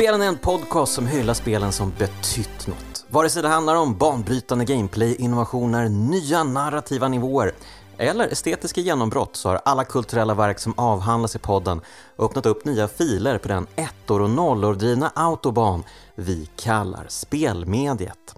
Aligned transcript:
Kraftspelen 0.00 0.22
är 0.22 0.26
en 0.26 0.38
podcast 0.38 0.92
som 0.92 1.06
hyllar 1.06 1.34
spelen 1.34 1.72
som 1.72 1.92
betytt 1.98 2.66
något. 2.66 3.06
Vare 3.08 3.30
sig 3.30 3.42
det 3.42 3.48
handlar 3.48 3.76
om 3.76 3.98
banbrytande 3.98 4.64
gameplay, 4.64 5.14
innovationer, 5.14 5.88
nya 5.88 6.44
narrativa 6.44 7.08
nivåer 7.08 7.54
eller 7.98 8.28
estetiska 8.28 8.80
genombrott 8.80 9.36
så 9.36 9.48
har 9.48 9.60
alla 9.64 9.84
kulturella 9.84 10.34
verk 10.34 10.58
som 10.58 10.74
avhandlas 10.76 11.36
i 11.36 11.38
podden 11.38 11.80
öppnat 12.18 12.46
upp 12.46 12.64
nya 12.64 12.88
filer 12.88 13.38
på 13.38 13.48
den 13.48 13.66
ettor 13.76 14.22
och 14.22 14.30
nollor 14.30 14.74
drivna 14.74 15.12
autobahn 15.14 15.84
vi 16.14 16.50
kallar 16.56 17.06
spelmediet. 17.08 18.34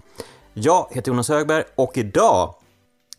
Jag 0.53 0.87
heter 0.91 1.11
Jonas 1.11 1.29
Högberg 1.29 1.63
och 1.75 1.97
idag 1.97 2.55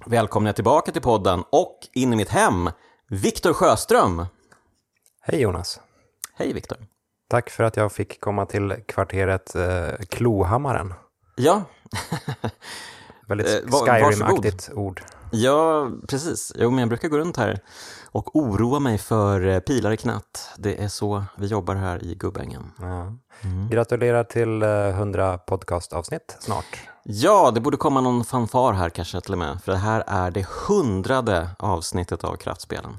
välkomnar 0.07 0.49
jag 0.49 0.57
tillbaka 0.57 0.93
till 0.93 1.03
podden 1.03 1.45
och 1.51 1.79
in 1.93 2.13
i 2.13 2.17
mitt 2.17 2.31
hem, 2.31 2.71
Viktor 3.09 3.53
Sjöström. 3.53 4.27
Hej 5.21 5.41
Jonas. 5.41 5.81
Hej 6.35 6.53
Viktor. 6.53 6.94
Tack 7.29 7.51
för 7.51 7.65
att 7.65 7.77
jag 7.77 7.93
fick 7.93 8.21
komma 8.21 8.47
till 8.47 8.75
kvarteret 8.89 9.55
eh, 9.55 9.89
Klohammaren. 10.11 10.95
Ja. 11.37 11.63
Väldigt 13.29 13.47
Eh, 13.47 13.71
Skyrim-aktigt 13.71 14.71
ord. 14.75 15.03
Ja, 15.33 15.91
precis. 16.09 16.53
Jo, 16.57 16.71
men 16.71 16.79
jag 16.79 16.89
brukar 16.89 17.09
gå 17.09 17.19
runt 17.19 17.37
här 17.37 17.61
och 18.11 18.37
oroa 18.37 18.79
mig 18.79 18.99
för 18.99 19.47
eh, 19.47 19.59
pilar 19.59 19.91
i 19.93 19.97
knät. 19.97 20.51
Det 20.59 20.83
är 20.83 20.89
så 20.89 21.25
vi 21.37 21.47
jobbar 21.47 21.75
här 21.75 22.05
i 22.05 22.15
Gubbängen. 22.15 22.73
Ja. 22.81 23.13
Gratulerar 23.71 24.25
till 24.25 24.63
eh, 24.63 24.69
100 24.69 25.39
podcastavsnitt 25.39 26.37
snart. 26.41 26.81
Ja, 27.05 27.51
det 27.51 27.61
borde 27.61 27.77
komma 27.77 28.01
någon 28.01 28.25
fanfar 28.25 28.73
här 28.73 28.91
kanske 28.91 29.21
till 29.21 29.33
och 29.33 29.39
med, 29.39 29.63
för 29.65 29.73
det 29.73 29.79
här 29.79 30.05
är 30.07 30.31
det 30.31 30.47
hundrade 30.69 31.51
avsnittet 31.59 32.25
av 32.25 32.37
Kraftspelen. 32.37 32.97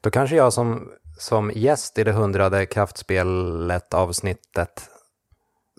Då 0.00 0.10
kanske 0.10 0.36
jag 0.36 0.52
som, 0.52 0.92
som 1.18 1.52
gäst 1.54 1.98
i 1.98 2.04
det 2.04 2.12
hundrade 2.12 2.66
kraftspelet 2.66 3.94
avsnittet 3.94 4.88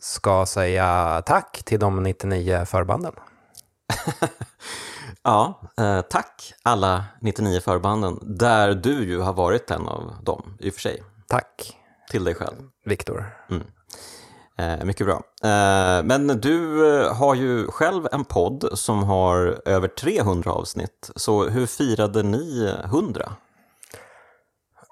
ska 0.01 0.45
säga 0.45 1.21
tack 1.25 1.63
till 1.65 1.79
de 1.79 2.03
99 2.03 2.65
förbanden. 2.65 3.13
Ja, 5.23 5.61
eh, 5.77 6.01
tack 6.01 6.53
alla 6.63 7.05
99 7.21 7.59
förbanden, 7.59 8.19
där 8.21 8.73
du 8.73 9.05
ju 9.05 9.19
har 9.19 9.33
varit 9.33 9.71
en 9.71 9.88
av 9.88 10.13
dem, 10.23 10.57
i 10.59 10.69
och 10.69 10.73
för 10.73 10.81
sig, 10.81 11.03
Tack, 11.27 11.77
till 12.11 12.23
dig 12.23 12.35
själv. 12.35 12.55
Viktor. 12.85 13.25
Eh, 14.58 14.86
mycket 14.86 15.05
bra. 15.05 15.16
Eh, 15.44 16.03
men 16.03 16.27
du 16.27 16.88
eh, 17.02 17.13
har 17.16 17.36
ju 17.36 17.67
själv 17.67 18.08
en 18.11 18.25
podd 18.25 18.69
som 18.73 19.03
har 19.03 19.61
över 19.66 19.88
300 19.88 20.52
avsnitt, 20.52 21.11
så 21.16 21.44
hur 21.50 21.66
firade 21.66 22.23
ni 22.23 22.73
100? 22.85 23.31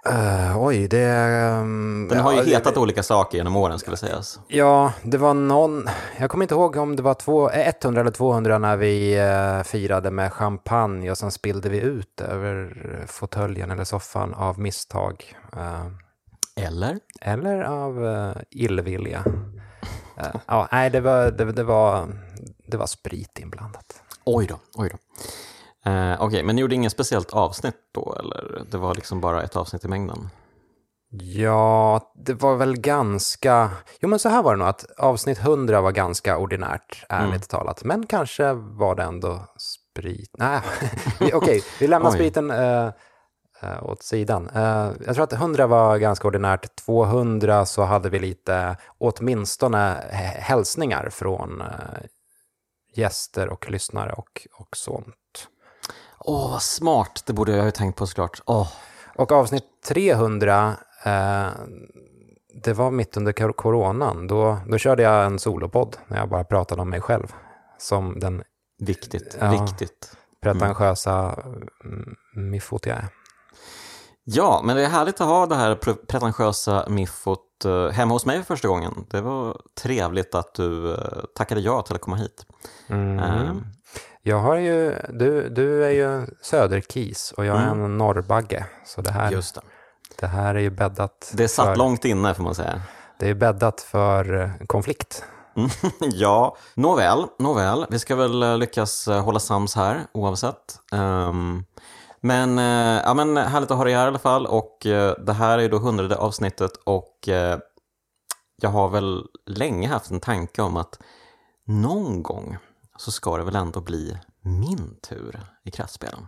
Eh, 0.10 0.58
oj, 0.64 0.88
det... 0.88 1.00
ehm, 1.06 2.08
Den 2.12 2.20
har 2.20 2.32
ju 2.32 2.38
ja, 2.38 2.44
det- 2.44 2.50
hetat 2.50 2.78
olika 2.78 3.04
saker 3.04 3.38
genom 3.38 3.56
åren 3.56 3.80
vi 3.92 3.98
sägas. 3.98 4.40
Ja, 4.48 4.94
det 5.04 5.18
var 5.18 5.34
någon, 5.34 5.90
jag 6.20 6.30
kommer 6.30 6.44
inte 6.44 6.56
ihåg 6.56 6.76
om 6.76 6.96
det 6.96 7.04
var 7.04 7.14
två, 7.14 7.50
100 7.84 8.02
eller 8.02 8.12
200 8.12 8.58
när 8.58 8.78
vi 8.78 9.18
eh, 9.20 9.64
firade 9.64 10.12
med 10.12 10.34
champagne 10.34 11.12
och 11.12 11.18
sen 11.18 11.32
spillde 11.32 11.70
vi 11.70 11.80
ut 11.80 12.22
över 12.22 12.74
fåtöljen 13.08 13.72
eller 13.72 13.84
soffan 13.84 14.34
av 14.34 14.60
misstag. 14.60 15.36
Eh, 15.58 15.86
Eller? 16.56 17.00
eller 17.22 17.62
av 17.62 18.06
eh, 18.06 18.42
illvilja. 18.52 19.24
Eh, 20.18 20.36
ja, 20.48 20.68
nej, 20.72 20.90
det 20.90 21.02
var, 21.02 21.32
det, 21.32 21.52
det, 21.52 21.64
var, 21.64 22.08
det 22.68 22.78
var 22.78 22.88
sprit 22.88 23.40
inblandat. 23.40 24.02
Oj 24.24 24.48
då, 24.48 24.60
oj 24.76 24.90
då. 24.92 24.98
Eh, 25.92 26.22
Okej, 26.22 26.44
men 26.44 26.56
ni 26.56 26.62
gjorde 26.62 26.76
inget 26.76 26.92
speciellt 26.92 27.34
avsnitt 27.34 27.76
då, 27.92 28.16
eller 28.20 28.66
det 28.72 28.78
var 28.78 28.96
liksom 28.96 29.22
bara 29.22 29.44
ett 29.44 29.56
avsnitt 29.56 29.86
i 29.86 29.88
mängden? 29.88 30.30
Ja, 31.22 32.14
det 32.16 32.34
var 32.34 32.56
väl 32.56 32.78
ganska... 32.78 33.70
Jo, 34.00 34.10
men 34.10 34.20
så 34.20 34.30
här 34.30 34.44
var 34.44 34.52
det 34.52 34.60
nog 34.60 34.68
att 34.68 34.86
avsnitt 34.98 35.40
100 35.40 35.82
var 35.82 35.92
ganska 35.92 36.38
ordinärt, 36.38 37.06
ärligt 37.10 37.50
talat. 37.50 37.84
Men 37.84 38.06
kanske 38.06 38.54
var 38.54 38.96
det 38.96 39.04
ändå 39.04 39.46
sprit... 39.58 40.30
Nej, 40.38 40.62
okej, 41.34 41.64
vi 41.80 41.88
lämnar 41.88 42.12
spriten 42.12 42.52
eh, 42.52 42.90
åt 43.82 44.04
sidan. 44.04 44.50
Eh, 44.56 44.90
jag 45.06 45.16
tror 45.16 45.24
att 45.24 45.34
100 45.34 45.68
var 45.68 45.98
ganska 45.98 46.28
ordinärt. 46.28 46.76
200 46.76 47.66
så 47.66 47.84
hade 47.84 48.10
vi 48.10 48.20
lite, 48.20 48.78
åtminstone 48.98 49.78
hä- 50.12 50.40
hälsningar 50.40 51.10
från 51.10 51.62
eh, 51.62 51.68
gäster 52.96 53.50
och 53.50 53.70
lyssnare 53.72 54.12
och, 54.14 54.48
och 54.60 54.68
sånt. 54.78 55.48
Åh, 56.20 56.52
vad 56.52 56.62
smart! 56.62 57.24
Det 57.26 57.34
borde 57.34 57.56
jag 57.56 57.66
ju 57.66 57.72
tänkt 57.72 57.98
på 57.98 58.08
såklart. 58.08 58.42
Åh, 58.46 58.68
Och 59.16 59.32
avsnitt 59.32 59.64
300, 59.88 60.74
eh, 61.06 61.48
det 62.64 62.74
var 62.74 62.92
mitt 62.92 63.18
under 63.18 63.52
coronan. 63.54 64.28
Då, 64.28 64.58
då 64.68 64.78
körde 64.78 65.04
jag 65.04 65.26
en 65.26 65.40
solopodd 65.40 65.98
när 66.08 66.18
jag 66.18 66.30
bara 66.30 66.44
pratade 66.44 66.82
om 66.82 66.90
mig 66.90 67.02
själv. 67.02 67.34
Som 67.78 68.20
den 68.20 68.44
viktigt, 68.80 69.38
Ja. 69.40 69.52
viktigt. 69.52 70.18
pretentiösa 70.42 71.40
mm. 71.86 72.16
miffot 72.52 72.86
jag 72.86 72.98
är. 72.98 73.08
Ja, 74.28 74.62
men 74.64 74.76
det 74.76 74.86
är 74.86 74.90
härligt 74.90 75.22
att 75.22 75.28
ha 75.28 75.46
det 75.46 75.56
här 75.56 75.76
pre- 75.76 76.06
pretentiösa 76.08 76.86
miffot 76.90 77.66
eh, 77.66 77.88
hemma 77.90 78.14
hos 78.14 78.26
mig 78.26 78.38
för 78.38 78.44
första 78.44 78.68
gången. 78.68 79.06
Det 79.10 79.22
var 79.22 79.58
trevligt 79.82 80.36
att 80.36 80.54
du 80.54 80.94
eh, 80.94 80.98
tackade 81.36 81.62
ja 81.62 81.82
till 81.82 81.96
att 81.96 82.02
komma 82.02 82.16
hit. 82.18 82.46
Mm. 82.88 83.20
Ehm, 83.20 83.66
Jag 84.22 84.40
har 84.40 84.56
ju, 84.56 84.96
du, 85.10 85.50
du 85.50 85.86
är 85.86 85.90
ju 85.90 86.28
söderkis 86.42 87.32
och 87.38 87.46
jag 87.46 87.58
är 87.58 87.68
en 87.68 87.98
norrbagge. 87.98 88.66
Så 88.86 89.02
det 89.02 89.12
här, 89.12 89.32
just 89.32 89.56
det. 89.56 89.62
det 90.20 90.28
här 90.28 90.56
är 90.56 90.60
ju 90.60 90.70
bäddat 90.70 91.32
Det 91.34 91.48
satt 91.48 91.66
för, 91.66 91.76
långt 91.76 92.06
inne 92.06 92.34
får 92.34 92.44
man 92.44 92.56
säga. 92.56 92.82
det 93.20 93.30
är 93.30 93.34
bäddat 93.34 93.82
för 93.82 94.42
eh, 94.42 94.66
konflikt. 94.68 95.24
ja, 96.00 96.58
nåväl, 96.74 97.26
nåväl. 97.40 97.86
Vi 97.90 98.00
ska 98.00 98.16
väl 98.16 98.60
lyckas 98.60 99.08
hålla 99.08 99.40
sams 99.40 99.76
här 99.76 100.00
oavsett. 100.12 100.80
Ehm, 100.92 101.66
men, 102.26 102.60
eh, 102.60 103.02
ja, 103.06 103.14
men 103.14 103.38
härligt 103.38 103.72
att 103.72 103.78
ha 103.78 103.84
dig 103.84 103.94
här 103.94 104.06
i 104.06 104.08
alla 104.08 104.20
fall 104.20 104.46
och 104.46 104.86
eh, 104.86 105.16
det 105.26 105.34
här 105.34 105.58
är 105.58 105.62
ju 105.62 105.70
då 105.70 105.78
hundrade 105.78 106.16
avsnittet 106.16 106.72
och 106.84 107.30
eh, 107.30 107.60
jag 108.62 108.70
har 108.70 108.90
väl 108.90 109.24
länge 109.46 109.88
haft 109.88 110.12
en 110.12 110.20
tanke 110.20 110.62
om 110.62 110.78
att 110.78 111.00
någon 111.66 112.24
gång 112.24 112.58
så 112.98 113.12
ska 113.12 113.38
det 113.38 113.44
väl 113.44 113.56
ändå 113.56 113.82
bli 113.82 114.18
min 114.42 114.98
tur 115.10 115.40
i 115.64 115.72
kraftspelen. 115.72 116.28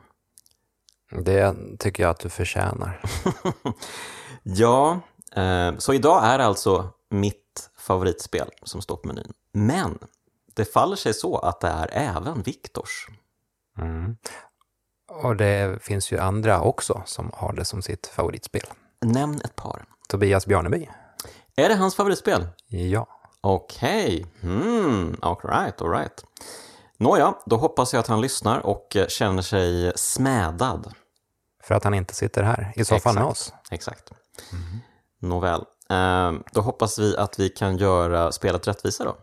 Det 1.12 1.56
tycker 1.80 2.04
jag 2.04 2.10
att 2.10 2.20
du 2.20 2.30
förtjänar. 2.30 3.02
Ja, 4.44 5.00
så 5.78 5.94
idag 5.94 6.26
är 6.26 6.40
alltså 6.40 6.90
mitt 7.10 7.70
favoritspel 7.78 8.50
som 8.64 8.82
står 8.82 8.96
på 8.96 9.08
menyn. 9.08 9.34
Men 9.52 10.00
det 10.56 10.66
faller 10.66 10.96
sig 10.96 11.14
så 11.14 11.38
att 11.38 11.62
det 11.62 11.68
är 11.68 11.90
även 11.92 12.42
Viktors. 12.42 13.08
Mm. 13.78 14.18
Och 15.08 15.36
det 15.36 15.84
finns 15.84 16.12
ju 16.12 16.20
andra 16.20 16.62
också 16.62 17.02
som 17.06 17.32
har 17.34 17.54
det 17.54 17.66
som 17.66 17.82
sitt 17.82 18.08
favoritspel. 18.08 18.66
Nämn 19.02 19.42
ett 19.44 19.56
par. 19.56 19.86
Tobias 20.08 20.46
Bjarneby. 20.46 20.90
Är 21.56 21.70
det 21.70 21.76
hans 21.76 21.96
favoritspel? 21.96 22.48
Ja. 22.68 23.08
Okej, 23.42 24.26
hmm, 24.42 25.16
all 25.22 25.38
right, 25.44 25.82
all 25.82 25.90
right. 25.90 26.24
Nåja, 26.98 27.34
då 27.46 27.58
hoppas 27.58 27.94
jag 27.94 28.00
att 28.00 28.08
han 28.08 28.22
lyssnar 28.22 28.66
och 28.66 28.96
eh, 28.96 29.08
känner 29.08 29.42
sig 29.42 29.92
smädad. 29.96 30.94
För 31.64 31.76
att 31.76 31.84
han 31.84 31.94
inte 31.94 32.16
sitter 32.16 32.44
här 32.44 32.74
i 32.76 32.86
soffan 32.86 33.16
med 33.16 33.24
oss. 33.24 33.54
Exakt. 33.72 34.12
Nåväl, 35.22 35.62
eh, 35.90 36.32
då 36.52 36.62
hoppas 36.62 37.00
vi 37.00 37.18
att 37.18 37.40
vi 37.40 37.50
kan 37.50 37.78
göra 37.78 38.32
spelet 38.32 38.68
rättvisa 38.68 39.04
då. 39.04 39.16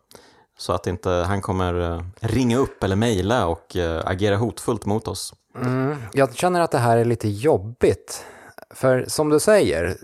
Så 0.58 0.72
att 0.72 0.86
inte 0.86 1.10
han 1.10 1.42
kommer 1.42 1.80
eh, 1.80 2.02
ringa 2.20 2.56
upp 2.56 2.84
eller 2.84 2.96
mejla 2.96 3.46
och 3.46 3.76
agera 4.04 4.36
hotfullt 4.36 4.86
mot 4.86 5.08
oss. 5.08 5.34
Mm. 5.56 5.96
Jag 6.12 6.34
känner 6.34 6.60
att 6.60 6.70
det 6.70 6.78
här 6.78 6.96
är 6.96 7.04
lite 7.04 7.28
jobbigt. 7.28 8.24
För 8.70 9.04
som 9.08 9.28
du 9.28 9.40
säger, 9.40 9.96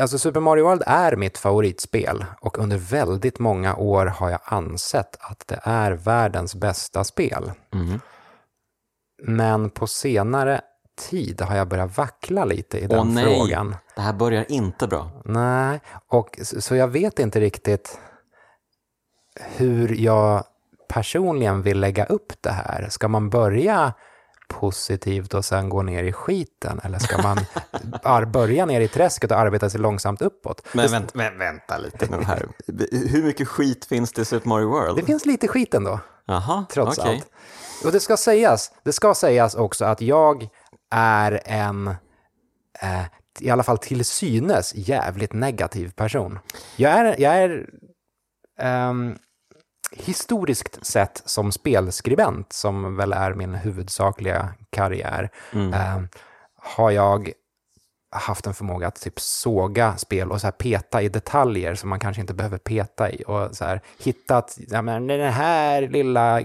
alltså 0.00 0.18
Super 0.18 0.40
Mario 0.40 0.64
World 0.64 0.82
är 0.86 1.16
mitt 1.16 1.38
favoritspel 1.38 2.24
och 2.40 2.58
under 2.58 2.76
väldigt 2.76 3.38
många 3.38 3.76
år 3.76 4.06
har 4.06 4.30
jag 4.30 4.40
ansett 4.44 5.16
att 5.20 5.44
det 5.46 5.60
är 5.62 5.92
världens 5.92 6.54
bästa 6.54 7.04
spel. 7.04 7.52
Mm. 7.74 8.00
Men 9.22 9.70
på 9.70 9.86
senare 9.86 10.60
tid 11.10 11.40
har 11.40 11.56
jag 11.56 11.68
börjat 11.68 11.96
vackla 11.96 12.44
lite 12.44 12.78
i 12.78 12.86
den 12.86 12.98
Åh 12.98 13.06
nej, 13.06 13.24
frågan. 13.24 13.76
det 13.96 14.00
här 14.00 14.12
börjar 14.12 14.44
inte 14.48 14.86
bra. 14.86 15.10
Nej, 15.24 15.80
och 16.08 16.38
så 16.42 16.60
så 16.60 16.74
jag 16.74 16.88
vet 16.88 17.18
inte 17.18 17.40
riktigt 17.40 17.98
hur 19.56 19.94
jag 19.94 20.44
personligen 20.88 21.62
vill 21.62 21.80
lägga 21.80 22.04
upp 22.04 22.32
det 22.40 22.50
här. 22.50 22.86
Ska 22.90 23.08
man 23.08 23.30
börja 23.30 23.92
positivt 24.48 25.34
och 25.34 25.44
sen 25.44 25.68
gå 25.68 25.82
ner 25.82 26.04
i 26.04 26.12
skiten? 26.12 26.80
Eller 26.84 26.98
ska 26.98 27.22
man 27.22 27.38
börja 28.32 28.66
ner 28.66 28.80
i 28.80 28.88
träsket 28.88 29.30
och 29.30 29.38
arbeta 29.38 29.70
sig 29.70 29.80
långsamt 29.80 30.22
uppåt? 30.22 30.66
Men 30.72 30.90
vänta, 30.90 31.30
vänta 31.30 31.78
lite 31.78 32.06
nu 32.16 32.22
här. 32.22 32.48
Hur 32.90 33.22
mycket 33.22 33.48
skit 33.48 33.84
finns 33.84 34.12
det 34.12 34.22
i 34.22 34.24
Super 34.24 34.48
Mario 34.48 34.68
World? 34.68 34.96
Det 34.96 35.02
finns 35.02 35.26
lite 35.26 35.48
skit 35.48 35.74
ändå. 35.74 36.00
Jaha, 36.26 36.66
trots 36.70 36.98
okej. 36.98 37.14
allt. 37.14 37.30
Och 37.84 37.92
det 37.92 38.00
ska 38.00 38.16
sägas, 38.16 38.72
det 38.82 38.92
ska 38.92 39.14
sägas 39.14 39.54
också 39.54 39.84
att 39.84 40.00
jag 40.00 40.48
är 40.90 41.40
en, 41.44 41.88
eh, 42.80 43.04
i 43.40 43.50
alla 43.50 43.62
fall 43.62 43.78
till 43.78 44.04
synes, 44.04 44.74
jävligt 44.74 45.32
negativ 45.32 45.92
person. 45.92 46.38
Jag 46.76 46.92
är, 46.92 47.20
jag 47.20 47.36
är 47.36 47.66
ehm, 48.60 49.18
historiskt 49.92 50.86
sett 50.86 51.22
som 51.24 51.52
spelskribent, 51.52 52.52
som 52.52 52.96
väl 52.96 53.12
är 53.12 53.34
min 53.34 53.54
huvudsakliga 53.54 54.54
karriär, 54.70 55.30
mm. 55.52 55.72
eh, 55.72 56.02
har 56.56 56.90
jag 56.90 57.32
haft 58.10 58.46
en 58.46 58.54
förmåga 58.54 58.86
att 58.86 59.00
typ 59.00 59.20
såga 59.20 59.96
spel 59.96 60.30
och 60.30 60.40
så 60.40 60.52
peta 60.52 61.02
i 61.02 61.08
detaljer 61.08 61.74
som 61.74 61.88
man 61.88 62.00
kanske 62.00 62.20
inte 62.20 62.34
behöver 62.34 62.58
peta 62.58 63.10
i. 63.10 63.24
Och 63.26 63.56
så 63.56 63.64
här, 63.64 63.80
hittat, 63.98 64.58
ja, 64.68 64.82
men 64.82 65.06
den 65.06 65.32
här 65.32 65.88
lilla 65.88 66.42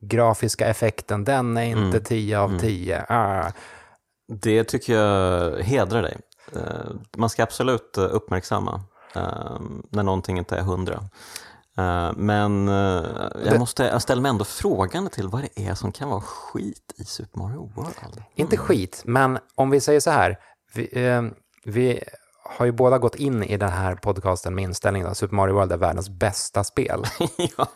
grafiska 0.00 0.66
effekten, 0.66 1.24
den 1.24 1.56
är 1.56 1.64
inte 1.64 1.80
mm. 1.80 2.04
10 2.04 2.38
av 2.38 2.58
10. 2.58 2.96
Mm. 2.96 3.06
Ah. 3.08 3.52
Det 4.28 4.64
tycker 4.64 4.94
jag 4.94 5.58
hedrar 5.58 6.02
dig. 6.02 6.16
Eh, 6.52 6.90
man 7.16 7.30
ska 7.30 7.42
absolut 7.42 7.98
uppmärksamma 7.98 8.82
eh, 9.14 9.60
när 9.90 10.02
någonting 10.02 10.38
inte 10.38 10.56
är 10.56 10.60
100. 10.60 11.00
Men 12.16 12.68
eh, 12.68 13.04
jag, 13.44 13.58
måste, 13.58 13.82
jag 13.84 14.02
ställer 14.02 14.22
mig 14.22 14.28
ändå 14.28 14.44
frågande 14.44 15.10
till 15.10 15.28
vad 15.28 15.42
det 15.42 15.66
är 15.66 15.74
som 15.74 15.92
kan 15.92 16.08
vara 16.08 16.20
skit 16.20 16.92
i 16.96 17.04
Super 17.04 17.38
Mario 17.38 17.72
World. 17.74 18.22
Inte 18.34 18.56
skit, 18.56 19.02
men 19.04 19.38
om 19.54 19.70
vi 19.70 19.80
säger 19.80 20.00
så 20.00 20.10
här, 20.10 20.38
vi, 20.74 21.06
eh, 21.06 21.22
vi 21.64 22.04
har 22.44 22.66
ju 22.66 22.72
båda 22.72 22.98
gått 22.98 23.14
in 23.14 23.42
i 23.42 23.56
den 23.56 23.70
här 23.70 23.94
podcasten 23.94 24.54
med 24.54 24.64
inställningen 24.64 25.08
att 25.08 25.16
Super 25.16 25.34
Mario 25.34 25.54
World 25.54 25.72
är 25.72 25.76
världens 25.76 26.08
bästa 26.08 26.64
spel. 26.64 27.04
ja. 27.56 27.68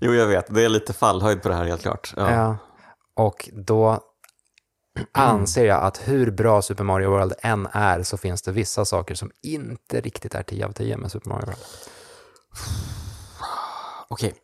Jo, 0.00 0.12
jag 0.12 0.26
vet. 0.26 0.54
Det 0.54 0.64
är 0.64 0.68
lite 0.68 0.92
fallhöjd 0.92 1.42
på 1.42 1.48
det 1.48 1.54
här 1.54 1.64
helt 1.64 1.82
klart. 1.82 2.14
Ja. 2.16 2.32
Ja. 2.32 2.56
Och 3.16 3.50
då 3.52 4.00
anser 5.12 5.64
jag 5.64 5.82
att 5.82 6.08
hur 6.08 6.30
bra 6.30 6.62
Super 6.62 6.84
Mario 6.84 7.10
World 7.10 7.32
än 7.42 7.68
är 7.72 8.02
så 8.02 8.16
finns 8.16 8.42
det 8.42 8.52
vissa 8.52 8.84
saker 8.84 9.14
som 9.14 9.30
inte 9.42 10.00
riktigt 10.00 10.34
är 10.34 10.42
10 10.42 10.66
av 10.66 10.72
10 10.72 10.96
med 10.96 11.12
Super 11.12 11.28
Mario 11.28 11.46
World. 11.46 11.58
Okej. 14.08 14.34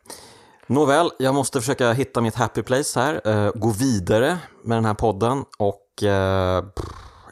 Nåväl, 0.67 1.11
jag 1.19 1.35
måste 1.35 1.59
försöka 1.59 1.93
hitta 1.93 2.21
mitt 2.21 2.35
happy 2.35 2.63
place 2.63 2.99
här, 2.99 3.21
eh, 3.25 3.51
gå 3.55 3.69
vidare 3.69 4.37
med 4.63 4.77
den 4.77 4.85
här 4.85 4.93
podden 4.93 5.45
och 5.57 5.85
pff, 5.99 6.85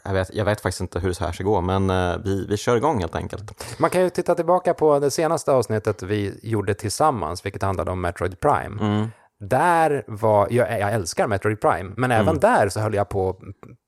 jag, 0.04 0.12
vet, 0.12 0.34
jag 0.34 0.44
vet 0.44 0.60
faktiskt 0.60 0.80
inte 0.80 0.98
hur 0.98 1.08
det 1.08 1.20
här 1.20 1.32
ska 1.32 1.44
gå, 1.44 1.60
men 1.60 1.90
eh, 1.90 2.16
vi, 2.24 2.46
vi 2.46 2.56
kör 2.56 2.76
igång 2.76 3.00
helt 3.00 3.14
enkelt. 3.14 3.78
Man 3.78 3.90
kan 3.90 4.02
ju 4.02 4.10
titta 4.10 4.34
tillbaka 4.34 4.74
på 4.74 4.98
det 4.98 5.10
senaste 5.10 5.52
avsnittet 5.52 6.02
vi 6.02 6.40
gjorde 6.42 6.74
tillsammans, 6.74 7.46
vilket 7.46 7.62
handlade 7.62 7.90
om 7.90 8.00
Metroid 8.00 8.40
Prime. 8.40 8.80
Mm. 8.80 9.08
Där 9.40 10.04
var, 10.06 10.48
jag, 10.50 10.80
jag 10.80 10.92
älskar 10.92 11.26
Metroid 11.26 11.60
Prime, 11.60 11.90
men 11.96 12.10
även 12.10 12.28
Mm. 12.28 12.40
där 12.40 12.68
så 12.68 12.80
höll 12.80 12.94
jag 12.94 13.08
på 13.08 13.30
att 13.30 13.36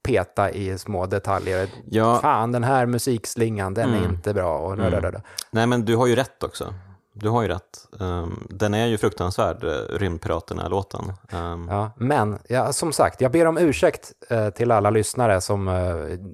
peta 0.05 0.50
i 0.50 0.79
små 0.79 1.06
detaljer. 1.06 1.69
Ja. 1.87 2.19
Fan, 2.23 2.52
den 2.52 2.64
här 2.64 2.87
musikslingan, 2.87 3.75
den 3.75 3.94
är 3.94 4.05
inte 4.05 4.35
bra. 4.35 4.58
Och 4.58 4.73
Mm. 4.73 5.14
Nej, 5.50 5.67
men 5.67 5.85
du 5.85 5.97
har 5.97 6.06
ju 6.06 6.17
rätt 6.17 6.43
också. 6.43 6.75
Du 7.12 7.29
har 7.29 7.43
ju 7.43 7.49
rätt. 7.49 7.87
Um, 8.00 8.47
den 8.50 8.75
är 8.75 8.87
ju 8.87 8.99
fruktansvärd, 8.99 9.64
uh, 9.64 9.70
Rymdpiraterna-låten. 9.99 11.12
Um, 11.32 11.69
Ja, 11.70 11.91
men 11.96 12.38
ja, 12.49 12.73
som 12.73 12.93
sagt, 12.93 13.20
jag 13.20 13.32
ber 13.32 13.46
om 13.46 13.58
ursäkt 13.58 14.12
eh, 14.29 14.50
till 14.50 14.70
alla 14.70 14.91
lyssnare 14.91 15.41
som 15.41 15.69
eh, 15.69 15.75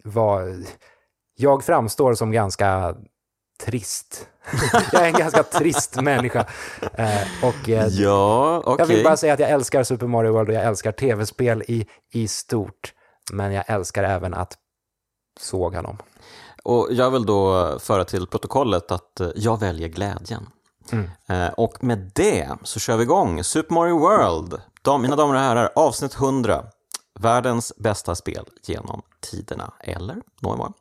var... 0.05 0.55
Jag 1.39 1.65
framstår 1.65 2.15
som 2.15 2.33
ganska 2.33 2.95
trist. 3.59 4.27
jag 4.93 5.03
är 5.03 5.07
en 5.07 5.13
ganska 5.13 5.43
trist 5.43 6.01
människa. 6.01 6.47
Eh, 6.95 7.45
och 7.45 7.69
eh, 7.69 7.87
Ja, 7.87 8.59
okej. 8.65 8.75
jag 8.79 8.87
vill 8.87 9.05
bara 9.05 9.17
säga 9.17 9.33
att 9.35 9.41
jag 9.41 9.51
älskar 9.51 9.85
Super 9.85 10.07
Mario 10.07 10.33
World 10.33 10.49
och 10.49 10.55
jag 10.55 10.65
älskar 10.65 10.93
tv-spel 10.93 11.63
i, 11.69 11.87
i 12.13 12.29
stort. 12.29 12.93
Men 13.33 13.53
jag 13.53 13.65
älskar 13.67 14.05
även 14.05 14.35
att 14.35 14.57
såga 15.41 15.83
dem. 15.83 15.97
Och 16.65 16.89
jag 16.91 17.11
vill 17.11 17.27
då 17.27 17.79
föra 17.79 18.05
till 18.05 18.27
protokollet 18.27 18.91
att 18.91 19.21
eh, 19.21 19.29
jag 19.37 19.61
väljer 19.61 19.89
glädjen. 19.89 20.47
Mm. 20.93 21.11
Eh, 21.29 21.49
och 21.53 21.85
med 21.85 22.11
det 22.15 22.49
så 22.63 22.81
kör 22.81 22.97
vi 22.97 23.03
igång 23.03 23.45
Super 23.45 23.75
Mario 23.75 23.99
World. 23.99 24.61
Dam, 24.83 25.03
mina 25.03 25.17
damer 25.17 25.35
och 25.35 25.41
herrar, 25.41 25.71
avsnitt 25.75 26.15
100. 26.15 26.65
Världens 27.19 27.73
bästa 27.77 28.15
spel 28.15 28.45
genom 28.67 29.03
tiderna, 29.21 29.73
eller? 29.81 30.17
Några 30.41 30.73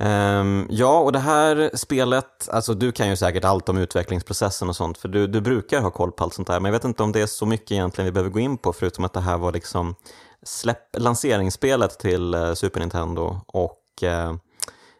Ehm, 0.00 0.66
ja, 0.70 0.98
och 0.98 1.12
det 1.12 1.18
här 1.18 1.70
spelet, 1.74 2.48
alltså 2.48 2.74
du 2.74 2.92
kan 2.92 3.08
ju 3.08 3.16
säkert 3.16 3.44
allt 3.44 3.68
om 3.68 3.78
utvecklingsprocessen 3.78 4.68
och 4.68 4.76
sånt, 4.76 4.98
för 4.98 5.08
du, 5.08 5.26
du 5.26 5.40
brukar 5.40 5.80
ha 5.80 5.90
koll 5.90 6.12
på 6.12 6.24
allt 6.24 6.34
sånt 6.34 6.48
där, 6.48 6.60
men 6.60 6.72
jag 6.72 6.78
vet 6.78 6.84
inte 6.84 7.02
om 7.02 7.12
det 7.12 7.20
är 7.20 7.26
så 7.26 7.46
mycket 7.46 7.72
egentligen 7.72 8.06
vi 8.06 8.12
behöver 8.12 8.30
gå 8.30 8.38
in 8.38 8.58
på, 8.58 8.72
förutom 8.72 9.04
att 9.04 9.12
det 9.12 9.20
här 9.20 9.38
var 9.38 9.52
liksom 9.52 9.94
släpp, 10.42 10.96
lanseringsspelet 10.98 11.98
till 11.98 12.34
eh, 12.34 12.54
Super 12.54 12.80
Nintendo 12.80 13.40
och 13.46 14.02
eh, 14.02 14.34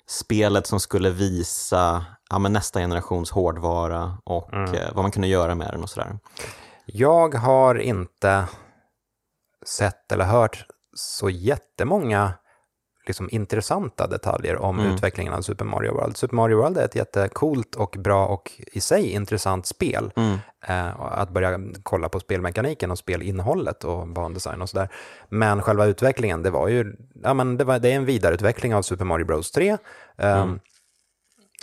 spelet 0.08 0.67
som 0.67 0.81
skulle 0.81 1.11
visa 1.11 2.05
ja, 2.31 2.38
men 2.38 2.52
nästa 2.52 2.81
generations 2.81 3.31
hårdvara 3.31 4.19
och 4.25 4.55
eh, 4.55 4.94
vad 4.94 5.05
man 5.05 5.11
kunde 5.11 5.28
göra 5.28 5.55
med 5.55 5.70
den 5.73 5.82
och 5.82 5.90
sådär. 5.90 6.19
Jag 6.87 7.34
har 7.34 7.75
inte 7.75 8.44
sett 9.67 10.12
eller 10.12 10.25
hört 10.25 10.67
så 10.94 11.31
jättemånga 11.31 12.32
liksom, 13.06 13.28
intressanta 13.32 14.06
detaljer 14.06 14.56
om 14.56 14.80
utvecklingen 14.80 15.32
av 15.32 15.42
Super 15.42 15.64
Mario 15.64 15.92
World. 15.94 16.16
Super 16.16 16.36
Mario 16.36 16.56
World 16.56 16.78
är 16.78 16.84
ett 16.84 16.94
jättecoolt 16.94 17.74
och 17.74 17.96
bra 17.98 18.26
och 18.26 18.52
i 18.72 18.80
sig 18.80 19.10
intressant 19.10 19.66
spel. 19.66 20.10
Eh, 20.66 21.00
och 21.00 21.20
att 21.20 21.30
börja 21.30 21.60
kolla 21.82 22.08
på 22.08 22.20
spelmekaniken 22.20 22.90
och 22.90 22.98
spelinnehållet 22.98 23.84
och 23.84 24.08
bandesign 24.08 24.62
och 24.62 24.68
sådär. 24.68 24.88
Men 25.28 25.62
själva 25.62 25.86
utvecklingen, 25.86 26.42
det 26.42 26.50
var 26.50 26.68
ju 26.68 26.96
ja, 27.22 27.34
men 27.34 27.56
det, 27.56 27.64
var, 27.64 27.78
det 27.78 27.88
är 27.88 27.96
en 27.96 28.04
vidareutveckling 28.04 28.75
av 28.75 28.82
Super 28.82 29.04
Mario 29.04 29.26
Bros 29.26 29.50
3. 29.50 29.76
eh, 30.16 30.46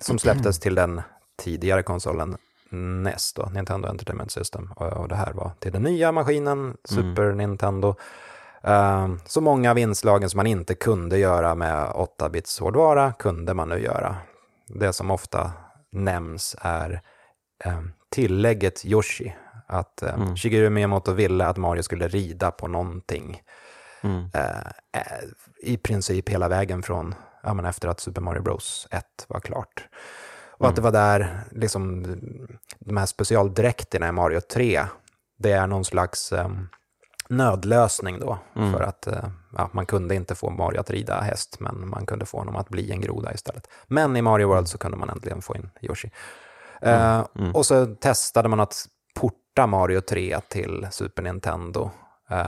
som 0.01 0.19
släpptes 0.19 0.59
till 0.59 0.75
den 0.75 1.01
tidigare 1.43 1.83
konsolen 1.83 2.37
NES, 2.73 3.33
då, 3.33 3.49
Nintendo 3.53 3.87
Entertainment 3.87 4.31
System. 4.31 4.71
Och, 4.75 4.87
och 4.93 5.07
det 5.07 5.15
här 5.15 5.33
var 5.33 5.51
till 5.59 5.71
den 5.71 5.81
nya 5.83 6.11
maskinen, 6.11 6.77
Super 6.83 7.31
Nintendo. 7.33 7.95
Uh, 8.67 9.15
så 9.25 9.41
många 9.41 9.71
av 9.71 9.77
inslagen 9.77 10.29
som 10.29 10.37
man 10.37 10.47
inte 10.47 10.75
kunde 10.75 11.17
göra 11.17 11.55
med 11.55 11.87
8-bits 11.87 12.59
hårdvara 12.59 13.13
kunde 13.13 13.53
man 13.53 13.69
nu 13.69 13.79
göra. 13.79 14.15
Det 14.67 14.93
som 14.93 15.11
ofta 15.11 15.51
nämns 15.91 16.55
är 16.61 17.01
eh, 17.65 17.81
tillägget 18.11 18.85
Yoshi. 18.85 19.35
Att 19.67 20.03
eh, 20.03 20.35
Shigeru 20.35 20.69
Miyamoto 20.69 21.11
ville 21.11 21.45
att 21.45 21.57
Mario 21.57 21.83
skulle 21.83 22.07
rida 22.07 22.51
på 22.51 22.67
någonting. 22.67 23.41
Eh, 24.33 24.67
eh, 25.01 25.23
I 25.61 25.77
princip 25.77 26.29
hela 26.29 26.47
vägen 26.47 26.83
från 26.83 27.15
ja, 27.43 27.53
men 27.53 27.65
efter 27.65 27.87
att 27.87 27.99
Super 27.99 28.21
Mario 28.21 28.41
Bros 28.41 28.87
1 28.91 29.05
var 29.27 29.39
klart. 29.39 29.87
Och 30.57 30.67
att 30.67 30.75
det 30.75 30.81
var 30.81 30.91
där 30.91 31.39
liksom, 31.51 32.03
de 32.79 32.97
här 32.97 33.05
specialdräkterna 33.05 34.07
i 34.07 34.11
Mario 34.11 34.41
3, 34.41 34.85
det 35.37 35.51
är 35.51 35.67
någon 35.67 35.85
slags 35.85 36.31
eh, 36.31 36.49
nödlösning 37.29 38.19
då. 38.19 38.37
För 38.73 38.81
att 38.81 39.07
eh, 39.07 39.23
ja, 39.57 39.69
man 39.73 39.85
kunde 39.85 40.15
inte 40.15 40.35
få 40.35 40.49
Mario 40.49 40.79
att 40.79 40.89
rida 40.89 41.21
häst, 41.21 41.57
men 41.59 41.89
man 41.89 42.05
kunde 42.05 42.25
få 42.25 42.37
honom 42.37 42.55
att 42.55 42.69
bli 42.69 42.91
en 42.91 43.01
groda 43.01 43.33
istället. 43.33 43.67
Men 43.87 44.15
i 44.17 44.21
Mario 44.21 44.47
World 44.47 44.67
så 44.67 44.77
kunde 44.77 44.97
man 44.97 45.09
äntligen 45.09 45.41
få 45.41 45.55
in 45.55 45.69
Yoshi. 45.81 46.11
Eh, 46.81 47.25
Och 47.53 47.65
så 47.65 47.85
testade 47.85 48.49
man 48.49 48.59
att 48.59 48.85
porta 49.15 49.67
Mario 49.67 50.01
3 50.01 50.39
till 50.47 50.87
Super 50.91 51.23
Nintendo. 51.23 51.91
Eh, 52.29 52.45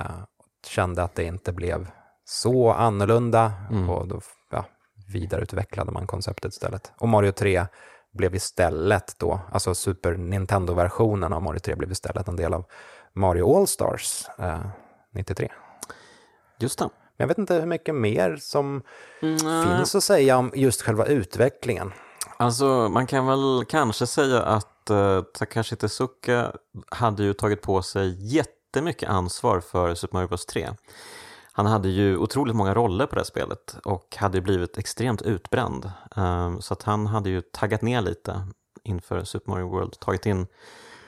kände 0.67 1.03
att 1.03 1.15
det 1.15 1.23
inte 1.23 1.51
blev 1.53 1.87
så 2.25 2.71
annorlunda 2.71 3.53
och 3.89 4.07
då 4.07 4.21
ja, 4.51 4.65
vidareutvecklade 5.13 5.91
man 5.91 6.07
konceptet 6.07 6.53
istället. 6.53 6.91
Och 6.97 7.07
Mario 7.09 7.31
3 7.31 7.65
blev 8.13 8.35
istället 8.35 9.15
då, 9.19 9.39
alltså 9.51 9.75
Super 9.75 10.13
Nintendo-versionen 10.17 11.33
av 11.33 11.41
Mario 11.43 11.59
3 11.59 11.75
blev 11.75 11.91
istället 11.91 12.27
en 12.27 12.35
del 12.35 12.53
av 12.53 12.65
Mario 13.15 13.57
All-Stars 13.57 14.25
eh, 14.39 14.65
93. 15.11 15.51
Just 16.59 16.79
det. 16.79 16.85
Men 16.85 17.23
jag 17.23 17.27
vet 17.27 17.37
inte 17.37 17.53
hur 17.53 17.65
mycket 17.65 17.95
mer 17.95 18.37
som 18.41 18.81
finns 19.19 19.95
att 19.95 20.03
säga 20.03 20.37
om 20.37 20.51
just 20.55 20.81
själva 20.81 21.05
utvecklingen. 21.05 21.91
Alltså, 22.37 22.89
man 22.89 23.07
kan 23.07 23.25
väl 23.25 23.65
kanske 23.69 24.07
säga 24.07 24.41
att 24.41 24.91
uh, 24.91 25.21
Takashi 25.21 25.75
Tezuka 25.75 26.51
hade 26.89 27.23
ju 27.23 27.33
tagit 27.33 27.61
på 27.61 27.81
sig 27.81 28.35
jättemycket 28.35 29.09
ansvar 29.09 29.59
för 29.59 29.95
Super 29.95 30.13
Mario 30.13 30.27
Bros 30.27 30.45
3. 30.45 30.69
Han 31.51 31.65
hade 31.65 31.89
ju 31.89 32.17
otroligt 32.17 32.55
många 32.55 32.73
roller 32.73 33.05
på 33.05 33.15
det 33.15 33.21
här 33.21 33.25
spelet 33.25 33.77
och 33.83 34.15
hade 34.17 34.41
blivit 34.41 34.77
extremt 34.77 35.21
utbränd. 35.21 35.91
Um, 36.15 36.61
så 36.61 36.73
att 36.73 36.83
han 36.83 37.07
hade 37.07 37.29
ju 37.29 37.41
taggat 37.41 37.81
ner 37.81 38.01
lite 38.01 38.47
inför 38.83 39.23
Super 39.23 39.51
Mario 39.51 39.69
World, 39.69 39.99
tagit 39.99 40.25
in 40.25 40.47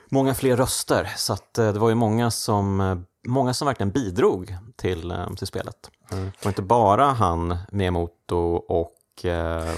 många 0.10 0.34
fler 0.34 0.58
röster. 0.58 1.14
Så 1.16 1.34
att 1.34 1.60
uh, 1.60 1.74
det 1.74 1.80
var 1.80 1.90
ju 1.90 1.96
många 1.96 2.32
som, 2.32 2.80
uh, 2.82 2.98
många 3.28 3.54
som 3.54 3.66
verkligen 3.66 3.92
bidrog 3.92 4.58
till, 4.76 5.12
uh, 5.12 5.34
till 5.36 5.48
spelet. 5.48 5.92
Det 6.10 6.46
var 6.46 6.50
inte 6.50 6.62
bara 6.62 7.06
han, 7.06 7.58
Miyamoto 7.72 8.38
och 8.56 9.26
uh, 9.26 9.74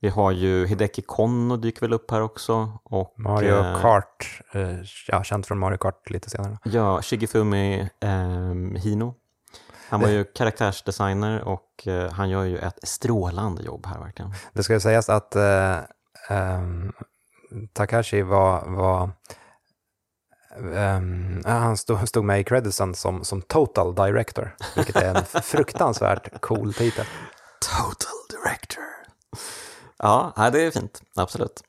Vi 0.00 0.08
har 0.08 0.32
ju 0.32 0.66
Hideki 0.66 1.02
Konno 1.02 1.56
dyker 1.56 1.80
väl 1.80 1.92
upp 1.92 2.10
här 2.10 2.20
också. 2.20 2.78
Och, 2.82 3.14
Mario 3.16 3.54
eh, 3.54 3.80
Kart, 3.80 4.40
eh, 4.52 4.76
ja, 5.08 5.24
känt 5.24 5.46
från 5.46 5.58
Mario 5.58 5.76
Kart 5.76 6.10
lite 6.10 6.30
senare. 6.30 6.58
Ja, 6.64 7.02
Shigefumi 7.02 7.88
eh, 8.00 8.80
Hino. 8.82 9.14
Han 9.88 10.00
var 10.00 10.08
ju 10.08 10.24
karaktärsdesigner 10.24 11.40
och 11.40 11.86
eh, 11.86 12.10
han 12.12 12.30
gör 12.30 12.44
ju 12.44 12.58
ett 12.58 12.78
strålande 12.82 13.62
jobb 13.62 13.86
här 13.86 13.98
verkligen. 14.00 14.34
Det 14.52 14.62
ska 14.62 14.72
ju 14.72 14.80
sägas 14.80 15.08
att 15.08 15.36
eh, 15.36 15.78
ehm, 16.28 16.92
Takashi 17.72 18.22
var, 18.22 18.64
var 18.66 19.10
ja, 21.44 21.50
han 21.50 21.76
stod, 21.76 22.08
stod 22.08 22.24
med 22.24 22.40
i 22.40 22.44
creditsen 22.44 22.94
som, 22.94 23.24
som 23.24 23.42
total 23.42 23.94
director, 23.94 24.56
vilket 24.76 24.96
är 24.96 25.14
en 25.14 25.24
fruktansvärt 25.42 26.40
cool 26.40 26.74
titel. 26.74 27.04
Total 27.60 28.18
director. 28.30 28.84
Ja, 29.98 30.50
det 30.52 30.62
är 30.62 30.70
fint. 30.70 31.02
Absolut. 31.16 31.62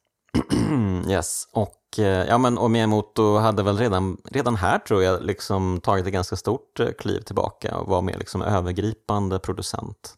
yes. 1.08 1.48
Och, 1.52 2.00
eh, 2.00 2.28
ja, 2.28 2.38
men, 2.38 2.58
och 2.58 2.72
Miyamoto 2.72 3.38
hade 3.38 3.64
väl 3.64 3.78
redan, 3.78 4.18
redan 4.32 4.56
här 4.56 4.80
tror 4.80 5.04
jag 5.04 5.24
liksom 5.24 5.82
tagit 5.82 6.08
ett 6.08 6.14
ganska 6.14 6.36
stort 6.36 6.80
eh, 6.80 6.92
kliv 7.00 7.22
tillbaka 7.22 7.78
och 7.78 7.88
var 7.88 8.02
mer 8.02 8.18
liksom 8.18 8.42
övergripande 8.42 9.40
producent. 9.40 10.16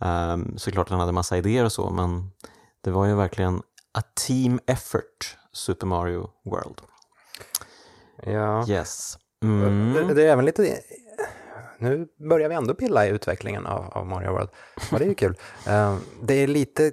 Um, 0.00 0.58
såklart 0.58 0.90
han 0.90 1.00
hade 1.00 1.12
massa 1.12 1.38
idéer 1.38 1.64
och 1.64 1.72
så, 1.72 1.90
men 1.90 2.30
det 2.80 2.90
var 2.90 3.06
ju 3.06 3.14
verkligen 3.14 3.62
a 3.94 4.02
team 4.26 4.60
effort, 4.66 5.36
Super 5.52 5.86
Mario 5.86 6.30
World. 6.44 6.80
Ja. 8.22 8.68
Yes. 8.68 9.18
Mm. 9.42 9.92
Det, 9.92 10.14
det 10.14 10.22
är 10.22 10.32
även 10.32 10.44
lite... 10.44 10.80
Nu 11.78 12.08
börjar 12.28 12.48
vi 12.48 12.54
ändå 12.54 12.74
pilla 12.74 13.06
i 13.06 13.10
utvecklingen 13.10 13.66
av, 13.66 13.84
av 13.92 14.06
Mario 14.06 14.32
World. 14.32 14.48
Och 14.92 14.98
det 14.98 15.04
är 15.04 15.08
ju 15.08 15.14
kul. 15.14 15.36
Eh, 15.66 15.96
det 16.22 16.34
är 16.34 16.46
lite 16.46 16.92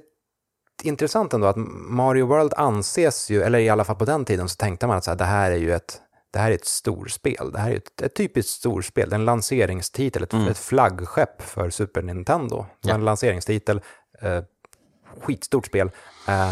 intressant 0.83 1.33
ändå 1.33 1.47
att 1.47 1.55
Mario 1.89 2.25
World 2.25 2.53
anses 2.53 3.29
ju, 3.29 3.41
eller 3.41 3.59
i 3.59 3.69
alla 3.69 3.83
fall 3.83 3.95
på 3.95 4.05
den 4.05 4.25
tiden 4.25 4.49
så 4.49 4.55
tänkte 4.55 4.87
man 4.87 4.97
att 4.97 5.03
så 5.03 5.11
här, 5.11 5.17
det 5.17 5.25
här 5.25 5.51
är 5.51 5.55
ju 5.55 5.73
ett 5.73 6.01
det 6.35 6.39
här 6.39 6.51
är 6.51 6.55
ett 6.55 6.65
storspel. 6.65 7.51
Det 7.51 7.59
här 7.59 7.71
är 7.71 7.75
ett, 7.75 8.01
ett 8.01 8.15
typiskt 8.15 8.51
storspel. 8.51 9.09
Det 9.09 9.13
är 9.13 9.19
en 9.19 9.25
lanseringstitel, 9.25 10.23
ett, 10.23 10.33
ett 10.33 10.57
flaggskepp 10.57 11.41
för 11.41 11.69
Super 11.69 12.01
Nintendo. 12.01 12.55
Det 12.55 12.87
var 12.87 12.91
Ja. 12.91 12.95
En 12.95 13.05
lanseringstitel, 13.05 13.81
eh, 14.21 14.43
skitstort 15.21 15.65
spel. 15.65 15.91
Eh, 16.27 16.51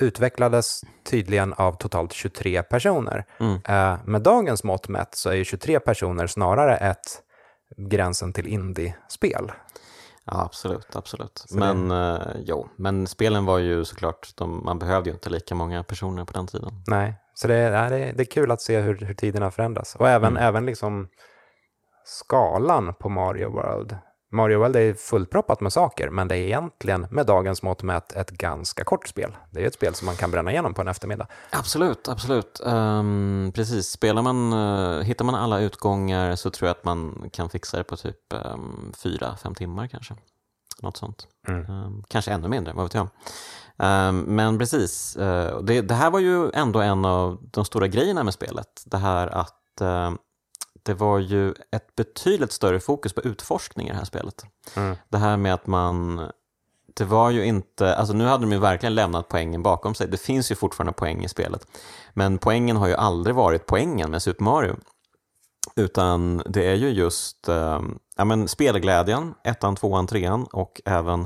utvecklades 0.00 0.80
tydligen 1.04 1.52
av 1.52 1.72
totalt 1.76 2.12
23 2.12 2.62
personer. 2.62 3.24
Mm. 3.40 3.54
Eh, 3.68 3.98
med 4.04 4.22
dagens 4.22 4.64
mått 4.64 4.88
mätt 4.88 5.14
så 5.14 5.30
är 5.30 5.34
ju 5.34 5.44
23 5.44 5.80
personer 5.80 6.26
snarare 6.26 6.76
ett 6.76 7.22
gränsen 7.76 8.32
till 8.32 8.46
indie-spel. 8.46 9.52
Ja, 10.24 10.42
absolut, 10.42 10.96
absolut. 10.96 11.44
Men, 11.50 11.90
eh, 11.90 12.18
jo, 12.44 12.68
men 12.76 13.06
spelen 13.06 13.44
var 13.44 13.58
ju 13.58 13.84
såklart, 13.84 14.28
de, 14.36 14.64
man 14.64 14.78
behövde 14.78 15.10
ju 15.10 15.14
inte 15.14 15.30
lika 15.30 15.54
många 15.54 15.82
personer 15.82 16.24
på 16.24 16.32
den 16.32 16.46
tiden. 16.46 16.82
Nej, 16.86 17.14
så 17.34 17.48
det, 17.48 17.54
är- 17.54 17.90
det, 17.90 17.96
är- 17.98 18.12
det 18.12 18.22
är 18.22 18.30
kul 18.30 18.50
att 18.50 18.60
se 18.60 18.80
hur, 18.80 18.98
hur 18.98 19.14
tiderna 19.14 19.50
förändras. 19.50 19.96
Och 19.96 20.08
även, 20.08 20.36
även 20.36 20.66
liksom 20.66 21.08
skalan 22.04 22.94
på 22.94 23.08
Mario 23.08 23.50
World. 23.50 23.96
Mario 24.32 24.58
World 24.58 24.76
är 24.76 24.94
fullproppat 24.94 25.60
med 25.60 25.72
saker, 25.72 26.10
men 26.10 26.28
det 26.28 26.36
är 26.36 26.42
egentligen 26.42 27.06
med 27.10 27.26
dagens 27.26 27.62
mått 27.62 27.82
mätt 27.82 28.12
ett 28.12 28.30
ganska 28.30 28.84
kort 28.84 29.08
spel. 29.08 29.36
Det 29.50 29.62
är 29.62 29.66
ett 29.66 29.74
spel 29.74 29.94
som 29.94 30.06
man 30.06 30.16
kan 30.16 30.30
bränna 30.30 30.50
igenom 30.50 30.74
på 30.74 30.80
en 30.82 30.88
eftermiddag. 30.88 31.26
Absolut, 31.50 32.08
absolut. 32.08 32.60
Ehm, 32.66 33.52
precis, 33.54 33.86
spelar 33.86 34.22
man, 34.22 34.52
eh, 34.52 35.02
hittar 35.02 35.24
man 35.24 35.34
alla 35.34 35.60
utgångar 35.60 36.36
så 36.36 36.50
tror 36.50 36.66
jag 36.66 36.76
att 36.76 36.84
man 36.84 37.30
kan 37.32 37.48
fixa 37.48 37.76
det 37.76 37.84
på 37.84 37.96
typ 37.96 38.16
um, 38.54 38.92
fyra, 39.02 39.36
fem 39.36 39.54
timmar 39.54 39.86
kanske. 39.86 40.14
Något 40.82 40.96
sånt. 40.96 41.26
Ehm, 41.48 42.02
kanske 42.08 42.30
ännu 42.30 42.48
mindre, 42.48 42.72
vad 42.72 42.84
vet 42.84 42.94
jag. 42.94 43.08
Men 44.26 44.58
precis, 44.58 45.16
och 45.54 45.64
det, 45.64 45.80
det 45.80 45.94
här 45.94 46.10
var 46.10 46.18
ju 46.18 46.50
ändå 46.50 46.80
en 46.80 47.04
av 47.04 47.38
de 47.42 47.64
stora 47.64 47.86
grejerna 47.86 48.24
med 48.24 48.34
spelet. 48.34 48.82
Det 48.86 48.96
här 48.96 49.26
att 49.26 49.80
eh, 49.80 50.12
det 50.82 50.94
var 50.94 51.18
ju 51.18 51.54
ett 51.70 51.96
betydligt 51.96 52.52
större 52.52 52.80
fokus 52.80 53.12
på 53.12 53.20
utforskning 53.20 53.86
i 53.86 53.90
det 53.90 53.96
här 53.96 54.04
spelet. 54.04 54.44
Mm. 54.76 54.96
Det 55.08 55.18
här 55.18 55.36
med 55.36 55.54
att 55.54 55.66
man 55.66 56.20
det 56.94 57.04
var 57.04 57.30
ju 57.30 57.44
inte, 57.44 57.96
alltså 57.96 58.14
nu 58.14 58.24
hade 58.24 58.44
de 58.44 58.52
ju 58.52 58.58
verkligen 58.58 58.94
lämnat 58.94 59.28
poängen 59.28 59.62
bakom 59.62 59.94
sig. 59.94 60.08
Det 60.08 60.16
finns 60.16 60.50
ju 60.50 60.54
fortfarande 60.54 60.92
poäng 60.92 61.24
i 61.24 61.28
spelet. 61.28 61.66
Men 62.14 62.38
poängen 62.38 62.76
har 62.76 62.86
ju 62.86 62.94
aldrig 62.94 63.36
varit 63.36 63.66
poängen 63.66 64.10
med 64.10 64.22
Super 64.22 64.44
Mario. 64.44 64.76
Utan 65.76 66.42
det 66.46 66.66
är 66.66 66.74
ju 66.74 66.88
just 66.88 67.48
eh, 67.48 67.80
ja, 68.16 68.24
men 68.24 68.48
spelglädjen, 68.48 69.34
ettan, 69.44 69.76
tvåan, 69.76 70.06
trean 70.06 70.44
och 70.52 70.80
även 70.84 71.20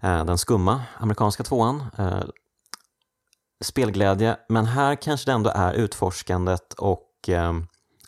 eh, 0.00 0.24
den 0.24 0.38
skumma 0.38 0.82
amerikanska 0.98 1.42
tvåan. 1.42 1.84
Eh, 1.98 2.22
spelglädje, 3.64 4.36
men 4.48 4.66
här 4.66 4.94
kanske 4.94 5.30
det 5.30 5.34
ändå 5.34 5.50
är 5.54 5.72
utforskandet 5.72 6.72
och 6.72 7.28
eh, 7.28 7.52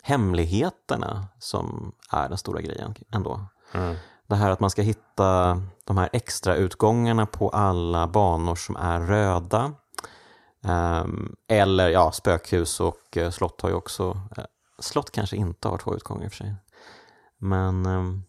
hemligheterna 0.02 1.28
som 1.38 1.92
är 2.10 2.28
den 2.28 2.38
stora 2.38 2.60
grejen 2.60 2.94
ändå. 3.12 3.40
Mm. 3.74 3.96
Det 4.26 4.34
här 4.36 4.50
att 4.50 4.60
man 4.60 4.70
ska 4.70 4.82
hitta 4.82 5.62
de 5.84 5.98
här 5.98 6.08
extra 6.12 6.54
utgångarna 6.56 7.26
på 7.26 7.48
alla 7.48 8.06
banor 8.06 8.54
som 8.54 8.76
är 8.76 9.00
röda. 9.00 9.72
Ehm, 10.64 11.36
eller 11.48 11.88
ja, 11.88 12.12
spökhus 12.12 12.80
och 12.80 13.16
eh, 13.16 13.30
slott 13.30 13.60
har 13.60 13.68
ju 13.68 13.74
också, 13.74 14.20
eh, 14.36 14.44
slott 14.78 15.10
kanske 15.10 15.36
inte 15.36 15.68
har 15.68 15.78
två 15.78 15.94
utgångar 15.94 16.24
i 16.24 16.28
och 16.28 16.32
för 16.32 16.36
sig. 16.36 16.54
Men 17.38 17.86
ehm, 17.86 18.22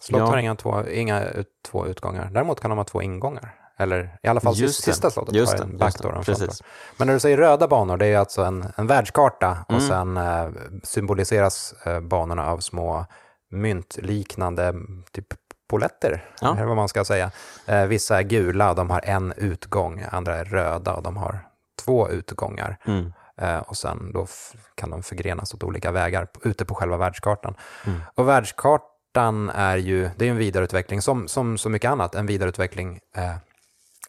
Slott 0.00 0.18
Ja. 0.20 0.26
har 0.26 0.36
inga, 0.38 0.54
två, 0.54 0.88
inga 0.88 1.24
ut, 1.24 1.48
två 1.62 1.86
utgångar. 1.86 2.30
Däremot 2.32 2.60
kan 2.60 2.70
de 2.70 2.78
ha 2.78 2.84
två 2.84 3.02
ingångar. 3.02 3.54
Eller 3.80 4.18
i 4.22 4.28
alla 4.28 4.40
fall 4.40 4.54
Just 4.56 4.84
det. 4.84 4.92
sista 4.92 5.10
slottet 5.10 5.34
Just 5.34 5.52
har 5.52 5.58
det, 5.58 5.64
en 5.64 5.70
just 5.70 5.80
backdoor. 5.80 6.12
det, 6.12 6.18
en 6.18 6.24
precis. 6.24 6.62
Men 6.96 7.06
när 7.06 7.14
du 7.14 7.20
säger 7.20 7.36
röda 7.36 7.68
banor, 7.68 7.96
det 7.96 8.06
är 8.06 8.18
alltså 8.18 8.42
en, 8.42 8.72
en 8.76 8.86
världskarta 8.86 9.64
och 9.68 9.74
Mm. 9.74 9.88
sen 9.88 10.16
eh, 10.16 10.48
symboliseras 10.82 11.74
eh, 11.84 12.00
banorna 12.00 12.46
av 12.46 12.58
små 12.58 13.06
myntliknande 13.50 14.74
typ 15.12 15.26
poletter, 15.70 16.24
Ja. 16.40 16.52
eller 16.56 16.64
vad 16.66 16.76
man 16.76 16.88
ska 16.88 17.04
säga. 17.04 17.30
Eh, 17.66 17.84
vissa 17.86 18.18
är 18.18 18.22
gula 18.22 18.70
och 18.70 18.76
de 18.76 18.90
har 18.90 19.00
en 19.04 19.32
utgång, 19.36 20.04
andra 20.10 20.36
är 20.36 20.44
röda 20.44 20.94
och 20.94 21.02
de 21.02 21.16
har 21.16 21.38
två 21.84 22.08
utgångar. 22.10 22.76
mm, 22.86 23.12
Eh, 23.42 23.58
och 23.58 23.76
sen 23.76 24.12
då 24.12 24.26
kan 24.74 24.90
de 24.90 25.02
förgrenas 25.02 25.54
åt 25.54 25.62
olika 25.62 25.90
vägar 25.92 26.26
ute 26.44 26.64
på 26.64 26.74
själva 26.74 26.96
världskartan. 26.96 27.54
Mm. 27.86 28.00
Och 28.14 28.28
världskartan 28.28 29.50
är 29.50 29.76
ju, 29.76 30.10
det 30.16 30.26
är 30.26 30.30
en 30.30 30.36
vidareutveckling, 30.36 31.02
som, 31.02 31.28
som 31.28 31.58
så 31.58 31.68
mycket 31.68 31.90
annat, 31.90 32.14
en 32.14 32.26
vidareutveckling 32.26 33.00
eh, 33.16 33.34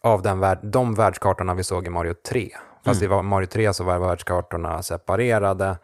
av 0.03 0.21
den 0.21 0.39
värld, 0.39 0.59
de 0.63 0.95
världskartorna 0.95 1.53
vi 1.53 1.63
såg 1.63 1.87
i 1.87 1.89
Mario 1.89 2.13
3. 2.13 2.49
Fast 2.85 3.01
i 3.01 3.07
var- 3.07 3.23
Mario 3.23 3.45
3 3.47 3.73
så 3.73 3.83
var 3.83 3.99
världskartorna 3.99 4.83
separerade 4.83 5.77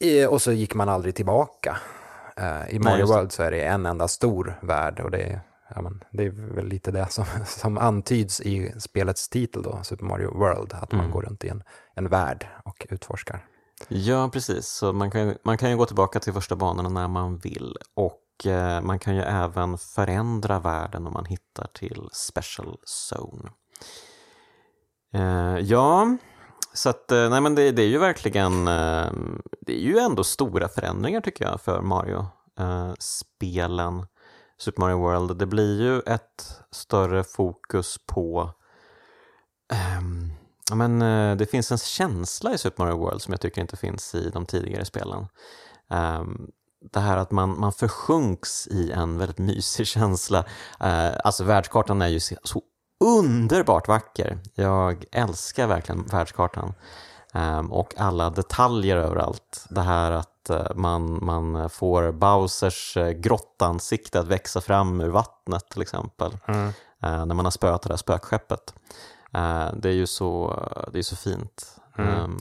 I, 0.00 0.26
och 0.26 0.42
så 0.42 0.52
gick 0.52 0.74
man 0.74 0.88
aldrig 0.88 1.14
tillbaka. 1.14 1.76
Eh, 2.36 2.74
I 2.74 2.78
Mario 2.78 3.06
det. 3.06 3.12
World 3.12 3.32
så 3.32 3.42
är 3.42 3.50
det 3.50 3.62
en 3.62 3.86
enda 3.86 4.08
stor 4.08 4.58
värld 4.62 5.00
och 5.00 5.10
det 5.10 5.18
är, 5.22 5.40
ja, 5.74 5.82
men, 5.82 6.04
det 6.12 6.24
är 6.26 6.30
väl 6.54 6.66
lite 6.66 6.90
det 6.90 7.06
som, 7.10 7.24
som 7.46 7.78
antyds 7.78 8.40
i 8.40 8.80
spelets 8.80 9.28
titel 9.28 9.62
då, 9.62 9.78
Super 9.82 10.04
Mario 10.04 10.38
World, 10.38 10.72
att 10.74 10.92
man 10.92 11.00
Mm. 11.00 11.12
går 11.12 11.22
runt 11.22 11.44
i 11.44 11.48
en, 11.48 11.62
en 11.94 12.08
värld 12.08 12.46
och 12.64 12.86
utforskar. 12.90 13.44
Ja, 13.88 14.30
precis. 14.32 14.66
Så 14.66 14.92
man 14.92 15.10
kan, 15.10 15.34
man 15.44 15.58
kan 15.58 15.70
ju 15.70 15.76
gå 15.76 15.86
tillbaka 15.86 16.20
till 16.20 16.32
första 16.32 16.56
banorna 16.56 16.88
när 16.88 17.08
man 17.08 17.38
vill. 17.38 17.76
Och 17.94 18.18
Eh, 18.44 18.80
man 18.80 18.98
kan 18.98 19.16
ju 19.16 19.22
även 19.22 19.78
förändra 19.78 20.58
världen 20.58 21.06
om 21.06 21.12
man 21.12 21.24
hittar 21.24 21.66
till 21.66 22.08
Special 22.12 22.78
Zone. 23.12 23.50
Eh, 25.14 25.58
ja, 25.58 26.16
så 26.72 26.88
att, 26.88 27.12
eh, 27.12 27.30
nej 27.30 27.40
men 27.40 27.54
det, 27.54 27.72
det 27.72 27.82
är 27.82 27.88
ju 27.88 27.98
verkligen, 27.98 28.64
det 29.60 29.72
är 29.72 29.80
ju 29.80 29.98
ändå 29.98 30.24
stora 30.24 30.68
förändringar 30.68 31.20
tycker 31.20 31.44
jag 31.44 31.60
för 31.60 31.82
Mario-spelen. 31.82 34.06
Super 34.58 34.80
Mario 34.80 34.98
World, 34.98 35.38
det 35.38 35.46
blir 35.46 35.82
ju 35.82 36.00
ett 36.00 36.60
större 36.70 37.24
fokus 37.24 37.98
på 38.06 38.50
um, 39.98 40.32
men, 40.72 40.98
det 41.38 41.50
finns 41.50 41.72
en 41.72 41.78
känsla 41.78 42.54
i 42.54 42.58
Super 42.58 42.84
Mario 42.84 42.98
World 42.98 43.22
som 43.22 43.32
jag 43.32 43.40
tycker 43.40 43.60
inte 43.60 43.76
finns 43.76 44.14
i 44.14 44.30
de 44.30 44.46
tidigare 44.46 44.84
spelen. 44.84 45.26
Um, 45.90 46.50
det 46.92 47.00
här 47.00 47.16
att 47.16 47.30
man, 47.30 47.60
man 47.60 47.72
försjunks 47.72 48.66
i 48.66 48.92
en 48.92 49.18
väldigt 49.18 49.38
mysig 49.38 49.86
känsla. 49.86 50.44
Eh, 50.80 51.10
alltså 51.24 51.44
världskartan 51.44 52.02
är 52.02 52.08
ju 52.08 52.20
så, 52.20 52.62
underbart 53.04 53.88
vacker. 53.88 54.38
Jag 54.54 55.04
älskar 55.12 55.66
verkligen 55.66 56.04
världskartan. 56.04 56.74
Ehm, 57.36 57.72
och 57.72 57.94
alla 57.96 58.30
detaljer 58.30 58.96
överallt. 58.96 59.66
Det 59.68 59.80
här 59.80 60.12
att 60.12 60.50
eh, 60.50 60.74
man, 60.74 61.24
man 61.24 61.70
får 61.70 62.12
Bowsers 62.12 62.96
eh, 62.96 63.10
grottansikte 63.10 64.20
att 64.20 64.26
växa 64.26 64.60
fram 64.60 65.00
ur 65.00 65.08
vattnet 65.08 65.68
till 65.68 65.82
exempel. 65.82 66.38
Mm. 66.46 66.66
Eh, 67.02 67.26
när 67.26 67.34
man 67.34 67.44
har 67.44 67.50
spöat 67.50 67.82
det 67.82 67.88
där 67.88 67.96
spökskeppet. 67.96 68.74
Eh, 69.34 69.68
det 69.76 69.88
är 69.88 69.94
ju 69.94 70.06
så, 70.06 70.60
det 70.92 70.98
är 70.98 71.02
så 71.02 71.16
fint. 71.16 71.80
Mm. 71.98 72.14
Ehm, 72.14 72.38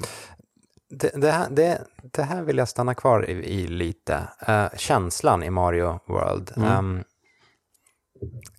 Det, 0.99 1.11
det, 1.21 1.31
här, 1.31 1.47
det, 1.49 1.81
det 2.03 2.23
här 2.23 2.43
vill 2.43 2.57
jag 2.57 2.67
stanna 2.67 2.93
kvar 2.93 3.29
i, 3.29 3.31
i 3.31 3.67
lite. 3.67 4.27
Eh, 4.47 4.67
känslan 4.77 5.43
i 5.43 5.49
Mario 5.49 5.99
World. 6.07 6.51
Mm. 6.55 6.71
Ehm, 6.71 7.03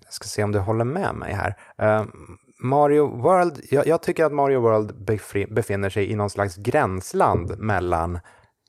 jag 0.05 0.13
ska 0.13 0.25
se 0.25 0.45
om 0.45 0.53
du 0.53 0.59
håller 0.59 0.85
med 0.85 1.15
mig 1.15 1.35
här. 1.35 1.57
Eh, 1.79 2.05
Mario 2.63 3.23
World, 3.23 3.61
jag, 3.71 3.87
jag, 3.87 4.03
tycker 4.03 4.25
att 4.25 4.33
Mario 4.33 4.61
World 4.61 5.05
befinner 5.55 5.91
sig 5.91 6.11
i 6.11 6.15
någon 6.15 6.31
slags 6.31 6.57
gränsland 6.57 7.59
mellan 7.59 8.19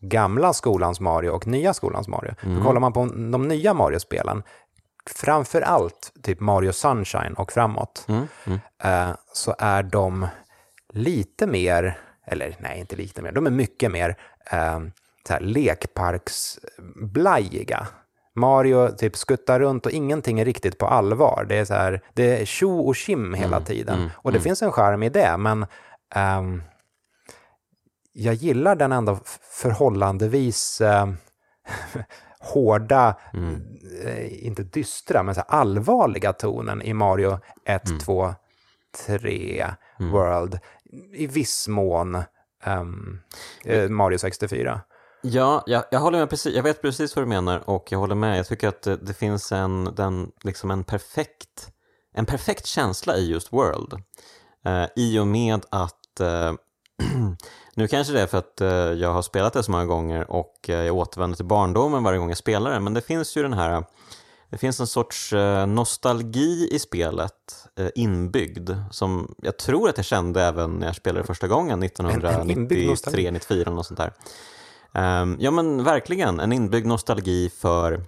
gamla 0.02 0.54
skolans 0.54 1.00
Mario 1.00 1.30
och 1.30 1.48
nya 1.48 1.74
skolans 1.74 2.08
Mario. 2.08 2.36
Mm. 2.42 2.58
För 2.58 2.64
kollar 2.64 2.82
man 2.82 2.94
på 2.94 3.06
de 3.06 3.48
nya 3.48 3.74
Mario-spelen, 3.74 4.44
framför 5.10 5.62
allt 5.62 6.14
typ 6.24 6.40
Mario 6.40 6.72
Sunshine 6.72 7.34
och 7.34 7.52
framåt, 7.52 8.06
mm. 8.08 8.28
Mm. 8.46 8.60
Eh, 8.84 9.16
så 9.34 9.56
är 9.60 9.84
de 9.84 10.28
lite 10.94 11.48
mer, 11.48 12.00
eller 12.28 12.56
nej, 12.60 12.80
inte 12.80 12.96
lite 12.96 13.22
mer, 13.22 13.32
de 13.32 13.48
är 13.48 13.52
mycket 13.52 13.92
mer 13.92 14.18
eh, 14.52 14.80
lekparksblajiga. 15.40 17.88
Mario 18.36 18.90
typ 18.90 19.16
skuttar 19.16 19.60
runt 19.60 19.86
och 19.86 19.92
ingenting 19.92 20.40
är 20.40 20.46
riktigt 20.46 20.78
på 20.78 20.88
allvar. 20.88 21.46
Det 21.50 21.56
är 21.56 21.66
så 21.66 21.74
här, 21.74 22.02
det 22.14 22.42
är 22.42 22.46
tjo 22.46 22.80
och 22.80 22.96
kim 22.96 23.34
hela 23.34 23.56
mm, 23.56 23.66
tiden. 23.66 23.96
Mm, 23.96 24.10
och 24.16 24.32
det 24.32 24.38
mm. 24.38 24.44
finns 24.44 24.62
en 24.62 24.72
charm 24.72 25.04
i 25.04 25.10
det, 25.10 25.38
men 25.38 25.66
um, 26.40 26.64
jag 28.14 28.34
gillar 28.34 28.76
den 28.76 28.92
ändå 28.92 29.20
förhållandevis 29.42 30.82
uh, 30.82 31.06
hårda, 32.40 33.16
uh, 33.36 33.58
inte 34.46 34.64
dystra, 34.64 35.24
men 35.24 35.36
så 35.36 35.42
allvarliga 35.42 36.34
tonen 36.34 36.82
i 36.82 36.94
Mario 36.94 37.40
1, 37.66 37.84
2, 38.06 38.36
3 39.06 39.66
World. 40.00 40.60
I 41.14 41.28
viss 41.28 41.68
mån 41.68 42.24
um, 42.66 43.20
Mario 43.90 44.18
64. 44.18 44.82
Ja, 45.22 45.64
jag, 45.66 45.84
jag, 45.92 46.00
håller 46.00 46.20
med 46.20 46.30
precis, 46.30 46.56
jag 46.56 46.64
vet 46.64 46.82
precis 46.82 47.16
vad 47.16 47.26
du 47.26 47.30
menar 47.30 47.70
och 47.70 47.92
jag 47.92 48.00
håller 48.00 48.16
med. 48.16 48.38
Jag 48.40 48.48
tycker 48.48 48.68
att 48.68 48.82
det, 48.82 48.98
det 48.98 49.14
finns 49.14 49.52
en, 49.52 49.96
den, 49.96 50.32
liksom 50.44 50.72
en, 50.72 50.84
perfekt, 50.84 51.72
en 52.14 52.26
perfekt 52.26 52.66
känsla 52.66 53.18
i 53.18 53.32
just 53.32 53.54
World. 53.54 53.94
Eh, 54.66 54.86
I 54.96 55.20
och 55.20 55.28
med 55.28 55.66
att, 55.70 56.20
eh, 56.20 56.54
nu 57.76 57.88
kanske 57.88 58.14
det 58.14 58.22
är 58.22 58.28
för 58.28 58.38
att 58.38 58.62
eh, 58.62 58.70
jag 58.70 59.14
har 59.14 59.22
spelat 59.22 59.54
det 59.54 59.64
så 59.64 59.72
många 59.72 59.86
gånger 59.86 60.32
och 60.32 60.70
eh, 60.70 60.84
jag 60.84 60.96
återvänder 60.96 61.36
till 61.36 61.46
barndomen 61.46 62.04
varje 62.04 62.20
gång 62.20 62.30
jag 62.30 62.38
spelar 62.38 62.72
det, 62.72 62.80
men 62.80 62.94
det 62.94 63.02
finns 63.02 63.38
ju 63.38 63.44
den 63.44 63.54
här 63.54 63.84
det 64.50 64.58
finns 64.58 64.80
en 64.80 64.88
sorts 64.88 65.34
eh, 65.34 65.66
nostalgi 65.66 66.70
i 66.72 66.80
spelet 66.80 67.68
eh, 67.76 67.90
inbyggd 67.96 68.70
som 68.92 69.36
jag 69.42 69.58
tror 69.58 69.90
att 69.90 69.98
jag 69.98 70.06
kände 70.06 70.44
även 70.44 70.72
när 70.72 70.88
jag 70.88 70.96
spelade 70.96 71.28
första 71.28 71.48
gången 71.48 71.84
1993, 71.84 73.32
94 73.32 73.62
eller 73.62 73.72
något 73.72 73.86
sånt 73.86 74.00
där. 74.00 74.14
Um, 75.22 75.38
ja 75.40 75.52
men 75.52 75.84
verkligen, 75.84 76.40
en 76.40 76.54
inbyggd 76.54 76.86
nostalgi 76.86 77.50
för, 77.50 78.04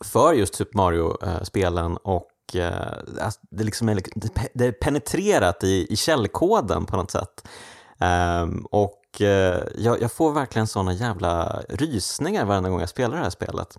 för 0.00 0.32
just 0.32 0.54
Super 0.54 0.76
Mario-spelen 0.76 1.96
och 1.96 2.30
uh, 2.54 2.60
det, 3.50 3.64
liksom 3.64 3.88
är, 3.88 4.00
det 4.54 4.66
är 4.66 4.72
penetrerat 4.72 5.64
i, 5.64 5.86
i 5.90 5.96
källkoden 5.96 6.86
på 6.86 6.96
något 6.96 7.10
sätt. 7.10 7.48
Um, 8.42 8.66
och 8.70 8.94
jag, 9.74 10.02
jag, 10.02 10.12
får 10.12 10.32
verkligen 10.32 10.66
såna 10.66 10.92
jävla 10.92 11.62
rysningar 11.68 12.44
varje 12.44 12.68
gång 12.68 12.80
jag 12.80 12.88
spelar 12.88 13.16
det 13.16 13.22
här 13.22 13.30
spelet. 13.30 13.78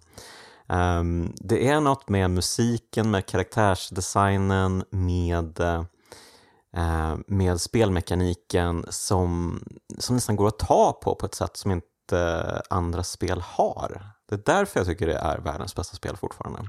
Um, 0.70 1.34
det 1.36 1.68
är 1.68 1.80
något 1.80 2.10
med 2.10 2.32
musiken, 2.32 3.12
med 3.12 3.26
karaktärsdesignen, 3.26 4.84
med 4.90 5.60
uh, 5.60 7.16
med 7.28 7.62
spelmekaniken 7.62 8.86
som, 8.90 9.60
som 9.98 10.16
nästan 10.16 10.36
går 10.36 10.48
att 10.48 10.60
ta 10.60 11.00
på 11.04 11.16
på 11.16 11.26
ett 11.26 11.36
sätt 11.36 11.58
som 11.58 11.72
inte 11.72 12.62
andra 12.70 13.04
spel 13.04 13.42
har. 13.46 14.02
Det 14.30 14.36
är 14.36 14.56
därför 14.56 14.80
jag 14.80 14.88
tycker 14.88 15.08
det 15.08 15.18
är 15.18 15.38
världens 15.38 15.76
bästa 15.76 15.96
spel 15.96 16.18
fortfarande. 16.18 16.60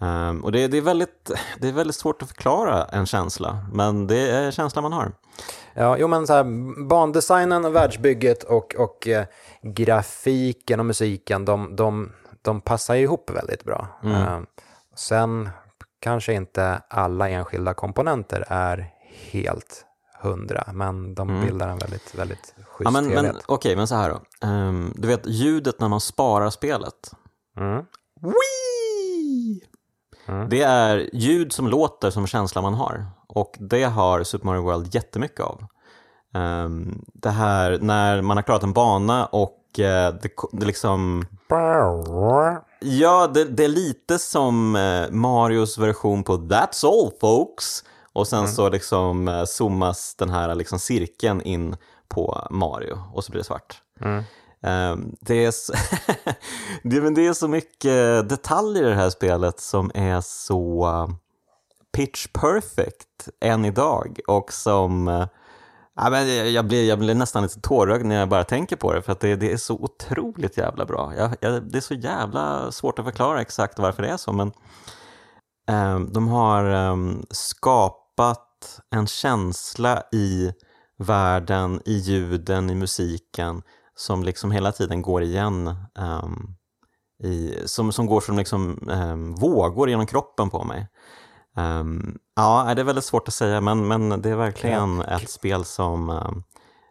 Um, 0.00 0.44
och 0.44 0.52
det, 0.52 0.68
det, 0.68 0.76
är 0.76 0.82
väldigt, 0.82 1.30
det 1.60 1.68
är 1.68 1.72
väldigt 1.72 1.96
svårt 1.96 2.22
att 2.22 2.28
förklara 2.28 2.84
en 2.84 3.06
känsla, 3.06 3.66
men 3.72 4.06
det 4.06 4.30
är 4.30 4.50
känslan 4.50 4.82
man 4.82 4.92
har. 4.92 5.12
Ja, 5.74 5.96
jo 5.98 6.08
men 6.08 6.26
så 6.26 6.32
här, 6.32 6.44
bandesignen, 6.88 7.72
världsbygget 7.72 8.42
och, 8.42 8.74
och 8.74 9.08
eh, 9.08 9.24
grafiken 9.62 10.80
och 10.80 10.86
musiken, 10.86 11.44
de, 11.44 11.76
de, 11.76 12.12
de 12.44 12.60
passar 12.60 12.94
ihop 12.94 13.30
väldigt 13.30 13.64
bra. 13.64 13.88
Mm. 14.02 14.32
Um, 14.32 14.46
sen 14.94 15.48
kanske 16.00 16.32
inte 16.32 16.82
alla 16.88 17.28
enskilda 17.28 17.74
komponenter 17.74 18.44
är 18.48 18.90
helt 19.30 19.86
hundra, 20.22 20.64
men 20.72 21.14
de 21.14 21.30
mm. 21.30 21.46
bildar 21.46 21.68
en 21.68 21.78
väldigt, 21.78 22.14
väldigt 22.14 22.54
schysst 22.56 22.84
ja, 22.84 22.90
men, 22.90 23.08
men, 23.08 23.26
Okej, 23.26 23.42
okay, 23.48 23.76
men 23.76 23.86
så 23.86 23.94
här 23.94 24.10
då. 24.10 24.46
Um, 24.48 24.92
du 24.96 25.08
vet 25.08 25.26
ljudet 25.26 25.80
när 25.80 25.88
man 25.88 26.00
sparar 26.00 26.50
spelet. 26.50 27.10
Mm. 27.56 27.84
Mm. 30.26 30.48
Det 30.48 30.62
är 30.62 31.10
ljud 31.12 31.52
som 31.52 31.68
låter 31.68 32.10
som 32.10 32.26
känsla 32.26 32.62
man 32.62 32.74
har. 32.74 33.06
Och 33.26 33.56
det 33.58 33.84
har 33.84 34.22
Super 34.22 34.46
Mario 34.46 34.62
World 34.62 34.94
jättemycket 34.94 35.40
av. 35.40 35.66
Um, 36.34 37.04
det 37.14 37.30
här 37.30 37.78
när 37.80 38.22
man 38.22 38.36
har 38.36 38.42
klarat 38.42 38.62
en 38.62 38.72
bana 38.72 39.26
och 39.26 39.63
det, 39.82 40.30
det 40.52 40.66
liksom... 40.66 41.26
Ja, 42.80 43.26
det, 43.26 43.44
det, 43.44 43.64
är 43.64 43.68
lite 43.68 44.18
som 44.18 44.76
uh, 44.76 45.10
Marios 45.10 45.78
version 45.78 46.24
på 46.24 46.36
That's 46.36 46.86
all 46.86 47.10
folks. 47.20 47.84
Och 48.12 48.28
sen 48.28 48.38
mm. 48.38 48.50
så 48.50 48.68
liksom 48.68 49.28
uh, 49.28 49.44
zoomas 49.44 50.14
den 50.14 50.30
här 50.30 50.54
liksom 50.54 50.78
cirkeln 50.78 51.42
in 51.42 51.76
på 52.08 52.46
Mario 52.50 52.98
och 53.12 53.24
så 53.24 53.32
blir 53.32 53.40
det 53.40 53.44
svart. 53.44 53.82
Mm. 54.00 54.24
Um, 54.92 55.16
det, 55.20 55.44
är 55.44 55.50
så 55.50 55.72
det, 56.82 57.00
men 57.00 57.14
det 57.14 57.26
är 57.26 57.32
så 57.32 57.48
mycket 57.48 58.28
detaljer 58.28 58.82
i 58.82 58.88
det 58.88 58.94
här 58.94 59.10
spelet 59.10 59.60
som 59.60 59.90
är 59.94 60.20
så 60.20 60.88
pitch 61.92 62.26
perfect 62.32 63.28
än 63.40 63.64
idag 63.64 64.20
och 64.26 64.52
som 64.52 65.26
ja, 65.96 66.10
men 66.10 66.52
jag, 66.52 66.66
blir, 66.66 66.88
jag 66.88 66.98
blir 66.98 67.14
nästan 67.14 67.42
lite 67.42 67.60
tårögd 67.60 68.04
när 68.04 68.16
jag 68.16 68.28
bara 68.28 68.44
tänker 68.44 68.76
på 68.76 68.92
det 68.92 69.02
för 69.02 69.12
att 69.12 69.20
det, 69.20 69.36
det 69.36 69.52
är 69.52 69.56
så 69.56 69.74
otroligt 69.74 70.56
jävla 70.56 70.86
bra. 70.86 71.12
Jag, 71.16 71.36
jag, 71.40 71.70
det 71.70 71.78
är 71.78 71.82
så 71.82 71.94
jävla 71.94 72.72
svårt 72.72 72.98
att 72.98 73.04
förklara 73.04 73.40
exakt 73.40 73.78
varför 73.78 74.02
det 74.02 74.08
är 74.08 74.16
så 74.16 74.32
men 74.32 74.52
eh, 75.68 76.00
de 76.00 76.28
har 76.28 76.64
eh, 76.70 76.96
skapat 77.30 78.80
en 78.90 79.06
känsla 79.06 80.02
i 80.12 80.52
världen, 80.98 81.80
i 81.84 81.94
ljuden, 81.94 82.70
i 82.70 82.74
musiken 82.74 83.62
som 83.94 84.24
liksom 84.24 84.50
hela 84.50 84.72
tiden 84.72 85.02
går 85.02 85.22
igen. 85.22 85.66
Eh, 85.98 86.28
i, 87.24 87.54
som, 87.64 87.92
som 87.92 88.06
går 88.06 88.20
som 88.20 88.38
liksom, 88.38 88.88
eh, 88.90 89.40
vågor 89.40 89.90
genom 89.90 90.06
kroppen 90.06 90.50
på 90.50 90.64
mig. 90.64 90.88
Um, 91.56 92.18
ja, 92.36 92.72
det 92.76 92.82
är 92.82 92.84
väldigt 92.84 93.04
svårt 93.04 93.28
att 93.28 93.34
säga, 93.34 93.60
men, 93.60 93.88
men 93.88 94.22
det 94.22 94.30
är 94.30 94.36
verkligen 94.36 95.02
ja. 95.08 95.16
ett 95.16 95.30
spel 95.30 95.64
som 95.64 96.10
um, 96.10 96.44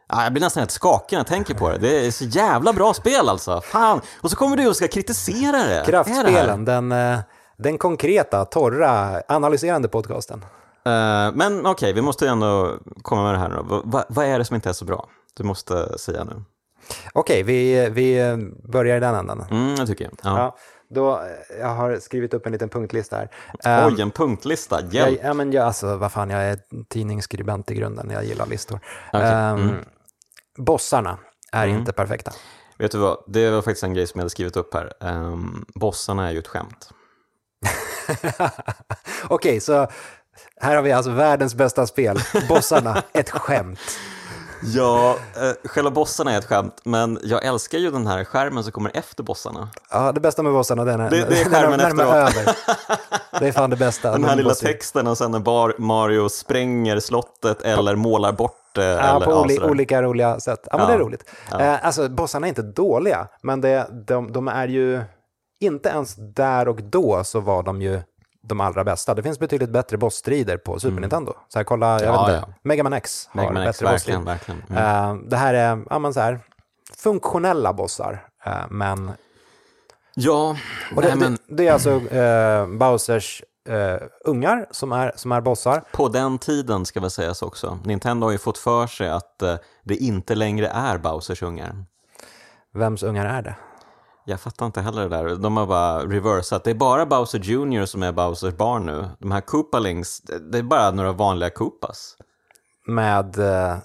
Ja, 0.07 0.23
jag 0.23 0.33
blir 0.33 0.43
nästan 0.43 0.61
helt 0.61 0.71
skakig 0.71 1.15
när 1.15 1.19
jag 1.19 1.27
tänker 1.27 1.53
på 1.53 1.69
det. 1.69 1.77
Det 1.77 2.05
är 2.05 2.11
så 2.11 2.25
jävla 2.25 2.73
bra 2.73 2.93
spel 2.93 3.29
alltså. 3.29 3.61
Fan! 3.61 4.01
Och 4.21 4.29
så 4.29 4.35
kommer 4.35 4.57
du 4.57 4.67
och 4.67 4.75
ska 4.75 4.87
kritisera 4.87 5.57
det. 5.57 5.83
Kraftspelen, 5.85 6.65
den, 6.65 6.91
eh, 6.91 7.19
den 7.57 7.77
konkreta, 7.77 8.45
torra, 8.45 9.21
analyserande 9.27 9.87
podcasten. 9.87 10.39
Uh, 10.39 11.35
men 11.35 11.59
okej, 11.59 11.71
okay, 11.71 11.93
vi 11.93 12.01
måste 12.01 12.29
ändå 12.29 12.77
komma 13.01 13.23
med 13.23 13.33
det 13.33 13.37
här 13.37 13.49
nu 13.49 13.55
då. 13.55 13.81
Va, 13.85 14.03
vad 14.09 14.25
är 14.25 14.39
det 14.39 14.45
som 14.45 14.55
inte 14.55 14.69
är 14.69 14.73
så 14.73 14.85
bra? 14.85 15.07
Du 15.33 15.43
måste 15.43 15.97
säga 15.99 16.23
nu. 16.23 16.43
Okej, 17.13 17.43
okay, 17.43 17.43
vi, 17.43 17.89
vi 17.89 18.37
börjar 18.63 18.97
i 18.97 18.99
den 18.99 19.15
änden. 19.15 19.45
Mm, 19.51 19.75
det 19.75 19.87
tycker 19.87 20.05
jag. 20.05 20.13
Ja. 20.23 20.37
ja. 20.37 20.55
Då, 20.93 21.21
jag 21.59 21.67
har 21.67 21.99
skrivit 21.99 22.33
upp 22.33 22.45
en 22.45 22.51
liten 22.51 22.69
punktlista 22.69 23.15
här. 23.15 23.29
Um, 23.87 23.93
Oj, 23.93 24.01
en 24.01 24.11
punktlista, 24.11 24.81
hjälp! 24.81 25.19
Jag, 25.21 25.29
ja, 25.29 25.33
men 25.33 25.51
jag, 25.51 25.65
alltså, 25.65 25.97
vad 25.97 26.11
fan, 26.11 26.29
jag 26.29 26.43
är 26.43 26.59
tidningsskribent 26.89 27.71
i 27.71 27.75
grunden, 27.75 28.09
jag 28.09 28.25
gillar 28.25 28.45
listor. 28.45 28.79
Okay. 29.13 29.51
Um, 29.51 29.61
mm. 29.61 29.75
Bossarna 30.57 31.17
är 31.51 31.67
mm. 31.67 31.79
inte 31.79 31.93
perfekta. 31.93 32.31
Vet 32.77 32.91
du 32.91 32.97
vad, 32.97 33.23
det 33.27 33.49
var 33.49 33.61
faktiskt 33.61 33.83
en 33.83 33.93
grej 33.93 34.07
som 34.07 34.19
jag 34.19 34.23
hade 34.23 34.29
skrivit 34.29 34.57
upp 34.57 34.73
här. 34.73 34.93
Um, 34.99 35.65
bossarna 35.75 36.27
är 36.27 36.31
ju 36.31 36.39
ett 36.39 36.47
skämt. 36.47 36.89
Okej, 39.23 39.29
okay, 39.29 39.59
så 39.59 39.87
här 40.61 40.75
har 40.75 40.81
vi 40.81 40.91
alltså 40.91 41.11
världens 41.11 41.55
bästa 41.55 41.87
spel, 41.87 42.19
bossarna, 42.49 43.03
ett 43.13 43.29
skämt. 43.29 43.79
Ja, 44.65 45.17
eh, 45.35 45.69
själva 45.69 45.91
bossarna 45.91 46.31
är 46.31 46.37
ett 46.37 46.45
skämt, 46.45 46.81
men 46.83 47.19
jag 47.23 47.45
älskar 47.45 47.77
ju 47.77 47.91
den 47.91 48.07
här 48.07 48.23
skärmen 48.23 48.63
som 48.63 48.71
kommer 48.71 48.91
efter 48.93 49.23
bossarna. 49.23 49.69
Ja, 49.91 50.11
det 50.11 50.19
bästa 50.19 50.43
med 50.43 50.53
bossarna 50.53 50.83
det 50.83 50.91
är 50.91 50.97
det, 50.97 51.09
det 51.09 51.41
är 51.41 51.45
skärmen 51.45 51.79
när, 51.79 51.93
när 51.93 52.05
över. 52.05 52.55
Det 53.39 53.47
är 53.47 53.51
fan 53.51 53.69
det 53.69 53.75
bästa. 53.75 54.11
Den 54.11 54.23
här 54.23 54.35
lilla 54.35 54.53
texten 54.53 55.07
och 55.07 55.17
sen 55.17 55.31
när 55.31 55.81
Mario 55.81 56.29
spränger 56.29 56.99
slottet 56.99 57.61
eller 57.61 57.95
målar 57.95 58.31
bort 58.31 58.77
eh, 58.77 58.83
Ja, 58.83 59.15
eller, 59.15 59.25
på 59.25 59.31
oli 59.31 59.59
olika 59.59 60.01
roliga 60.01 60.39
sätt. 60.39 60.67
Ja, 60.71 60.77
men 60.77 60.87
det 60.87 60.93
är 60.93 60.99
roligt. 60.99 61.29
Ja. 61.51 61.59
Eh, 61.59 61.85
alltså, 61.85 62.09
bossarna 62.09 62.47
är 62.47 62.49
inte 62.49 62.61
dåliga, 62.61 63.27
men 63.41 63.61
det, 63.61 63.87
de, 64.07 64.31
de 64.31 64.47
är 64.47 64.67
ju... 64.67 65.01
Inte 65.59 65.89
ens 65.89 66.15
där 66.15 66.67
och 66.67 66.83
då 66.83 67.23
så 67.23 67.39
var 67.39 67.63
de 67.63 67.81
ju 67.81 68.01
de 68.43 68.61
allra 68.61 68.83
bästa. 68.83 69.13
Det 69.13 69.23
finns 69.23 69.39
betydligt 69.39 69.69
bättre 69.69 69.97
bossstrider 69.97 70.57
på 70.57 70.79
Super 70.79 70.91
mm. 70.91 71.01
Nintendo. 71.01 71.33
Så 71.49 71.59
här, 71.59 71.63
kolla, 71.63 72.01
jag 72.01 72.15
ja, 72.15 72.25
vet 72.25 72.35
inte, 72.35 72.47
ja. 72.47 72.53
Mega 72.63 72.83
Man 72.83 72.93
X 72.93 73.29
har 73.31 73.41
Mega 73.41 73.53
Man 73.53 73.63
bättre 73.65 73.85
verkligen, 73.85 74.25
verkligen. 74.25 74.63
Mm. 74.69 75.15
Uh, 75.17 75.23
det 75.29 75.37
här 75.37 75.53
är, 75.53 75.83
ja 75.89 75.99
men 75.99 76.13
så 76.13 76.19
här, 76.19 76.39
funktionella 76.97 77.73
bossar, 77.73 78.27
uh, 78.47 78.65
men... 78.69 79.11
Ja, 80.15 80.55
och 80.95 81.01
det, 81.01 81.07
nej, 81.07 81.17
men... 81.17 81.37
det, 81.47 81.55
det 81.55 81.67
är 81.67 81.73
alltså 81.73 81.89
uh, 81.89 82.77
Bowsers 82.77 83.43
eh, 83.69 84.07
ungar 84.25 84.65
som 84.71 84.91
är, 84.91 85.11
som 85.15 85.31
är 85.31 85.41
bossar. 85.41 85.83
På 85.91 86.07
den 86.07 86.37
tiden 86.37 86.85
ska 86.85 86.99
väl 86.99 87.11
sägas 87.11 87.41
också. 87.41 87.79
Nintendo 87.83 88.27
har 88.27 88.31
ju 88.31 88.37
fått 88.37 88.57
för 88.57 88.87
sig 88.87 89.09
att 89.09 89.41
eh, 89.41 89.55
det 89.83 89.95
inte 89.95 90.35
längre 90.35 90.67
är 90.67 90.97
Bowsers 90.97 91.41
ungar. 91.41 91.85
Vems 92.73 93.03
ungar 93.03 93.25
är 93.25 93.41
det? 93.41 93.55
Jag 94.25 94.39
fattar 94.39 94.65
inte 94.65 94.81
heller 94.81 95.01
det 95.01 95.09
där. 95.17 95.35
De 95.35 95.57
har 95.57 95.65
bara 95.65 95.99
reversat. 96.05 96.63
Det 96.63 96.69
är 96.71 96.75
bara 96.75 97.05
Bowser 97.05 97.39
Jr 97.39 97.85
som 97.85 98.03
är 98.03 98.11
Bowsers 98.11 98.53
barn 98.53 98.85
nu. 98.85 99.05
De 99.19 99.31
här 99.31 99.41
Koopalings, 99.41 100.21
det 100.51 100.57
är 100.57 100.63
bara 100.63 100.91
några 100.91 101.11
vanliga 101.11 101.49
Koopas. 101.49 102.17
Med 102.87 103.37
eh, 103.39 103.77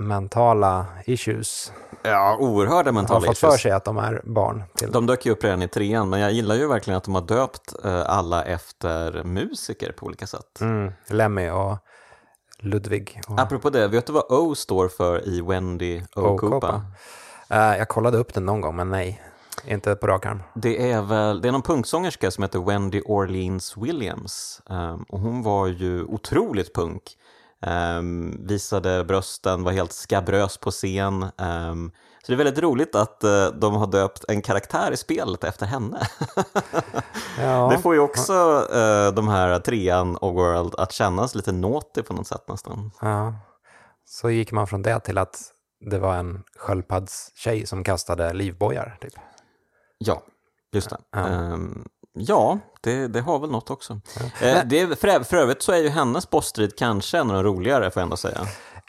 mentala 0.00 0.86
issues. 1.06 1.72
Ja, 2.02 2.36
oerhörda 2.40 2.88
Har 2.88 2.92
mentala 2.92 3.26
fått 3.26 3.38
för 3.38 3.48
issues. 3.48 3.62
sig 3.62 3.70
att 3.72 3.84
de 3.84 3.96
är 3.98 4.22
barn 4.24 4.62
till. 4.74 4.92
De 4.92 5.06
dök 5.06 5.26
ju 5.26 5.32
upp 5.32 5.44
redan 5.44 5.62
i 5.62 5.68
trean, 5.68 6.08
men 6.10 6.20
jag 6.20 6.32
gillar 6.32 6.54
ju 6.54 6.68
verkligen 6.68 6.96
att 6.96 7.04
de 7.04 7.14
har 7.14 7.22
döpt 7.22 7.84
eh, 7.84 8.02
alla 8.10 8.44
efter 8.44 9.24
musiker 9.24 9.92
på 9.92 10.06
olika 10.06 10.26
sätt. 10.26 10.60
Mm, 10.60 10.92
Lemmy 11.10 11.50
och 11.50 11.76
Ludvig. 12.58 13.20
Och 13.28 13.40
Apropå 13.40 13.70
det, 13.70 13.88
vet 13.88 14.06
du 14.06 14.12
vad 14.12 14.24
O 14.32 14.54
står 14.54 14.88
för 14.88 15.28
i 15.28 15.40
Wendy 15.40 16.02
O. 16.16 16.38
Koopa? 16.38 16.82
Eh, 17.50 17.76
jag 17.76 17.88
kollade 17.88 18.18
upp 18.18 18.34
den 18.34 18.46
någon 18.46 18.60
gång, 18.60 18.76
men 18.76 18.90
nej. 18.90 19.22
Inte 19.66 19.94
på 19.94 20.06
rak 20.06 20.26
arm. 20.26 20.42
Det 20.54 20.90
är 20.92 21.02
väl, 21.02 21.40
det 21.40 21.48
är 21.48 21.52
någon 21.52 21.62
punksångerska 21.62 22.30
som 22.30 22.42
heter 22.42 22.58
Wendy 22.58 23.00
Orleans 23.04 23.76
Williams. 23.76 24.62
Ehm, 24.70 25.02
och 25.02 25.20
hon 25.20 25.42
var 25.42 25.66
ju 25.66 26.04
otroligt 26.04 26.74
punk. 26.74 27.02
Ehm, 27.66 28.46
visade 28.46 29.04
brösten, 29.04 29.64
var 29.64 29.72
helt 29.72 29.92
skabrös 29.92 30.58
på 30.58 30.70
scen. 30.70 31.26
Ehm, 31.38 31.90
så 32.22 32.32
det 32.32 32.34
är 32.34 32.44
väldigt 32.44 32.62
roligt 32.62 32.94
att 32.94 33.24
eh, 33.24 33.46
de 33.46 33.74
har 33.74 33.86
döpt 33.86 34.24
en 34.28 34.42
karaktär 34.42 34.92
i 34.92 34.96
spelet 34.96 35.44
efter 35.44 35.66
henne. 35.66 36.06
Ja. 37.40 37.68
Det 37.72 37.78
får 37.78 37.94
ju 37.94 38.00
också 38.00 38.66
eh, 38.72 39.14
de 39.14 39.28
här 39.28 39.58
trean 39.58 40.16
och 40.16 40.34
World 40.34 40.74
att 40.78 40.92
kännas 40.92 41.34
lite 41.34 41.52
naughty 41.52 42.02
på 42.02 42.14
något 42.14 42.26
sätt 42.26 42.48
nästan. 42.48 42.90
Ja. 43.00 43.34
Så 44.04 44.30
gick 44.30 44.52
man 44.52 44.66
från 44.66 44.82
det 44.82 45.00
till 45.00 45.18
att 45.18 45.36
det 45.90 45.98
var 45.98 46.14
en 46.14 46.42
sköldpaddstjej 46.56 47.66
som 47.66 47.84
kastade 47.84 48.32
livbojar. 48.32 48.98
Typ. 49.00 49.12
Ja, 49.98 50.22
just 50.72 50.90
det. 50.90 50.96
Ja. 51.10 51.28
Ehm, 51.28 51.84
ja, 52.12 52.58
det, 52.80 53.08
det 53.08 53.20
har 53.20 53.38
väl 53.38 53.50
något 53.50 53.70
också. 53.70 54.00
Eh, 54.42 54.58
det, 54.64 55.00
för, 55.00 55.24
för 55.24 55.36
övrigt 55.36 55.62
så 55.62 55.72
är 55.72 55.76
ju 55.78 55.88
hennes 55.88 56.30
bossstrid 56.30 56.78
kanske 56.78 57.18
en 57.18 57.30
av 57.30 57.36
de 57.36 57.42
roligare, 57.42 57.90
får 57.90 58.00
jag 58.00 58.04
ändå 58.06 58.16
säga. 58.16 58.40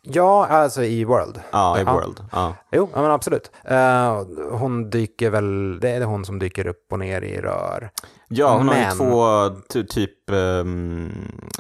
Ja, 0.03 0.45
alltså 0.47 0.83
i 0.83 1.03
World. 1.03 1.39
Ja, 1.51 1.79
i 1.79 1.83
Ja. 1.83 1.93
World. 1.93 2.23
Ja. 2.31 2.53
Jo, 2.71 2.89
ja, 2.95 3.01
men 3.01 3.12
absolut. 3.12 3.51
Eh, 3.63 4.21
hon 4.51 4.89
dyker 4.89 5.29
väl, 5.29 5.79
det 5.79 5.89
är 5.89 6.01
hon 6.01 6.25
som 6.25 6.39
dyker 6.39 6.67
upp 6.67 6.88
och 6.91 6.99
ner 6.99 7.21
i 7.21 7.41
rör. 7.41 7.89
Ja, 8.27 8.57
hon 8.57 8.67
har 8.67 8.75
ju 8.75 8.81
Men- 8.81 8.97
två 8.97 9.49
ty- 9.73 9.85
typ, 9.85 10.29
ehm, 10.29 11.12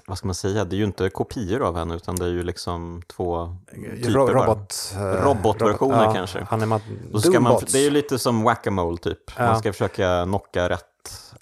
vad 0.07 0.17
ska 0.17 0.27
man 0.27 0.35
säga, 0.35 0.65
det 0.65 0.75
är 0.75 0.77
ju 0.77 0.83
inte 0.83 1.09
kopior 1.09 1.61
av 1.63 1.77
henne 1.77 1.95
utan 1.95 2.15
det 2.15 2.25
är 2.25 2.29
ju 2.29 2.43
liksom 2.43 3.01
två 3.07 3.55
typer 4.03 4.11
Ro- 4.11 4.27
bara. 4.27 4.45
robot, 4.45 4.93
eh, 4.97 5.01
Robotversioner 5.25 5.97
robot- 6.05 6.15
kanske. 6.15 6.47
Animat, 6.49 6.81
Då 7.11 7.19
ska 7.21 7.39
man, 7.39 7.61
det 7.71 7.77
är 7.79 7.83
ju 7.83 7.89
lite 7.89 8.19
som 8.19 8.43
whack-a-mole 8.43 8.97
typ, 8.97 9.19
Ja. 9.37 9.45
man 9.45 9.59
ska 9.59 9.71
försöka 9.73 10.23
knocka 10.25 10.69
rätt 10.69 10.81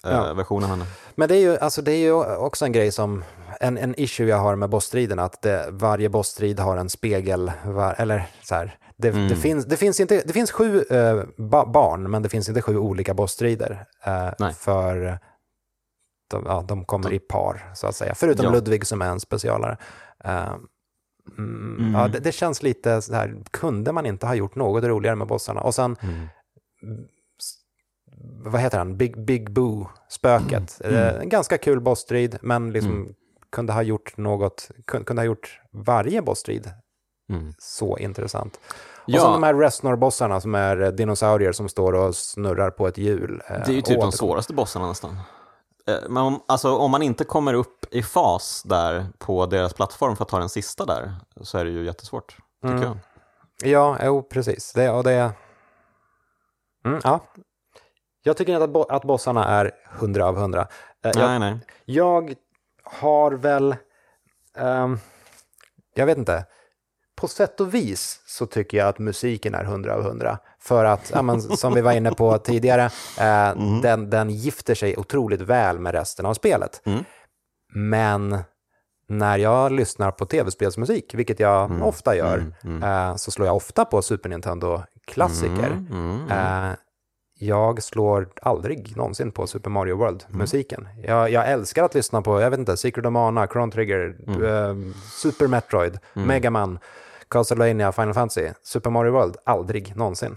eh, 0.04 0.10
Ja. 0.10 0.32
version 0.34 0.64
av 0.64 0.70
henne. 0.70 0.84
Men 1.14 1.28
det 1.28 1.36
är, 1.36 1.40
ju, 1.40 1.58
alltså 1.58 1.82
det 1.82 1.92
är 1.92 1.98
ju 1.98 2.12
också 2.36 2.64
en 2.64 2.72
grej 2.72 2.92
som, 2.92 3.24
en, 3.60 3.78
en 3.78 4.00
issue 4.00 4.26
jag 4.26 4.36
har 4.38 4.56
med 4.56 4.70
bossstriden, 4.70 5.18
att 5.18 5.42
det, 5.42 5.68
varje 5.70 6.08
bossstrid 6.08 6.60
har 6.60 6.76
en 6.76 6.88
spegel, 6.90 7.52
var, 7.64 7.94
eller 7.98 8.26
så 8.42 8.54
här, 8.54 8.78
det, 8.96 9.08
Mm. 9.08 9.28
det, 9.28 9.36
finns, 9.36 9.64
det, 9.66 9.76
finns 9.76 10.00
inte, 10.00 10.22
det 10.26 10.32
finns 10.32 10.50
sju 10.52 10.82
eh, 10.90 11.22
ba, 11.36 11.66
barn, 11.66 12.10
men 12.10 12.22
det 12.22 12.28
finns 12.28 12.48
inte 12.48 12.62
sju 12.62 12.76
olika 12.78 13.14
bossstrider. 13.14 13.84
Eh, 14.04 14.50
för 14.52 15.18
de, 16.30 16.44
ja, 16.46 16.64
de 16.68 16.84
kommer 16.84 17.12
i 17.12 17.18
par, 17.18 17.70
så 17.74 17.86
att 17.86 17.96
säga. 17.96 18.14
Förutom 18.14 18.44
Ja. 18.46 18.52
Ludvig 18.52 18.86
som 18.86 19.02
är 19.02 19.06
en 19.10 19.20
specialare. 19.20 19.76
Eh, 20.24 20.54
mm, 21.38 21.94
Ja, 21.94 22.08
det, 22.08 22.18
det 22.18 22.32
känns 22.32 22.62
lite 22.62 23.02
så 23.02 23.14
här, 23.14 23.36
kunde 23.50 23.92
man 23.92 24.06
inte 24.06 24.26
ha 24.26 24.34
gjort 24.34 24.54
något 24.54 24.84
roligare 24.84 25.16
med 25.16 25.26
bossarna? 25.26 25.60
Och 25.60 25.74
sen, 25.74 25.96
Mm. 26.82 27.06
vad 28.44 28.60
heter 28.60 28.78
han, 28.78 28.96
Big, 28.96 29.24
Big 29.24 29.50
Boo-spöket. 29.50 30.80
Mm. 30.84 30.96
Eh, 30.96 31.14
En 31.20 31.28
ganska 31.28 31.58
kul 31.58 31.80
bossstrid, 31.80 32.38
men 32.42 32.70
liksom 32.72 33.14
kunde 33.52 33.72
ha 33.72 33.82
gjort 33.82 34.16
något, 34.16 34.70
kun- 34.86 35.04
kunde 35.04 35.22
ha 35.22 35.26
gjort 35.26 35.60
varje 35.72 36.22
bossstrid 36.22 36.70
Mm. 37.30 37.52
så 37.58 37.98
intressant. 37.98 38.56
Och 38.96 39.02
Ja. 39.06 39.20
så 39.20 39.30
de 39.32 39.42
här 39.42 39.54
Resnor-bossarna 39.54 40.40
som 40.40 40.54
är 40.54 40.80
eh, 40.82 40.88
dinosaurier 40.88 41.52
som 41.52 41.68
står 41.68 41.92
och 41.92 42.16
snurrar 42.16 42.70
på 42.70 42.86
ett 42.88 42.98
hjul. 42.98 43.42
eh, 43.48 43.56
Det 43.66 43.72
är 43.72 43.74
ju 43.74 43.82
typ 43.82 44.00
de 44.00 44.12
svåraste 44.12 44.54
bossarna 44.54 44.88
nästan. 44.88 45.10
Eh, 45.88 45.96
Men 46.08 46.22
om, 46.22 46.42
alltså, 46.48 46.76
om 46.76 46.90
man 46.90 47.02
inte 47.02 47.24
kommer 47.24 47.54
upp 47.54 47.84
i 47.94 48.02
fas 48.02 48.62
där 48.62 49.06
på 49.18 49.46
deras 49.46 49.74
plattform 49.74 50.16
för 50.16 50.24
att 50.24 50.28
ta 50.28 50.38
den 50.38 50.48
sista 50.48 50.84
där 50.84 51.14
så 51.40 51.58
är 51.58 51.64
det 51.64 51.70
ju 51.70 51.84
jättesvårt, 51.84 52.36
tycker 52.62 52.74
Mm. 52.76 52.82
jag. 52.82 52.98
Ja, 53.70 53.98
jo, 54.02 54.22
precis. 54.22 54.72
Det, 54.72 54.90
och 54.90 55.04
det... 55.04 55.32
Mm, 56.84 57.00
ja. 57.04 57.20
Jag 58.22 58.36
tycker 58.36 58.52
inte 58.52 58.64
att, 58.64 58.70
bo- 58.70 58.86
att 58.88 59.04
bossarna 59.04 59.44
är 59.44 59.70
100 59.98 60.26
av 60.26 60.36
100. 60.38 60.60
Eh, 60.60 60.66
jag, 61.14 61.16
Nej, 61.16 61.38
nej. 61.38 61.60
Jag 61.84 62.34
har 62.90 63.32
väl, 63.32 63.76
ehm, 64.56 64.98
jag 65.94 66.06
vet 66.06 66.18
inte, 66.18 66.44
på 67.16 67.28
sätt 67.28 67.60
och 67.60 67.74
vis 67.74 68.22
så 68.26 68.46
tycker 68.46 68.78
jag 68.78 68.88
att 68.88 68.98
musiken 68.98 69.54
är 69.54 69.64
100 69.64 69.94
av 69.94 70.00
100. 70.00 70.38
För 70.60 70.84
att, 70.84 71.10
ja, 71.14 71.22
men, 71.22 71.40
som 71.40 71.74
vi 71.74 71.80
var 71.80 71.92
inne 71.92 72.10
på 72.10 72.38
tidigare, 72.44 72.84
eh, 73.20 73.80
den, 73.82 74.10
den 74.10 74.30
gifter 74.30 74.74
sig 74.74 74.96
otroligt 74.96 75.40
väl 75.40 75.78
med 75.78 75.94
resten 75.94 76.26
av 76.26 76.34
spelet. 76.34 76.82
Mm. 76.84 77.04
Men 77.74 78.38
när 79.08 79.38
jag 79.38 79.72
lyssnar 79.72 80.10
på 80.10 80.26
tv-spelsmusik, 80.26 81.14
vilket 81.14 81.40
jag 81.40 81.82
ofta 81.82 82.16
gör, 82.16 82.52
Eh, 82.82 83.16
så 83.16 83.30
slår 83.30 83.46
jag 83.46 83.56
ofta 83.56 83.84
på 83.84 84.02
Super 84.02 84.28
Nintendo-klassiker. 84.28 85.70
Mm. 85.90 86.30
Eh, 86.30 86.76
jag 87.38 87.82
slår 87.82 88.28
aldrig 88.42 88.96
någonsin 88.96 89.32
på 89.32 89.46
Super 89.46 89.70
Mario 89.70 89.96
World-musiken. 89.96 90.88
Jag, 91.02 91.30
jag 91.30 91.48
älskar 91.50 91.84
att 91.84 91.94
lyssna 91.94 92.22
på, 92.22 92.40
jag 92.40 92.50
vet 92.50 92.58
inte, 92.58 92.76
Secret 92.76 93.06
of 93.06 93.12
Mana, 93.12 93.46
Chrono 93.46 93.72
Trigger, 93.72 94.16
eh, 94.28 94.74
Super 95.22 95.46
Metroid, 95.46 95.98
Mega 96.12 96.50
Man, 96.50 96.78
Castlevania, 97.28 97.92
Final 97.92 98.14
Fantasy. 98.14 98.48
Super 98.62 98.90
Mario 98.90 99.12
World, 99.12 99.36
aldrig 99.44 99.96
någonsin. 99.96 100.36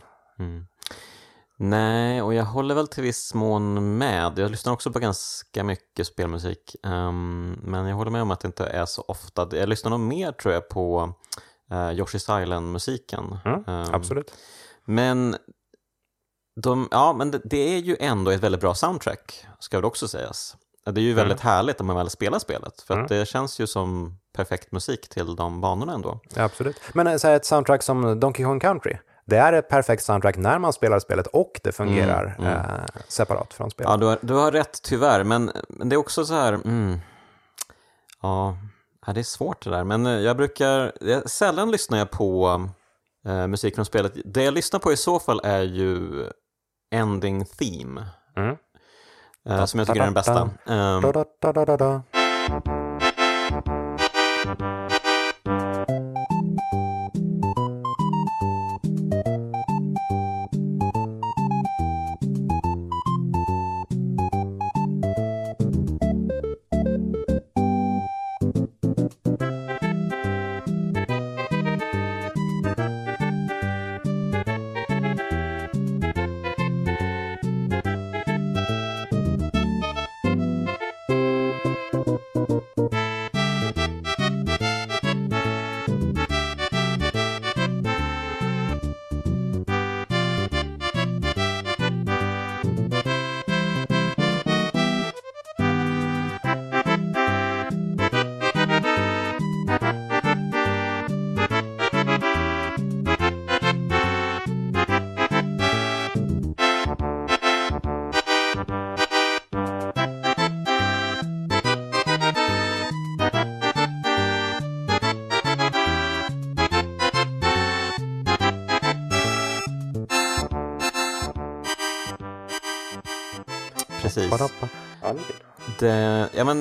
Nej, 1.58 2.22
och 2.22 2.34
jag 2.34 2.44
håller 2.44 2.76
väl 2.76 2.88
till 2.88 3.04
viss 3.04 3.34
mån 3.34 3.98
med. 3.98 4.40
Jag 4.40 4.52
lyssnar 4.52 4.74
också 4.74 4.92
på 4.92 5.00
ganska 5.00 5.64
mycket 5.64 6.08
spelmusik. 6.08 6.76
ehm, 6.84 7.60
men 7.64 7.88
jag 7.88 7.96
håller 7.96 8.12
med 8.12 8.22
om 8.22 8.32
att 8.32 8.40
det 8.40 8.46
inte 8.46 8.66
är 8.66 8.86
så 8.86 9.02
ofta. 9.08 9.48
Jag 9.52 9.70
lyssnar 9.70 9.90
nog 9.90 10.00
mer 10.00 10.32
tror 10.32 10.54
jag 10.54 10.70
på 10.70 11.14
uh, 11.72 11.76
Yoshi's 11.78 12.42
Island-musiken. 12.44 13.38
Mm, 13.46 13.64
Ehm, 13.68 13.94
Absolut. 13.94 14.34
Men, 14.86 15.36
de, 16.56 16.88
ja, 16.92 17.14
men 17.14 17.32
det, 17.32 17.42
det 17.44 17.76
är 17.76 17.80
ju 17.80 17.98
ändå 18.00 18.32
ett 18.32 18.40
väldigt 18.40 18.62
bra 18.62 18.74
soundtrack, 18.74 19.46
ska 19.60 19.82
det 19.82 19.88
också 19.88 20.08
sägas. 20.08 20.56
Det 20.86 21.02
är 21.02 21.04
ju 21.04 21.14
väldigt 21.14 21.40
härligt 21.40 21.80
när 21.80 21.86
man 21.86 21.96
väl 21.96 22.10
spelar 22.10 22.40
spelet, 22.40 22.82
för 22.82 23.00
att 23.00 23.10
det 23.10 23.28
känns 23.28 23.60
ju 23.60 23.68
som 23.68 24.18
perfekt 24.34 24.72
musik 24.72 25.10
till 25.10 25.36
de 25.36 25.62
banorna 25.62 25.94
ändå. 25.94 26.20
Ja, 26.36 26.44
absolut. 26.44 26.82
Men 26.94 27.08
eh, 27.08 27.18
så 27.18 27.28
här, 27.28 27.36
ett 27.36 27.46
soundtrack 27.46 27.84
som 27.84 28.20
Donkey 28.20 28.46
Kong 28.46 28.60
Country, 28.60 28.98
det 29.26 29.38
är 29.38 29.54
ett 29.54 29.70
perfekt 29.70 30.04
soundtrack 30.04 30.38
när 30.38 30.60
man 30.60 30.74
spelar 30.74 31.00
spelet 31.00 31.28
och 31.28 31.60
det 31.64 31.72
fungerar 31.72 32.36
Eh, 32.40 33.02
separat 33.08 33.54
från 33.54 33.72
spelet. 33.72 33.92
Ja, 33.92 33.98
du 33.98 34.06
har, 34.06 34.18
du 34.22 34.34
har 34.34 34.52
rätt 34.52 34.82
tyvärr, 34.84 35.24
men, 35.24 35.52
men 35.70 35.90
det 35.90 35.96
är 35.96 35.98
också 35.98 36.26
så 36.26 36.34
här... 36.34 36.54
Mm, 36.54 37.00
ja, 38.22 38.58
ja, 39.06 39.14
det 39.14 39.20
är 39.20 39.24
svårt 39.24 39.64
det 39.64 39.70
där. 39.70 39.84
Men 39.84 40.06
eh, 40.06 40.20
jag 40.20 40.38
brukar... 40.38 40.92
Jag, 41.02 41.30
sällan 41.30 41.72
lyssnar 41.72 41.98
jag 41.98 42.12
på 42.12 42.62
eh, 43.26 43.48
musik 43.48 43.76
från 43.76 43.86
spelet. 43.86 44.14
Det 44.26 44.44
jag 44.44 44.54
lyssnar 44.54 44.80
på 44.80 44.92
i 44.92 44.98
så 44.98 45.20
fall 45.20 45.42
är 45.44 45.62
ju 45.62 46.26
Ending 46.92 47.46
Theme. 47.46 48.06
Mm. 48.38 48.58
eh, 49.46 49.66
som 49.66 49.80
jag 49.80 49.88
tycker 49.88 50.02
är 50.02 50.06
den 50.06 50.14
bästa. 50.14 50.50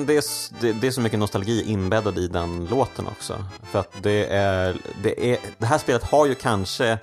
Men 0.01 0.07
det, 0.07 0.17
är, 0.17 0.23
det, 0.61 0.73
det 0.73 0.87
är 0.87 0.91
så 0.91 1.01
mycket 1.01 1.19
nostalgi 1.19 1.63
inbäddad 1.63 2.17
i 2.17 2.27
den 2.27 2.65
låten 2.65 3.07
också. 3.07 3.45
För 3.63 3.79
att 3.79 3.91
det 4.01 4.25
är, 4.25 4.77
det 5.03 5.31
är, 5.31 5.39
det 5.57 5.65
här 5.65 5.77
spelet 5.77 6.03
har 6.03 6.25
ju 6.25 6.35
kanske 6.35 6.97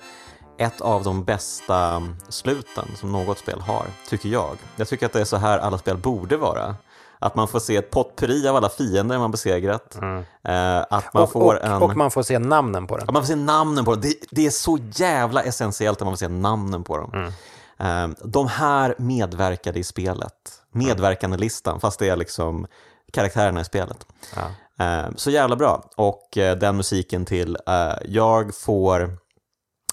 ett 0.57 0.81
av 0.81 1.03
de 1.03 1.23
bästa 1.23 2.03
sluten 2.29 2.85
som 2.95 3.11
något 3.11 3.39
spel 3.39 3.61
har, 3.61 3.85
tycker 4.09 4.29
jag. 4.29 4.57
Jag 4.75 4.87
tycker 4.87 5.05
att 5.05 5.13
det 5.13 5.21
är 5.21 5.25
så 5.25 5.37
här 5.37 5.59
alla 5.59 5.77
spel 5.77 5.97
borde 5.97 6.37
vara. 6.37 6.75
Att 7.19 7.35
man 7.35 7.47
får 7.47 7.59
se 7.59 7.75
ett 7.75 7.91
potpurri 7.91 8.47
av 8.47 8.55
alla 8.55 8.69
fiender 8.69 9.19
man 9.19 9.31
besegrat. 9.31 9.97
Eh, 10.43 10.79
att 10.89 11.13
man 11.13 11.23
Och, 11.23 11.31
får 11.31 11.55
och, 11.55 11.63
en... 11.63 11.81
och 11.81 11.97
man 11.97 12.11
får 12.11 12.23
se 12.23 12.39
namnen 12.39 12.87
på 12.87 12.97
den. 12.97 13.05
Ja, 13.07 13.13
man 13.13 13.21
får 13.21 13.27
se 13.27 13.35
namnen 13.35 13.85
på 13.85 13.91
dem. 13.91 14.01
Det, 14.01 14.13
det 14.31 14.45
är 14.45 14.51
så 14.51 14.77
jävla 14.91 15.43
essentiellt 15.43 16.01
att 16.01 16.05
man 16.05 16.13
får 16.13 16.17
se 16.17 16.27
namnen 16.27 16.83
på 16.83 16.97
dem. 16.97 17.31
Eh, 17.79 18.07
de 18.23 18.47
här 18.47 18.95
medverkade 18.97 19.79
i 19.79 19.83
spelet. 19.83 20.58
Medverkande 20.71 21.37
listan 21.37 21.79
fast 21.79 21.99
det 21.99 22.09
är 22.09 22.15
liksom 22.15 22.67
karaktärerna 23.13 23.61
i 23.61 23.65
spelet. 23.65 24.05
Ja. 24.35 24.51
Eh, 24.85 25.09
så 25.15 25.31
jävla 25.31 25.55
bra. 25.55 25.89
Och 25.97 26.37
eh, 26.37 26.57
den 26.57 26.75
musiken 26.75 27.25
till, 27.25 27.57
eh, 27.67 27.93
jag 28.05 28.55
får... 28.55 29.17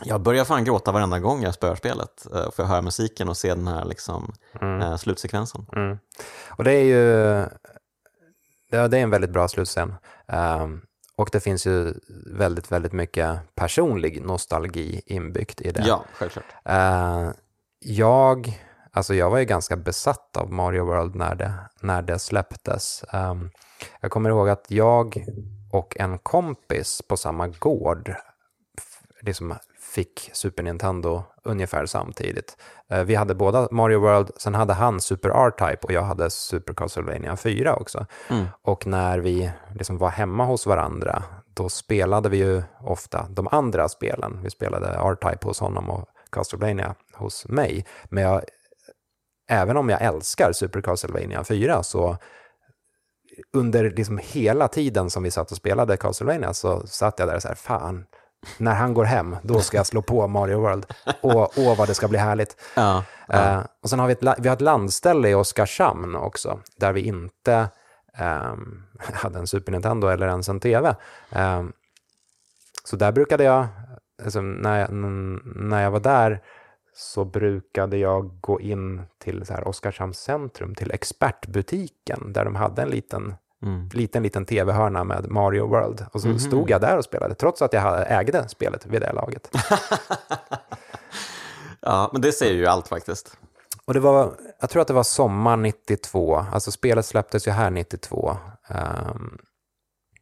Jag 0.04 0.20
börjar 0.20 0.44
fan 0.44 0.64
gråta 0.64 0.92
varenda 0.92 1.18
gång 1.18 1.42
jag 1.42 1.54
spöar 1.54 1.74
spelet. 1.74 2.26
Eh, 2.34 2.50
för 2.50 2.62
jag 2.62 2.66
hör 2.66 2.82
musiken 2.82 3.28
och 3.28 3.36
ser 3.36 3.56
den 3.56 3.68
här 3.68 3.84
liksom, 3.84 4.32
eh, 4.60 4.96
slutsekvensen. 4.96 5.66
Mm. 5.76 5.98
Och 6.50 6.64
det 6.64 6.72
är 6.72 6.84
ju 6.84 7.46
det 8.70 8.76
är 8.78 8.94
en 8.94 9.10
väldigt 9.10 9.30
bra 9.30 9.48
slutscen. 9.48 9.94
Ehm, 10.28 10.80
och 11.16 11.28
det 11.32 11.40
finns 11.40 11.66
ju 11.66 11.94
väldigt, 12.26 12.72
väldigt 12.72 12.92
mycket 12.92 13.54
personlig 13.54 14.24
nostalgi 14.24 15.02
inbyggt 15.06 15.60
i 15.60 15.72
det. 15.72 15.84
Ja, 15.86 16.04
självklart. 16.12 16.44
Eh, 16.64 17.30
jag, 17.78 18.65
alltså 18.96 19.14
jag 19.14 19.30
var 19.30 19.38
ju 19.38 19.44
ganska 19.44 19.76
besatt 19.76 20.36
av 20.36 20.52
Mario 20.52 20.84
World 20.84 21.14
när 21.14 21.34
det, 21.34 21.52
när 21.80 22.02
det 22.02 22.18
släpptes. 22.18 23.04
Ehm, 23.12 23.50
jag 24.00 24.10
kommer 24.10 24.30
ihåg 24.30 24.48
att 24.48 24.64
jag 24.68 25.24
och 25.72 25.96
en 26.00 26.18
kompis 26.18 27.02
på 27.08 27.16
samma 27.16 27.48
gård 27.48 28.14
liksom 29.20 29.54
fick 29.80 30.30
Super 30.32 30.62
Nintendo 30.62 31.22
ungefär 31.42 31.86
samtidigt. 31.86 32.56
Eh, 32.88 33.04
vi 33.04 33.14
hade 33.14 33.34
båda 33.34 33.68
Mario 33.70 34.00
World, 34.00 34.30
sen 34.36 34.54
hade 34.54 34.74
han 34.74 35.00
Super 35.00 35.28
R-Type 35.28 35.86
och 35.86 35.92
jag 35.92 36.02
hade 36.02 36.30
Super 36.30 36.74
Castlevania 36.74 37.36
4 37.36 37.76
också. 37.76 38.06
Och 38.62 38.86
när 38.86 39.18
vi 39.18 39.50
liksom 39.74 39.98
var 39.98 40.10
hemma 40.10 40.44
hos 40.44 40.66
varandra, 40.66 41.22
då 41.54 41.68
spelade 41.68 42.28
vi 42.28 42.36
ju 42.36 42.62
ofta 42.80 43.26
de 43.30 43.48
andra 43.50 43.88
spelen. 43.88 44.40
Vi 44.42 44.50
spelade 44.50 44.86
R-Type 44.86 45.46
hos 45.46 45.60
honom 45.60 45.90
och 45.90 46.08
Castlevania 46.30 46.94
hos 47.12 47.48
mig. 47.48 47.86
Men 48.04 48.22
jag, 48.22 48.42
även 49.48 49.76
om 49.76 49.88
jag 49.88 50.02
älskar 50.02 50.52
Super 50.52 50.80
Castlevania 50.80 51.44
4 51.44 51.82
så 51.82 52.16
under 53.52 53.90
liksom 53.90 54.20
hela 54.22 54.68
tiden 54.68 55.10
som 55.10 55.22
vi 55.22 55.30
satt 55.30 55.50
och 55.50 55.56
spelade 55.56 55.96
Castlevania 55.96 56.54
så 56.54 56.86
satt 56.86 57.18
jag 57.18 57.28
där 57.28 57.36
och 57.36 57.42
så 57.42 57.48
här, 57.48 57.54
fan, 57.54 58.04
när 58.58 58.74
han 58.74 58.94
går 58.94 59.04
hem, 59.04 59.36
då 59.42 59.60
ska 59.60 59.76
jag 59.76 59.86
slå 59.86 60.02
på 60.02 60.26
Mario 60.26 60.60
World. 60.60 60.86
Och 61.20 61.58
åh, 61.58 61.78
vad 61.78 61.88
det 61.88 61.94
ska 61.94 62.08
bli 62.08 62.18
härligt. 62.18 62.56
Ja, 62.74 63.04
Eh, 63.28 63.60
och 63.82 63.90
sen 63.90 63.98
har 63.98 64.06
vi 64.06 64.12
ett, 64.12 64.38
vi 64.38 64.48
har 64.48 64.56
ett 64.56 64.60
landställe 64.60 65.28
i 65.28 65.34
Oskarshamn 65.34 66.16
också, 66.16 66.60
där 66.76 66.92
vi 66.92 67.00
inte 67.00 67.68
ehm, 68.14 68.82
hade 69.12 69.38
en 69.38 69.46
Super 69.46 69.72
Nintendo 69.72 70.08
eller 70.08 70.28
ens 70.28 70.48
en 70.48 70.60
tv. 70.60 70.96
Ehm, 71.30 71.72
så 72.84 72.96
där 72.96 73.12
brukade 73.12 73.44
jag, 73.44 73.66
alltså, 74.24 74.40
när, 74.40 74.80
jag, 74.80 74.92
när 75.56 75.82
jag 75.82 75.90
var 75.90 76.00
där, 76.00 76.42
så 76.96 77.24
brukade 77.24 77.96
jag 77.96 78.40
gå 78.40 78.60
in 78.60 79.02
till 79.18 79.46
så 79.46 79.54
här 79.54 79.68
Oskarshamns 79.68 80.18
centrum, 80.18 80.74
till 80.74 80.90
expertbutiken, 80.92 82.32
där 82.32 82.44
de 82.44 82.54
hade 82.54 82.82
en 82.82 82.88
liten 82.88 83.34
Mm. 83.62 83.88
liten, 83.92 84.22
liten 84.22 84.46
tv-hörna 84.46 85.04
med 85.04 85.30
Mario 85.30 85.66
World. 85.66 86.06
Och 86.12 86.20
så 86.20 86.38
stod 86.38 86.70
jag 86.70 86.80
där 86.80 86.96
och 86.96 87.04
spelade, 87.04 87.34
trots 87.34 87.62
att 87.62 87.72
jag 87.72 88.10
ägde 88.10 88.48
spelet 88.48 88.86
vid 88.86 89.00
det 89.00 89.12
laget. 89.12 89.50
ja, 91.80 92.10
men 92.12 92.22
det 92.22 92.32
säger 92.32 92.54
ju 92.54 92.66
allt 92.66 92.88
faktiskt. 92.88 93.38
Och 93.84 93.94
det 93.94 94.00
var, 94.00 94.34
jag 94.60 94.70
tror 94.70 94.82
att 94.82 94.88
det 94.88 94.94
var 94.94 95.02
sommar 95.02 95.56
92, 95.56 96.36
alltså 96.52 96.70
spelet 96.70 97.06
släpptes 97.06 97.46
ju 97.46 97.50
här 97.50 97.70
92. 97.70 98.36
Ehm, 98.68 99.38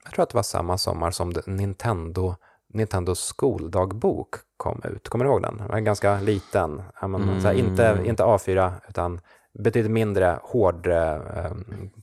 jag 0.04 0.12
tror 0.12 0.22
att 0.22 0.30
det 0.30 0.36
var 0.36 0.42
samma 0.42 0.78
sommar 0.78 1.10
som 1.10 1.32
Nintendo, 1.46 2.34
Nintendos 2.74 3.20
skoldagbok 3.20 4.34
kom 4.56 4.80
ut. 4.84 5.08
Kommer 5.08 5.24
du 5.24 5.30
ihåg 5.30 5.42
den? 5.42 5.56
Den 5.56 5.68
var 5.68 5.80
ganska 5.80 6.20
liten, 6.20 6.82
men, 7.00 7.40
så 7.40 7.48
här, 7.48 7.54
inte, 7.54 8.00
inte 8.04 8.22
A4 8.22 8.72
utan 8.88 9.20
betydligt 9.58 9.92
mindre 9.92 10.38
hård 10.42 10.86
eh, 10.86 11.52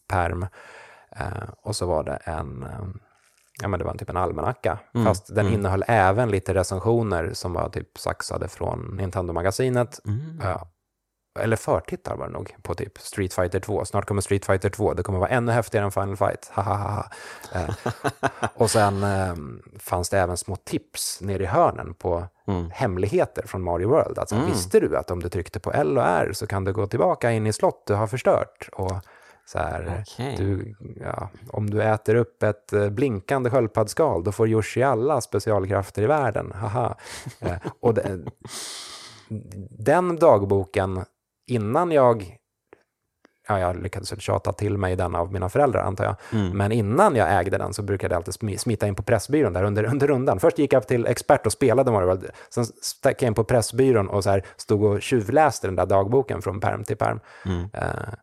perm. 0.07 0.45
Eh, 1.15 1.49
och 1.61 1.75
så 1.75 1.85
var 1.85 2.03
det 2.03 2.15
en, 2.15 2.63
eh, 2.63 2.69
ja 3.61 3.67
men 3.67 3.79
det 3.79 3.85
var 3.85 3.93
typ 3.93 4.09
en 4.09 4.17
almanacka, 4.17 4.79
fast 5.05 5.35
den 5.35 5.47
innehöll 5.47 5.83
även 5.87 6.29
lite 6.29 6.53
recensioner 6.53 7.33
som 7.33 7.53
var 7.53 7.69
typ 7.69 7.97
saxade 7.97 8.47
från 8.47 8.97
Nintendo-magasinet. 8.97 9.99
Eller 11.39 11.55
förtittar 11.55 12.15
var 12.15 12.27
det 12.27 12.33
nog 12.33 12.55
på 12.61 12.75
typ 12.75 12.97
Street 12.97 13.33
Fighter 13.33 13.59
2. 13.59 13.85
Snart 13.85 14.05
kommer 14.05 14.21
Street 14.21 14.45
Fighter 14.45 14.69
2, 14.69 14.93
det 14.93 15.03
kommer 15.03 15.19
vara 15.19 15.29
ännu 15.29 15.51
häftigare 15.51 15.85
än 15.85 15.91
Final 15.91 16.17
Fight. 16.17 16.51
Eh, 16.57 17.69
och 18.55 18.71
sen 18.71 19.03
eh, 19.03 19.35
fanns 19.79 20.09
det 20.09 20.19
även 20.19 20.37
små 20.37 20.55
tips 20.55 21.21
nere 21.21 21.43
i 21.43 21.45
hörnen 21.45 21.93
på 21.93 22.27
hemligheter 22.71 23.47
från 23.47 23.63
Mario 23.63 23.89
World. 23.89 24.19
Alltså, 24.19 24.35
Visste 24.45 24.79
du 24.79 24.97
att 24.97 25.11
om 25.11 25.23
du 25.23 25.29
tryckte 25.29 25.59
på 25.59 25.71
L 25.71 25.97
och 25.97 26.03
R 26.03 26.29
så 26.33 26.47
kan 26.47 26.63
du 26.63 26.73
gå 26.73 26.87
tillbaka 26.87 27.31
in 27.31 27.47
i 27.47 27.53
slott 27.53 27.83
du 27.87 27.93
har 27.93 28.07
förstört? 28.07 28.69
Och 28.73 28.91
så 29.45 29.57
här, 29.57 30.01
Okej. 30.01 30.35
du, 30.37 30.75
ja, 31.01 31.29
om 31.49 31.69
du 31.69 31.83
äter 31.83 32.15
upp 32.15 32.43
ett 32.43 32.73
eh, 32.73 32.89
blinkande 32.89 33.49
sköldpaddsskal, 33.49 34.23
då 34.23 34.31
får 34.31 34.47
Yoshi 34.47 34.83
alla 34.83 35.21
specialkrafter 35.21 36.01
i 36.01 36.05
världen. 36.05 36.51
Haha. 36.55 36.97
Eh, 37.39 37.55
och 37.79 37.93
det, 37.93 38.19
den 39.69 40.15
dagboken, 40.15 41.05
innan 41.47 41.91
jag 41.91 42.37
Ja, 43.47 43.59
jag 43.59 43.83
lyckades 43.83 44.11
väl 44.11 44.19
tjata 44.19 44.53
till 44.53 44.77
mig 44.77 44.95
den 44.95 45.15
av 45.15 45.31
mina 45.33 45.49
föräldrar 45.49 45.83
antar 45.83 46.03
jag. 46.03 46.15
Men 46.55 46.71
innan 46.71 47.15
jag 47.15 47.39
ägde 47.39 47.57
den 47.57 47.73
så 47.73 47.81
brukade 47.81 48.13
jag 48.15 48.19
alltid 48.19 48.33
smi- 48.33 48.57
smita 48.57 48.87
in 48.87 48.95
på 48.95 49.03
Pressbyrån 49.03 49.53
där 49.53 49.63
under, 49.63 49.83
under 49.83 50.07
rundan. 50.07 50.39
Först 50.39 50.59
gick 50.59 50.73
jag 50.73 50.87
till 50.87 51.05
expert 51.05 51.45
och 51.45 51.51
spelade 51.51 51.91
Mario 51.91 52.07
World. 52.07 52.29
Sen 52.49 52.65
stack 52.65 53.21
jag 53.21 53.27
in 53.27 53.33
på 53.33 53.43
Pressbyrån 53.43 54.09
och 54.09 54.23
så 54.23 54.29
här 54.29 54.45
stod 54.57 54.83
och 54.83 55.01
tjuvläste 55.01 55.67
den 55.67 55.75
där 55.75 55.85
dagboken 55.85 56.41
från 56.41 56.59
perm 56.59 56.83
till 56.83 56.97
perm. 56.97 57.19
Eh, 57.73 58.13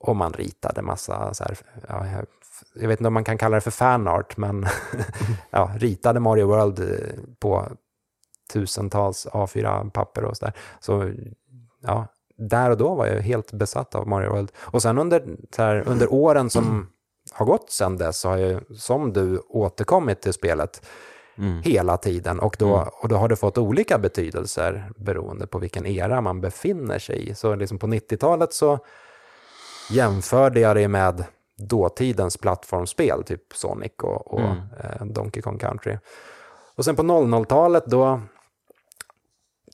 och 0.00 0.16
man 0.16 0.32
ritade 0.32 0.82
massa, 0.82 1.34
så 1.34 1.44
här, 1.44 1.58
ja, 1.88 2.06
jag, 2.06 2.26
jag 2.74 2.88
vet 2.88 3.00
inte 3.00 3.08
om 3.08 3.14
man 3.14 3.24
kan 3.24 3.38
kalla 3.38 3.54
det 3.54 3.60
för 3.60 3.70
fanart, 3.70 4.36
men 4.36 4.66
ja, 5.50 5.70
ritade 5.76 6.20
Mario 6.20 6.46
World 6.46 6.78
eh, 6.80 7.18
på 7.40 7.68
tusentals 8.52 9.26
A4-papper 9.32 10.24
och 10.24 10.36
sådär. 10.36 10.54
Så 10.80 11.12
ja, 11.82 12.06
där 12.40 12.70
och 12.70 12.76
då 12.76 12.94
var 12.94 13.06
jag 13.06 13.20
helt 13.20 13.52
besatt 13.52 13.94
av 13.94 14.08
Mario 14.08 14.30
World. 14.30 14.52
Och 14.58 14.82
sen 14.82 14.98
under, 14.98 15.22
här, 15.56 15.84
under 15.86 16.12
åren 16.12 16.50
som 16.50 16.88
har 17.32 17.46
gått 17.46 17.70
sedan 17.70 17.96
dess 17.96 18.18
så 18.18 18.28
har 18.28 18.36
jag, 18.36 18.76
som 18.76 19.12
du, 19.12 19.38
återkommit 19.38 20.20
till 20.20 20.32
spelet 20.32 20.82
hela 21.62 21.96
tiden. 21.96 22.40
Och 22.40 22.56
då, 22.58 22.88
och 23.02 23.08
då 23.08 23.16
har 23.16 23.28
det 23.28 23.36
fått 23.36 23.58
olika 23.58 23.98
betydelser 23.98 24.90
beroende 24.96 25.46
på 25.46 25.58
vilken 25.58 25.86
era 25.86 26.20
man 26.20 26.40
befinner 26.40 26.98
sig 26.98 27.28
i. 27.28 27.34
Så 27.34 27.54
liksom 27.54 27.78
på 27.78 27.86
90-talet 27.86 28.52
så 28.52 28.78
jämförde 29.90 30.60
jag 30.60 30.76
det 30.76 30.88
med 30.88 31.24
dåtidens 31.56 32.36
plattformsspel, 32.36 33.24
typ 33.24 33.52
Sonic 33.54 33.92
och, 34.02 34.34
och 34.34 34.40
eh, 34.40 35.06
Donkey 35.06 35.42
Kong 35.42 35.58
Country. 35.58 35.98
Och 36.76 36.84
sen 36.84 36.96
på 36.96 37.02
00-talet 37.02 37.86
då 37.86 38.20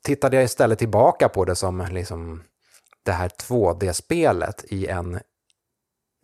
tittade 0.02 0.36
jag 0.36 0.44
istället 0.44 0.78
tillbaka 0.78 1.28
på 1.28 1.44
det 1.44 1.54
som 1.54 1.86
liksom 1.90 2.42
det 3.06 3.12
här 3.12 3.28
2D-spelet 3.28 4.64
i 4.68 4.86
en 4.86 5.20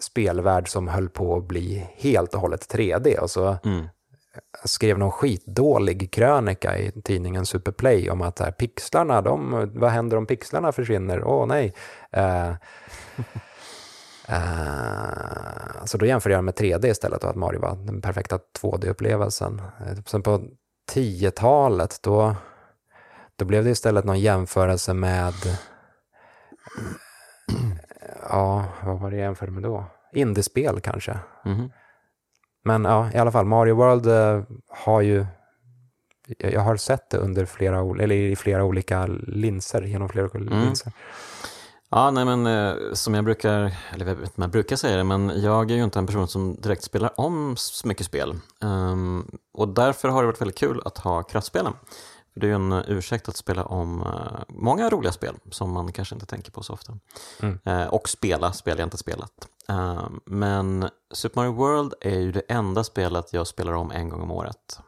spelvärld 0.03 0.69
som 0.69 0.89
höll 0.89 1.09
på 1.09 1.37
att 1.37 1.45
bli 1.45 1.87
helt 1.97 2.35
och 2.35 2.41
hållet 2.41 2.75
3D. 2.75 3.19
Och 3.19 3.31
så 3.31 3.59
jag 4.61 4.71
skrev 4.71 4.99
någon 4.99 5.11
skitdålig 5.11 6.13
krönika 6.13 6.79
i 6.79 6.93
tidningen 7.03 7.47
Superplay 7.47 8.11
om 8.11 8.23
att 8.23 8.39
här, 8.39 8.51
pixlarna, 8.51 9.23
de, 9.23 9.71
vad 9.75 9.91
händer 9.91 10.17
om 10.17 10.27
pixlarna 10.27 10.73
försvinner? 10.73 11.25
Åh 11.25 11.47
nej. 11.47 11.75
Eh, 12.11 12.49
eh, 14.29 15.85
så 15.85 15.99
då 15.99 16.07
jämförde 16.07 16.35
jag 16.35 16.45
med 16.45 16.55
3D 16.55 16.87
istället 16.87 17.25
och 17.25 17.31
att 17.31 17.37
Mario 17.37 17.61
var 17.61 17.77
den 17.77 18.01
perfekta 18.01 18.39
2D-upplevelsen. 18.63 19.59
Eh, 19.59 20.03
Sen 20.07 20.23
på 20.23 20.43
10-talet 20.93 21.99
då, 22.03 22.37
då 23.37 23.45
blev 23.45 23.65
det 23.65 23.71
istället 23.71 24.05
någon 24.05 24.21
jämförelse 24.21 24.95
med 24.95 25.35
Ja, 28.29 28.65
vad 28.85 29.01
var 29.01 29.11
det 29.11 29.17
jag 29.17 29.25
jämförde 29.25 29.53
med 29.53 29.63
då? 29.63 29.85
Indiespel 30.13 30.81
kanske. 30.81 31.19
Men 32.65 32.85
ja, 32.85 33.11
i 33.15 33.19
alla 33.19 33.33
fall, 33.33 33.45
Mario 33.45 33.75
World 33.75 34.07
eh, 34.07 34.43
har 34.69 35.01
ju... 35.01 35.27
Jag 36.39 36.61
har 36.61 36.77
sett 36.77 37.11
det 37.11 37.19
under 37.19 37.47
flera, 37.47 38.03
eller 38.03 38.15
i 38.15 38.37
flera 38.37 38.65
olika 38.65 39.07
linser, 39.27 39.83
genom 39.83 40.09
flera 40.09 40.25
olika 40.35 40.55
linser. 40.65 40.93
Ja, 41.91 42.11
nej 42.11 42.25
men 42.25 42.47
eh, 42.47 42.75
som 42.93 43.15
jag 43.15 43.25
brukar, 43.25 43.75
eller 43.93 44.07
jag 44.07 44.15
vet 44.15 44.33
jag 44.35 44.51
brukar 44.51 44.77
säga 44.77 44.97
det, 44.97 45.05
men 45.05 45.43
jag 45.43 45.71
är 45.71 45.75
ju 45.75 45.85
inte 45.85 45.99
en 45.99 46.07
person 46.07 46.29
som 46.29 46.55
direkt 46.55 46.83
spelar 46.83 47.21
om 47.21 47.55
så 47.57 47.89
mycket 47.89 48.07
spel. 48.07 48.39
Um, 48.61 49.31
och 49.53 49.69
därför 49.69 50.09
har 50.09 50.23
det 50.23 50.27
varit 50.27 50.41
väldigt 50.41 50.59
kul 50.59 50.83
att 50.85 50.99
ha 50.99 51.23
kraftspelen. 51.23 51.73
För 52.33 52.41
det 52.41 52.47
är 52.47 52.49
ju 52.49 52.55
en 52.55 52.73
uh, 52.73 52.83
ursäkt 52.87 53.29
att 53.29 53.37
spela 53.37 53.65
om 53.65 54.01
uh, 54.01 54.43
många 54.49 54.91
roliga 54.91 55.13
spel 55.13 55.35
som 55.51 55.73
man 55.73 55.93
kanske 55.93 56.15
inte 56.15 56.27
tänker 56.27 56.53
på 56.53 56.63
så 56.63 56.73
ofta. 56.73 56.99
Mm. 57.41 57.59
Uh, 57.67 57.87
och 57.87 58.09
spela 58.09 58.53
spel 58.53 58.79
jag 58.79 58.87
inte 58.87 58.99
spelat. 58.99 59.49
Ehm, 59.69 60.21
men 60.27 60.89
Super 61.15 61.41
Mario 61.41 61.53
World 61.53 61.95
är 62.01 62.21
ju 62.21 62.33
det 62.33 62.43
enda 62.49 62.85
spelet 62.85 63.33
jag 63.33 63.47
spelar 63.47 63.73
om 63.73 63.91
en 63.91 64.09
gång 64.09 64.23
om 64.23 64.31
året. 64.31 64.79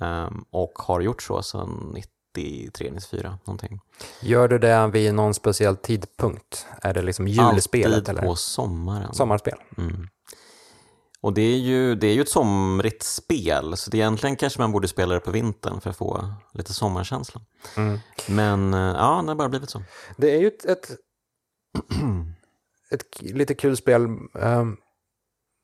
Um, 0.00 0.44
och 0.50 0.78
har 0.78 1.00
gjort 1.00 1.22
så 1.22 1.42
sedan 1.42 1.92
93, 1.94 2.90
94 2.92 3.38
någonting. 3.44 3.80
Gör 4.20 4.48
du 4.48 4.58
det 4.58 4.86
vid 4.86 5.14
någon 5.14 5.34
speciell 5.34 5.76
tidpunkt? 5.76 6.66
Är 6.82 6.94
det 6.94 7.02
liksom 7.02 7.28
julspelet? 7.28 7.96
Alltid 7.96 8.08
eller? 8.08 8.22
på 8.22 8.36
sommaren. 8.36 9.14
Sommarspel? 9.14 9.58
Mm. 9.78 10.08
Och 11.24 11.32
det 11.32 11.42
är, 11.42 11.58
ju, 11.58 11.94
det 11.94 12.06
är 12.06 12.14
ju 12.14 12.20
ett 12.20 12.28
somrigt 12.28 13.02
spel, 13.02 13.76
så 13.76 13.90
det 13.90 13.96
egentligen 13.96 14.36
kanske 14.36 14.60
man 14.60 14.72
borde 14.72 14.88
spela 14.88 15.14
det 15.14 15.20
på 15.20 15.30
vintern 15.30 15.80
för 15.80 15.90
att 15.90 15.96
få 15.96 16.34
lite 16.52 16.72
sommarkänsla. 16.72 17.40
Mm. 17.76 17.98
Men 18.28 18.74
eh, 18.74 18.80
ja, 18.80 19.20
det 19.22 19.30
har 19.30 19.34
bara 19.34 19.48
blivit 19.48 19.70
så. 19.70 19.82
Det 20.16 20.34
är 20.34 20.38
ju 20.40 20.46
ett, 20.46 20.64
ett, 20.64 20.90
ett 22.90 23.22
lite 23.22 23.54
kul 23.54 23.76
spel 23.76 24.00
um, 24.32 24.76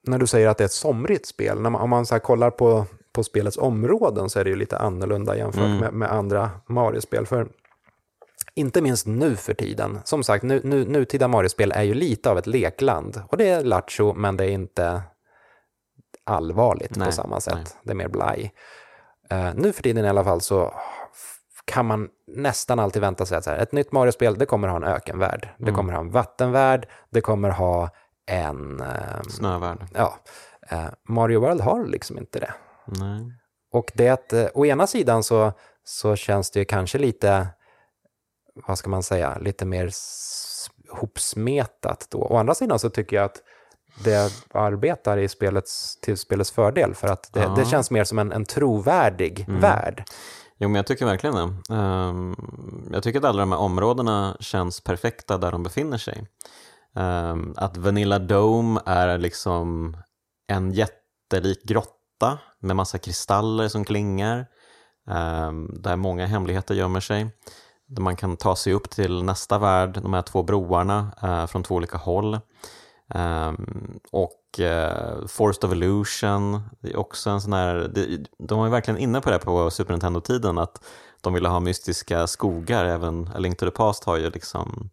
när 0.07 0.18
du 0.18 0.27
säger 0.27 0.49
att 0.49 0.59
det 0.59 0.64
är 0.64 0.66
ett 0.66 0.73
somrigt 0.73 1.27
spel. 1.27 1.61
När 1.61 1.70
man, 1.70 1.83
om 1.83 1.90
man 1.90 2.07
så 2.07 2.18
kollar 2.18 2.51
på, 2.51 2.87
på 3.12 3.25
spelets 3.25 3.59
områden 3.59 4.31
så 4.31 4.40
är 4.40 4.44
det 4.44 4.51
ju 4.51 4.57
lite 4.57 4.79
annorlunda 4.79 5.37
jämfört 5.37 5.64
Mm. 5.64 5.79
med, 5.79 5.92
med 5.92 6.12
andra 6.12 6.51
Mario-spel. 6.66 7.27
För 7.27 7.49
inte 8.55 8.83
minst 8.83 9.07
nu 9.07 9.37
för 9.37 9.55
tiden. 9.55 9.99
Som 10.05 10.23
sagt, 10.23 10.44
nu, 10.44 10.61
nu, 10.64 10.85
nutida 10.85 11.29
Mario-spel 11.29 11.73
är 11.73 11.83
ju 11.83 11.94
lite 11.94 12.31
av 12.31 12.38
ett 12.38 12.46
lekland. 12.46 13.23
Och 13.29 13.37
det 13.37 13.49
är 13.49 13.64
lattjo, 13.64 14.14
men 14.14 14.37
det 14.37 14.44
är 14.44 14.51
inte 14.51 15.03
allvarligt 16.31 16.97
Nej, 16.97 17.07
på 17.07 17.12
samma 17.12 17.40
sätt. 17.40 17.55
nej. 17.55 17.64
Det 17.83 17.90
är 17.90 17.95
mer 17.95 18.09
blaj. 18.09 18.53
Eh, 19.31 19.51
nu 19.55 19.73
för 19.73 19.83
tiden 19.83 20.05
i 20.05 20.09
alla 20.09 20.25
fall 20.25 20.40
så 20.40 20.75
kan 21.64 21.87
man 21.87 22.09
nästan 22.27 22.79
alltid 22.79 23.03
vänta 23.03 23.27
sig 23.27 23.38
att 23.38 23.45
så 23.45 23.51
här, 23.51 23.59
ett 23.59 23.73
nytt 23.73 23.93
Mario-spel, 23.93 24.35
det 24.38 24.47
kommer 24.47 24.69
ha 24.69 24.77
en 24.77 24.85
ökenvärld. 24.85 25.49
Det 25.59 25.62
Mm. 25.64 25.75
kommer 25.75 25.93
ha 25.93 26.01
en 26.01 26.11
vattenvärld, 26.11 26.88
det 27.11 27.21
kommer 27.21 27.51
ha 27.51 27.90
en... 28.27 28.81
ehm, 28.81 29.25
Snövärld. 29.31 29.79
ja, 29.95 30.14
eh, 30.71 30.85
Mario 31.09 31.40
World 31.40 31.61
har 31.61 31.85
liksom 31.85 32.19
inte 32.19 32.38
det. 32.40 32.53
Nej. 32.87 33.33
Och 33.73 33.90
det 33.95 34.09
att, 34.09 34.33
eh, 34.33 34.47
å 34.55 34.66
ena 34.66 34.87
sidan 34.87 35.23
så, 35.23 35.53
så 35.85 36.16
känns 36.16 36.51
det 36.51 36.59
ju 36.59 36.64
kanske 36.64 36.99
lite, 36.99 37.47
vad 38.66 38.79
ska 38.79 38.90
man 38.90 39.03
säga, 39.03 39.38
lite 39.40 39.64
mer 39.66 39.90
hopsmetat 40.90 42.07
då. 42.11 42.19
Å 42.19 42.37
andra 42.37 42.55
sidan 42.55 42.79
så 42.79 42.90
tycker 42.90 43.16
jag 43.16 43.25
att 43.25 43.43
det 44.05 44.33
arbetar 44.55 45.16
i 45.18 45.29
spelets, 45.29 46.00
till 46.00 46.16
spelets 46.18 46.50
fördel 46.50 46.94
för 46.94 47.09
att 47.09 47.33
det, 47.33 47.40
Ja. 47.40 47.48
det 47.48 47.64
känns 47.66 47.90
mer 47.90 48.05
som 48.05 48.18
en, 48.18 48.33
en 48.33 48.44
trovärdig 48.44 49.44
Mm. 49.48 49.61
värld. 49.61 50.05
Jo, 50.59 50.68
men 50.68 50.74
jag 50.76 50.87
tycker 50.87 51.07
verkligen 51.07 51.35
det. 51.37 51.74
Ehm, 51.74 52.37
jag 52.92 53.03
tycker 53.03 53.18
att 53.18 53.24
alla 53.24 53.40
de 53.40 53.53
här 53.53 53.59
områdena 53.59 54.37
känns 54.40 54.81
perfekta 54.81 55.38
där 55.38 55.53
de 55.53 55.62
befinner 55.62 55.98
sig. 55.98 56.26
Ehm, 56.96 57.55
att 57.57 57.76
Vanilla 57.76 58.18
Dome 58.18 58.81
är 58.87 59.18
liksom 59.18 59.96
en 60.48 60.72
jättelik 60.72 61.62
grotta 61.64 62.38
med 62.61 62.76
massa 62.76 62.98
kristaller 62.98 63.68
som 63.68 63.85
klingar, 63.85 64.46
ehm, 65.11 65.83
där 65.83 65.96
många 65.96 66.26
hemligheter 66.26 66.74
gömmer 66.74 67.00
sig. 67.00 67.31
Där 67.88 68.03
man 68.03 68.16
kan 68.16 68.37
ta 68.37 68.57
sig 68.57 68.72
upp 68.72 68.90
till 68.90 69.22
nästa 69.24 69.59
värld, 69.59 69.98
de 70.03 70.14
här 70.14 70.22
två 70.22 70.42
broarna 70.42 71.12
eh, 71.22 71.46
från 71.46 71.62
två 71.62 71.74
olika 71.74 71.96
håll. 71.98 72.40
Ehm, 73.14 74.01
och 74.12 74.61
uh, 74.61 75.27
Forest 75.27 75.64
of 75.64 75.73
Illusion, 75.73 76.61
det 76.81 76.90
är 76.90 76.96
också 76.96 77.31
en 77.31 77.40
sån 77.40 77.53
här, 77.53 77.75
det, 77.94 78.27
de 78.38 78.59
var 78.59 78.66
ju 78.66 78.70
verkligen 78.70 79.01
inne 79.01 79.20
på 79.20 79.31
det 79.31 79.38
på 79.38 79.70
Super 79.70 79.92
Nintendo-tiden 79.92 80.59
att 80.59 80.85
de 81.20 81.35
ville 81.35 81.49
ha 81.49 81.61
mystiska 81.61 82.27
skogar, 82.27 82.85
även 82.85 83.31
A 83.35 83.38
Link 83.38 83.59
to 83.59 83.66
the 83.66 83.70
Past 83.70 84.05
har 84.05 84.16
ju 84.16 84.31
liksom 84.31 84.90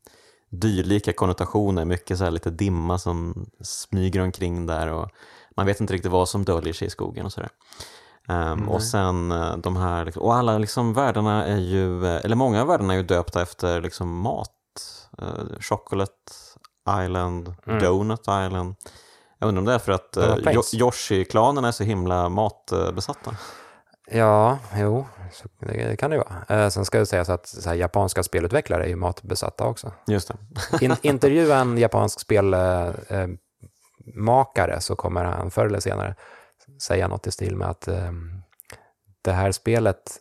dyrlika 0.50 1.14
konnotationer, 1.14 1.86
mycket 1.86 2.18
så 2.18 2.24
här 2.24 2.32
lite 2.32 2.50
dimma 2.50 2.98
som 2.98 3.50
smyger 3.62 4.22
omkring 4.22 4.66
där 4.66 4.88
och 4.88 5.10
man 5.58 5.66
vet 5.66 5.82
inte 5.82 5.94
riktigt 5.94 6.12
vad 6.12 6.30
som 6.30 6.46
döljer 6.46 6.74
sig 6.74 6.88
i 6.88 6.92
skogen 6.92 7.26
och 7.26 7.32
sådär. 7.32 7.50
Um, 8.30 8.70
och 8.70 8.84
sen 8.84 9.32
eh, 9.32 9.58
de 9.58 9.78
här, 9.78 10.18
och 10.18 10.36
alla 10.36 10.58
liksom 10.58 10.94
världarna 10.94 11.46
är 11.46 11.58
ju, 11.58 12.06
eh, 12.06 12.26
eller 12.26 12.36
många 12.36 12.62
av 12.62 12.68
världarna 12.68 12.94
är 12.94 12.98
ju 12.98 13.04
döpta 13.04 13.42
efter 13.42 13.82
liksom 13.82 14.20
mat. 14.20 14.54
Uh, 15.22 15.60
Chocolate 15.60 16.14
Island, 16.88 17.56
Mm. 17.66 17.80
Donut 17.84 18.22
Island. 18.22 18.76
Jag 19.40 19.48
undrar 19.48 19.60
om 19.62 19.66
det 19.66 19.74
är 19.74 19.80
för 19.80 19.92
att 19.92 20.12
Plains. 20.42 20.74
Yoshi-klanerna 20.74 21.68
är 21.68 21.72
så 21.72 21.84
himla 21.84 22.30
matbesatta. 22.30 23.36
Ja, 24.12 24.60
jo, 24.76 25.06
så 25.32 25.48
det 25.60 25.96
kan 25.96 26.10
det 26.10 26.16
ju 26.16 26.24
vara. 26.24 26.64
Eh, 26.64 26.70
sen 26.70 26.86
ska 26.86 27.00
det 27.00 27.06
sägas 27.06 27.30
att 27.30 27.48
så 27.48 27.70
här, 27.70 27.76
japanska 27.76 28.24
spelutvecklare 28.24 28.84
är 28.84 28.88
ju 28.88 28.96
matbesatta 28.96 29.66
också. 29.66 29.92
Just 30.08 30.28
det. 30.28 30.38
In, 30.86 30.96
intervjua 31.02 31.58
en 31.58 31.78
japansk 31.78 32.20
spelmakare 32.20 33.24
eh, 33.24 33.28
makare 34.16 34.82
så 34.82 34.96
kommer 34.96 35.24
han 35.24 35.52
förr 35.52 35.66
eller 35.66 35.80
senare 35.80 36.16
säga 36.82 37.08
något 37.08 37.28
i 37.28 37.32
stil 37.32 37.56
med 37.56 37.70
att 37.70 37.88
eh, 37.88 38.12
det 39.22 39.32
här 39.32 39.52
spelet 39.52 40.18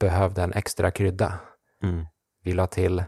behövde 0.00 0.42
en 0.42 0.52
extra 0.52 0.90
krydda. 0.90 1.32
Mm. 1.82 2.06
Vi 2.44 2.52
la 2.52 2.66
till 2.66 3.04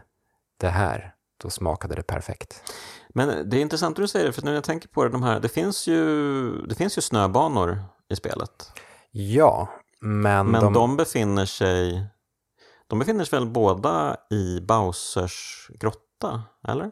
det 0.59 0.69
här, 0.69 1.10
då 1.41 1.49
smakade 1.49 1.95
det 1.95 2.03
perfekt. 2.03 2.73
Men 3.09 3.49
det 3.49 3.57
är 3.57 3.61
intressant 3.61 3.97
att 3.97 4.03
du 4.03 4.07
säger 4.07 4.25
det, 4.25 4.33
för 4.33 4.41
när 4.41 4.53
jag 4.53 4.63
tänker 4.63 4.87
på 4.87 5.03
det, 5.03 5.09
de 5.09 5.23
här, 5.23 5.39
det 5.39 5.49
finns 5.49 5.87
ju, 5.87 6.51
det 6.61 6.75
finns 6.75 6.97
ju 6.97 7.01
snöbanor 7.01 7.83
i 8.09 8.15
spelet. 8.15 8.71
Ja, 9.11 9.69
men, 10.01 10.47
Men 10.47 10.61
de, 10.61 10.73
de, 10.73 10.97
befinner 10.97 11.45
sig 11.45 12.05
de 12.87 12.99
befinner 12.99 13.25
sig 13.25 13.39
väl 13.39 13.49
båda 13.49 14.17
i 14.29 14.59
Bowsers 14.61 15.67
grotta, 15.79 16.43
eller? 16.67 16.91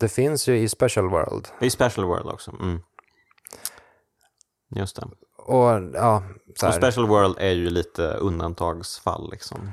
det 0.00 0.08
finns 0.08 0.48
ju 0.48 0.58
i 0.58 0.68
Special 0.68 1.10
World. 1.10 1.48
I 1.60 1.70
Special 1.70 2.06
World 2.06 2.26
också. 2.26 2.50
Mm. 2.50 2.82
Just 4.76 4.96
det. 4.96 5.08
Och 5.36 5.68
ja, 5.94 6.22
så 6.56 6.66
Och 6.66 6.72
här, 6.72 6.80
Special 6.80 7.06
World 7.06 7.38
är 7.38 7.50
ju 7.50 7.70
lite 7.70 8.14
undantagsfall 8.14 9.30
liksom. 9.30 9.72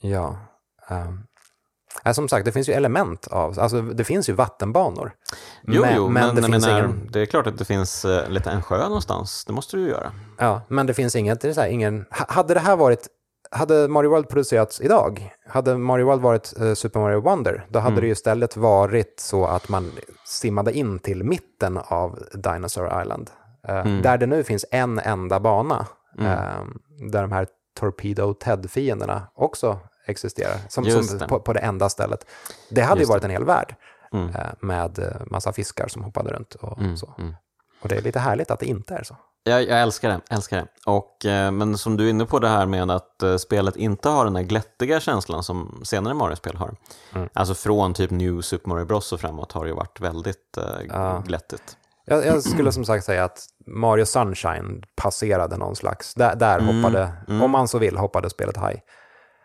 ja. 0.00 0.38
ehm. 0.88 1.26
Ja, 2.04 2.14
som 2.14 2.28
sagt, 2.28 2.44
det 2.44 2.52
finns 2.52 2.68
ju 2.68 2.72
element 2.72 3.26
av, 3.26 3.58
alltså 3.60 3.82
det 3.82 4.04
finns 4.04 4.28
ju 4.28 4.32
vattenbanor. 4.32 5.12
Jo, 5.62 5.80
men, 5.82 5.96
jo, 5.96 6.08
men, 6.08 6.34
det 6.34 6.40
jag 6.40 6.50
finns 6.50 6.66
menar, 6.66 6.78
ingen, 6.84 7.08
det 7.12 7.20
är 7.20 7.26
klart 7.26 7.46
att 7.46 7.58
det 7.58 7.64
finns 7.64 8.04
eh, 8.04 8.28
lite 8.28 8.50
en 8.50 8.62
sjö 8.62 8.78
någonstans. 8.88 9.44
Det 9.44 9.52
måste 9.52 9.76
du 9.76 9.82
ju 9.82 9.88
göra. 9.88 10.12
Ja, 10.38 10.60
men 10.68 10.86
det 10.86 10.94
finns 10.94 11.16
inget, 11.16 11.40
det 11.40 11.48
är 11.48 11.52
så 11.52 11.60
här, 11.60 11.68
ingen, 11.68 12.04
ha- 12.10 12.26
hade 12.28 12.54
det 12.54 12.60
här 12.60 12.76
varit, 12.76 13.06
hade 13.50 13.88
Mario 13.88 14.10
World 14.10 14.28
producerats 14.28 14.80
idag, 14.80 15.30
hade 15.48 15.78
Mario 15.78 16.06
World 16.06 16.22
varit 16.22 16.54
eh, 16.60 16.74
Super 16.74 17.00
Mario 17.00 17.20
Wonder, 17.20 17.66
då 17.68 17.78
hade 17.78 17.92
Mm. 17.92 18.00
det 18.00 18.06
ju 18.06 18.12
istället 18.12 18.56
varit 18.56 19.20
så 19.20 19.46
att 19.46 19.68
man 19.68 19.90
simmade 20.24 20.72
in 20.72 20.98
till 20.98 21.24
mitten 21.24 21.78
av 21.78 22.18
Dinosaur 22.34 23.02
Island. 23.02 23.30
Eh, 23.68 23.74
Mm. 23.80 24.02
Där 24.02 24.18
det 24.18 24.26
nu 24.26 24.44
finns 24.44 24.64
en 24.70 24.98
enda 24.98 25.40
bana, 25.40 25.86
Mm. 26.18 26.32
eh, 26.32 26.64
där 27.10 27.22
de 27.22 27.32
här 27.32 27.46
Torpedo 27.80 28.34
Ted-fienderna 28.34 29.22
också 29.34 29.78
existerar, 30.06 30.56
som, 30.68 30.84
som 30.84 31.18
det. 31.18 31.28
på, 31.28 31.40
på 31.40 31.52
det 31.52 31.60
enda 31.60 31.88
stället. 31.88 32.26
Det 32.70 32.80
hade 32.82 33.00
Just 33.00 33.10
ju 33.10 33.12
varit 33.12 33.24
en 33.24 33.30
hel 33.30 33.44
värld 33.44 33.74
Mm. 34.12 34.28
eh, 34.28 34.46
med 34.60 34.98
eh, 34.98 35.06
massa 35.26 35.52
fiskar 35.52 35.88
som 35.88 36.02
hoppade 36.02 36.30
runt 36.32 36.54
och 36.54 36.78
Mm. 36.78 36.96
så. 36.96 37.14
Mm. 37.18 37.34
Och 37.82 37.88
det 37.88 37.96
är 37.96 38.02
lite 38.02 38.18
härligt 38.18 38.50
att 38.50 38.60
det 38.60 38.66
inte 38.66 38.94
är 38.94 39.02
så. 39.02 39.16
Jag, 39.44 39.62
jag 39.62 39.82
älskar 39.82 40.08
det, 40.08 40.20
älskar 40.30 40.56
det. 40.56 40.66
Och, 40.90 41.24
eh, 41.26 41.50
men 41.50 41.78
som 41.78 41.96
du 41.96 42.06
är 42.06 42.10
inne 42.10 42.26
på 42.26 42.38
det 42.38 42.48
här 42.48 42.66
med 42.66 42.90
att 42.90 43.22
spelet 43.38 43.76
inte 43.76 44.08
har 44.08 44.24
den 44.24 44.36
här 44.36 44.42
glättiga 44.42 45.00
känslan 45.00 45.42
som 45.42 45.80
senare 45.84 46.14
Mario-spel 46.14 46.56
har. 46.56 46.74
Mm. 47.14 47.28
Alltså 47.32 47.54
från 47.54 47.94
typ 47.94 48.10
New 48.10 48.40
Super 48.40 48.68
Mario 48.68 48.84
Bros 48.84 49.12
och 49.12 49.20
framåt 49.20 49.52
har 49.52 49.64
det 49.64 49.68
ju 49.70 49.76
varit 49.76 50.00
väldigt 50.00 50.58
Ja. 50.88 51.22
glättigt. 51.26 51.76
Jag, 52.06 52.26
jag 52.26 52.42
skulle 52.42 52.72
som 52.72 52.84
sagt 52.84 53.04
säga 53.04 53.24
att 53.24 53.46
Mario 53.66 54.04
Sunshine 54.04 54.82
passerade 54.96 55.56
någon 55.56 55.76
slags, 55.76 56.14
där, 56.14 56.34
där 56.36 56.58
Mm, 56.58 56.76
hoppade, 56.76 57.12
mm. 57.28 57.42
om 57.42 57.50
man 57.50 57.68
så 57.68 57.78
vill, 57.78 57.96
hoppade 57.96 58.30
spelet 58.30 58.56
high. 58.56 58.80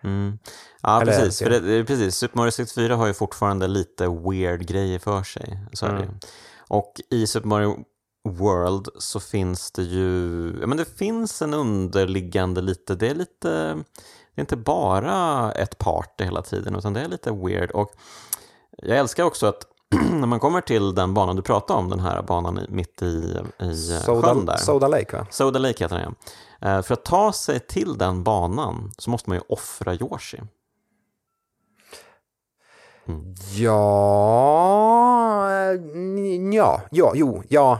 Mm. 0.03 0.39
Ja, 0.81 1.01
Eller- 1.01 1.11
precis. 1.11 1.39
För 1.39 1.49
det, 1.49 1.85
precis. 1.85 2.15
Super 2.15 2.37
Mario 2.37 2.51
64 2.51 2.95
har 2.95 3.07
ju 3.07 3.13
fortfarande 3.13 3.67
lite 3.67 4.07
weird 4.07 4.67
grejer 4.67 4.99
för 4.99 5.23
sig. 5.23 5.59
Så. 5.73 5.85
Mm. 5.85 6.09
Och 6.67 7.01
i 7.09 7.27
Super 7.27 7.47
Mario 7.47 7.77
World 8.29 8.87
så 8.97 9.19
finns 9.19 9.71
det 9.71 9.83
ju, 9.83 10.57
ja 10.61 10.67
men 10.67 10.77
det 10.77 10.97
finns 10.97 11.41
en 11.41 11.53
underliggande 11.53 12.61
lite, 12.61 12.95
det 12.95 13.07
är 13.09 13.15
lite, 13.15 13.49
det 14.35 14.41
är 14.41 14.41
inte 14.41 14.57
bara 14.57 15.51
ett 15.51 15.77
party 15.77 16.23
hela 16.23 16.41
tiden 16.41 16.75
utan 16.75 16.93
det 16.93 17.01
är 17.01 17.07
lite 17.07 17.31
weird. 17.31 17.71
Och 17.71 17.91
jag 18.77 18.97
älskar 18.97 19.23
också 19.23 19.45
att 19.47 19.63
när 19.91 20.27
man 20.27 20.39
kommer 20.39 20.61
till 20.61 20.95
den 20.95 21.13
banan 21.13 21.35
du 21.35 21.41
pratade 21.41 21.79
om, 21.79 21.89
den 21.89 21.99
här 21.99 22.21
banan 22.21 22.65
mitt 22.69 23.01
i, 23.01 23.05
i 23.05 23.91
eh, 23.91 24.01
sjön 24.01 24.21
Soda, 24.21 24.33
där. 24.33 24.57
Soda 24.57 24.87
Lake 24.87 25.17
va? 25.17 25.27
Soda 25.29 25.59
Lake 25.59 25.83
heter 25.83 25.95
den 25.97 26.15
ja. 26.59 26.69
Eh, 26.69 26.81
För 26.81 26.93
att 26.93 27.05
ta 27.05 27.33
sig 27.33 27.59
till 27.59 27.97
den 27.97 28.23
banan 28.23 28.91
så 28.97 29.09
måste 29.09 29.29
man 29.29 29.37
ju 29.37 29.43
offra 29.49 29.95
Yoshi. 29.95 30.41
Mm. 33.07 33.35
Ja, 33.55 35.49
eh, 35.51 35.81
ja, 36.53 36.81
ja, 36.91 37.11
jo, 37.15 37.43
ja. 37.47 37.79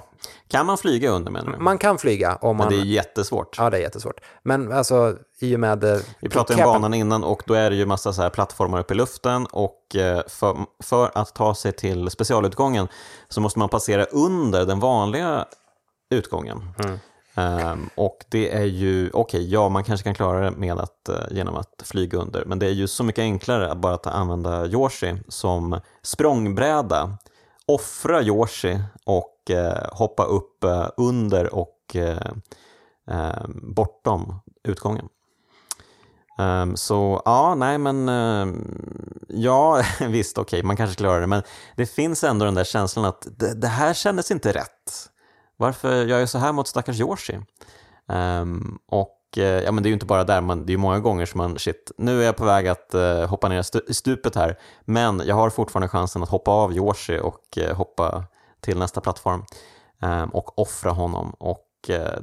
Kan 0.49 0.65
man 0.65 0.77
flyga 0.77 1.09
under 1.09 1.31
menar 1.31 1.51
du? 1.51 1.57
Man 1.57 1.77
kan 1.77 1.97
flyga 1.97 2.35
om 2.35 2.57
man... 2.57 2.67
Men 2.67 2.75
det 2.75 2.81
är 2.81 2.85
jättesvårt. 2.85 3.55
Ja, 3.57 3.69
det 3.69 3.77
är 3.77 3.81
jättesvårt. 3.81 4.21
Men 4.43 4.71
alltså, 4.71 5.15
i 5.39 5.55
och 5.55 5.59
med... 5.59 5.83
Eh, 5.83 5.99
Vi 6.19 6.29
pratade 6.29 6.65
om 6.65 6.73
banan 6.73 6.93
innan 6.93 7.23
och 7.23 7.43
då 7.45 7.53
är 7.53 7.69
det 7.69 7.75
ju 7.75 7.85
massa 7.85 8.13
så 8.13 8.21
här 8.21 8.29
plattformar 8.29 8.79
uppe 8.79 8.93
i 8.93 8.97
luften 8.97 9.45
och 9.45 9.95
eh, 9.95 10.21
för, 10.27 10.57
för 10.83 11.11
att 11.13 11.35
ta 11.35 11.55
sig 11.55 11.71
till 11.71 12.09
specialutgången 12.09 12.87
så 13.29 13.41
måste 13.41 13.59
man 13.59 13.69
passera 13.69 14.05
under 14.05 14.65
den 14.65 14.79
vanliga 14.79 15.45
utgången. 16.09 16.61
Mm. 16.83 16.99
Um, 17.35 17.89
och 17.95 18.25
det 18.29 18.55
är 18.55 18.65
ju, 18.65 19.09
okej, 19.13 19.19
okay, 19.19 19.49
ja 19.49 19.69
man 19.69 19.83
kanske 19.83 20.03
kan 20.03 20.15
klara 20.15 20.39
det 20.39 20.51
med 20.51 20.79
att, 20.79 21.09
uh, 21.09 21.15
genom 21.31 21.55
att 21.55 21.83
flyga 21.85 22.17
under, 22.17 22.45
men 22.45 22.59
det 22.59 22.65
är 22.65 22.71
ju 22.71 22.87
så 22.87 23.03
mycket 23.03 23.21
enklare 23.21 23.71
att 23.71 23.77
bara 23.77 23.93
att 23.93 24.07
använda 24.07 24.65
Yoshi 24.65 25.15
som 25.27 25.79
språngbräda, 26.01 27.17
offra 27.65 28.21
Yoshi 28.21 28.79
och 29.05 29.38
Eh, 29.49 29.89
hoppa 29.91 30.23
upp 30.23 30.63
eh, 30.63 30.87
under 30.97 31.53
och 31.53 31.95
eh, 31.95 32.33
bortom 33.75 34.39
utgången. 34.63 35.07
Ehm, 36.39 36.75
så 36.75 37.21
ja, 37.25 37.55
nej 37.55 37.77
men 37.77 38.07
ja, 39.27 39.83
visst 40.07 40.37
okej, 40.37 40.57
okay, 40.57 40.67
man 40.67 40.77
kanske 40.77 40.95
klarar 40.95 41.21
det, 41.21 41.27
men 41.27 41.43
det 41.75 41.85
finns 41.85 42.23
ändå 42.23 42.45
den 42.45 42.55
där 42.55 42.63
känslan 42.63 43.05
att 43.05 43.27
det, 43.37 43.53
det 43.53 43.67
här 43.67 43.93
kändes 43.93 44.31
inte 44.31 44.51
rätt. 44.51 45.09
Varför 45.57 46.05
gör 46.05 46.19
jag 46.19 46.29
så 46.29 46.37
här 46.37 46.51
mot 46.51 46.67
stackars 46.67 46.99
Yoshi? 46.99 47.39
Um, 48.07 48.79
och 48.87 49.17
ja, 49.35 49.71
men 49.71 49.83
det 49.83 49.87
är 49.87 49.89
ju 49.91 49.93
inte 49.93 50.05
bara 50.05 50.23
där, 50.23 50.41
man, 50.41 50.65
det 50.65 50.69
är 50.69 50.73
ju 50.73 50.77
många 50.77 50.99
gånger 50.99 51.25
som 51.25 51.37
man, 51.37 51.59
shit, 51.59 51.91
nu 51.97 52.21
är 52.21 52.25
jag 52.25 52.37
på 52.37 52.45
väg 52.45 52.67
att 52.67 52.91
uh, 52.95 53.25
hoppa 53.25 53.49
ner 53.49 53.89
i 53.89 53.93
stupet 53.93 54.35
här, 54.35 54.59
men 54.85 55.21
jag 55.25 55.35
har 55.35 55.49
fortfarande 55.49 55.87
chansen 55.87 56.23
att 56.23 56.29
hoppa 56.29 56.51
av 56.51 56.73
Yoshi 56.73 57.19
och 57.19 57.57
uh, 57.57 57.73
hoppa 57.73 58.25
till 58.61 58.79
nästa 58.79 59.01
plattform 59.01 59.45
um, 60.01 60.29
och 60.29 60.59
offra 60.59 60.91
honom. 60.91 61.29
Och 61.29 61.65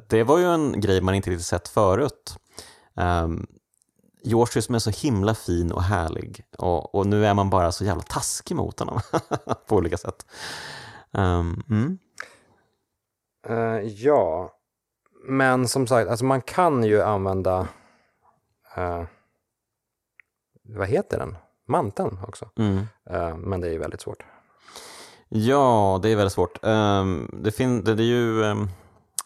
det 0.09 0.23
var 0.23 0.39
ju 0.39 0.45
en 0.45 0.81
grej 0.81 1.01
man 1.01 1.15
inte 1.15 1.31
riktigt 1.31 1.47
sett 1.47 1.69
förut. 1.69 2.37
Um, 2.95 3.47
Yoshi 4.27 4.63
som 4.63 4.75
är 4.75 4.79
så 4.79 4.91
himla 4.91 5.35
fin 5.35 5.73
och 5.73 5.83
härlig 5.83 6.45
och, 6.59 6.95
och 6.95 7.07
nu 7.07 7.27
är 7.27 7.35
man 7.35 7.51
bara 7.51 7.73
så 7.73 7.85
jävla 7.85 8.03
taskig 8.03 8.57
mot 8.57 8.79
honom 8.79 9.01
på 9.69 9.77
olika 9.77 9.97
sätt. 9.97 10.27
Um, 11.11 11.63
mm. 11.71 11.99
Uh, 13.51 13.81
ja, 13.81 14.53
men 15.29 15.69
som 15.69 15.87
sagt, 15.87 16.11
alltså 16.11 16.25
man 16.25 16.43
kan 16.43 16.85
ju 16.85 17.03
använda, 17.03 17.61
uh, 18.79 19.05
vad 20.63 20.89
heter 20.89 21.19
den? 21.19 21.37
Manteln 21.69 22.19
också. 22.29 22.51
Mm. 22.57 22.77
Uh, 23.11 23.37
men 23.37 23.61
det 23.61 23.69
är 23.69 23.73
ju 23.73 23.79
väldigt 23.79 24.01
svårt. 24.01 24.25
Ja, 25.29 25.99
det 26.03 26.09
är 26.09 26.17
väldigt 26.17 26.33
svårt. 26.33 26.59
Um, 26.63 27.31
det, 27.43 27.53
fin- 27.53 27.85
det, 27.85 27.95
det, 27.95 28.03
är 28.03 28.07
ju 28.07 28.43
um, 28.43 28.69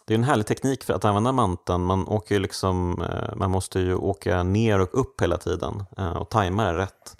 det 0.06 0.14
är 0.14 0.18
en 0.18 0.24
härlig 0.24 0.46
teknik 0.46 0.84
för 0.84 0.94
att 0.94 1.04
använda 1.04 1.32
manteln. 1.32 1.84
Man, 1.84 2.08
åker 2.08 2.34
ju 2.34 2.38
liksom, 2.38 3.02
eh, 3.02 3.36
man 3.36 3.50
måste 3.50 3.80
ju 3.80 3.94
åka 3.94 4.42
ner 4.42 4.80
och 4.80 5.00
upp 5.00 5.20
hela 5.20 5.38
tiden 5.38 5.84
eh, 5.98 6.16
och 6.16 6.30
tajma 6.30 6.64
det 6.64 6.78
rätt 6.78 7.16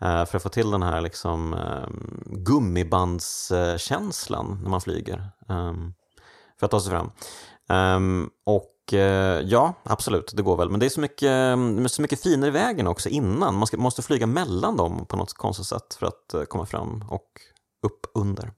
eh, 0.00 0.24
för 0.24 0.36
att 0.36 0.42
få 0.42 0.48
till 0.48 0.70
den 0.70 0.82
här 0.82 1.00
liksom, 1.00 1.54
um, 1.54 2.22
gummibandskänslan 2.26 4.60
när 4.62 4.70
man 4.70 4.80
flyger 4.80 5.30
för 6.60 6.66
att 6.66 6.70
ta 6.70 6.80
sig 6.80 6.90
fram. 6.90 7.10
Och 8.44 8.68
ja, 9.42 9.74
absolut, 9.82 10.32
det 10.36 10.42
går 10.42 10.56
väl. 10.56 10.70
Men 10.70 10.80
det 10.80 10.86
är 10.86 10.90
så 10.90 11.00
mycket, 11.00 11.30
så 11.92 12.02
mycket 12.02 12.22
finare 12.22 12.48
i 12.48 12.52
vägen 12.52 12.86
också 12.86 13.08
innan. 13.08 13.54
Man 13.54 13.66
ska, 13.66 13.76
måste 13.76 14.02
flyga 14.02 14.26
mellan 14.26 14.76
dem 14.76 15.06
på 15.06 15.16
något 15.16 15.32
konstigt 15.32 15.66
sätt 15.66 15.96
för 15.98 16.06
att 16.06 16.34
komma 16.48 16.66
fram 16.66 17.04
och 17.08 17.28
upp 17.82 18.06
under. 18.14 18.52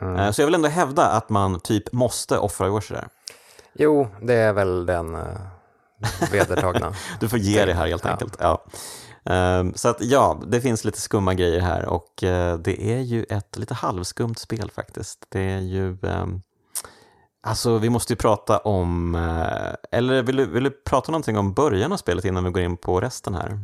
Mm. 0.00 0.16
Uh, 0.16 0.30
så 0.30 0.40
jag 0.40 0.46
vill 0.46 0.54
ändå 0.54 0.68
hävda 0.68 1.06
att 1.06 1.28
man 1.28 1.60
typ 1.60 1.92
måste 1.92 2.38
offra 2.38 2.66
Yoshi 2.66 2.94
där. 2.94 3.08
Jo, 3.74 4.08
det 4.22 4.34
är 4.34 4.52
väl 4.52 4.86
den 4.86 5.14
uh, 5.14 5.26
vedertagna. 6.32 6.94
du 7.20 7.28
får 7.28 7.38
ge 7.38 7.64
det 7.64 7.74
här 7.74 7.86
helt 7.86 8.06
enkelt. 8.06 8.36
Ja. 8.40 8.64
Um, 9.24 9.74
så 9.74 9.88
att 9.88 9.96
ja, 10.00 10.40
det 10.46 10.60
finns 10.60 10.84
lite 10.84 11.00
skumma 11.00 11.34
grejer 11.34 11.60
här 11.60 11.86
och 11.86 12.14
det 12.58 12.92
är 12.92 13.00
ju 13.00 13.24
ett 13.24 13.58
lite 13.58 13.74
halvskumt 13.74 14.34
spel 14.34 14.70
faktiskt. 14.70 15.26
Det 15.28 15.40
är 15.40 15.60
ju 15.60 15.98
um, 16.02 16.42
Alltså 17.48 17.78
vi 17.78 17.90
måste 17.90 18.12
ju 18.12 18.16
prata 18.16 18.58
om, 18.58 19.14
eh, 19.14 19.98
eller 19.98 20.22
vill 20.22 20.36
du, 20.36 20.46
vill 20.46 20.64
du 20.64 20.70
prata 20.70 21.12
någonting 21.12 21.38
om 21.38 21.54
början 21.54 21.92
av 21.92 21.96
spelet 21.96 22.24
innan 22.24 22.44
vi 22.44 22.50
går 22.50 22.62
in 22.62 22.76
på 22.76 23.00
resten 23.00 23.34
här? 23.34 23.58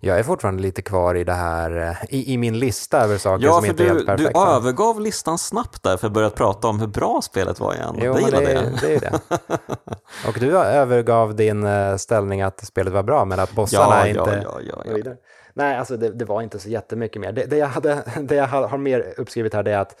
Jag 0.00 0.18
är 0.18 0.22
fortfarande 0.22 0.62
lite 0.62 0.82
kvar 0.82 1.14
i 1.14 1.24
det 1.24 1.32
här, 1.32 1.88
eh, 1.88 2.14
i, 2.14 2.32
i 2.32 2.38
min 2.38 2.58
lista 2.58 3.00
över 3.00 3.18
saker 3.18 3.46
ja, 3.46 3.52
som 3.52 3.64
inte 3.64 3.82
du, 3.82 3.88
är 3.88 3.94
helt 3.94 4.06
perfekta. 4.06 4.32
Ja, 4.34 4.46
du 4.46 4.56
övergav 4.56 5.00
listan 5.00 5.38
snabbt 5.38 5.82
där 5.82 5.96
för 5.96 6.06
att 6.06 6.12
börja 6.12 6.30
prata 6.30 6.68
om 6.68 6.80
hur 6.80 6.86
bra 6.86 7.20
spelet 7.22 7.60
var 7.60 7.74
igen. 7.74 7.98
Jo, 8.02 8.14
det 8.14 8.20
gillade 8.20 8.46
det, 8.46 8.52
jag. 8.52 8.64
det 8.80 8.94
är 8.94 9.00
det. 9.00 9.20
Och 10.28 10.36
du 10.40 10.58
övergav 10.58 11.34
din 11.34 11.66
eh, 11.66 11.96
ställning 11.96 12.42
att 12.42 12.66
spelet 12.66 12.92
var 12.92 13.02
bra, 13.02 13.24
men 13.24 13.40
att 13.40 13.52
bossarna 13.52 13.96
ja, 13.98 14.06
inte... 14.06 14.42
Ja, 14.44 14.60
ja, 14.62 14.98
ja. 15.04 15.12
Nej, 15.54 15.76
alltså 15.76 15.96
det, 15.96 16.10
det, 16.10 16.24
var 16.24 16.42
inte 16.42 16.58
så 16.58 16.68
jättemycket 16.68 17.20
mer. 17.20 17.32
Det, 17.32 17.44
det, 17.44 17.56
jag, 17.56 17.66
hade, 17.66 18.02
det 18.20 18.34
jag 18.34 18.46
har 18.46 18.78
mer 18.78 19.14
uppskrivit 19.16 19.54
här 19.54 19.62
det 19.62 19.72
är 19.72 19.78
att 19.78 19.96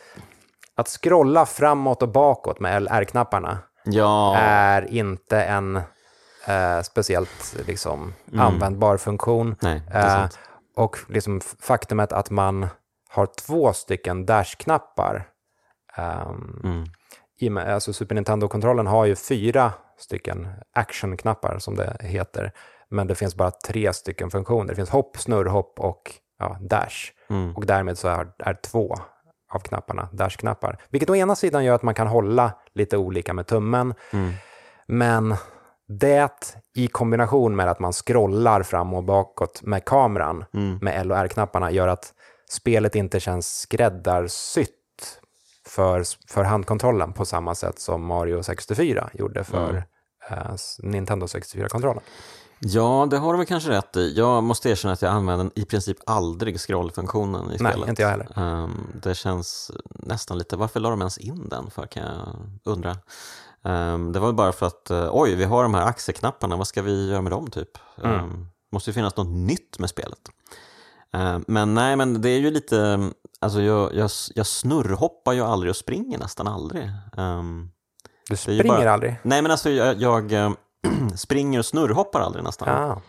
att 0.78 0.88
scrolla 0.88 1.46
framåt 1.46 2.02
och 2.02 2.08
bakåt 2.08 2.60
med 2.60 2.82
LR-knapparna 2.82 3.58
ja. 3.84 4.36
är 4.36 4.90
inte 4.92 5.42
en 5.42 5.80
eh, 6.48 6.82
speciellt 6.82 7.56
liksom, 7.66 8.14
mm. 8.32 8.40
användbar 8.40 8.96
funktion. 8.96 9.56
Nej, 9.60 9.82
eh, 9.94 10.26
och 10.76 10.98
liksom 11.08 11.40
faktumet 11.60 12.12
att 12.12 12.30
man 12.30 12.66
har 13.10 13.26
två 13.26 13.72
stycken 13.72 14.26
dash-knappar. 14.26 15.28
Um, 15.96 16.86
mm. 17.42 17.74
alltså 17.74 17.92
Super 17.92 18.14
Nintendo-kontrollen 18.14 18.86
har 18.86 19.04
ju 19.06 19.16
fyra 19.16 19.72
stycken 19.98 20.48
action-knappar 20.72 21.58
som 21.58 21.76
det 21.76 21.96
heter. 22.00 22.52
Men 22.90 23.06
det 23.06 23.14
finns 23.14 23.34
bara 23.34 23.50
tre 23.50 23.92
stycken 23.92 24.30
funktioner. 24.30 24.68
Det 24.68 24.74
finns 24.74 24.90
hopp, 24.90 25.16
snurrhopp 25.16 25.80
och 25.80 26.14
ja, 26.38 26.56
dash. 26.60 27.12
Mm. 27.30 27.56
Och 27.56 27.66
därmed 27.66 27.98
så 27.98 28.08
är, 28.08 28.28
är 28.38 28.54
två 28.54 28.96
av 29.50 29.58
knapparna, 29.58 30.08
dash-knappar. 30.12 30.78
Vilket 30.90 31.10
å 31.10 31.16
ena 31.16 31.36
sidan 31.36 31.64
gör 31.64 31.74
att 31.74 31.82
man 31.82 31.94
kan 31.94 32.06
hålla 32.06 32.52
lite 32.74 32.96
olika 32.96 33.34
med 33.34 33.46
tummen, 33.46 33.94
mm. 34.12 34.32
men 34.86 35.36
det 35.88 36.56
i 36.74 36.88
kombination 36.88 37.56
med 37.56 37.68
att 37.68 37.78
man 37.78 37.92
scrollar 37.92 38.62
fram 38.62 38.94
och 38.94 39.04
bakåt 39.04 39.62
med 39.62 39.84
kameran 39.84 40.44
mm. 40.54 40.78
med 40.82 41.00
L 41.00 41.12
och 41.12 41.18
R-knapparna 41.18 41.70
gör 41.70 41.88
att 41.88 42.12
spelet 42.50 42.94
inte 42.94 43.20
känns 43.20 43.58
skräddarsytt 43.58 44.70
för, 45.66 46.04
för 46.32 46.44
handkontrollen 46.44 47.12
på 47.12 47.24
samma 47.24 47.54
sätt 47.54 47.80
som 47.80 48.06
Mario 48.06 48.42
64 48.42 49.10
gjorde 49.12 49.44
för 49.44 49.70
mm. 49.70 49.82
eh, 50.30 50.56
Nintendo 50.78 51.26
64-kontrollen. 51.26 52.02
Ja, 52.60 53.06
det 53.10 53.18
har 53.18 53.32
du 53.32 53.38
väl 53.38 53.46
kanske 53.46 53.70
rätt 53.70 53.96
i. 53.96 54.14
Jag 54.16 54.44
måste 54.44 54.70
erkänna 54.70 54.92
att 54.92 55.02
jag 55.02 55.12
använder 55.12 55.50
i 55.54 55.64
princip 55.64 55.96
aldrig 56.06 56.60
scrollfunktionen 56.60 57.52
i 57.52 57.58
spelet. 57.58 57.78
Nej, 57.78 57.88
inte 57.88 58.02
jag 58.02 58.08
heller. 58.08 58.28
Um, 58.36 58.86
det 59.02 59.14
känns 59.14 59.70
nästan 59.90 60.38
lite, 60.38 60.56
varför 60.56 60.80
la 60.80 60.90
de 60.90 61.00
ens 61.00 61.18
in 61.18 61.48
den 61.48 61.70
för 61.70 61.86
kan 61.86 62.02
jag 62.02 62.36
undra. 62.64 62.96
Um, 63.62 64.12
det 64.12 64.18
var 64.18 64.32
bara 64.32 64.52
för 64.52 64.66
att, 64.66 64.90
uh, 64.90 65.08
oj, 65.12 65.34
vi 65.34 65.44
har 65.44 65.62
de 65.62 65.74
här 65.74 65.86
axelknapparna, 65.86 66.56
vad 66.56 66.66
ska 66.66 66.82
vi 66.82 67.10
göra 67.10 67.22
med 67.22 67.32
dem 67.32 67.50
typ? 67.50 67.78
Mm. 68.04 68.24
Um, 68.24 68.48
måste 68.72 68.90
ju 68.90 68.94
finnas 68.94 69.16
något 69.16 69.28
nytt 69.28 69.78
med 69.78 69.90
spelet. 69.90 70.18
men 71.46 71.74
nej, 71.74 71.96
men 71.96 72.22
det 72.22 72.30
är 72.30 72.38
ju 72.38 72.50
lite, 72.50 73.10
alltså 73.40 73.60
jag, 73.60 73.94
jag, 73.94 74.10
jag 74.34 74.46
snurrhoppar 74.46 75.32
ju 75.32 75.42
aldrig 75.42 75.70
och 75.70 75.76
springer 75.76 76.18
nästan 76.18 76.46
aldrig. 76.46 76.90
du 78.28 78.36
springer 78.36 78.64
bara, 78.64 78.92
aldrig? 78.92 79.16
Nej, 79.22 79.42
men 79.42 79.50
alltså 79.50 79.70
jag, 79.70 80.02
jag 80.02 80.32
springer 81.16 81.58
och 81.58 81.66
snurrhoppar 81.66 82.20
aldrig 82.20 82.44
nästan. 82.44 82.68
Ah. 82.68 83.00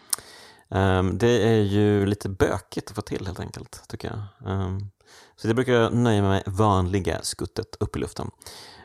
Det 1.14 1.48
är 1.48 1.62
ju 1.62 2.06
lite 2.06 2.30
bökigt 2.30 2.90
att 2.90 2.96
få 2.96 3.02
till 3.02 3.26
helt 3.26 3.40
enkelt, 3.40 3.84
tycker 3.88 4.08
jag. 4.08 4.22
Så 5.42 5.48
det 5.48 5.54
brukar 5.54 5.74
jag 5.74 5.94
nöja 5.94 6.22
mig 6.22 6.32
med 6.32 6.44
vanliga 6.46 7.20
skuttet 7.22 7.76
upp 7.80 7.96
i 7.96 8.00
luften. 8.00 8.32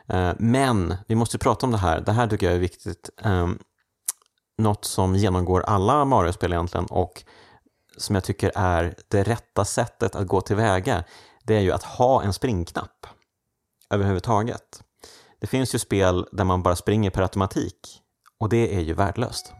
Eh, 0.07 0.33
men 0.39 0.95
vi 1.07 1.15
måste 1.15 1.37
prata 1.37 1.65
om 1.65 1.71
det 1.71 1.77
här. 1.77 2.01
Det 2.01 2.11
här 2.11 2.27
tycker 2.27 2.45
jag 2.45 2.55
är 2.55 2.59
viktigt. 2.59 3.09
Ehm, 3.21 3.59
något 4.57 4.85
som 4.85 5.15
genomgår 5.15 5.61
alla 5.61 6.05
Mario-spel 6.05 6.53
egentligen 6.53 6.85
och 6.85 7.23
som 7.97 8.15
jag 8.15 8.23
tycker 8.23 8.51
är 8.55 8.95
det 9.07 9.23
rätta 9.23 9.65
sättet 9.65 10.15
att 10.15 10.27
gå 10.27 10.41
tillväga. 10.41 11.03
Det 11.43 11.55
är 11.55 11.61
ju 11.61 11.71
att 11.71 11.83
ha 11.83 12.23
en 12.23 12.33
springknapp 12.33 13.07
överhuvudtaget. 13.89 14.83
Det 15.39 15.47
finns 15.47 15.75
ju 15.75 15.79
spel 15.79 16.27
där 16.31 16.43
man 16.43 16.63
bara 16.63 16.75
springer 16.75 17.09
per 17.09 17.21
automatik 17.21 18.01
och 18.39 18.49
det 18.49 18.75
är 18.75 18.81
ju 18.81 18.93
värdelöst. 18.93 19.53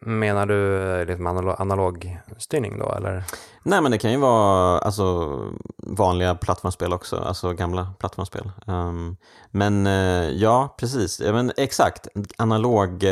Menar 0.00 0.46
du 0.46 0.90
eh, 1.00 1.06
liksom 1.06 1.26
analog, 1.26 1.54
analogstyrning 1.58 2.78
då 2.78 2.92
eller? 2.92 3.24
Nej 3.62 3.80
men 3.80 3.90
det 3.90 3.98
kan 3.98 4.12
ju 4.12 4.18
vara 4.18 4.78
alltså, 4.78 5.36
vanliga 5.76 6.34
plattformsspel 6.34 6.92
också, 6.92 7.16
alltså 7.16 7.52
gamla 7.52 7.92
plattformsspel. 7.98 8.50
Um, 8.66 9.16
men 9.50 9.86
uh, 9.86 10.30
ja, 10.30 10.74
precis. 10.78 11.20
Ja, 11.20 11.32
men 11.32 11.52
exakt, 11.56 12.08
analog 12.36 12.88
uh, 13.04 13.10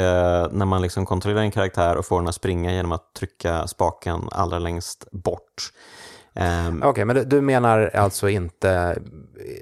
när 0.51 0.65
man 0.65 0.83
liksom 0.83 1.07
kontrollerar 1.07 1.43
en 1.43 1.51
karaktär 1.51 1.97
och 1.97 2.07
får 2.07 2.21
den 2.21 2.29
att 2.29 2.35
springa 2.35 2.73
genom 2.73 2.93
att 2.93 3.15
trycka 3.15 3.67
spaken 3.67 4.29
allra 4.31 4.59
längst 4.59 5.11
bort. 5.11 5.73
Um, 6.35 6.79
Okej, 6.79 6.91
okay, 6.91 7.05
men 7.05 7.17
du, 7.17 7.25
du, 7.25 7.41
menar 7.41 7.91
alltså 7.95 8.29
inte 8.29 8.99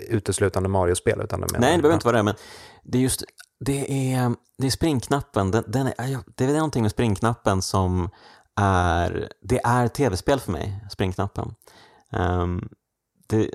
uteslutande 0.09 0.68
Mario-spel? 0.68 1.20
Utan 1.25 1.41
du 1.41 1.47
menar, 1.47 1.61
nej, 1.61 1.77
det 1.77 1.83
behöver 1.83 1.95
inte 1.95 2.07
vara 2.07 2.16
det, 2.16 2.23
men 2.23 2.35
det 2.83 2.99
är 2.99 3.03
just 3.03 3.25
det 3.65 4.13
är, 4.13 4.35
det 4.59 4.67
är 4.67 4.71
springknappen, 4.71 5.51
den, 5.51 5.65
den 5.67 5.87
är, 5.87 6.19
det 6.35 6.45
är 6.45 6.53
någonting 6.53 6.83
med 6.83 6.91
springknappen 6.91 7.63
som 7.63 8.11
är, 8.57 9.33
det 9.43 9.61
är 9.65 9.89
tv-spel 9.89 10.41
för 10.41 10.53
mig, 10.53 10.87
springknappen. 10.91 11.55
Um, 12.11 12.69
det, 13.27 13.51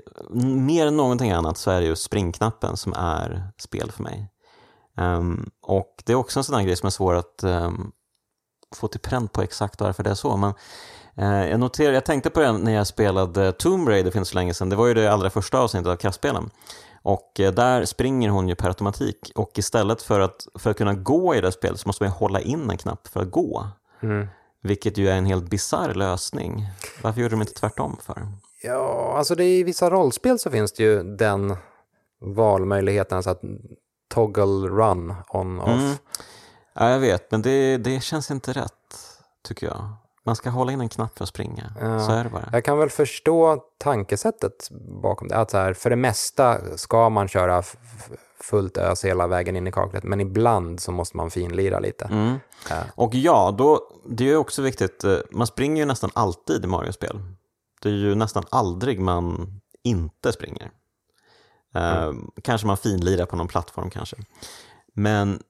mer 0.54 0.86
än 0.86 0.96
någonting 0.96 1.30
annat 1.30 1.58
så 1.58 1.70
är 1.70 1.80
det 1.80 1.86
just 1.86 2.02
springknappen 2.02 2.76
som 2.76 2.92
är 2.92 3.52
spel 3.58 3.90
för 3.90 4.02
mig. 4.02 4.32
Um, 4.96 5.50
och 5.62 6.02
det 6.04 6.12
är 6.12 6.16
också 6.16 6.40
en 6.40 6.44
sån 6.44 6.54
här 6.54 6.62
grej 6.62 6.76
som 6.76 6.86
är 6.86 6.90
svår 6.90 7.14
att 7.14 7.44
um, 7.44 7.92
få 8.76 8.88
till 8.88 9.00
pränt 9.00 9.32
på 9.32 9.42
exakt 9.42 9.80
varför 9.80 10.02
det 10.02 10.10
är 10.10 10.14
så. 10.14 10.36
Men 10.36 10.54
uh, 11.18 11.50
jag, 11.50 11.60
noterade, 11.60 11.94
jag 11.94 12.04
tänkte 12.04 12.30
på 12.30 12.40
det 12.40 12.52
när 12.52 12.72
jag 12.72 12.86
spelade 12.86 13.52
Tomb 13.52 13.88
Raider 13.88 14.10
för 14.10 14.18
inte 14.18 14.30
så 14.30 14.34
länge 14.34 14.54
sedan. 14.54 14.68
Det 14.68 14.76
var 14.76 14.86
ju 14.86 14.94
det 14.94 15.12
allra 15.12 15.30
första 15.30 15.58
avsnittet 15.58 15.88
av 15.88 15.96
kraftspelen. 15.96 16.50
Och 17.02 17.40
eh, 17.40 17.52
där 17.52 17.84
springer 17.84 18.30
hon 18.30 18.48
ju 18.48 18.54
per 18.54 18.68
automatik 18.68 19.32
och 19.34 19.58
istället 19.58 20.02
för 20.02 20.20
att, 20.20 20.46
för 20.58 20.70
att 20.70 20.76
kunna 20.76 20.94
gå 20.94 21.34
i 21.34 21.40
det 21.40 21.52
spelet 21.52 21.80
så 21.80 21.88
måste 21.88 22.04
man 22.04 22.12
hålla 22.12 22.40
in 22.40 22.70
en 22.70 22.78
knapp 22.78 23.08
för 23.08 23.20
att 23.20 23.30
gå. 23.30 23.66
Mm. 24.02 24.26
Vilket 24.62 24.98
ju 24.98 25.08
är 25.08 25.16
en 25.16 25.26
helt 25.26 25.50
bizarr 25.50 25.94
lösning. 25.94 26.68
Varför 27.02 27.20
gjorde 27.20 27.34
de 27.34 27.40
inte 27.40 27.54
tvärtom 27.54 27.96
för? 28.02 28.26
Ja, 28.62 29.14
alltså 29.16 29.34
det 29.34 29.44
är, 29.44 29.58
i 29.58 29.62
vissa 29.62 29.90
rollspel 29.90 30.38
så 30.38 30.50
finns 30.50 30.72
det 30.72 30.82
ju 30.82 31.02
den 31.02 31.56
valmöjligheten, 32.20 33.16
alltså 33.16 33.30
att 33.30 33.40
toggle 34.08 34.68
run 34.68 35.14
on 35.28 35.60
off. 35.60 35.68
Mm. 35.68 35.96
Ja, 36.74 36.90
jag 36.90 36.98
vet, 36.98 37.30
men 37.30 37.42
det, 37.42 37.76
det 37.76 38.00
känns 38.00 38.30
inte 38.30 38.52
rätt, 38.52 38.72
tycker 39.48 39.66
jag. 39.66 39.94
Man 40.28 40.36
ska 40.36 40.50
hålla 40.50 40.72
in 40.72 40.80
en 40.80 40.88
knapp 40.88 41.18
för 41.18 41.24
att 41.24 41.28
springa. 41.28 41.72
Ja, 41.80 42.00
så 42.00 42.12
är 42.12 42.24
det 42.24 42.30
bara. 42.30 42.48
Jag 42.52 42.64
kan 42.64 42.78
väl 42.78 42.90
förstå 42.90 43.64
tankesättet 43.78 44.68
bakom 45.02 45.28
det. 45.28 45.36
Att 45.36 45.50
så 45.50 45.56
här, 45.56 45.74
för 45.74 45.90
det 45.90 45.96
mesta 45.96 46.76
ska 46.76 47.08
man 47.08 47.28
köra 47.28 47.62
fullt 48.40 48.76
ös 48.76 49.04
hela 49.04 49.26
vägen 49.26 49.56
in 49.56 49.66
i 49.66 49.72
kaklet, 49.72 50.04
men 50.04 50.20
ibland 50.20 50.80
så 50.80 50.92
måste 50.92 51.16
man 51.16 51.30
finlira 51.30 51.80
lite. 51.80 52.04
Mm. 52.04 52.36
Ja. 52.70 52.76
Och 52.94 53.14
ja, 53.14 53.54
då, 53.58 53.80
det 54.08 54.30
är 54.30 54.36
också 54.36 54.62
viktigt, 54.62 55.04
eh, 55.04 55.18
man 55.30 55.46
springer 55.46 55.82
ju 55.82 55.86
nästan 55.86 56.10
alltid 56.14 56.64
i 56.64 56.66
Mario-spel. 56.66 57.20
Det 57.82 57.88
är 57.88 57.92
ju 57.92 58.14
nästan 58.14 58.44
aldrig 58.50 59.00
man 59.00 59.60
inte 59.84 60.32
springer. 60.32 60.70
Eh, 61.74 62.02
mm. 62.02 62.16
Uh, 62.16 62.24
kanske 62.42 62.66
man 62.66 62.76
finlirar 62.76 63.26
på 63.26 63.36
någon 63.36 63.48
plattform 63.48 63.90
kanske. 63.90 64.16
Men 64.94 65.42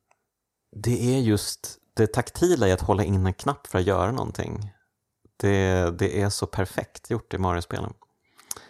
det 0.76 1.14
är 1.16 1.20
just 1.20 1.77
det 1.98 2.12
taktila 2.12 2.68
i 2.68 2.72
att 2.72 2.80
hålla 2.80 3.04
in 3.04 3.26
en 3.26 3.34
knapp 3.34 3.66
för 3.66 3.78
att 3.78 3.84
göra 3.84 4.12
någonting. 4.12 4.72
Det, 5.36 5.90
det 5.98 6.20
är 6.20 6.28
så 6.28 6.46
perfekt 6.46 7.10
gjort 7.10 7.34
i 7.34 7.38
Mario-spelen. 7.38 7.92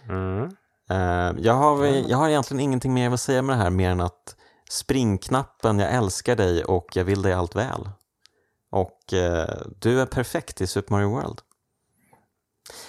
Mm. 0.09 0.43
Uh, 0.91 1.41
jag, 1.45 1.55
har, 1.55 1.87
jag 1.87 2.17
har 2.17 2.29
egentligen 2.29 2.61
ingenting 2.61 2.95
mer 2.95 3.11
att 3.11 3.21
säga 3.21 3.43
med 3.43 3.57
det 3.57 3.63
här 3.63 3.71
mer 3.71 3.91
än 3.91 4.01
att 4.01 4.37
springknappen, 4.71 5.79
jag 5.79 5.93
älskar 5.93 6.37
dig 6.37 6.65
och 6.65 6.87
jag 6.95 7.05
vill 7.05 7.23
dig 7.23 7.33
allt 7.33 7.57
väl. 7.57 7.91
Och 8.71 9.13
uh, 9.13 9.45
du 9.79 10.01
är 10.01 10.07
perfekt 10.07 10.61
i 10.61 10.67
Super 10.67 10.95
Mario 10.95 11.09
World. 11.09 11.41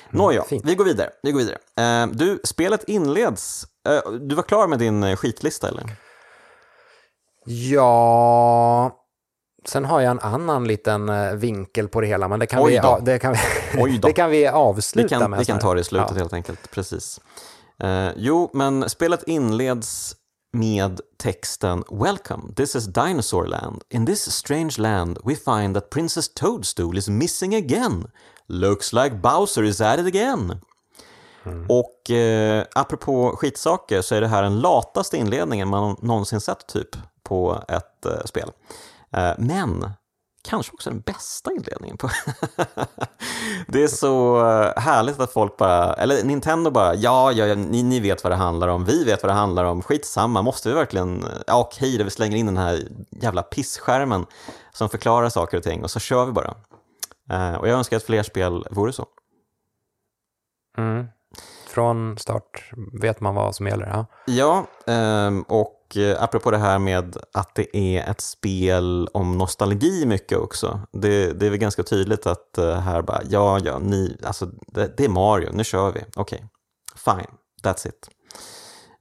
Mm, 0.09 0.17
Nåja, 0.17 0.45
vi 0.63 0.75
går 0.75 0.85
vidare. 0.85 1.09
Vi 1.23 1.31
går 1.31 1.39
vidare. 1.39 2.07
Uh, 2.07 2.15
du, 2.15 2.41
spelet 2.43 2.83
inleds. 2.83 3.67
du 4.21 4.35
var 4.35 4.43
klar 4.43 4.67
med 4.67 4.79
din 4.79 5.17
skitlista 5.17 5.67
eller? 5.67 5.95
Ja, 7.45 8.98
Sen 9.65 9.85
har 9.85 10.01
jag 10.01 10.11
en 10.11 10.19
annan 10.19 10.67
liten 10.67 11.09
eh, 11.09 11.33
vinkel 11.33 11.87
på 11.87 12.01
det 12.01 12.07
hela, 12.07 12.27
men 12.27 12.39
det 12.39 12.45
kan, 12.45 12.67
vi, 12.67 12.79
det 13.01 13.19
kan, 13.19 13.35
vi, 13.73 13.97
det 14.01 14.13
kan 14.13 14.29
vi 14.29 14.47
avsluta 14.47 15.03
vi 15.03 15.09
kan, 15.09 15.31
med. 15.31 15.39
Vi 15.39 15.45
kan 15.45 15.59
ta 15.59 15.73
det 15.73 15.81
i 15.81 15.83
slutet 15.83 16.11
ja. 16.11 16.17
helt 16.17 16.33
enkelt, 16.33 16.71
precis. 16.71 17.19
Uh, 17.83 18.09
jo, 18.15 18.49
men 18.53 18.89
spelet 18.89 19.23
inleds 19.23 20.15
med 20.53 20.99
texten 21.17 21.83
“Welcome, 21.91 22.53
this 22.55 22.75
is 22.75 22.85
Dinosaur 22.85 23.45
Land. 23.45 23.81
In 23.89 24.05
this 24.05 24.31
strange 24.31 24.81
land 24.81 25.17
we 25.25 25.35
find 25.35 25.75
that 25.75 25.89
Princess 25.89 26.33
Toadstool 26.33 26.97
is 26.97 27.09
missing 27.09 27.55
again. 27.55 28.07
Looks 28.47 28.93
like 28.93 29.15
Bowser 29.15 29.63
is 29.63 29.81
at 29.81 29.99
it 29.99 30.07
again.” 30.07 30.59
mm. 31.43 31.65
Och 31.69 32.11
eh, 32.11 32.65
apropå 32.75 33.35
skitsaker 33.35 34.01
så 34.01 34.15
är 34.15 34.21
det 34.21 34.27
här 34.27 34.43
den 34.43 34.59
lataste 34.59 35.17
inledningen 35.17 35.67
man 35.67 35.95
någonsin 36.01 36.41
sett 36.41 36.67
typ 36.67 36.89
på 37.23 37.63
ett 37.67 38.05
eh, 38.05 38.25
spel. 38.25 38.51
Eh, 39.11 39.33
men 39.37 39.91
kanske 40.41 40.73
också 40.73 40.89
den 40.89 40.99
bästa 40.99 41.51
inledningen 41.51 41.97
på. 41.97 42.09
det 43.67 43.83
är 43.83 43.87
så 43.87 44.37
eh, 44.37 44.81
härligt 44.81 45.19
att 45.19 45.33
folk 45.33 45.57
bara, 45.57 45.93
eller 45.93 46.23
Nintendo 46.23 46.71
bara, 46.71 46.95
ja, 46.95 47.31
ja, 47.31 47.45
ja 47.45 47.55
ni, 47.55 47.83
ni 47.83 47.99
vet 47.99 48.23
vad 48.23 48.31
det 48.31 48.37
handlar 48.37 48.67
om, 48.67 48.85
vi 48.85 49.03
vet 49.03 49.23
vad 49.23 49.29
det 49.29 49.35
handlar 49.35 49.63
om, 49.63 49.81
skitsamma, 49.81 50.41
måste 50.41 50.69
vi 50.69 50.75
verkligen, 50.75 51.25
ja 51.47 51.59
okej 51.59 51.97
då, 51.97 52.03
vi 52.03 52.09
slänger 52.09 52.37
in 52.37 52.45
den 52.45 52.57
här 52.57 52.83
jävla 53.11 53.43
pissskärmen 53.43 54.25
som 54.73 54.89
förklarar 54.89 55.29
saker 55.29 55.57
och 55.57 55.63
ting 55.63 55.83
och 55.83 55.91
så 55.91 55.99
kör 55.99 56.25
vi 56.25 56.31
bara. 56.31 56.55
Uh, 57.33 57.55
och 57.55 57.67
jag 57.67 57.77
önskar 57.77 57.97
att 57.97 58.03
fler 58.03 58.23
spel 58.23 58.67
vore 58.71 58.93
så. 58.93 59.05
Mm. 60.77 61.07
Från 61.67 62.17
start 62.17 62.71
vet 63.01 63.21
man 63.21 63.35
vad 63.35 63.55
som 63.55 63.67
gäller. 63.67 63.85
Ja, 63.85 64.05
ja 64.25 64.67
um, 65.27 65.41
och 65.41 65.78
och 65.89 65.97
eh, 65.97 66.23
apropå 66.23 66.51
det 66.51 66.57
här 66.57 66.79
med 66.79 67.17
att 67.33 67.55
det 67.55 67.77
är 67.77 68.11
ett 68.11 68.21
spel 68.21 69.09
om 69.13 69.37
nostalgi 69.37 70.05
mycket 70.05 70.37
också. 70.37 70.81
Det, 70.91 71.33
det 71.33 71.45
är 71.45 71.49
väl 71.49 71.59
ganska 71.59 71.83
tydligt 71.83 72.27
att 72.27 72.57
eh, 72.57 72.75
här 72.75 73.01
bara, 73.01 73.21
ja, 73.29 73.59
ja, 73.63 73.79
ni, 73.79 74.17
alltså 74.23 74.45
det, 74.67 74.97
det 74.97 75.05
är 75.05 75.09
Mario, 75.09 75.49
nu 75.53 75.63
kör 75.63 75.91
vi. 75.91 76.03
Okej, 76.15 76.45
okay. 76.95 77.15
fine, 77.15 77.31
that's 77.63 77.87
it. 77.87 78.09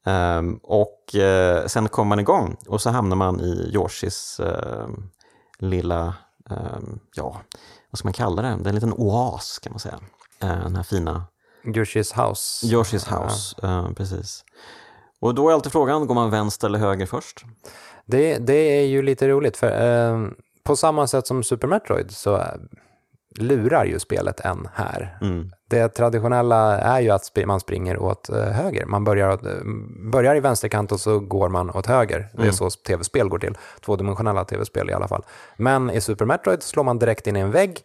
Um, 0.06 0.60
och 0.62 1.14
uh, 1.14 1.66
sen 1.66 1.88
kommer 1.88 2.08
man 2.08 2.20
igång 2.20 2.56
och 2.66 2.80
så 2.80 2.90
hamnar 2.90 3.16
man 3.16 3.40
i 3.40 3.70
Yoshis 3.74 4.40
uh, 4.40 4.88
lilla, 5.58 6.14
um, 6.50 7.00
ja, 7.14 7.40
vad 7.90 7.98
ska 7.98 8.06
man 8.06 8.12
kalla 8.12 8.42
det? 8.42 8.48
Det 8.48 8.64
är 8.64 8.68
en 8.68 8.74
liten 8.74 8.92
oas 8.92 9.58
kan 9.58 9.72
man 9.72 9.80
säga. 9.80 9.98
Uh, 10.44 10.62
den 10.62 10.76
här 10.76 10.82
fina... 10.82 11.24
Yoshis 11.64 12.12
house. 12.12 12.66
Yoshis 12.66 13.08
house, 13.08 13.66
uh, 13.66 13.92
precis. 13.92 14.44
Och 15.20 15.34
då 15.34 15.48
är 15.48 15.54
alltid 15.54 15.72
frågan, 15.72 16.06
går 16.06 16.14
man 16.14 16.30
vänster 16.30 16.68
eller 16.68 16.78
höger 16.78 17.06
först? 17.06 17.44
Det, 18.06 18.38
det 18.38 18.78
är 18.80 18.86
ju 18.86 19.02
lite 19.02 19.28
roligt, 19.28 19.56
för 19.56 19.66
eh, 19.66 20.28
på 20.62 20.76
samma 20.76 21.06
sätt 21.06 21.26
som 21.26 21.42
Super 21.42 21.68
Metroid 21.68 22.10
så 22.10 22.42
lurar 23.38 23.84
ju 23.84 23.98
spelet 23.98 24.40
en 24.40 24.68
här. 24.74 25.18
Mm. 25.20 25.50
Det 25.70 25.88
traditionella 25.88 26.78
är 26.78 27.00
ju 27.00 27.10
att 27.10 27.38
man 27.46 27.60
springer 27.60 27.98
åt 27.98 28.28
eh, 28.28 28.36
höger. 28.36 28.86
Man 28.86 29.04
börjar, 29.04 29.32
åt, 29.32 29.42
börjar 30.12 30.36
i 30.36 30.40
vänsterkant 30.40 30.92
och 30.92 31.00
så 31.00 31.18
går 31.18 31.48
man 31.48 31.70
åt 31.70 31.86
höger. 31.86 32.16
Mm. 32.16 32.30
Det 32.32 32.38
är 32.38 32.42
mm. 32.42 32.52
så 32.52 32.70
tv-spel 32.70 33.28
går 33.28 33.38
till. 33.38 33.56
Tvådimensionella 33.84 34.44
tv-spel 34.44 34.90
i 34.90 34.92
alla 34.92 35.08
fall. 35.08 35.24
Men 35.56 35.90
i 35.90 36.00
Super 36.00 36.24
Metroid 36.24 36.62
slår 36.62 36.84
man 36.84 36.98
direkt 36.98 37.26
in 37.26 37.36
i 37.36 37.40
en 37.40 37.50
vägg 37.50 37.80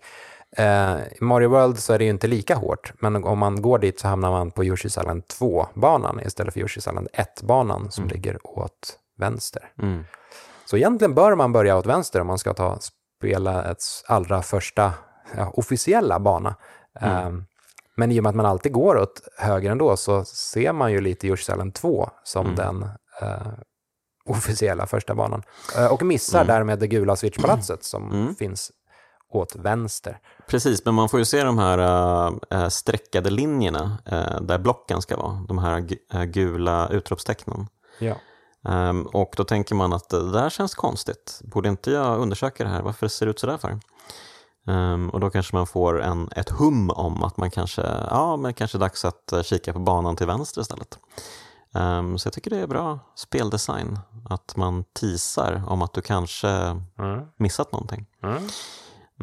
Eh, 0.58 0.97
I 0.97 1.18
Mario 1.24 1.49
World 1.49 1.80
så 1.80 1.93
är 1.93 1.97
det 1.97 2.04
ju 2.04 2.10
inte 2.10 2.28
lika 2.28 2.56
hårt, 2.56 2.93
men 2.99 3.24
om 3.24 3.39
man 3.39 3.62
går 3.62 3.80
dit 3.80 3.99
så 3.99 4.08
hamnar 4.08 4.32
man 4.32 4.51
på 4.51 4.64
Yoshi's 4.64 4.86
Island 4.86 5.24
2-banan 5.39 6.20
istället 6.26 6.54
för 6.54 6.62
Yoshi's 6.62 6.78
Island 6.78 7.08
1-banan 7.14 7.91
som 7.91 8.04
mm. 8.04 8.14
ligger 8.14 8.47
åt 8.60 8.99
vänster. 9.18 9.72
Mm. 9.82 10.04
Så 10.66 10.78
egentligen 10.78 11.16
bör 11.16 11.36
man 11.36 11.51
börja 11.51 11.78
åt 11.78 11.86
vänster 11.86 12.22
om 12.22 12.28
man 12.28 12.38
ska 12.38 12.54
ta 12.54 12.80
spela 12.80 13.72
ett 13.72 13.84
allra 14.08 14.41
första 14.41 14.93
ja, 15.38 15.49
officiella 15.49 16.20
bana. 16.20 16.56
Mm. 17.01 17.18
Eh, 17.18 17.43
men 17.95 18.12
i 18.12 18.20
och 18.20 18.24
med 18.24 18.30
att 18.30 18.36
man 18.36 18.45
alltid 18.45 18.72
går 18.72 18.97
åt 18.97 19.22
höger 19.38 19.72
ändå 19.72 19.97
så 19.97 20.26
ser 20.26 20.74
man 20.74 20.91
ju 20.91 21.01
lite 21.01 21.28
Yoshi's 21.28 21.51
Island 21.51 21.74
2 21.74 22.10
som 22.24 22.45
mm. 22.45 22.56
den 22.56 22.89
eh, 23.22 23.54
officiella 24.26 24.88
första 24.88 25.16
banan. 25.16 25.43
Eh, 25.78 25.93
och 25.93 26.04
missar 26.04 26.41
mm. 26.41 26.47
därmed 26.47 26.80
det 26.80 26.88
gula 26.88 27.16
switchpalatset 27.16 27.84
som 27.84 28.12
mm. 28.12 28.36
finns 28.36 28.72
åt 29.36 29.55
vänster. 29.55 30.19
Precis, 30.47 30.86
men 30.86 30.93
man 30.93 31.09
får 31.09 31.19
ju 31.19 31.25
se 31.25 31.43
de 31.43 31.57
här 31.57 31.77
äh, 32.49 32.69
streckade 32.69 33.29
linjerna 33.29 33.97
äh, 34.05 34.41
där 34.41 34.57
blocken 34.57 35.01
ska 35.01 35.17
vara, 35.17 35.45
de 35.47 35.57
här 35.57 35.79
gula 36.25 36.89
utropstecknen. 36.89 37.67
Ja. 37.99 38.15
Um, 38.65 39.05
och 39.05 39.34
då 39.38 39.43
tänker 39.43 39.75
man 39.75 39.93
att 39.93 40.09
det 40.09 40.31
där 40.31 40.49
känns 40.49 40.75
konstigt, 40.75 41.41
borde 41.43 41.69
inte 41.69 41.91
jag 41.91 42.19
undersöka 42.19 42.63
det 42.63 42.69
här, 42.69 42.81
varför 42.81 43.07
ser 43.07 43.25
det 43.25 43.29
ut 43.29 43.39
sådär 43.39 43.57
för? 43.57 43.79
Um, 44.65 45.09
och 45.09 45.19
då 45.19 45.29
kanske 45.29 45.55
man 45.55 45.67
får 45.67 46.01
en, 46.01 46.29
ett 46.36 46.49
hum 46.49 46.89
om 46.89 47.23
att 47.23 47.38
man 47.38 47.51
kanske, 47.51 47.81
ja 48.09 48.38
men 48.38 48.53
kanske 48.53 48.77
är 48.77 48.79
dags 48.79 49.05
att 49.05 49.34
kika 49.43 49.73
på 49.73 49.79
banan 49.79 50.15
till 50.15 50.27
vänster 50.27 50.61
istället. 50.61 50.99
Um, 51.71 52.17
så 52.17 52.27
jag 52.27 52.34
tycker 52.34 52.49
det 52.49 52.57
är 52.57 52.67
bra 52.67 52.99
speldesign, 53.15 53.99
att 54.29 54.55
man 54.55 54.84
teasar 54.84 55.63
om 55.67 55.81
att 55.81 55.93
du 55.93 56.01
kanske 56.01 56.49
mm. 56.49 57.25
missat 57.38 57.71
någonting. 57.71 58.05
Mm. 58.23 58.43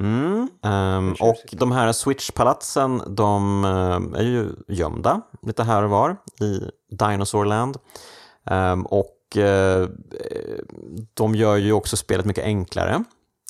Mm. 0.01 0.49
Um, 0.63 1.13
och 1.21 1.45
de 1.53 1.73
här 1.73 1.93
Switch-palatsen, 1.93 3.03
de 3.15 3.65
uh, 3.65 4.21
är 4.21 4.23
ju 4.23 4.49
gömda 4.69 5.21
lite 5.43 5.63
här 5.63 5.83
och 5.83 5.91
var 5.91 6.17
i 6.41 6.61
Dinosaurland. 6.91 7.77
Um, 8.51 8.87
och 8.87 9.17
uh, 9.37 9.89
de 11.15 11.35
gör 11.35 11.57
ju 11.57 11.73
också 11.73 11.97
spelet 11.97 12.27
mycket 12.27 12.45
enklare. 12.45 13.05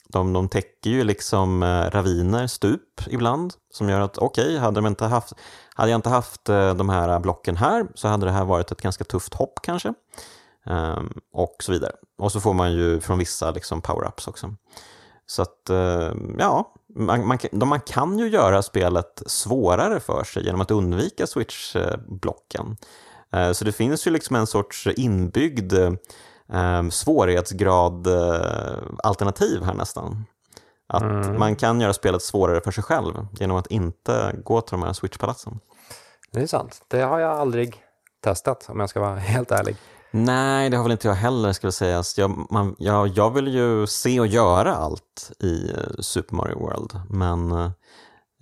De, 0.09 0.33
de 0.33 0.49
täcker 0.49 0.91
ju 0.91 1.05
liksom 1.05 1.63
uh, 1.63 1.91
raviner, 1.91 2.47
stup 2.47 3.07
ibland, 3.07 3.55
som 3.75 3.89
gör 3.89 4.01
att 4.01 4.19
okej, 4.19 4.45
okay, 4.45 4.59
hade, 4.59 4.81
hade 5.75 5.91
jag 5.91 5.99
inte 5.99 6.09
haft 6.09 6.45
de 6.77 6.89
här 6.89 7.21
blocken 7.21 7.57
här 7.57 7.87
så 7.95 8.09
hade 8.09 8.27
det 8.27 8.33
här 8.33 8.45
varit 8.45 8.73
ett 8.73 8.83
ganska 8.83 9.05
tufft 9.05 9.35
hopp 9.35 9.59
kanske. 9.63 9.95
Um, 10.67 11.13
och 11.33 11.57
så 11.61 11.73
vidare. 11.73 11.93
Och 12.19 12.33
så 12.33 12.41
får 12.41 12.55
man 12.55 12.73
ju 12.73 13.01
från 13.01 13.19
vissa 13.19 13.51
liksom 13.51 13.83
power-ups 13.83 14.29
också. 14.29 14.55
Så 15.31 15.43
att, 15.43 15.71
uh, 15.71 16.13
ja, 16.39 16.75
man, 16.95 17.27
man, 17.27 17.39
man, 17.53 17.81
kan 17.81 18.19
ju 18.19 18.29
göra 18.29 18.63
spelet 18.63 19.23
svårare 19.27 20.01
för 20.01 20.25
sig 20.25 20.45
genom 20.45 20.61
att 20.61 20.71
undvika 20.71 21.27
switch-blocken. 21.27 22.77
Uh, 23.37 23.53
så 23.53 23.65
det 23.65 23.73
finns 23.73 24.07
ju 24.07 24.11
liksom 24.11 24.37
en 24.37 24.47
sorts 24.47 24.87
inbyggd 24.87 25.73
uh, 25.73 25.93
svårighetsgrad-alternativ 26.91 29.63
här 29.63 29.75
nästan. 29.75 30.25
Att 30.87 31.03
mm. 31.03 31.39
man 31.39 31.57
kan 31.57 31.81
göra 31.81 31.93
spelet 31.93 32.23
svårare 32.23 32.61
för 32.61 32.71
sig 32.71 32.85
själv 32.85 33.27
genom 33.33 33.57
att 33.57 33.67
inte 33.67 34.37
gå 34.45 34.61
till 34.61 34.73
de 34.73 34.83
här 34.83 34.93
switch-palatsen. 34.93 35.59
Det 36.31 36.41
är 36.41 36.47
sant. 36.47 36.83
Det 36.89 37.01
har 37.01 37.19
jag 37.19 37.31
aldrig 37.31 37.85
testat 38.21 38.67
om 38.69 38.81
jag 38.81 38.91
ska 38.91 39.01
vara 39.01 39.17
helt 39.17 39.51
ärlig. 39.51 39.77
Nej, 40.11 40.71
det 40.71 40.77
har 40.77 40.85
väl 40.85 40.93
inte 40.93 41.09
jag 41.09 41.15
heller 41.15 41.53
skulle 41.53 41.73
sägas. 41.73 41.97
Alltså, 41.97 42.21
jag, 42.21 42.53
man, 42.53 42.77
jag, 42.79 43.09
jag 43.09 43.31
vill 43.35 43.55
ju 43.55 43.87
se 43.87 44.21
och 44.21 44.27
göra 44.27 44.75
allt 44.75 45.33
i 45.39 45.71
eh, 45.71 46.01
Super 46.01 46.37
Mario 46.37 46.59
World, 46.59 47.01
men 47.11 47.53
eh, 47.53 47.71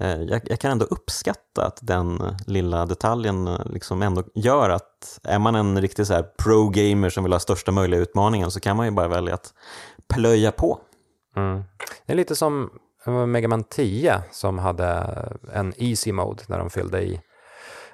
eh, 0.01 0.23
jag, 0.23 0.43
jag, 0.45 0.59
kan 0.59 0.71
ändå 0.71 0.85
uppskatta 0.85 1.67
att 1.67 1.79
den 1.83 2.21
eh, 2.21 2.37
lilla 2.47 2.87
detaljen 2.87 3.45
liksom 3.67 4.03
ändå 4.03 4.25
gör 4.35 4.71
att 4.71 5.21
är 5.25 5.39
man 5.39 5.55
en 5.55 5.81
riktig 5.81 6.07
så 6.07 6.23
pro-gamer 6.23 7.11
som 7.11 7.25
vill 7.25 7.33
ha 7.33 7.41
största 7.41 7.73
möjliga 7.73 8.01
utmaningen 8.01 8.51
så 8.51 8.61
kan 8.61 8.77
man 8.77 8.87
ju 8.87 8.93
bara 8.93 9.09
välja 9.09 9.35
att 9.35 9.53
plöja 10.15 10.53
på. 10.53 10.79
Mm. 11.37 11.63
Det 12.07 12.13
är 12.13 12.17
lite 12.17 12.37
som 12.37 12.71
Megaman 13.27 13.65
10 13.65 14.23
som 14.31 14.59
hade 14.59 14.87
en 15.53 15.73
easy 15.77 16.13
mode 16.13 16.43
när 16.47 16.59
de 16.59 16.71
fyllde 16.71 17.03
i 17.03 17.21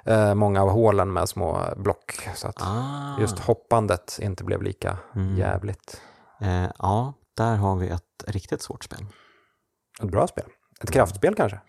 eh, 0.05 0.35
många 0.35 0.63
av 0.63 0.71
hålen 0.71 1.13
med 1.13 1.29
små 1.29 1.75
block. 1.77 2.29
Så 2.35 2.49
att 2.49 2.63
ah. 2.63 3.21
just 3.21 3.39
hoppandet 3.39 4.19
inte 4.23 4.45
blev 4.45 4.63
lika 4.63 4.99
mm. 5.15 5.37
jävligt. 5.37 6.01
Eh, 6.41 6.67
ja, 6.79 7.13
där 7.37 7.57
har 7.57 7.77
vi 7.77 7.89
ett 7.89 8.25
riktigt 8.27 8.63
svårt 8.63 8.85
spel. 8.85 9.07
Ett 10.03 10.11
bra 10.11 10.27
spel. 10.27 10.45
Ett 10.81 10.91
kraftspel 10.91 11.35
kanske? 11.35 11.61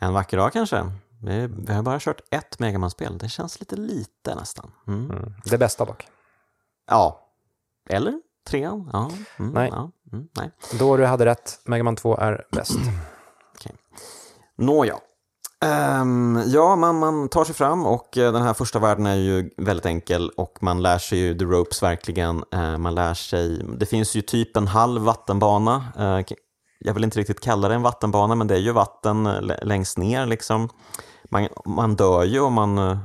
En 0.00 0.12
vacker 0.12 0.36
dag 0.36 0.52
kanske. 0.52 0.92
Vi, 1.22 1.46
vi 1.46 1.72
har 1.72 1.82
bara 1.82 1.98
kört 2.00 2.20
ett 2.30 2.58
Megaman-spel. 2.58 3.18
Det 3.18 3.28
känns 3.28 3.60
lite 3.60 3.76
lite 3.76 4.34
nästan. 4.34 4.70
Mm. 4.86 5.10
Mm. 5.10 5.34
Det 5.44 5.58
bästa 5.58 5.84
dock. 5.84 6.08
Ja. 6.86 7.30
Eller 7.88 8.20
trean? 8.46 8.90
Ja. 8.92 9.10
Mm, 9.38 9.52
nej. 9.52 9.68
Ja. 9.72 9.90
Mm, 10.12 10.28
nej. 10.36 10.50
Då 10.78 10.96
du 10.96 11.06
hade 11.06 11.26
rätt. 11.26 11.60
Megaman 11.64 11.96
2 11.96 12.16
är 12.16 12.46
bäst. 12.50 12.76
okay. 13.54 13.72
Nåja. 14.56 14.98
Um, 15.64 16.42
ja, 16.46 16.76
man, 16.76 16.98
man 16.98 17.28
tar 17.28 17.44
sig 17.44 17.54
fram 17.54 17.86
och 17.86 18.16
uh, 18.16 18.32
den 18.32 18.42
här 18.42 18.54
första 18.54 18.78
världen 18.78 19.06
är 19.06 19.14
ju 19.14 19.50
väldigt 19.56 19.86
enkel 19.86 20.30
och 20.36 20.58
man 20.60 20.82
lär 20.82 20.98
sig 20.98 21.18
ju 21.18 21.38
the 21.38 21.44
ropes 21.44 21.82
verkligen. 21.82 22.44
Uh, 22.54 22.78
man 22.78 22.94
lär 22.94 23.14
sig, 23.14 23.64
det 23.78 23.86
finns 23.86 24.14
ju 24.14 24.22
typ 24.22 24.56
en 24.56 24.66
halv 24.66 25.02
vattenbana. 25.02 25.84
Uh, 25.98 26.36
jag 26.78 26.94
vill 26.94 27.04
inte 27.04 27.18
riktigt 27.18 27.40
kalla 27.40 27.68
det 27.68 27.74
en 27.74 27.82
vattenbana, 27.82 28.34
men 28.34 28.46
det 28.46 28.54
är 28.54 28.58
ju 28.58 28.72
vatten 28.72 29.24
längst 29.62 29.98
ner 29.98 30.26
liksom. 30.26 30.68
Man, 31.30 31.48
man 31.64 31.96
dör 31.96 32.24
ju 32.24 32.40
om 32.40 32.52
man 32.52 32.98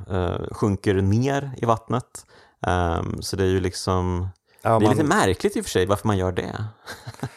sjunker 0.52 0.94
ner 0.94 1.52
i 1.58 1.66
vattnet. 1.66 2.26
Um, 2.68 3.22
så 3.22 3.36
det 3.36 3.44
är 3.44 3.48
ju 3.48 3.60
liksom, 3.60 4.30
ja, 4.62 4.70
det 4.70 4.76
är 4.76 4.80
man... 4.80 4.90
lite 4.90 5.04
märkligt 5.04 5.58
i 5.58 5.60
och 5.60 5.66
för 5.66 5.70
sig 5.70 5.86
varför 5.86 6.08
man 6.08 6.18
gör 6.18 6.32
det. 6.32 6.66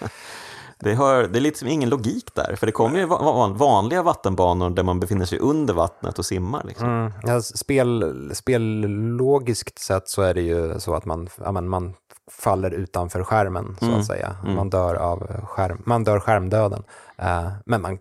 Det, 0.85 0.95
har, 0.95 1.22
det 1.22 1.39
är 1.39 1.41
liksom 1.41 1.68
ingen 1.68 1.89
logik 1.89 2.35
där, 2.35 2.57
för 2.57 2.66
det 2.66 2.72
kommer 2.72 2.99
ju 2.99 3.07
vanliga 3.55 4.03
vattenbanor 4.03 4.70
där 4.70 4.82
man 4.82 5.01
befinner 5.01 5.26
sig 5.26 5.39
under 5.39 5.74
vattnet 5.74 6.18
och 6.18 6.26
simmar. 6.26 6.64
Liksom. 6.64 6.89
Mm. 6.89 7.12
Ja, 7.22 7.41
spel, 7.41 8.30
spellogiskt 8.35 9.78
sett 9.78 10.09
så 10.09 10.22
är 10.22 10.35
det 10.35 10.43
ju 10.43 10.80
så 10.80 10.95
att 10.95 11.05
man, 11.05 11.28
ja, 11.45 11.53
man 11.53 11.95
faller 12.30 12.70
utanför 12.70 13.24
skärmen, 13.24 13.76
så 13.78 13.85
mm. 13.85 14.01
att 14.01 14.07
säga. 14.07 14.37
Mm. 14.43 14.57
Man, 14.57 14.70
dör 14.70 14.95
av 14.95 15.47
skärm, 15.47 15.82
man 15.87 16.05
dör 16.05 16.20
skärmdöden. 16.20 16.85
Uh, 17.22 17.49
men 17.66 17.82
man, 17.82 17.99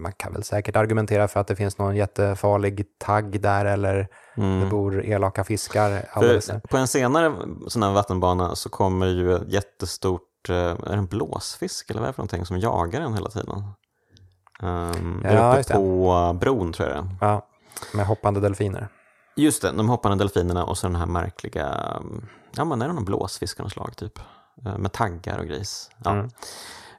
man 0.00 0.12
kan 0.12 0.32
väl 0.32 0.44
säkert 0.44 0.76
argumentera 0.76 1.28
för 1.28 1.40
att 1.40 1.46
det 1.46 1.56
finns 1.56 1.78
någon 1.78 1.96
jättefarlig 1.96 2.84
tagg 2.98 3.40
där 3.40 3.64
eller 3.64 4.08
mm. 4.36 4.60
det 4.60 4.66
bor 4.66 5.04
elaka 5.04 5.44
fiskar. 5.44 6.04
på 6.70 6.76
en 6.76 6.88
senare 6.88 7.32
sån 7.68 7.82
här 7.82 7.92
vattenbana 7.92 8.54
så 8.54 8.68
kommer 8.68 9.06
ju 9.06 9.34
ett 9.34 9.52
jättestort 9.52 10.22
Eh, 10.50 10.56
är 10.56 10.90
det 10.90 10.94
en 10.94 11.06
blåsfisk 11.06 11.90
eller 11.90 12.00
vad 12.00 12.06
är 12.06 12.12
det 12.12 12.14
för 12.14 12.22
någonting 12.22 12.46
som 12.46 12.58
jagar 12.58 13.00
en 13.00 13.14
hela 13.14 13.30
tiden? 13.30 13.64
Um, 14.62 15.22
ja, 15.24 15.58
uppe 15.58 15.72
på 15.72 16.36
bron 16.40 16.72
tror 16.72 16.88
jag 16.88 17.04
det 17.04 17.08
Ja, 17.20 17.46
med 17.94 18.06
hoppande 18.06 18.40
delfiner. 18.40 18.88
Just 19.36 19.62
det, 19.62 19.72
de 19.72 19.88
hoppande 19.88 20.24
delfinerna 20.24 20.64
och 20.64 20.78
så 20.78 20.86
den 20.86 20.96
här 20.96 21.06
märkliga, 21.06 21.96
ja 22.56 22.64
men 22.64 22.82
är 22.82 22.88
det 22.88 22.92
någon 22.92 23.04
blåsfisk 23.04 23.60
av 23.60 23.64
något 23.64 23.72
slag 23.72 23.96
typ? 23.96 24.18
Eh, 24.64 24.78
med 24.78 24.92
taggar 24.92 25.38
och 25.38 25.46
gris. 25.46 25.90
Ja. 26.04 26.10
Mm. 26.10 26.30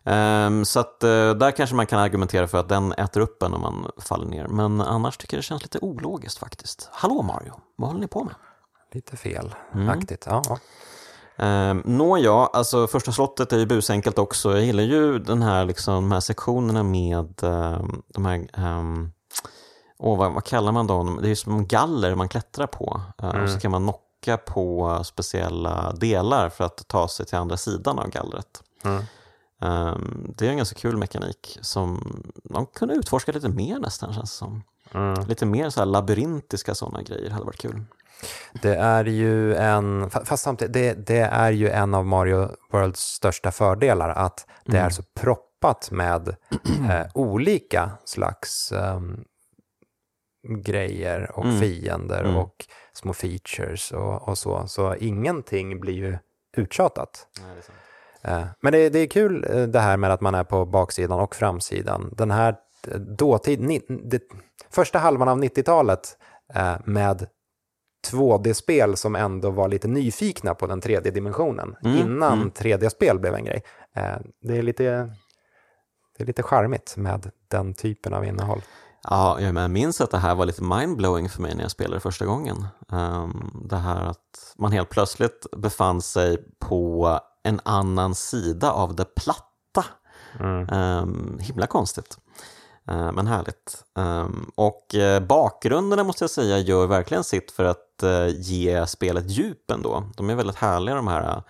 Um, 0.04 0.66
så 0.66 0.80
att 0.80 1.04
uh, 1.04 1.34
där 1.34 1.52
kanske 1.52 1.76
man 1.76 1.86
kan 1.86 2.00
argumentera 2.00 2.48
för 2.48 2.58
att 2.58 2.70
den 2.70 2.92
äter 2.92 3.22
upp 3.22 3.44
en 3.44 3.54
om 3.54 3.62
man 3.62 3.92
faller 3.98 4.26
ner. 4.26 4.48
Men 4.48 4.82
annars 4.82 5.18
tycker 5.18 5.38
jag 5.38 5.40
det 5.40 5.46
känns 5.46 5.64
lite 5.64 5.80
ologiskt 5.80 6.38
faktiskt. 6.38 6.90
Hallå 6.92 7.22
Mario, 7.22 7.54
vad 7.76 7.90
håller 7.90 8.02
ni 8.02 8.08
på 8.08 8.24
med? 8.24 8.34
Lite 8.94 9.18
felaktigt, 9.18 10.28
mm. 10.28 10.42
ja. 10.50 10.58
Eh, 11.38 11.74
Nåja, 11.86 12.34
alltså 12.34 12.88
första 12.88 13.12
slottet 13.12 13.54
är 13.54 13.58
ju 13.58 13.66
busenkelt 13.66 14.20
också. 14.20 14.52
Jag 14.52 14.66
gillar 14.66 14.84
ju 14.84 15.20
den 15.20 15.42
här, 15.42 15.66
liksom, 15.66 15.94
de 15.94 16.12
här 16.12 16.20
sektionerna 16.20 16.84
med 16.84 17.44
eh, 17.44 17.82
de 18.08 18.26
här 18.26 18.48
um, 18.58 19.12
oh, 19.98 20.18
vad, 20.18 20.34
vad, 20.34 20.44
kallar 20.44 20.72
man 20.72 20.88
dem? 20.88 21.20
Det 21.22 21.28
är 21.28 21.30
ju 21.30 21.36
som 21.36 21.68
galler 21.68 22.16
man 22.16 22.30
klättrar 22.30 22.68
på. 22.68 23.02
Uh, 23.24 23.30
mm. 23.30 23.44
Och 23.44 23.50
så 23.50 23.60
kan 23.60 23.72
man 23.72 23.84
knocka 23.84 24.38
på 24.38 25.02
speciella 25.04 25.94
delar 25.94 26.50
för 26.50 26.64
att 26.64 26.88
ta 26.88 27.08
sig 27.08 27.26
till 27.26 27.38
andra 27.38 27.58
sidan 27.58 28.00
av 28.00 28.10
gallret. 28.10 28.64
Mm. 28.84 29.04
Um, 29.62 30.34
det 30.38 30.48
är 30.48 30.50
en 30.50 30.58
ganska 30.58 30.80
kul 30.80 30.98
mekanik 30.98 31.58
som 31.62 32.04
de 32.44 32.66
kunde 32.66 32.94
utforska 32.94 33.32
lite 33.32 33.50
mer 33.50 33.80
nästan 33.80 34.14
känns 34.14 34.32
det 34.32 34.38
som. 34.38 34.64
Mm. 34.94 35.28
Lite 35.28 35.46
mer 35.46 35.70
så 35.70 35.86
labyrintiska 35.86 36.76
sådana 36.76 37.02
grejer 37.02 37.30
hade 37.30 37.46
varit 37.46 37.62
kul. 37.62 37.84
Det 38.62 38.76
är 38.76 39.06
ju 39.06 39.56
en, 39.56 40.10
fast 40.10 40.44
samtidigt, 40.44 40.74
det, 40.74 40.94
det, 40.94 41.20
är 41.20 41.52
ju 41.52 41.70
en 41.70 41.94
av 41.94 42.06
Mario 42.06 42.50
Worlds 42.72 43.00
största 43.00 43.52
fördelar 43.52 44.10
att 44.10 44.48
det 44.66 44.78
mm. 44.78 44.86
är 44.86 44.90
så 44.90 45.04
proppat 45.04 45.92
med 45.92 46.36
eh, 46.90 47.08
olika 47.14 47.92
slags 48.06 48.72
um, 48.72 49.24
grejer 50.48 51.32
och 51.34 51.46
mm. 51.46 51.60
fiender 51.60 52.24
mm. 52.24 52.38
och 52.38 52.66
små 52.94 53.14
features 53.14 53.92
och, 53.92 54.28
och, 54.28 54.38
så. 54.38 54.68
Så 54.68 54.96
ingenting 54.96 55.80
blir 55.80 55.94
ju 55.94 56.18
uttjatat. 56.58 57.28
Nej, 57.42 57.56
det 58.22 58.30
eh, 58.30 58.46
men 58.62 58.74
det, 58.74 58.90
det, 58.90 59.00
är 59.00 59.08
kul 59.08 59.46
eh, 59.50 59.64
det 59.64 59.80
här 59.80 59.98
med 59.98 60.12
att 60.12 60.22
man 60.22 60.36
är 60.36 60.44
på 60.44 60.66
baksidan 60.66 61.20
och 61.20 61.36
framsidan. 61.36 62.14
Den 62.18 62.32
här 62.32 62.56
eh, 62.88 63.00
dåtid, 63.00 63.60
ni, 63.60 63.82
det, 63.90 64.22
första 64.70 65.00
halvan 65.00 65.28
av 65.28 65.44
90-talet 65.44 66.18
eh, 66.54 66.76
med 66.86 67.28
2D-spel 68.12 68.98
som 68.98 69.16
ändå 69.16 69.50
var 69.50 69.68
lite 69.68 69.88
nyfikna 69.88 70.54
på 70.54 70.68
den 70.68 70.82
tredje 70.82 71.12
dimensionen 71.12 71.76
mm, 71.84 71.98
innan 71.98 72.34
mm. 72.34 72.52
3D-spel 72.52 73.20
blev 73.20 73.36
en 73.36 73.46
grej. 73.46 73.64
Eh, 73.96 74.18
det, 74.42 74.58
är 74.58 74.64
lite, 74.64 74.84
det 76.18 76.24
är 76.24 76.26
lite 76.26 76.44
charmigt 76.44 76.98
med 76.98 77.32
den 77.48 77.74
typen 77.74 78.14
av 78.14 78.26
innehåll. 78.26 78.62
Ja, 79.04 79.42
jag 79.42 79.72
minns 79.72 80.02
att 80.02 80.12
det 80.12 80.18
här 80.18 80.36
var 80.36 80.46
lite 80.46 80.64
mindblowing 80.64 81.30
för 81.30 81.42
mig 81.42 81.56
när 81.56 81.62
jag 81.62 81.72
spelade 81.72 82.00
första 82.00 82.26
gången. 82.26 82.68
Um, 82.92 83.66
det 83.70 83.76
här 83.76 84.06
att 84.06 84.54
man 84.58 84.72
helt 84.72 84.90
plötsligt 84.90 85.46
befann 85.58 86.02
sig 86.02 86.38
på 86.60 87.20
en 87.44 87.60
annan 87.64 88.16
sida 88.16 88.72
av 88.72 88.96
det 88.96 89.06
platta. 89.16 89.86
Mm. 90.40 90.70
Um, 90.70 91.40
himla 91.42 91.68
konstigt. 91.68 92.18
Eh, 92.88 93.12
men 93.12 93.28
härligt. 93.28 93.84
Ehm, 93.98 94.52
och 94.56 94.96
eh, 94.96 95.20
bakgrunderna 95.20 96.04
måste 96.04 96.24
jag 96.24 96.32
säga 96.32 96.58
gör 96.58 96.88
verkligen 96.88 97.24
sitt 97.24 97.52
för 97.52 97.66
att 97.66 98.04
eh, 98.04 98.28
ge 98.28 98.88
spelet 98.88 99.30
djup 99.30 99.72
ändå. 99.72 100.04
De 100.18 100.30
är 100.30 100.36
väldigt 100.36 100.56
härliga 100.56 100.96
de 100.96 101.08
här 101.08 101.42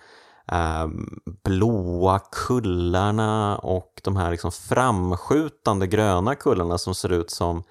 ehm, 0.46 1.20
blåa 1.44 2.18
kullarna 2.18 3.58
och 3.58 4.00
de 4.04 4.16
här 4.16 4.30
liksom 4.30 4.52
framskjutande 4.52 5.86
gröna 5.86 6.34
kullarna 6.34 6.78
som 6.78 6.94
ser 6.94 7.12
ut 7.12 7.30
som 7.30 7.62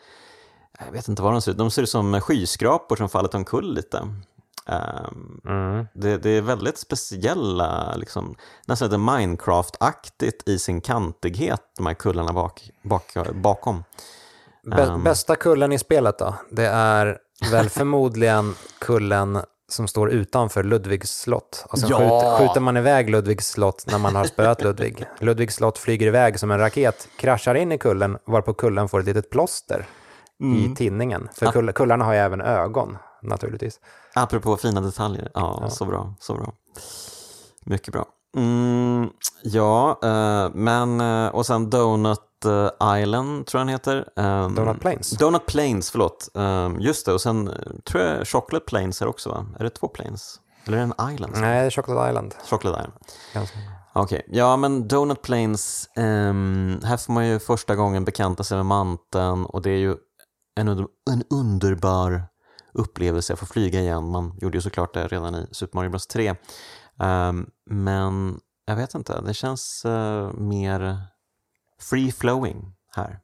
jag 0.85 0.91
vet 0.91 1.07
inte 1.07 1.21
vad 1.21 1.33
de 1.33 1.41
ser 1.41 1.51
ut, 1.51 1.57
de 1.57 1.71
ser 1.71 1.81
ut 1.83 1.89
som 1.89 2.21
skyskrapor 2.21 2.95
som 2.95 3.09
fallit 3.09 3.35
omkull 3.35 3.73
lite. 3.73 4.07
Um, 4.69 5.41
Mm. 5.45 5.85
det, 5.93 6.17
det 6.17 6.29
är 6.29 6.41
väldigt 6.41 6.77
speciella, 6.77 7.95
liksom, 7.95 8.35
nästan 8.65 8.85
lite 8.87 8.97
Minecraft-aktigt 8.97 10.49
i 10.49 10.59
sin 10.59 10.81
kantighet, 10.81 11.61
de 11.77 11.85
här 11.85 11.93
kullarna 11.93 12.33
bak, 12.33 12.69
bak, 12.83 13.13
bakom. 13.33 13.83
Ehm. 14.77 15.03
Bästa 15.03 15.35
kullen 15.35 15.71
i 15.71 15.79
spelet 15.79 16.19
då? 16.19 16.35
Det 16.51 16.65
är 16.67 17.17
väl 17.51 17.69
förmodligen 17.79 18.55
kullen 18.79 19.39
som 19.69 19.87
står 19.87 20.09
utanför 20.09 20.63
Ludvigs 20.63 21.19
slott. 21.19 21.65
Och 21.69 21.79
sen 21.79 21.89
Ja! 21.89 21.97
skjuter, 21.97 22.37
skjuter 22.47 22.61
man 22.61 22.77
iväg 22.77 23.09
Ludvigs 23.09 23.47
slott 23.47 23.83
när 23.87 23.97
man 23.97 24.15
har 24.15 24.25
spöat 24.25 24.63
Ludvig. 24.63 25.05
Ludvigs 25.19 25.55
slott 25.55 25.77
flyger 25.77 26.07
iväg 26.07 26.39
som 26.39 26.51
en 26.51 26.59
raket, 26.59 27.07
kraschar 27.17 27.55
in 27.55 27.71
i 27.71 27.77
kullen, 27.77 28.17
varpå 28.25 28.53
kullen 28.53 28.89
får 28.89 28.99
ett 28.99 29.05
litet 29.05 29.29
plåster 29.29 29.85
i 30.55 30.75
tinningen. 30.75 31.29
För 31.33 31.51
kull, 31.51 31.71
kullarna 31.73 32.05
har 32.05 32.13
ju 32.13 32.19
även 32.19 32.41
ögon, 32.41 32.97
naturligtvis. 33.21 33.79
Apropå 34.13 34.57
fina 34.57 34.81
detaljer, 34.81 35.31
ja, 35.33 35.69
så 35.69 35.85
bra, 35.85 36.13
så 36.19 36.33
bra. 36.33 36.53
Mycket 37.65 37.93
bra. 37.93 38.05
Mm, 38.37 39.09
ja, 39.43 39.99
eh, 40.03 40.49
men 40.53 41.01
eh, 41.01 41.27
och 41.27 41.45
sen 41.45 41.69
Donut 41.69 42.19
eh, 42.45 42.99
Island 43.01 43.45
tror 43.45 43.59
jag 43.59 43.67
den 43.67 43.73
heter. 43.73 44.09
Ehm, 44.15 44.55
Donut 44.55 44.79
Plains. 44.79 45.09
Donut 45.09 45.45
Plains, 45.45 45.91
förlåt. 45.91 46.29
Ehm, 46.35 46.79
just 46.79 47.05
det, 47.05 47.13
och 47.13 47.21
sen 47.21 47.51
tror 47.85 48.03
jag 48.03 48.27
Chocolate 48.27 48.65
Plains 48.65 49.01
är 49.01 49.07
också 49.07 49.29
va? 49.29 49.45
Är 49.59 49.63
det 49.63 49.69
två 49.69 49.87
plains? 49.87 50.39
Eller 50.65 50.77
är 50.77 50.85
det 50.85 50.93
en 50.99 51.13
island? 51.13 51.33
Nej, 51.37 51.71
Chocolate 51.71 52.09
Island. 52.09 52.35
Chocolate 52.49 52.79
Island. 52.79 52.93
Ganska. 53.33 53.57
Okej, 53.93 54.25
ja 54.27 54.57
men 54.57 54.87
Donut 54.87 55.21
Plains, 55.21 55.89
ehm, 55.95 56.79
här 56.83 56.97
får 56.97 57.13
man 57.13 57.27
ju 57.27 57.39
första 57.39 57.75
gången 57.75 58.05
bekanta 58.05 58.43
sig 58.43 58.57
med 58.57 58.65
manteln 58.65 59.45
och 59.45 59.61
det 59.61 59.69
är 59.69 59.77
ju 59.77 59.95
en, 60.55 60.67
en 61.11 61.23
underbar 61.29 62.23
upplevelse 62.77 63.33
att 63.33 63.39
få 63.39 63.45
flyga 63.45 63.79
igen. 63.79 64.11
Man 64.11 64.37
gjorde 64.41 64.57
ju 64.57 64.61
såklart 64.61 64.93
det 64.93 65.07
redan 65.07 65.35
i 65.35 65.47
Super 65.51 65.75
Mario 65.77 65.89
Bros 65.89 66.07
3. 66.07 66.35
Ehm, 66.99 67.49
men 67.69 68.39
jag 68.65 68.75
vet 68.75 68.93
inte, 68.95 69.21
det 69.21 69.33
känns 69.33 69.85
eh, 69.85 70.33
mer 70.33 70.97
free 71.89 72.11
flowing 72.11 72.73
här. 72.95 73.19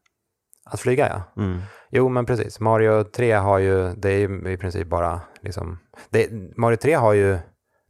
Att 0.66 0.80
flyga, 0.80 1.08
ja. 1.36 1.44
Mm. 1.44 1.62
Jo, 1.92 2.10
men 2.10 2.26
precis. 2.26 2.60
Mario 2.60 3.04
3 3.04 3.32
har 3.32 3.58
ju, 3.58 3.94
det 3.96 4.10
är 4.10 4.18
ju 4.18 4.52
i 4.52 4.58
princip 4.58 4.88
bara 4.88 5.22
liksom, 5.42 5.80
det, 6.10 6.30
Mario 6.58 6.78
3 6.78 6.94
har 6.94 7.14
ju 7.14 7.38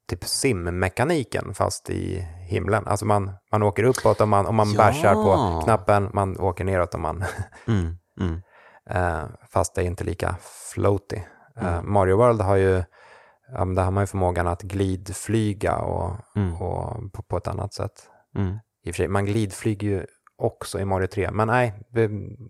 typ 0.08 0.24
sim-mekaniken 0.26 1.54
fast 1.54 1.90
i 1.90 2.20
himlen. 2.50 2.88
Alltså 2.88 3.06
man, 3.06 3.32
man 3.52 3.64
åker 3.64 3.84
uppåt 3.84 4.22
om 4.22 4.30
man, 4.30 4.46
om 4.46 4.56
man 4.56 4.72
Ja. 4.72 4.78
bashar 4.78 5.14
på 5.14 5.62
knappen, 5.64 6.10
man 6.14 6.40
åker 6.40 6.64
neråt 6.64 6.96
om 6.96 7.02
man, 7.02 7.24
Mm. 7.68 7.98
Mm. 8.20 8.42
eh, 8.90 9.30
fast 9.50 9.76
det 9.76 9.82
är 9.82 9.86
inte 9.86 10.04
lika 10.04 10.36
floaty. 10.74 11.20
Eh, 11.62 11.82
Mario 11.82 12.18
World 12.18 12.42
har 12.42 12.56
ju, 12.56 12.84
ja, 13.52 13.66
men 13.66 13.76
där 13.76 13.84
har 13.84 13.92
man 13.92 14.04
ju 14.04 14.08
förmågan 14.08 14.48
att 14.48 14.62
glidflyga 14.62 15.76
och, 15.78 16.12
Mm. 16.36 16.54
och 16.62 17.14
på, 17.14 17.24
på 17.24 17.38
ett 17.38 17.48
annat 17.48 17.74
sätt. 17.74 18.10
Mm. 18.36 18.60
I 18.86 18.92
och 18.92 18.96
för 18.96 18.98
sig, 18.98 19.08
man 19.08 19.26
glidflyger 19.26 19.88
ju 19.88 20.06
också 20.38 20.80
i 20.80 20.86
Mario 20.86 21.08
3, 21.08 21.32
men 21.32 21.48
nej, 21.48 21.74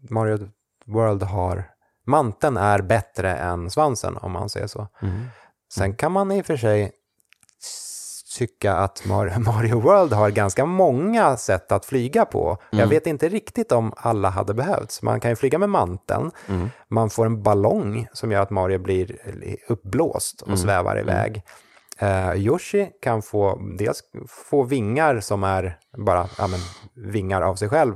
Mario 0.10 0.50
World 0.86 1.24
har, 1.24 1.64
manteln 2.06 2.58
är 2.58 2.82
bättre 2.82 3.36
än 3.36 3.70
svansen 3.70 4.18
om 4.18 4.32
man 4.32 4.50
säger 4.50 4.68
så. 4.68 4.88
Mm. 5.02 5.26
Sen 5.74 5.96
kan 5.96 6.12
man 6.12 6.32
i 6.32 6.42
och 6.42 6.46
för 6.46 6.58
sig 6.58 6.92
tycka 8.38 8.74
att 8.76 9.02
Mar- 9.06 9.40
Mario 9.54 9.80
World 9.80 10.14
har 10.14 10.30
ganska 10.30 10.66
många 10.66 11.38
sätt 11.38 11.72
att 11.72 11.86
flyga 11.86 12.26
på. 12.26 12.58
Jag 12.72 12.88
vet 12.88 13.08
inte 13.08 13.30
riktigt 13.30 13.72
om 13.72 13.94
alla 13.98 14.30
hade 14.30 14.54
behövts. 14.54 15.02
Man 15.02 15.20
kan 15.20 15.32
ju 15.32 15.36
flyga 15.36 15.58
med 15.58 15.70
manteln, 15.70 16.32
Mm. 16.50 16.70
man 16.90 17.10
får 17.10 17.26
en 17.26 17.44
ballong 17.44 18.08
som 18.14 18.32
gör 18.32 18.42
att 18.42 18.50
Mario 18.50 18.80
blir 18.80 19.18
uppblåst 19.68 20.42
och 20.42 20.60
svävar 20.60 21.00
iväg. 21.00 21.44
Eh, 22.00 22.34
Yoshi 22.36 22.90
kan 23.02 23.22
få, 23.22 23.60
dels 23.78 24.02
få 24.28 24.64
vingar 24.64 25.20
som 25.20 25.44
är 25.44 25.78
bara 25.98 26.28
ja, 26.38 26.48
men, 26.48 26.60
vingar 27.12 27.42
av 27.42 27.56
sig 27.56 27.70
själv. 27.70 27.94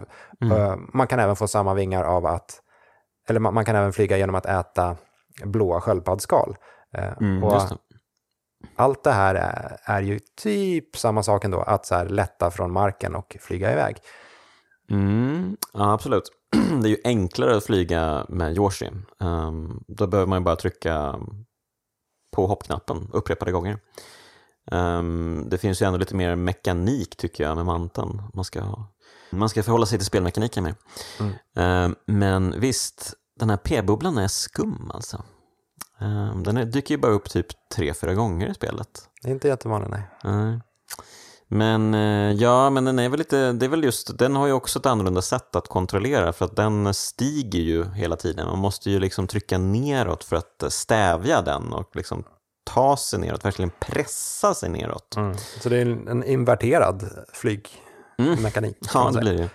Eh, 0.51 0.75
man 0.93 1.07
kan 1.07 1.19
även 1.19 1.35
få 1.35 1.47
samma 1.47 1.73
vingar 1.73 2.03
av 2.03 2.25
att, 2.25 2.61
eller 3.29 3.39
man, 3.39 3.53
man 3.53 3.65
kan 3.65 3.75
även 3.75 3.93
flyga 3.93 4.17
genom 4.17 4.35
att 4.35 4.45
äta 4.45 4.95
blåa 5.43 5.81
sköldpaddsskal. 5.81 6.55
Mm, 7.21 7.43
och. 7.43 7.51
Allt 8.75 9.03
det 9.03 9.11
här 9.11 9.35
är, 9.35 9.77
är 9.83 10.01
ju 10.01 10.19
typ 10.19 10.97
samma 10.97 11.23
sak 11.23 11.45
ändå, 11.45 11.61
att 11.61 11.85
så 11.85 11.95
här 11.95 12.05
lätta 12.05 12.51
från 12.51 12.71
marken 12.71 13.15
och 13.15 13.37
flyga 13.39 13.71
iväg. 13.71 13.97
Mm, 14.89 15.57
ja, 15.73 15.93
absolut. 15.93 16.31
Det 16.81 16.87
är 16.87 16.89
ju 16.89 17.01
enklare 17.03 17.57
att 17.57 17.65
flyga 17.65 18.25
med 18.29 18.57
Yoshi. 18.57 18.91
Um, 19.19 19.83
då 19.87 20.07
behöver 20.07 20.29
man 20.29 20.39
ju 20.39 20.43
bara 20.43 20.55
trycka 20.55 21.19
på 22.35 22.47
hoppknappen 22.47 23.09
upprepade 23.13 23.51
gånger. 23.51 23.79
Um, 24.71 25.49
det 25.49 25.57
finns 25.57 25.81
ju 25.81 25.85
ändå 25.85 25.99
lite 25.99 26.15
mer 26.15 26.35
mekanik 26.35 27.17
tycker 27.17 27.43
jag 27.43 27.55
med 27.55 27.65
manteln. 27.65 28.21
Man 28.33 28.45
ska, 28.45 28.85
man 29.29 29.49
ska 29.49 29.63
förhålla 29.63 29.85
sig 29.85 29.97
till 29.97 30.05
spelmekaniken 30.05 30.63
mer. 30.63 30.75
Um, 31.55 31.95
men 32.05 32.59
visst, 32.59 33.13
den 33.39 33.49
här 33.49 33.57
p-bubblan 33.57 34.17
är 34.17 34.27
skum 34.27 34.91
alltså. 34.93 35.23
Um, 36.01 36.43
den 36.43 36.71
dyker 36.71 36.95
ju 36.95 37.01
bara 37.01 37.11
upp 37.11 37.29
typ 37.29 37.47
tre, 37.75 37.93
fyra 37.93 38.13
gånger 38.13 38.49
i 38.49 38.53
spelet. 38.53 38.87
Det 39.21 39.29
är 39.29 39.31
inte 39.31 39.47
jättevanligt, 39.47 39.91
nej. 39.91 40.09
Nej. 40.23 40.59
Men 41.47 41.93
eh, 41.93 42.31
ja, 42.31 42.69
men 42.69 42.85
den 42.85 42.99
är 42.99 43.09
väl 43.09 43.19
lite, 43.19 43.51
det 43.51 43.65
är 43.65 43.69
väl 43.69 43.83
just, 43.83 44.17
den 44.17 44.35
har 44.35 44.47
ju 44.47 44.53
också 44.53 44.79
ett 44.79 44.85
annorlunda 44.85 45.21
sätt 45.21 45.55
att 45.55 45.67
kontrollera 45.67 46.33
för 46.33 46.45
att 46.45 46.55
den 46.55 46.93
stiger 46.93 47.59
ju 47.59 47.85
hela 47.85 48.15
tiden. 48.15 48.47
Man 48.47 48.59
måste 48.59 48.91
ju 48.91 48.99
liksom 48.99 49.27
trycka 49.27 49.57
neråt 49.57 50.23
för 50.23 50.35
att 50.35 50.63
stävja 50.69 51.41
den 51.41 51.73
och 51.73 51.95
liksom 51.95 52.23
ta 52.63 52.97
sig 52.97 53.19
neråt, 53.19 53.45
verkligen 53.45 53.71
pressa 53.79 54.53
sig 54.53 54.69
neråt. 54.69 55.15
Så 55.61 55.69
det 55.69 55.77
är 55.77 56.09
en 56.09 56.23
inverterad 56.23 57.09
flygmekanik. 57.33 58.77
kan 58.91 59.03
Ja, 59.03 59.11
det 59.11 59.19
blir 59.19 59.37
det. 59.37 59.49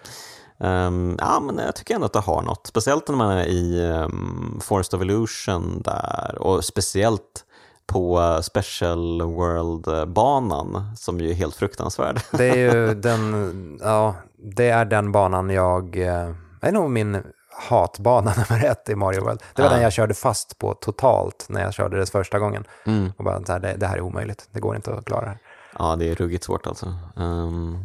Ehm, 0.62 1.16
ja, 1.20 1.40
men 1.40 1.58
jag 1.58 1.74
tycker 1.76 1.94
ändå 1.94 2.06
att 2.06 2.12
det 2.12 2.20
har 2.20 2.42
något. 2.42 2.66
Speciellt 2.66 3.08
när 3.08 3.16
man 3.16 3.30
är 3.38 3.46
i 3.46 3.86
um, 3.90 4.60
Forest 4.62 4.94
of 4.94 5.02
Illusion 5.02 5.82
där 5.82 6.38
och 6.38 6.64
speciellt 6.64 7.44
på 7.86 8.20
eh, 8.20 8.40
Special 8.40 9.22
World-banan 9.22 10.96
som 10.96 11.20
ju 11.20 11.30
är 11.30 11.34
helt 11.34 11.54
fruktansvärd. 11.56 12.20
Det 12.30 12.44
är 12.50 12.56
ju 12.56 12.94
den, 12.94 13.78
ja, 13.82 14.14
det 14.56 14.68
är 14.68 14.84
den 14.84 15.12
banan 15.12 15.50
jag, 15.50 15.96
eh, 15.96 16.30
det 16.60 16.66
är 16.68 16.72
nog 16.72 16.90
min 16.90 17.22
hatbana 17.68 18.32
nummer 18.50 18.64
ett 18.64 18.88
i 18.88 18.94
Mario 18.94 19.24
World. 19.24 19.42
Det 19.54 19.62
var 19.62 19.68
Ja. 19.68 19.74
den 19.74 19.82
jag 19.82 19.92
körde 19.92 20.14
fast 20.14 20.58
på 20.58 20.74
totalt 20.74 21.46
när 21.48 21.62
jag 21.62 21.74
körde 21.74 21.98
det 21.98 22.10
första 22.10 22.38
gången. 22.38 22.64
Mm. 22.86 23.12
Och 23.18 23.24
bara 23.24 23.44
så 23.44 23.52
här, 23.52 23.60
det, 23.60 23.74
det 23.76 23.86
här 23.86 23.96
är 23.96 24.00
omöjligt, 24.00 24.48
det 24.52 24.60
går 24.60 24.76
inte 24.76 24.94
att 24.94 25.04
klara 25.04 25.20
det 25.22 25.28
här. 25.28 25.38
Ja, 25.78 25.96
det 25.96 26.10
är 26.10 26.14
ruggigt 26.14 26.44
svårt 26.44 26.66
alltså. 26.66 26.86
Ehm, 27.16 27.78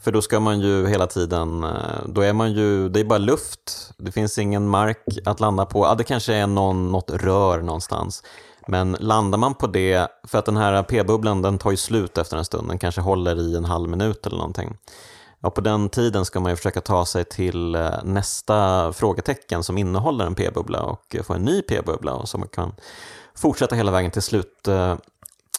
för 0.00 0.12
då 0.12 0.22
ska 0.22 0.40
man 0.40 0.60
ju 0.60 0.86
hela 0.86 1.06
tiden, 1.06 1.64
eh, 1.64 1.70
då 2.06 2.20
är 2.20 2.32
man 2.32 2.52
ju, 2.52 2.88
det 2.88 3.00
är 3.00 3.04
bara 3.04 3.18
luft. 3.18 3.92
Det 3.98 4.12
finns 4.12 4.38
ingen 4.38 4.68
mark 4.68 5.04
att 5.24 5.40
landa 5.40 5.66
på. 5.66 5.84
Ja, 5.86 5.94
det 5.94 6.04
kanske 6.04 6.34
är 6.34 6.46
någon, 6.46 6.92
något 6.92 7.10
rör 7.10 7.62
någonstans. 7.62 8.22
Men 8.68 8.96
landar 9.00 9.38
man 9.38 9.54
på 9.54 9.66
det, 9.66 10.08
för 10.24 10.38
att 10.38 10.46
den 10.46 10.56
här 10.56 10.82
p-bubblan 10.82 11.42
den 11.42 11.58
tar 11.58 11.70
ju 11.70 11.76
slut 11.76 12.18
efter 12.18 12.36
en 12.36 12.44
stund, 12.44 12.68
den 12.68 12.78
kanske 12.78 13.00
håller 13.00 13.40
i 13.40 13.56
en 13.56 13.64
halv 13.64 13.90
minut 13.90 14.26
eller 14.26 14.36
någonting. 14.36 14.76
Ja, 15.40 15.50
på 15.50 15.60
den 15.60 15.88
tiden 15.88 16.24
ska 16.24 16.40
man 16.40 16.52
ju 16.52 16.56
försöka 16.56 16.80
ta 16.80 17.06
sig 17.06 17.24
till 17.24 17.74
eh, 17.74 17.90
nästa 18.04 18.92
frågetecken 18.92 19.62
som 19.62 19.78
innehåller 19.78 20.26
en 20.26 20.34
p-bubbla 20.34 20.82
och 20.82 21.16
få 21.24 21.34
en 21.34 21.42
ny 21.42 21.62
p-bubbla 21.62 22.14
och 22.14 22.28
så 22.28 22.38
man 22.38 22.48
kan 22.48 22.72
fortsätta 23.34 23.74
hela 23.74 23.90
vägen 23.90 24.10
till 24.10 24.22
slut 24.22 24.68
eh, 24.68 24.96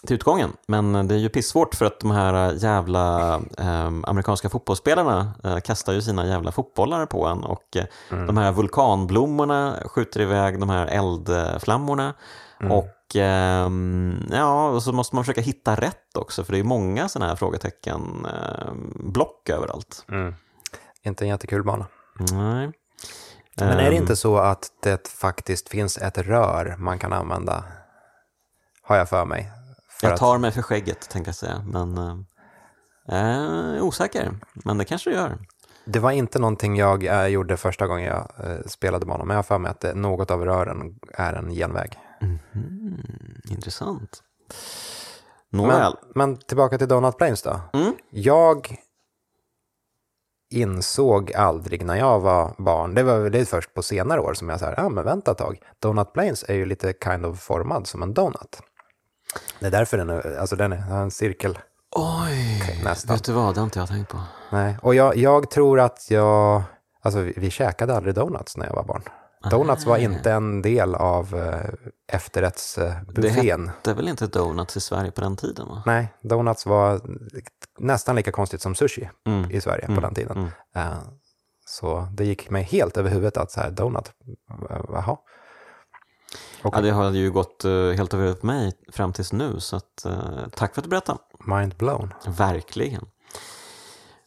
till 0.07 0.15
utgången. 0.15 0.53
Men 0.67 1.07
det 1.07 1.15
är 1.15 1.19
ju 1.19 1.29
pissvårt 1.29 1.75
för 1.75 1.85
att 1.85 1.99
de 1.99 2.11
här 2.11 2.53
jävla 2.53 3.35
eh, 3.57 3.91
amerikanska 4.03 4.49
fotbollsspelarna 4.49 5.33
eh, 5.43 5.59
kastar 5.59 5.93
ju 5.93 6.01
sina 6.01 6.27
jävla 6.27 6.51
fotbollar 6.51 7.05
på 7.05 7.25
en 7.27 7.43
och 7.43 7.77
eh, 7.77 7.85
de 8.09 8.37
här 8.37 8.51
vulkanblommorna 8.51 9.75
skjuter 9.85 10.21
iväg 10.21 10.59
de 10.59 10.69
här 10.69 10.87
eldflammorna 10.87 12.13
och 12.69 13.15
ehm, 13.15 14.27
ja, 14.31 14.69
och 14.69 14.83
så 14.83 14.91
måste 14.91 15.15
man 15.15 15.23
försöka 15.23 15.41
hitta 15.41 15.75
rätt 15.75 16.17
också 16.17 16.43
för 16.43 16.53
det 16.53 16.59
är 16.59 16.63
många 16.63 17.09
sådana 17.09 17.29
här 17.29 17.35
frågetecken, 17.35 18.25
eh, 18.25 18.73
block 18.95 19.49
överallt. 19.49 20.05
Inte 21.03 21.25
en 21.25 21.29
jättekul 21.29 21.63
bana. 21.63 21.85
Nej. 22.31 22.71
Men 23.55 23.69
är 23.69 23.75
det 23.77 23.97
Ehm, 23.97 24.01
inte 24.01 24.15
så 24.15 24.37
att 24.37 24.63
det 24.83 25.07
faktiskt 25.07 25.69
finns 25.69 25.97
ett 25.97 26.17
rör 26.17 26.75
man 26.77 26.99
kan 26.99 27.13
använda? 27.13 27.63
Har 28.81 28.95
jag 28.95 29.09
för 29.09 29.25
mig. 29.25 29.51
Jag 30.01 30.17
tar 30.17 30.37
mig 30.37 30.51
för 30.51 30.61
skägget 30.61 31.09
tänkte 31.09 31.29
jag 31.29 31.35
säga, 31.35 31.63
men 31.67 31.97
eh, 31.97 32.17
jag 33.05 33.19
är 33.19 33.81
osäker. 33.81 34.31
Men 34.53 34.77
det 34.77 34.85
kanske 34.85 35.09
det 35.09 35.15
gör. 35.15 35.37
Det 35.85 35.99
var 35.99 36.11
inte 36.11 36.39
någonting 36.39 36.75
jag 36.75 37.05
eh, 37.05 37.27
gjorde 37.27 37.57
första 37.57 37.87
gången 37.87 38.05
jag 38.05 38.31
eh, 38.43 38.61
spelade 38.65 39.05
banan, 39.05 39.27
men 39.27 39.33
jag 39.33 39.37
har 39.37 39.43
för 39.43 39.57
mig 39.57 39.71
att 39.71 39.79
det, 39.79 39.93
något 39.93 40.31
av 40.31 40.45
rören 40.45 40.99
är 41.13 41.33
en 41.33 41.49
genväg. 41.49 41.97
Intressant. 43.49 44.23
Men, 45.49 45.61
Nåväl. 45.61 45.93
men 46.15 46.37
tillbaka 46.37 46.77
till 46.77 46.87
Donut 46.87 47.17
Plains 47.17 47.41
då. 47.41 47.59
Mm. 47.73 47.93
Jag 48.09 48.77
insåg 50.51 51.33
aldrig 51.33 51.85
när 51.85 51.95
jag 51.95 52.19
var 52.19 52.55
barn, 52.57 52.93
det 52.93 53.03
var 53.03 53.29
det 53.29 53.45
först 53.45 53.73
på 53.73 53.83
senare 53.83 54.19
år 54.19 54.33
som 54.33 54.49
jag 54.49 54.59
sa, 54.59 54.73
ja 54.77 54.85
ah, 54.85 54.89
men 54.89 55.03
vänta 55.05 55.31
ett 55.31 55.37
tag, 55.37 55.61
Donut 55.79 56.13
Plains 56.13 56.45
är 56.47 56.53
ju 56.53 56.65
lite 56.65 56.93
kind 57.03 57.25
of 57.25 57.39
formad 57.39 57.87
som 57.87 58.03
en 58.03 58.13
donut. 58.13 58.61
Det 59.59 59.65
är 59.67 59.71
därför 59.71 59.97
den 59.97 60.09
är, 60.09 60.37
alltså 60.39 60.55
den 60.55 60.73
är 60.73 60.91
en 61.01 61.11
cirkel. 61.11 61.59
Oj, 61.95 62.81
nästan. 62.83 63.15
vet 63.15 63.23
du 63.25 63.31
vad, 63.31 63.55
det 63.55 63.59
har 63.59 63.65
inte 63.65 63.79
jag 63.79 63.87
tänkt 63.87 64.09
på. 64.11 64.17
Nej, 64.51 64.77
och 64.81 64.95
jag, 64.95 65.17
jag 65.17 65.49
tror 65.51 65.79
att 65.79 66.11
jag, 66.11 66.63
alltså 67.01 67.19
vi, 67.19 67.33
vi 67.37 67.49
käkade 67.49 67.95
aldrig 67.95 68.15
donuts 68.15 68.57
när 68.57 68.65
jag 68.65 68.73
var 68.75 68.83
barn. 68.83 69.03
Donuts 69.51 69.85
var 69.85 69.97
inte 69.97 70.31
en 70.31 70.61
del 70.61 70.95
av 70.95 71.35
eh, 71.35 71.41
Det 71.41 72.13
efterrättsbuffén. 72.15 73.67
hette 73.67 73.93
väl 73.93 74.07
inte 74.07 74.27
donuts 74.27 74.77
i 74.77 74.81
Sverige 74.81 75.11
på 75.11 75.21
den 75.21 75.35
tiden? 75.37 75.67
Va? 75.67 75.83
Nej, 75.85 76.13
donuts 76.21 76.65
var 76.65 77.01
nästan 77.79 78.15
lika 78.15 78.31
konstigt 78.31 78.61
som 78.61 78.75
sushi 78.75 79.09
Mm. 79.27 79.51
i 79.51 79.61
Sverige 79.61 79.87
på 79.95 80.01
den 80.01 80.13
tiden. 80.13 80.37
mm. 80.37 80.49
Eh, 80.75 80.97
så 81.65 82.07
det 82.13 82.25
gick 82.25 82.49
mig 82.49 82.63
helt 82.63 82.97
över 82.97 83.09
huvudet 83.09 83.37
att 83.37 83.51
så 83.51 83.61
här, 83.61 83.71
donut, 83.71 84.11
eh, 84.69 84.77
jaha. 84.89 85.17
Och 86.63 86.75
Ja, 86.75 86.81
det 86.81 86.91
har 86.91 87.11
ju 87.11 87.31
gått 87.31 87.65
eh, 87.65 87.71
helt 87.71 88.13
över 88.13 88.23
huvudet 88.23 88.43
mig 88.43 88.73
fram 88.91 89.13
tills 89.13 89.33
nu, 89.33 89.59
så 89.59 89.75
att, 89.75 90.05
eh, 90.05 90.47
tack 90.55 90.73
för 90.73 90.81
att 90.81 90.83
du 90.83 90.89
berättade. 90.89 91.19
mind 91.45 91.75
blown. 91.75 92.13
Verkligen. 92.27 93.05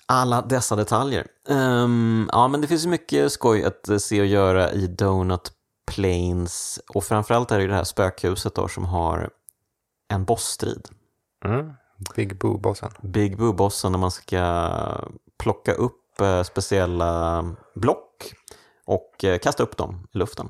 Alla 0.06 0.42
dessa 0.42 0.76
detaljer. 0.76 1.26
Ehm, 1.48 2.28
ja, 2.32 2.48
men 2.48 2.60
det 2.60 2.66
finns 2.66 2.86
mycket 2.86 3.32
skoj 3.32 3.64
att 3.64 3.88
eh, 3.88 3.96
se 3.96 4.20
och 4.20 4.26
göra 4.26 4.72
i 4.72 4.86
Donut 4.86 5.52
Plains 5.86 6.80
och 6.94 7.04
framförallt 7.04 7.50
är 7.50 7.58
det 7.58 7.66
det 7.66 7.74
här 7.74 7.84
spökhuset 7.84 8.54
då 8.54 8.68
som 8.68 8.84
har 8.84 9.30
en 10.08 10.24
bossstrid. 10.24 10.88
Mm. 11.44 11.72
Big 12.16 12.38
Boo-bossen. 12.38 12.90
Big 13.02 13.38
Boo-bossen 13.38 13.92
när 13.92 13.98
man 13.98 14.10
ska 14.10 14.72
plocka 15.38 15.72
upp 15.72 15.98
speciella 16.44 17.44
block 17.74 18.34
och 18.86 19.24
kasta 19.42 19.62
upp 19.62 19.76
dem 19.76 20.08
i 20.14 20.18
luften. 20.18 20.48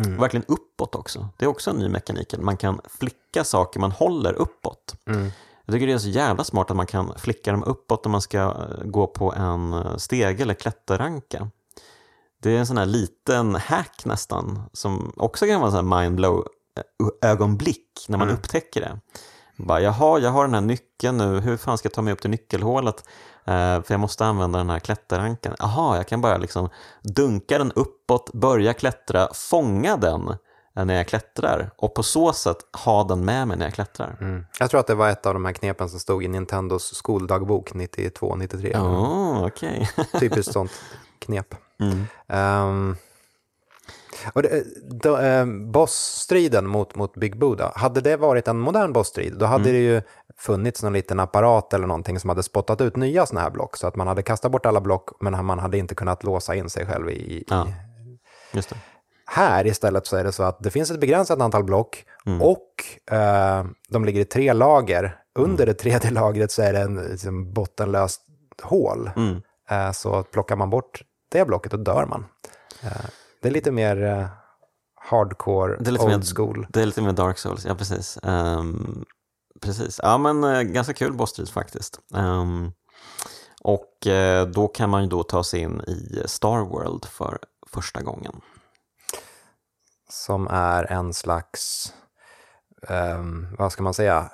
Mm. 0.00 0.16
Verkligen 0.20 0.44
uppåt 0.48 0.94
också. 0.94 1.28
Det 1.36 1.44
är 1.44 1.48
också 1.48 1.70
en 1.70 1.76
ny 1.76 1.88
mekanik. 1.88 2.34
Man 2.38 2.56
kan 2.56 2.80
flicka 2.84 3.44
saker 3.44 3.80
man 3.80 3.92
håller 3.92 4.32
uppåt. 4.32 4.94
Mm. 5.06 5.30
Jag 5.64 5.72
tycker 5.74 5.86
det 5.86 5.92
är 5.92 5.98
så 5.98 6.08
jävla 6.08 6.44
smart 6.44 6.70
att 6.70 6.76
man 6.76 6.86
kan 6.86 7.12
flicka 7.18 7.52
dem 7.52 7.64
uppåt 7.64 8.04
när 8.04 8.10
man 8.12 8.20
ska 8.22 8.38
eh, 8.38 8.84
gå 8.84 9.06
på 9.06 9.32
en 9.34 9.72
eh, 9.72 9.96
stege 9.96 10.42
eller 10.42 10.54
klätterranka. 10.54 11.50
Det 12.42 12.50
är 12.50 12.58
en 12.58 12.66
sån 12.66 12.78
här 12.78 12.86
liten 12.86 13.54
hack 13.54 14.04
nästan 14.04 14.62
som 14.72 15.12
också 15.16 15.46
kan 15.46 15.60
vara 15.60 15.66
en 15.70 15.76
sån 15.76 15.92
här 15.92 16.00
mindblow 16.02 16.46
eh, 17.22 17.30
ögonblick 17.30 18.04
när 18.08 18.18
man 18.18 18.28
Mm. 18.28 18.38
upptäcker 18.40 18.80
det. 18.80 18.98
Bara, 19.56 19.80
Jaha, 19.80 20.18
jag 20.18 20.30
har 20.30 20.44
den 20.44 20.54
här 20.54 20.60
nyckeln 20.60 21.18
nu, 21.18 21.40
hur 21.40 21.56
fan 21.56 21.78
ska 21.78 21.86
jag 21.86 21.92
ta 21.92 22.02
mig 22.02 22.12
upp 22.12 22.20
till 22.20 22.30
nyckelhålet? 22.30 23.08
Eh, 23.44 23.82
för 23.82 23.86
jag 23.88 24.00
måste 24.00 24.26
använda 24.26 24.58
den 24.58 24.70
här 24.70 24.78
klätterrankan. 24.78 25.54
Jaha, 25.58 25.96
jag 25.96 26.08
kan 26.08 26.20
bara 26.20 26.36
liksom 26.36 26.68
dunka 27.02 27.58
den 27.58 27.72
uppåt, 27.72 28.32
börja 28.32 28.72
klättra, 28.72 29.28
fånga 29.34 29.96
den 29.96 30.28
eh, 30.76 30.84
när 30.84 30.94
jag 30.94 31.08
klättrar 31.08 31.70
och 31.76 31.94
på 31.94 32.02
så 32.02 32.32
sätt 32.32 32.56
ha 32.84 33.04
den 33.04 33.24
med 33.24 33.48
mig 33.48 33.56
när 33.56 33.66
jag 33.66 33.74
klättrar. 33.74 34.16
Mm. 34.20 34.44
Jag 34.58 34.70
tror 34.70 34.80
att 34.80 34.86
det 34.86 34.94
var 34.94 35.08
ett 35.08 35.26
av 35.26 35.34
de 35.34 35.44
här 35.44 35.52
knepen 35.52 35.88
som 35.88 36.00
stod 36.00 36.24
i 36.24 36.28
Nintendos 36.28 36.94
skoldagbok 36.94 37.72
92-93. 37.72 38.76
Oh, 38.76 39.46
okej. 39.46 39.90
Typiskt 40.20 40.52
sånt 40.52 40.72
knep. 41.18 41.54
Mm. 41.80 42.06
Um, 42.68 42.96
och 44.32 44.42
det, 44.42 44.64
då, 44.90 45.18
eh, 45.18 45.46
bossstriden 45.46 46.66
mot, 46.66 46.94
mot 46.94 47.14
Big 47.14 47.38
Buddha, 47.38 47.72
hade 47.74 48.00
det 48.00 48.16
varit 48.16 48.48
en 48.48 48.58
modern 48.58 48.92
bossstrid, 48.92 49.34
då 49.38 49.46
hade 49.46 49.72
det 49.72 49.78
ju 49.78 50.02
funnits 50.36 50.82
någon 50.82 50.92
liten 50.92 51.20
apparat 51.20 51.74
eller 51.74 51.86
någonting 51.86 52.20
som 52.20 52.28
hade 52.30 52.42
spottat 52.42 52.80
ut 52.80 52.96
nya 52.96 53.26
sådana 53.26 53.40
här 53.40 53.50
block, 53.50 53.76
så 53.76 53.86
att 53.86 53.96
man 53.96 54.06
hade 54.06 54.22
kastat 54.22 54.52
bort 54.52 54.66
alla 54.66 54.80
block, 54.80 55.10
men 55.20 55.44
man 55.44 55.58
hade 55.58 55.78
inte 55.78 55.94
kunnat 55.94 56.24
låsa 56.24 56.54
in 56.54 56.70
sig 56.70 56.86
själv 56.86 57.10
i... 57.10 57.12
i 57.12 57.44
Ja. 57.48 57.66
Just 58.52 58.68
det. 58.68 58.76
Här 59.26 59.66
istället 59.66 60.06
så 60.06 60.16
är 60.16 60.24
det 60.24 60.32
så 60.32 60.42
att 60.42 60.62
det 60.62 60.70
finns 60.70 60.90
ett 60.90 61.00
begränsat 61.00 61.40
antal 61.40 61.64
block 61.64 62.04
och 62.40 62.84
eh, 63.16 63.64
de 63.88 64.04
ligger 64.04 64.20
i 64.20 64.24
tre 64.24 64.52
lager. 64.52 65.16
Under 65.34 65.66
det 65.66 65.74
tredje 65.74 66.10
lagret 66.20 66.50
så 66.52 66.62
är 66.62 66.72
det 66.72 66.80
en 66.80 66.94
liksom, 66.94 67.52
bottenlöst 67.52 68.22
hål. 68.62 69.10
Mm. 69.16 69.42
Eh, 69.70 69.92
så 69.92 70.22
plockar 70.22 70.56
man 70.56 70.70
bort 70.70 71.02
det 71.28 71.44
blocket 71.44 71.72
då 71.72 71.78
dör 71.78 72.06
man. 72.06 72.26
Eh, 72.82 72.90
det 73.42 73.48
är 73.48 73.52
lite 73.52 73.70
mer 73.70 74.02
eh, 74.02 74.26
hardcore, 75.10 75.76
Det 75.80 75.90
är 75.90 75.92
lite 75.92 76.04
old 76.04 76.12
mer- 76.16 76.34
school. 76.34 76.66
Det 76.70 76.82
är 76.82 76.86
lite 76.86 77.02
mer 77.02 77.12
Dark 77.12 77.38
Souls, 77.38 77.64
ja 77.64 77.74
precis. 77.74 78.18
Ehm, 78.22 79.04
precis. 79.60 80.00
Ja 80.02 80.18
men 80.18 80.44
eh, 80.44 80.62
ganska 80.62 80.94
kul 80.94 81.12
bossstrid 81.12 81.48
faktiskt. 81.48 81.98
Ehm, 82.14 82.72
och 83.62 84.06
eh, 84.06 84.46
då 84.46 84.68
kan 84.68 84.90
man 84.90 85.02
ju 85.02 85.08
då 85.08 85.22
ta 85.22 85.44
sig 85.44 85.60
in 85.60 85.80
i 85.80 86.22
Star 86.26 86.60
World 86.60 87.04
för 87.04 87.38
första 87.66 88.02
gången. 88.02 88.40
Som 90.10 90.48
är 90.50 90.92
en 90.92 91.14
slags, 91.14 91.92
ehm, 92.88 93.46
vad 93.58 93.72
ska 93.72 93.82
man 93.82 93.94
säga, 93.94 94.30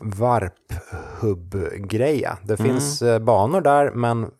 varp-hubb-greja. 0.00 2.38
Det 2.44 2.56
finns 2.56 3.02
eh, 3.02 3.18
banor 3.18 3.60
där, 3.60 3.90
men, 3.90 4.30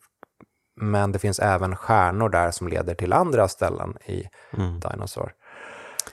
men 0.81 1.11
det 1.11 1.19
finns 1.19 1.39
även 1.39 1.75
stjärnor 1.75 2.29
där 2.29 2.51
som 2.51 2.67
leder 2.67 2.93
till 2.95 3.13
andra 3.13 3.47
ställen 3.47 3.97
i 4.05 4.23
Mm. 4.57 4.79
Dinosaur 4.79 5.31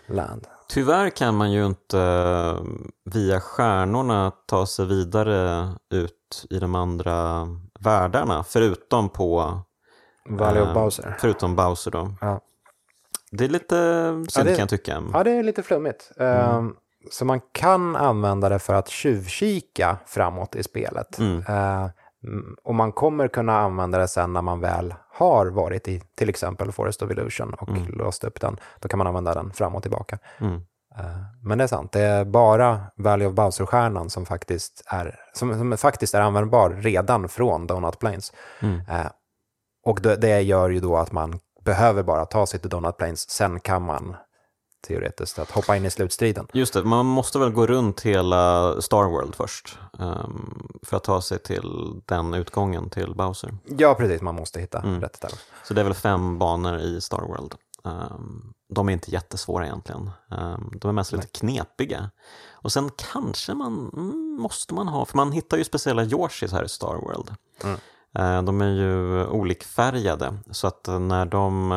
Land. 0.06 0.46
Tyvärr 0.68 1.10
kan 1.10 1.34
man 1.36 1.52
ju 1.52 1.66
inte 1.66 2.00
eh, 2.00 2.62
via 3.04 3.40
stjärnorna 3.40 4.32
ta 4.46 4.66
sig 4.66 4.86
vidare 4.86 5.68
ut 5.90 6.46
i 6.50 6.58
de 6.58 6.74
andra 6.74 7.46
världarna, 7.80 8.44
förutom 8.44 9.08
på 9.08 9.60
Valley 10.28 10.62
of 10.62 10.68
eh, 10.68 10.74
Bowser. 10.74 11.16
Förutom 11.20 11.56
Bowser 11.56 11.90
då. 11.90 12.12
Ja. 12.20 12.40
Det 13.30 13.44
är 13.44 13.48
lite 13.48 13.76
synd 14.28 14.46
det- 14.46 14.52
kan 14.52 14.58
jag 14.60 14.68
tycka. 14.68 15.02
Ja, 15.12 15.24
det 15.24 15.30
är 15.30 15.42
lite 15.42 15.62
flummigt. 15.62 16.10
Ehm, 16.16 16.74
så 17.10 17.24
man 17.24 17.40
kan 17.52 17.96
använda 17.96 18.48
det 18.48 18.58
för 18.58 18.74
att 18.74 18.88
tjuvkika 18.88 19.96
framåt 20.06 20.56
i 20.56 20.62
spelet. 20.62 21.18
Mm. 21.18 21.44
Mm, 21.48 21.90
och 22.64 22.74
man 22.74 22.92
kommer 22.92 23.28
kunna 23.28 23.58
använda 23.58 23.98
det 23.98 24.08
sen 24.08 24.32
när 24.32 24.42
man 24.42 24.60
väl 24.60 24.94
har 25.12 25.46
varit 25.46 25.88
i 25.88 26.02
till 26.18 26.28
exempel 26.28 26.72
Forest 26.72 27.02
of 27.02 27.10
Illusion 27.10 27.54
och 27.54 27.68
låst 27.88 28.24
upp 28.24 28.40
den. 28.40 28.56
Då 28.80 28.88
kan 28.88 28.98
man 28.98 29.06
använda 29.06 29.34
den 29.34 29.52
fram 29.52 29.74
och 29.74 29.82
tillbaka. 29.82 30.18
Mm. 30.38 30.54
Eh, 30.98 31.16
Men 31.42 31.58
det 31.58 31.64
är 31.64 31.68
sant, 31.68 31.92
det 31.92 32.00
är 32.00 32.24
bara 32.24 32.80
Valley 32.96 33.26
of 33.26 33.34
Bowser-stjärnan 33.34 34.10
som 34.10 34.26
faktiskt 34.26 34.82
är, 34.86 35.14
som, 35.32 35.58
som 35.58 35.76
faktiskt 35.76 36.14
är 36.14 36.20
användbar 36.20 36.70
redan 36.70 37.28
från 37.28 37.66
Donut 37.66 37.98
Plains. 37.98 38.32
Mm. 38.60 38.80
Eh, 38.88 39.06
och 39.84 40.00
det, 40.02 40.16
det 40.16 40.40
gör 40.40 40.70
ju 40.70 40.80
då 40.80 40.96
att 40.96 41.12
man 41.12 41.38
behöver 41.64 42.02
bara 42.02 42.24
ta 42.24 42.46
sig 42.46 42.60
till 42.60 42.70
Donut 42.70 42.96
Plains, 42.96 43.30
sen 43.30 43.60
kan 43.60 43.82
man 43.82 44.16
teoretiskt 44.86 45.38
att 45.38 45.50
hoppa 45.50 45.76
in 45.76 45.84
i 45.84 45.90
slutstriden. 45.90 46.46
Just 46.52 46.74
det, 46.74 46.84
man 46.84 47.06
måste 47.06 47.38
väl 47.38 47.50
gå 47.50 47.66
runt 47.66 48.00
hela 48.00 48.74
Star 48.80 49.04
World 49.04 49.34
först 49.34 49.78
ehm, 49.98 50.68
för 50.82 50.96
att 50.96 51.04
ta 51.04 51.20
sig 51.20 51.38
till 51.38 52.00
den 52.04 52.34
utgången 52.34 52.90
till 52.90 53.14
Bowser. 53.14 53.54
Ja, 53.78 53.94
precis, 53.94 54.22
man 54.22 54.34
måste 54.34 54.60
hitta 54.60 54.78
Mm. 54.78 55.00
rätt 55.00 55.16
ställe. 55.16 55.34
Så 55.64 55.74
det 55.74 55.80
är 55.80 55.84
väl 55.84 55.94
fem 55.94 56.38
banor 56.38 56.78
i 56.78 57.00
Star 57.00 57.20
World. 57.22 57.54
Ehm, 57.84 58.52
de 58.74 58.88
är 58.88 58.92
inte 58.92 59.10
jättesvåra 59.10 59.66
egentligen. 59.66 60.10
Ehm, 60.30 60.70
de 60.80 60.88
är 60.88 60.92
mest 60.92 61.12
lite 61.12 61.26
knepiga. 61.26 62.10
Och 62.52 62.72
sen 62.72 62.90
kanske 63.12 63.54
man, 63.54 63.90
mm, 63.96 64.36
måste 64.40 64.74
man 64.74 64.88
ha, 64.88 65.04
för 65.04 65.16
man 65.16 65.32
hittar 65.32 65.56
ju 65.56 65.64
speciella 65.64 66.04
Yoshis 66.04 66.52
här 66.52 66.64
i 66.64 66.68
Star 66.68 66.94
World. 66.94 67.34
Mm. 67.64 67.78
De 68.44 68.60
är 68.60 68.68
ju 68.70 69.26
olikfärgade, 69.26 70.34
så 70.50 70.66
att 70.66 70.88
när 71.00 71.24
de 71.26 71.72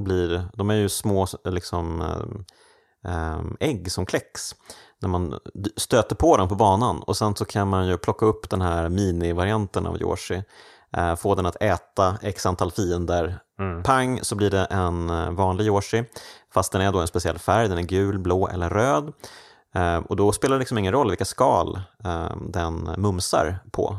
blir, 0.00 0.48
de 0.54 0.70
är 0.70 0.74
ju 0.74 0.88
små 0.88 1.26
liksom 1.44 2.00
eh, 2.00 3.12
eh, 3.12 3.40
ägg 3.60 3.92
som 3.92 4.06
kläcks 4.06 4.54
när 5.00 5.08
man 5.08 5.38
stöter 5.76 6.16
på 6.16 6.36
dem 6.36 6.48
på 6.48 6.54
banan 6.54 7.02
och 7.02 7.16
sen 7.16 7.36
så 7.36 7.44
kan 7.44 7.68
man 7.68 7.86
ju 7.86 7.98
plocka 7.98 8.26
upp 8.26 8.50
den 8.50 8.60
här 8.60 8.88
mini-varianten 8.88 9.86
av 9.86 10.00
Yoshi 10.00 10.42
eh, 10.96 11.16
få 11.16 11.34
den 11.34 11.46
att 11.46 11.62
äta 11.62 12.18
x 12.22 12.46
antal 12.46 12.70
fiender. 12.70 13.38
Mm. 13.58 13.82
Pang 13.82 14.20
så 14.22 14.36
blir 14.36 14.50
det 14.50 14.64
en 14.64 15.36
vanlig 15.36 15.66
Yoshi, 15.66 16.04
fast 16.54 16.72
den 16.72 16.80
är 16.80 16.92
då 16.92 17.00
en 17.00 17.08
speciell 17.08 17.38
färg, 17.38 17.68
den 17.68 17.78
är 17.78 17.82
gul, 17.82 18.18
blå 18.18 18.48
eller 18.48 18.70
röd. 18.70 19.12
Och 20.08 20.16
då 20.16 20.32
spelar 20.32 20.56
det 20.56 20.58
liksom 20.58 20.78
ingen 20.78 20.92
roll 20.92 21.08
vilka 21.08 21.24
skal 21.24 21.80
den 22.40 22.90
mumsar 22.96 23.58
på. 23.70 23.96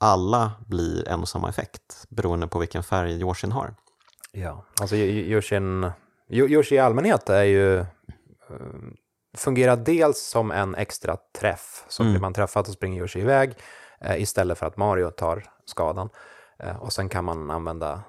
Alla 0.00 0.52
blir 0.66 1.08
en 1.08 1.20
och 1.20 1.28
samma 1.28 1.48
effekt 1.48 2.06
beroende 2.08 2.46
på 2.46 2.58
vilken 2.58 2.82
färg 2.82 3.20
Yoshin 3.20 3.52
har. 3.52 3.74
Ja, 4.36 4.64
alltså 4.80 4.96
Yo- 4.96 5.06
Yo- 5.06 5.24
Yoshin, 5.26 5.84
Yo- 6.28 6.48
Yoshi 6.48 6.74
i 6.74 6.78
allmänhet 6.78 7.28
är 7.28 7.42
ju, 7.42 7.78
eh, 7.78 7.86
fungerar 9.36 9.76
dels 9.76 10.18
som 10.18 10.50
en 10.50 10.74
extra 10.74 11.16
träff. 11.40 11.84
Så 11.88 12.02
Mm. 12.02 12.12
blir 12.12 12.20
man 12.20 12.32
träffad 12.34 12.66
så 12.66 12.72
springer 12.72 13.00
Yoshi 13.00 13.20
iväg 13.20 13.54
eh, 14.00 14.22
istället 14.22 14.58
för 14.58 14.66
att 14.66 14.76
Mario 14.76 15.10
tar 15.10 15.44
skadan. 15.64 16.08
Eh, 16.58 16.76
och 16.76 16.92
sen 16.92 17.08
kan 17.08 17.24
man 17.24 17.50
använda 17.50 18.02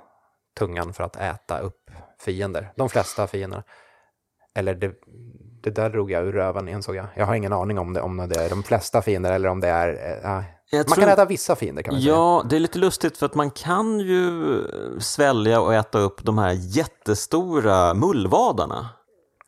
tungan 0.60 0.94
för 0.94 1.04
att 1.04 1.16
äta 1.16 1.60
upp 1.60 1.92
fiender, 2.20 2.72
de 2.76 2.90
flesta 2.90 3.28
fienderna. 3.28 3.64
Eller 4.56 4.76
det, 4.76 4.94
det 5.64 5.70
där 5.70 5.90
drog 5.90 6.12
jag 6.12 6.24
ur 6.26 6.32
röven 6.32 6.68
insåg 6.68 6.96
jag. 6.96 7.06
Jag 7.16 7.26
har 7.26 7.36
ingen 7.36 7.54
aning 7.54 7.80
om 7.80 7.94
det, 7.94 8.02
om 8.02 8.18
det 8.18 8.40
är 8.40 8.50
de 8.50 8.64
flesta 8.64 9.02
fiender 9.02 9.32
eller 9.34 9.50
om 9.50 9.60
det 9.60 9.68
är... 9.68 9.90
Eh, 10.38 10.44
man 10.74 10.84
tror 10.86 10.96
kan 10.96 11.10
äta 11.10 11.26
vissa 11.26 11.56
fiender 11.56 11.84
kan 11.84 11.94
man 11.94 12.02
säga. 12.02 12.14
Ja, 12.14 12.46
det 12.50 12.56
är 12.56 12.60
lite 12.60 12.80
lustigt 12.80 13.18
för 13.18 13.26
att 13.26 13.36
man 13.36 13.52
kan 13.52 14.00
ju 14.00 14.62
svälja 15.00 15.62
och 15.62 15.74
äta 15.74 16.00
upp 16.00 16.24
de 16.24 16.38
här 16.38 16.52
jättestora 16.60 17.94
mullvadarna. 17.94 18.90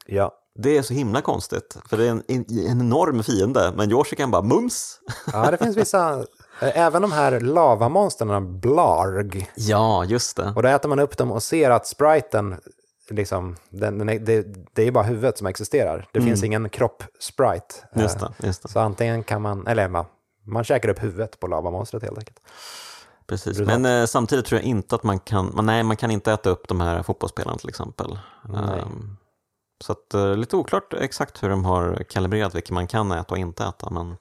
Ja, 0.06 0.32
Det 0.56 0.78
är 0.78 0.82
så 0.82 0.94
himla 0.94 1.22
konstigt, 1.22 1.78
för 1.90 1.98
det 1.98 2.06
är 2.06 2.10
en, 2.12 2.24
en, 2.28 2.46
en 2.50 2.82
enorm 2.82 3.24
fiende, 3.24 3.74
men 3.76 3.92
Yoshi 3.92 4.16
kan 4.16 4.32
bara 4.32 4.42
mums. 4.42 5.00
Ja, 5.34 5.52
det 5.52 5.58
finns 5.58 5.78
vissa, 5.78 6.20
eh, 6.62 6.78
även 6.80 7.02
de 7.02 7.12
här 7.12 7.40
lavamonstren, 7.40 8.60
Blarg, 8.60 9.50
Ja, 9.56 10.06
just 10.06 10.38
det. 10.38 10.54
och 10.56 10.64
då 10.64 10.70
äter 10.70 10.90
man 10.90 11.00
upp 11.00 11.18
dem 11.18 11.32
och 11.32 11.44
ser 11.44 11.70
att 11.72 11.88
spriten, 11.88 12.56
liksom, 13.10 13.56
den, 13.70 13.98
den 13.98 14.10
är, 14.10 14.20
det, 14.20 14.46
det 14.74 14.88
är 14.88 14.92
bara 14.92 15.04
huvudet 15.04 15.38
som 15.38 15.48
existerar. 15.48 16.08
Det 16.12 16.22
finns 16.22 16.44
ingen 16.44 16.70
kropp-sprite. 16.70 17.76
Mm. 17.94 18.04
Just 18.04 18.22
Eh, 18.22 18.30
det, 18.38 18.48
just 18.48 18.64
det. 18.64 18.70
Så 18.70 18.80
antingen 18.80 19.24
kan 19.24 19.42
man, 19.42 19.68
eller 19.68 19.88
man, 19.88 20.06
man 20.48 20.64
käkar 20.64 20.90
upp 20.90 21.04
huvudet 21.04 21.40
på 21.40 21.48
lavamonstret 21.48 22.04
helt 22.04 22.18
enkelt. 22.18 22.40
Precis. 23.28 23.58
Brutalt. 23.58 23.82
Men 23.82 24.02
eh, 24.02 24.06
samtidigt 24.06 24.46
tror 24.46 24.62
jag 24.62 24.68
inte 24.70 24.96
att 24.96 25.04
man 25.04 25.20
kan, 25.20 25.52
man, 25.56 25.66
nej, 25.66 25.84
man 25.84 25.98
kan 25.98 26.12
inte 26.12 26.32
äta 26.32 26.50
upp 26.50 26.68
de 26.68 26.82
här 26.82 27.04
fotbollsspelarna 27.04 27.58
till 27.58 27.70
exempel. 27.70 28.20
Ehm, 28.56 29.18
så 29.84 29.92
att, 29.92 30.14
eh, 30.14 30.36
lite 30.36 30.56
oklart 30.56 30.94
exakt 30.94 31.44
hur 31.44 31.50
de 31.50 31.66
har 31.66 32.04
kalibrerat 32.10 32.56
vilka 32.56 32.74
man 32.74 32.88
kan 32.88 33.12
äta 33.12 33.34
och 33.34 33.38
inte 33.38 33.64
äta. 33.66 33.90
Men 33.90 34.18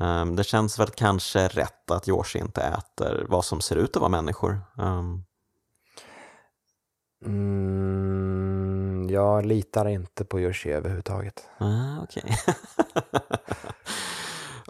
ehm, 0.00 0.36
det 0.36 0.44
känns 0.44 0.78
väl 0.78 0.88
kanske 0.88 1.48
rätt 1.48 1.90
att 1.90 2.08
Yoshi 2.08 2.38
inte 2.38 2.62
äter 2.62 3.26
vad 3.28 3.44
som 3.44 3.60
ser 3.60 3.76
ut 3.76 3.96
att 3.96 4.00
vara 4.00 4.10
människor. 4.10 4.60
Ehm, 4.78 5.22
Mm, 7.24 9.08
jag 9.10 9.46
litar 9.46 9.88
inte 9.88 10.24
på 10.24 10.40
Yoshi 10.40 10.70
överhuvudtaget. 10.70 11.46
ah, 11.58 12.06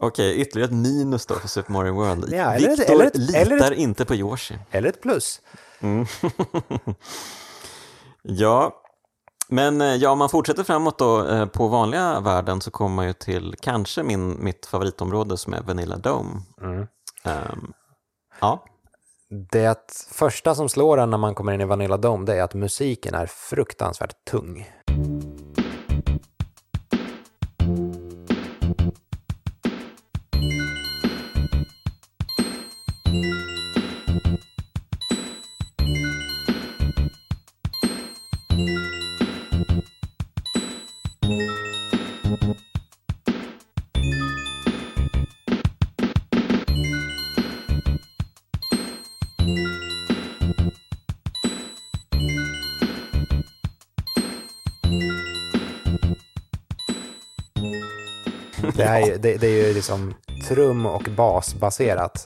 Okej, 0.01 0.09
Okej, 0.09 0.41
ytterligare 0.41 0.69
ett 0.71 0.77
minus 0.77 1.27
då 1.27 1.35
för 1.35 1.49
Super 1.49 1.73
Mario 1.73 1.93
World. 1.93 2.33
Ja, 2.33 2.53
eller 2.53 2.69
Victor 2.69 2.95
eller 2.95 3.11
litar 3.15 3.41
eller 3.41 3.73
inte 3.73 4.05
på 4.05 4.15
Yoshi. 4.15 4.59
Eller 4.71 4.89
ett 4.89 5.03
plus. 5.03 5.41
Ja, 8.23 8.83
men 9.49 9.81
eh, 9.81 9.95
ja, 9.95 10.11
om 10.11 10.19
man 10.19 10.29
fortsätter 10.29 10.65
framåt 10.65 10.99
då 10.99 11.27
eh, 11.29 11.47
på 11.47 11.69
vanliga 11.69 12.21
världen 12.21 12.61
så 12.61 12.71
kommer 12.71 12.97
man 12.97 13.07
ju 13.07 13.13
till 13.13 13.55
kanske 13.61 14.03
min, 14.03 14.45
mitt 14.45 14.67
favoritområde 14.67 15.37
som 15.37 15.53
är 15.55 15.63
Vanilla 15.63 15.97
Dome. 15.97 16.41
Mm. 16.63 16.87
Ehm, 17.25 17.73
ja, 18.41 18.65
Det 19.53 20.09
första 20.13 20.55
som 20.55 20.69
slår 20.69 20.99
en 20.99 21.11
när 21.11 21.19
man 21.19 21.35
kommer 21.35 21.53
in 21.53 21.61
i 21.61 21.65
Vanilla 21.65 21.97
Dome 21.97 22.27
det 22.27 22.35
är 22.37 22.43
att 22.43 22.55
musiken 22.55 23.15
är 23.15 23.27
fruktansvärt 23.27 24.25
tung. 24.31 24.71
Är 58.89 59.07
ju- 59.07 59.19
det, 59.19 59.37
det 59.37 59.47
är 59.47 59.67
ju 59.69 59.75
liksom 59.75 60.15
trum 60.49 60.87
och 60.87 61.03
basbaserat. 61.17 62.25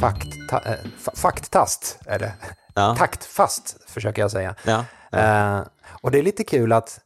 Fakta, 0.00 0.56
äh, 0.72 0.76
fa- 1.04 1.16
fakttast, 1.16 1.98
eller 2.06 2.32
Ja. 2.74 2.94
taktfast 2.98 3.90
försöker 3.90 4.22
jag 4.22 4.30
säga. 4.30 4.54
ja, 4.64 4.84
Eh, 5.18 5.60
och 6.02 6.10
det 6.10 6.18
är 6.18 6.22
lite 6.22 6.44
kul 6.44 6.72
att 6.72 7.00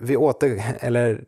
vi 0.00 0.16
åter, 0.16 0.62
eller 0.80 1.24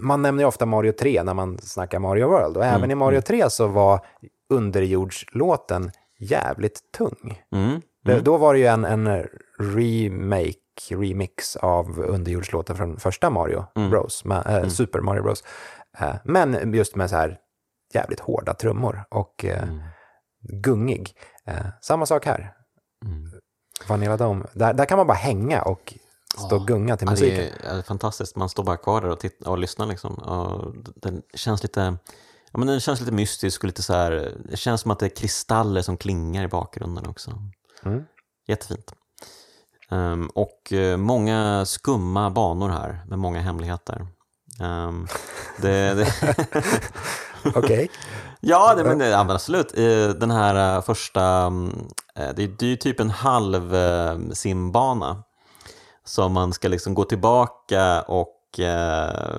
man 0.00 0.22
nämner 0.22 0.42
ju 0.42 0.46
ofta 0.48 0.66
Mario 0.66 0.92
3 0.92 1.22
när 1.22 1.34
man 1.34 1.58
snackar 1.58 1.98
Mario 1.98 2.28
World. 2.28 2.56
Och 2.56 2.64
även 2.64 2.90
i 2.90 2.94
Mario 2.94 3.20
3 3.20 3.50
så 3.50 3.66
var 3.66 4.06
underjordslåten 4.50 5.90
jävligt 6.18 6.80
tung. 6.98 7.42
mm, 7.52 7.80
Det, 8.04 8.20
då 8.20 8.36
var 8.36 8.52
det 8.54 8.60
ju 8.60 8.66
en, 8.66 8.84
en 8.84 9.26
remake, 9.60 10.54
remix 10.90 11.56
av 11.56 11.98
underjordslåten 12.00 12.76
från 12.76 12.96
första 12.96 13.30
Mario 13.30 13.64
Bros, 13.90 14.24
med, 14.24 14.46
eh, 14.46 14.68
Super 14.68 15.00
Mario 15.00 15.22
Bros. 15.22 15.44
Eh, 15.98 16.14
men 16.24 16.74
just 16.74 16.96
med 16.96 17.10
så 17.10 17.16
här 17.16 17.38
jävligt 17.94 18.20
hårda 18.20 18.54
trummor 18.54 19.04
och 19.10 19.44
eh, 19.44 19.68
gungig. 20.62 21.16
Eh, 21.46 21.66
samma 21.82 22.06
sak 22.06 22.26
här. 22.26 22.54
Vanilla 23.88 24.16
Dome, 24.16 24.46
där, 24.52 24.74
där 24.74 24.84
kan 24.84 24.98
man 24.98 25.06
bara 25.06 25.16
hänga 25.16 25.62
och 25.62 25.94
stå 26.46 26.56
och 26.56 26.66
gunga 26.66 26.96
till 26.96 27.06
Ja, 27.06 27.10
musiken. 27.10 27.36
det 27.60 27.66
är, 27.66 27.78
är 27.78 27.82
fantastiskt, 27.82 28.36
man 28.36 28.48
står 28.48 28.64
bara 28.64 28.76
kvar 28.76 29.00
där 29.00 29.08
och, 29.08 29.20
titt- 29.20 29.46
och 29.46 29.58
lyssnar 29.58 29.86
liksom. 29.86 30.14
Och 30.14 30.74
den 30.96 31.22
känns 31.34 31.62
lite, 31.62 31.80
ja, 32.52 32.58
men 32.58 32.66
den 32.66 32.80
känns 32.80 33.00
lite 33.00 33.12
mystisk 33.12 33.60
och 33.60 33.66
lite 33.66 33.82
så 33.82 33.92
här, 33.92 34.36
det 34.50 34.56
känns 34.56 34.80
som 34.80 34.90
att 34.90 34.98
det 34.98 35.06
är 35.06 35.16
kristaller 35.16 35.82
som 35.82 35.96
klingar 35.96 36.44
i 36.44 36.48
bakgrunden 36.48 37.06
också. 37.06 37.42
Mm. 37.84 38.02
Jättefint. 38.48 38.92
Ehm, 39.92 40.26
och 40.34 40.72
eh, 40.72 40.96
många 40.96 41.64
skumma 41.66 42.30
banor 42.30 42.68
här 42.68 43.00
med 43.08 43.18
många 43.18 43.40
hemligheter. 43.40 44.06
Ehm, 44.60 45.06
det, 45.60 45.94
det, 45.94 46.14
Okej. 47.54 47.90
ja, 48.40 48.74
det, 48.74 48.84
men 48.84 48.98
det, 48.98 49.08
ja, 49.08 49.24
men 49.24 49.34
absolut. 49.34 49.78
Eh, 49.78 50.08
Den 50.08 50.30
här 50.30 50.76
eh, 50.76 50.82
första, 50.82 51.24
mm, 51.24 51.86
eh, 52.16 52.28
det, 52.36 52.42
är- 52.42 52.64
ju 52.64 52.76
typ 52.76 53.00
en 53.00 53.10
halv 53.10 53.74
eh, 53.74 54.18
simbana 54.32 55.22
som 56.04 56.32
man 56.32 56.52
ska 56.52 56.68
liksom 56.68 56.94
gå 56.94 57.04
tillbaka 57.04 58.02
och 58.02 58.60
eh, 58.60 59.32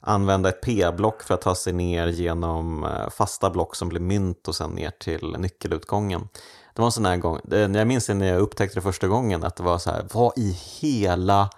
använda 0.00 0.48
ett 0.48 0.60
P-block 0.62 1.22
för 1.22 1.34
att 1.34 1.40
ta 1.40 1.54
sig 1.54 1.72
ner 1.72 2.06
genom 2.06 2.84
eh, 2.84 3.08
fasta 3.10 3.50
block 3.50 3.76
som 3.76 3.88
blir 3.88 4.00
mynt 4.00 4.48
och 4.48 4.54
sen 4.54 4.70
ner 4.70 4.90
till 4.90 5.34
nyckelutgången. 5.38 6.28
Det 6.74 6.82
var 6.82 6.86
en 6.86 6.92
sån 6.92 7.04
här 7.04 7.16
gång, 7.16 7.40
jag 7.50 7.86
minns 7.86 8.08
när 8.08 8.26
jag 8.26 8.40
upptäckte 8.40 8.76
det 8.78 8.82
första 8.82 9.08
gången, 9.08 9.44
att 9.44 9.56
det 9.56 9.62
var 9.62 9.78
så 9.78 9.90
här, 9.90 10.06
vad 10.12 10.38
i 10.38 10.50
hela, 10.80 11.50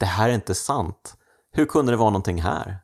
det 0.00 0.06
här 0.06 0.28
är 0.28 0.32
inte 0.34 0.54
sant. 0.54 1.14
Hur 1.52 1.66
kunde 1.66 1.92
det 1.92 1.96
vara 1.96 2.10
någonting 2.10 2.42
här? 2.42 2.78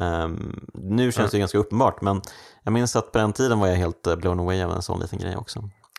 Ehm, 0.00 0.66
nu 0.74 1.12
känns 1.12 1.30
det 1.30 1.36
ju 1.36 1.38
ganska 1.38 1.58
uppenbart, 1.58 2.00
men 2.02 2.22
jag 2.62 2.72
minns 2.72 2.96
att 2.96 3.12
på 3.12 3.18
den 3.18 3.32
tiden 3.32 3.60
var 3.60 3.66
jag 3.68 3.76
helt 3.76 4.06
eh, 4.06 4.16
blown 4.16 4.40
away 4.40 4.62
av 4.62 4.72
en 4.72 4.82
sån 4.82 5.00
liten 5.00 5.18
grej 5.18 5.36
också. 5.36 5.58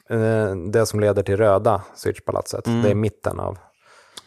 Eh, 0.10 0.56
Det 0.72 0.86
som 0.86 1.00
leder 1.00 1.24
till 1.24 1.38
röda 1.38 1.84
Switchpalatset, 1.96 2.66
det 2.66 2.92
är 2.92 2.96
mitten 2.96 3.40
av 3.40 3.58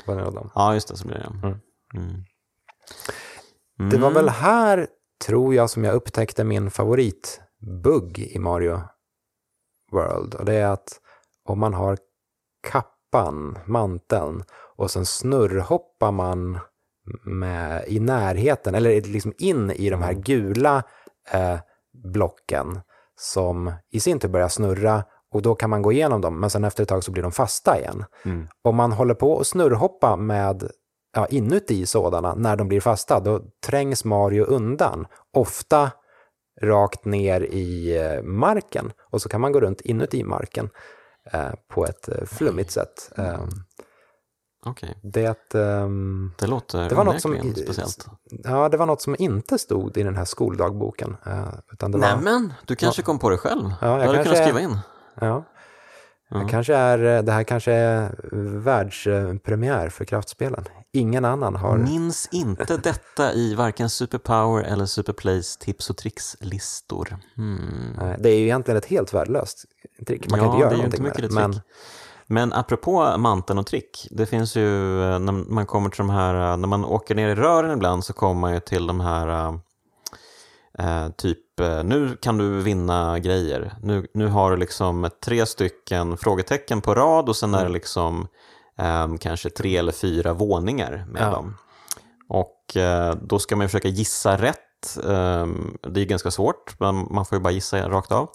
Vanilla 0.06 0.30
Dome. 0.30 0.50
Ja, 0.54 0.74
just 0.74 0.88
det, 0.88 0.96
så 0.96 1.06
blir 1.06 1.18
det. 1.18 1.46
Mm. 1.48 1.58
Mm. 1.94 3.90
Det 3.90 3.98
var 3.98 4.10
väl 4.10 4.28
här, 4.28 4.86
tror 5.26 5.54
jag, 5.54 5.70
som 5.70 5.84
jag 5.84 5.94
upptäckte 5.94 6.44
min 6.44 6.70
favoritbugg 6.70 8.18
i 8.18 8.38
Mario 8.38 8.80
World. 9.92 10.34
Och 10.34 10.44
det 10.44 10.54
är 10.54 10.66
att 10.66 11.00
om 11.44 11.58
man 11.58 11.74
har 11.74 11.98
kappan, 12.70 13.58
manteln, 13.66 14.44
och 14.76 14.90
sen 14.90 15.06
snurrhoppar 15.06 16.12
man 16.12 16.58
med, 17.24 17.84
i 17.86 18.00
närheten, 18.00 18.74
eller 18.74 19.00
liksom 19.00 19.32
in 19.38 19.70
i 19.70 19.90
de 19.90 20.02
här 20.02 20.12
gula 20.12 20.82
eh, 21.30 21.58
blocken 22.04 22.80
som 23.16 23.72
i 23.90 24.00
sin 24.00 24.18
tur 24.18 24.28
börjar 24.28 24.48
snurra 24.48 25.04
och 25.30 25.42
då 25.42 25.54
kan 25.54 25.70
man 25.70 25.82
gå 25.82 25.92
igenom 25.92 26.20
dem, 26.20 26.40
men 26.40 26.50
sen 26.50 26.64
efter 26.64 26.82
ett 26.82 26.88
tag 26.88 27.04
så 27.04 27.10
blir 27.10 27.22
de 27.22 27.32
fasta 27.32 27.80
igen. 27.80 28.04
Mm. 28.24 28.48
Om 28.64 28.76
man 28.76 28.92
håller 28.92 29.14
på 29.14 29.32
och 29.32 29.46
snurrhoppa 29.46 30.16
med 30.16 30.70
ja, 31.16 31.26
inuti 31.26 31.86
sådana 31.86 32.34
när 32.34 32.56
de 32.56 32.68
blir 32.68 32.80
fasta, 32.80 33.20
då 33.20 33.40
trängs 33.66 34.04
Mario 34.04 34.44
undan. 34.44 35.06
Ofta 35.36 35.90
rakt 36.62 37.04
ner 37.04 37.40
i 37.40 37.96
eh, 37.98 38.22
marken 38.22 38.92
och 39.10 39.22
så 39.22 39.28
kan 39.28 39.40
man 39.40 39.52
gå 39.52 39.60
runt 39.60 39.80
inuti 39.80 40.24
marken 40.24 40.70
eh, 41.32 41.50
på 41.74 41.84
ett 41.86 42.08
eh, 42.08 42.24
flummigt 42.26 42.70
sätt. 42.70 43.12
Eh, 43.16 43.40
det, 45.02 45.54
ehm, 45.54 46.32
det 46.38 46.46
låter 46.46 46.88
det 46.88 46.94
var 46.94 47.04
något 47.04 47.20
som, 47.20 47.52
speciellt. 47.56 48.06
ja, 48.30 48.68
det 48.68 48.76
var 48.76 48.86
något 48.86 49.02
som 49.02 49.16
inte 49.18 49.58
stod 49.58 49.96
i 49.96 50.02
den 50.02 50.16
här 50.16 50.24
skoldagboken. 50.24 51.16
Eh, 51.26 51.48
utan 51.72 51.92
det 51.92 51.98
var, 51.98 52.08
Nämen, 52.16 52.52
du 52.66 52.76
kanske 52.76 53.02
kom 53.02 53.18
på 53.18 53.30
det 53.30 53.38
själv? 53.38 53.72
Ja, 53.80 53.88
jag 53.88 53.98
du 53.98 54.00
hade 54.00 54.14
kanske- 54.14 54.22
kunnat 54.34 54.48
skriva 54.48 54.60
in. 54.60 54.78
Ja. 55.20 55.44
Det, 56.30 56.46
kanske 56.50 56.74
är, 56.74 57.16
eh, 57.16 57.22
det 57.22 57.32
här 57.32 57.44
kanske 57.44 57.72
är 57.72 58.10
världspremiär 58.58 59.88
för 59.88 60.04
kraftspelen. 60.04 60.64
Ingen 60.92 61.24
annan 61.24 61.56
har... 61.56 61.78
Minns 61.78 62.28
inte 62.32 62.76
detta 62.76 63.32
i 63.32 63.54
varken 63.54 63.90
Superpower 63.90 64.62
eller 64.62 64.86
Superplays 64.86 65.56
tips 65.56 65.90
och 65.90 65.96
tricks-listor. 65.96 67.16
Hmm. 67.36 67.98
Det 68.18 68.30
är 68.30 68.38
ju 68.38 68.44
egentligen 68.44 68.78
ett 68.78 68.86
helt 68.86 69.14
värdelöst 69.14 69.64
trick. 70.06 70.30
Man 70.30 70.40
kan 70.40 70.48
ja, 70.48 70.54
inte 70.54 70.60
göra 70.60 70.70
det 70.70 70.76
är 70.76 70.78
ju 70.78 70.84
inte 70.84 71.02
mycket 71.02 71.32
med 71.32 71.50
det 71.50 71.52
trick. 71.52 71.54
Men 71.56 71.60
Men 72.26 72.52
apropå 72.52 73.18
manteln 73.18 73.58
och 73.58 73.66
trick, 73.66 74.08
det 74.10 74.26
finns 74.26 74.56
ju 74.56 75.02
eh, 75.02 75.18
när 75.18 75.32
man 75.32 75.66
kommer 75.66 75.90
till 75.90 75.98
de 75.98 76.10
här, 76.10 76.52
eh, 76.52 76.56
när 76.56 76.68
man 76.68 76.84
åker 76.84 77.14
ner 77.14 77.28
i 77.28 77.34
rören 77.34 77.70
ibland 77.70 78.04
så 78.04 78.12
kommer 78.12 78.40
man 78.40 78.54
ju 78.54 78.60
till 78.60 78.86
de 78.86 79.00
här 79.00 79.58
eh, 80.78 81.04
eh, 81.04 81.08
typ, 81.08 81.60
eh, 81.60 81.84
nu 81.84 82.16
kan 82.22 82.38
du 82.38 82.60
vinna 82.60 83.18
grejer. 83.18 83.74
Nu, 83.82 84.06
nu 84.14 84.26
har 84.28 84.50
du 84.50 84.56
liksom 84.56 85.10
tre 85.24 85.46
stycken 85.46 86.16
frågetecken 86.16 86.80
på 86.80 86.94
rad 86.94 87.28
och 87.28 87.36
sen 87.36 87.54
är 87.54 87.64
det 87.64 87.70
liksom 87.70 88.26
um, 89.04 89.18
kanske 89.18 89.50
tre 89.50 89.76
eller 89.76 89.92
fyra 89.92 90.32
våningar 90.32 91.04
med 91.08 91.22
Ja. 91.22 91.30
dem. 91.30 91.54
Och 92.28 92.76
eh, 92.76 93.14
då 93.22 93.38
ska 93.38 93.56
man 93.56 93.64
ju 93.64 93.68
försöka 93.68 93.88
gissa 93.88 94.36
rätt. 94.36 94.98
Um, 95.02 95.76
det 95.82 96.00
är 96.00 96.04
ganska 96.04 96.30
svårt, 96.30 96.80
men 96.80 96.94
man 97.10 97.26
får 97.26 97.38
ju 97.38 97.42
bara 97.42 97.50
gissa 97.50 97.88
rakt 97.88 98.12
av. 98.12 98.30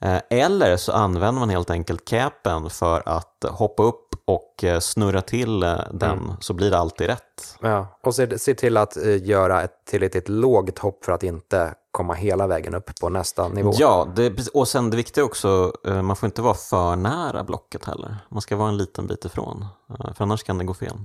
Eh, 0.00 0.20
Eller 0.30 0.76
så 0.76 0.92
använder 0.92 1.40
man 1.40 1.50
helt 1.50 1.70
enkelt 1.70 2.04
capen 2.04 2.70
för 2.70 3.02
att 3.08 3.44
hoppa 3.50 3.82
upp 3.82 4.02
och 4.24 4.64
eh, 4.64 4.80
snurra 4.80 5.20
till 5.22 5.62
eh, 5.62 5.78
den, 5.92 6.32
så 6.40 6.54
blir 6.54 6.70
det 6.70 6.78
alltid 6.78 7.06
rätt. 7.06 7.56
Ja, 7.60 7.98
och 8.02 8.14
se, 8.14 8.38
se 8.38 8.54
till 8.54 8.76
att 8.76 8.96
göra 9.22 9.62
ett 9.62 9.84
tillräckligt 9.90 10.28
lågt 10.28 10.78
hopp 10.78 11.04
för 11.04 11.12
att 11.12 11.22
inte 11.22 11.74
komma 11.90 12.14
hela 12.14 12.46
vägen 12.46 12.74
upp 12.74 12.90
på 13.00 13.08
nästa 13.08 13.48
nivå. 13.48 13.72
Ja, 13.78 14.08
det, 14.16 14.48
och 14.54 14.68
sen 14.68 14.90
det 14.90 14.96
viktiga 14.96 15.24
också, 15.24 15.72
man 16.02 16.16
får 16.16 16.26
inte 16.26 16.42
vara 16.42 16.54
för 16.54 16.96
nära 16.96 17.44
blocket 17.44 17.84
heller. 17.84 18.16
Man 18.28 18.42
ska 18.42 18.56
vara 18.56 18.68
en 18.68 18.76
liten 18.76 19.06
bit 19.06 19.24
ifrån, 19.24 19.66
för 20.14 20.22
annars 20.24 20.42
kan 20.42 20.58
det 20.58 20.64
gå 20.64 20.74
fel. 20.74 20.96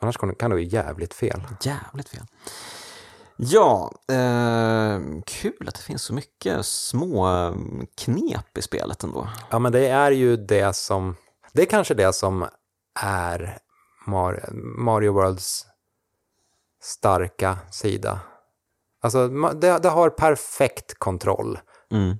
Annars 0.00 0.16
kan 0.16 0.28
det- 0.28 0.34
kan 0.34 0.50
det 0.50 0.56
gå 0.56 0.62
jävligt 0.62 1.14
fel. 1.14 1.42
Jävligt 1.60 2.08
fel. 2.08 2.22
Ja, 3.40 3.92
eh, 4.12 5.00
kul 5.26 5.68
att 5.68 5.74
det 5.74 5.80
finns 5.82 6.02
så 6.02 6.14
mycket 6.14 6.66
små 6.66 7.28
eh, 7.28 7.54
knep 7.96 8.58
i 8.58 8.62
spelet 8.62 9.02
ändå. 9.04 9.28
Ja, 9.50 9.58
men 9.58 9.72
det 9.72 9.88
är 9.88 10.10
ju 10.10 10.36
det 10.36 10.76
som... 10.76 11.16
Det 11.52 11.62
är 11.62 11.66
kanske 11.66 11.94
det 11.94 12.12
som 12.12 12.46
är 13.00 13.58
Mar- 14.06 14.52
Mario 14.78 15.12
Worlds 15.12 15.66
starka 16.82 17.58
sida. 17.70 18.20
Alltså, 19.00 19.28
det, 19.54 19.78
det 19.78 19.88
har 19.88 20.10
perfekt 20.10 20.98
kontroll. 20.98 21.58
Mm. 21.90 22.16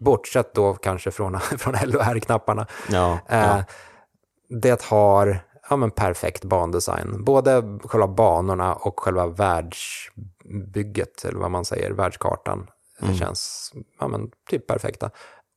Bortsett 0.00 0.54
då 0.54 0.74
kanske 0.74 1.10
från, 1.10 1.40
från 1.40 1.74
L 1.74 1.96
och 1.96 2.02
R-knapparna. 2.02 2.66
Ja, 2.88 3.18
Eh, 3.28 3.38
ja. 3.38 3.64
Det 4.60 4.82
har 4.84 5.40
ja, 5.70 5.76
men 5.76 5.90
perfekt 5.90 6.44
bandesign. 6.44 7.24
Både 7.24 7.78
själva 7.84 8.08
banorna 8.08 8.74
och 8.74 9.00
själva 9.00 9.26
världsbygget, 10.48 11.24
eller 11.24 11.38
vad 11.38 11.50
man 11.50 11.64
säger, 11.64 11.90
världskartan. 11.90 12.66
Det 13.00 13.14
känns 13.14 13.72
ja, 14.00 14.08
men, 14.08 14.30
typ 14.50 14.66
perfekta. 14.66 15.10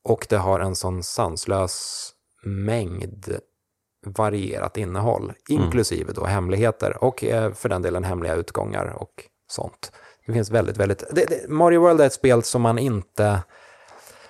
Och 0.03 0.27
det 0.29 0.37
har 0.37 0.59
en 0.59 0.75
sån 0.75 1.03
sanslös 1.03 2.09
mängd 2.43 3.39
varierat 4.05 4.77
innehåll, 4.77 5.33
inklusive 5.49 6.13
då 6.13 6.25
hemligheter 6.25 7.03
och 7.03 7.23
eh, 7.23 7.53
för 7.53 7.69
den 7.69 7.81
delen 7.81 8.03
hemliga 8.03 8.35
utgångar 8.35 8.85
och 8.85 9.23
sånt. 9.51 9.91
Det 10.25 10.33
finns 10.33 10.51
väldigt, 10.51 10.77
väldigt... 10.77 11.03
Det, 11.11 11.25
det, 11.25 11.49
Mario 11.49 11.81
World 11.81 12.01
är 12.01 12.05
ett 12.05 12.13
spel 12.13 12.43
som 12.43 12.61
man 12.61 12.79
inte... 12.79 13.43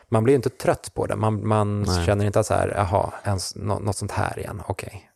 Man 0.10 0.24
blir 0.24 0.36
inte 0.36 0.50
trött 0.50 0.92
på 0.94 1.06
det. 1.06 1.16
Man, 1.16 1.48
man 1.48 1.86
känner 2.06 2.26
inte 2.26 2.40
att 2.40 2.46
så 2.46 2.54
här, 2.54 2.74
jaha, 2.76 3.14
ens, 3.24 3.56
nå, 3.56 3.80
något 3.80 3.96
sånt 3.96 4.12
här 4.12 4.40
igen, 4.40 4.62
okej. 4.68 5.11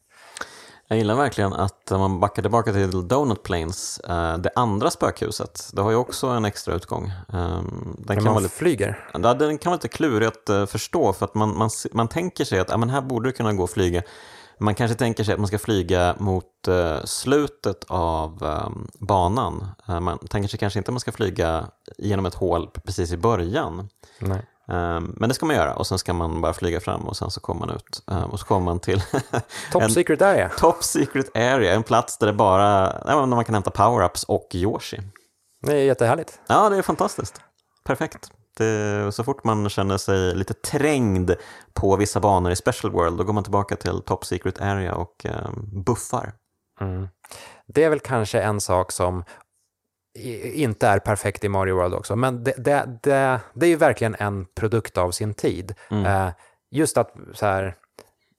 Jag 0.88 0.98
gillar 0.98 1.16
verkligen 1.16 1.54
att 1.54 1.92
man 1.92 2.20
backar 2.20 2.42
tillbaka 2.42 2.74
till 2.74 3.08
Donut 3.08 3.44
Plains, 3.44 4.00
eh, 4.00 4.38
det 4.38 4.52
andra 4.56 4.92
spökhuset, 4.92 5.70
det 5.74 5.82
har 5.82 5.92
ju 5.92 5.98
också 5.98 6.28
en 6.28 6.46
extra 6.46 6.76
utgång. 6.76 7.06
Eh, 7.34 7.38
Den 7.38 7.96
Men 7.98 8.16
kan 8.18 8.34
man 8.34 8.44
lite 8.44 8.56
flyger. 8.56 9.10
Ja, 9.14 9.34
den 9.34 9.58
kan 9.58 9.70
vara 9.70 9.76
lite 9.76 9.88
klurig 9.88 10.28
att 10.28 10.50
eh, 10.50 10.66
förstå 10.66 11.14
för 11.14 11.26
att 11.26 11.36
man, 11.36 11.58
man, 11.58 11.70
man 11.92 12.08
tänker 12.08 12.46
sig 12.46 12.60
att 12.60 12.70
ja, 12.70 12.78
men 12.78 12.90
här 12.90 13.02
borde 13.02 13.30
det 13.30 13.34
kunna 13.34 13.54
gå 13.54 13.64
att 13.64 13.72
flyga. 13.72 14.02
Man 14.60 14.76
kanske 14.76 14.98
tänker 14.98 15.24
sig 15.24 15.34
att 15.34 15.40
man 15.40 15.48
ska 15.48 15.60
flyga 15.60 16.16
mot 16.20 16.68
eh, 16.68 17.04
slutet 17.04 17.84
av 17.88 18.44
eh, 18.44 18.70
banan. 19.00 19.68
Man 20.02 20.18
tänker 20.18 20.50
sig 20.50 20.60
kanske 20.60 20.80
inte 20.80 20.90
att 20.90 20.94
man 20.94 21.00
ska 21.00 21.12
flyga 21.12 21.66
genom 21.98 22.26
ett 22.26 22.36
hål 22.36 22.70
precis 22.86 23.12
i 23.12 23.18
början. 23.18 23.90
Nej. 24.20 24.46
Eh, 24.68 25.00
men 25.00 25.30
det 25.30 25.36
ska 25.36 25.46
man 25.46 25.56
göra 25.56 25.76
och 25.76 25.88
sen 25.88 25.98
ska 25.98 26.14
man 26.14 26.42
bara 26.42 26.54
flyga 26.54 26.80
fram 26.80 27.02
och 27.02 27.18
sen 27.18 27.32
så 27.32 27.40
kommer 27.40 27.66
man 27.66 27.76
ut. 27.76 28.04
Eh, 28.12 28.24
och 28.24 28.40
så 28.40 28.46
kommer 28.46 28.66
man 28.66 28.80
till 28.80 29.02
Top 29.72 29.82
en 29.82 29.92
secret 29.92 30.22
area. 30.22 30.50
top 30.50 30.84
secret 30.84 31.38
area, 31.38 31.74
en 31.74 31.84
plats 31.84 32.18
där 32.18 32.28
det 32.28 32.34
bara 32.34 32.70
där 33.06 33.26
man 33.26 33.46
kan 33.46 33.56
hämta 33.56 33.72
power-ups 33.72 34.26
och 34.28 34.48
Yoshi. 34.54 35.02
Det 35.62 35.74
är 35.74 35.84
jättehärligt. 35.84 36.40
Ja, 36.48 36.70
det 36.70 36.78
är 36.78 36.82
fantastiskt. 36.82 37.42
Perfekt. 37.86 38.32
Det, 38.58 39.12
så 39.16 39.24
fort 39.24 39.44
man 39.44 39.70
känner 39.70 39.98
sig 39.98 40.36
lite 40.36 40.54
trängd 40.54 41.32
på 41.74 41.96
vissa 41.96 42.20
banor 42.20 42.52
i 42.52 42.56
Special 42.56 42.94
World, 42.94 43.18
då 43.18 43.24
går 43.24 43.34
man 43.34 43.44
tillbaka 43.44 43.76
till 43.76 44.02
Top 44.02 44.26
Secret 44.26 44.62
Area 44.62 44.96
och 44.96 45.26
eh, 45.26 45.50
buffar. 45.86 46.34
Mm. 46.82 47.08
Det 47.68 47.84
är 47.84 47.90
väl 47.90 48.00
kanske 48.00 48.42
en 48.42 48.62
sak 48.62 48.92
som 48.92 49.24
inte 50.54 50.88
är 50.88 51.00
perfekt 51.00 51.44
i 51.44 51.50
Mario 51.50 51.76
World 51.76 51.94
också, 51.94 52.16
men 52.16 52.44
det, 52.44 52.54
det, 52.58 53.00
det, 53.04 53.40
det 53.54 53.66
är 53.66 53.70
ju 53.70 53.76
verkligen 53.76 54.16
en 54.20 54.46
produkt 54.46 54.98
av 54.98 55.12
sin 55.12 55.34
tid. 55.34 55.74
Eh, 55.90 56.30
just 56.72 56.98
att 56.98 57.14
så 57.34 57.46
här, 57.46 57.76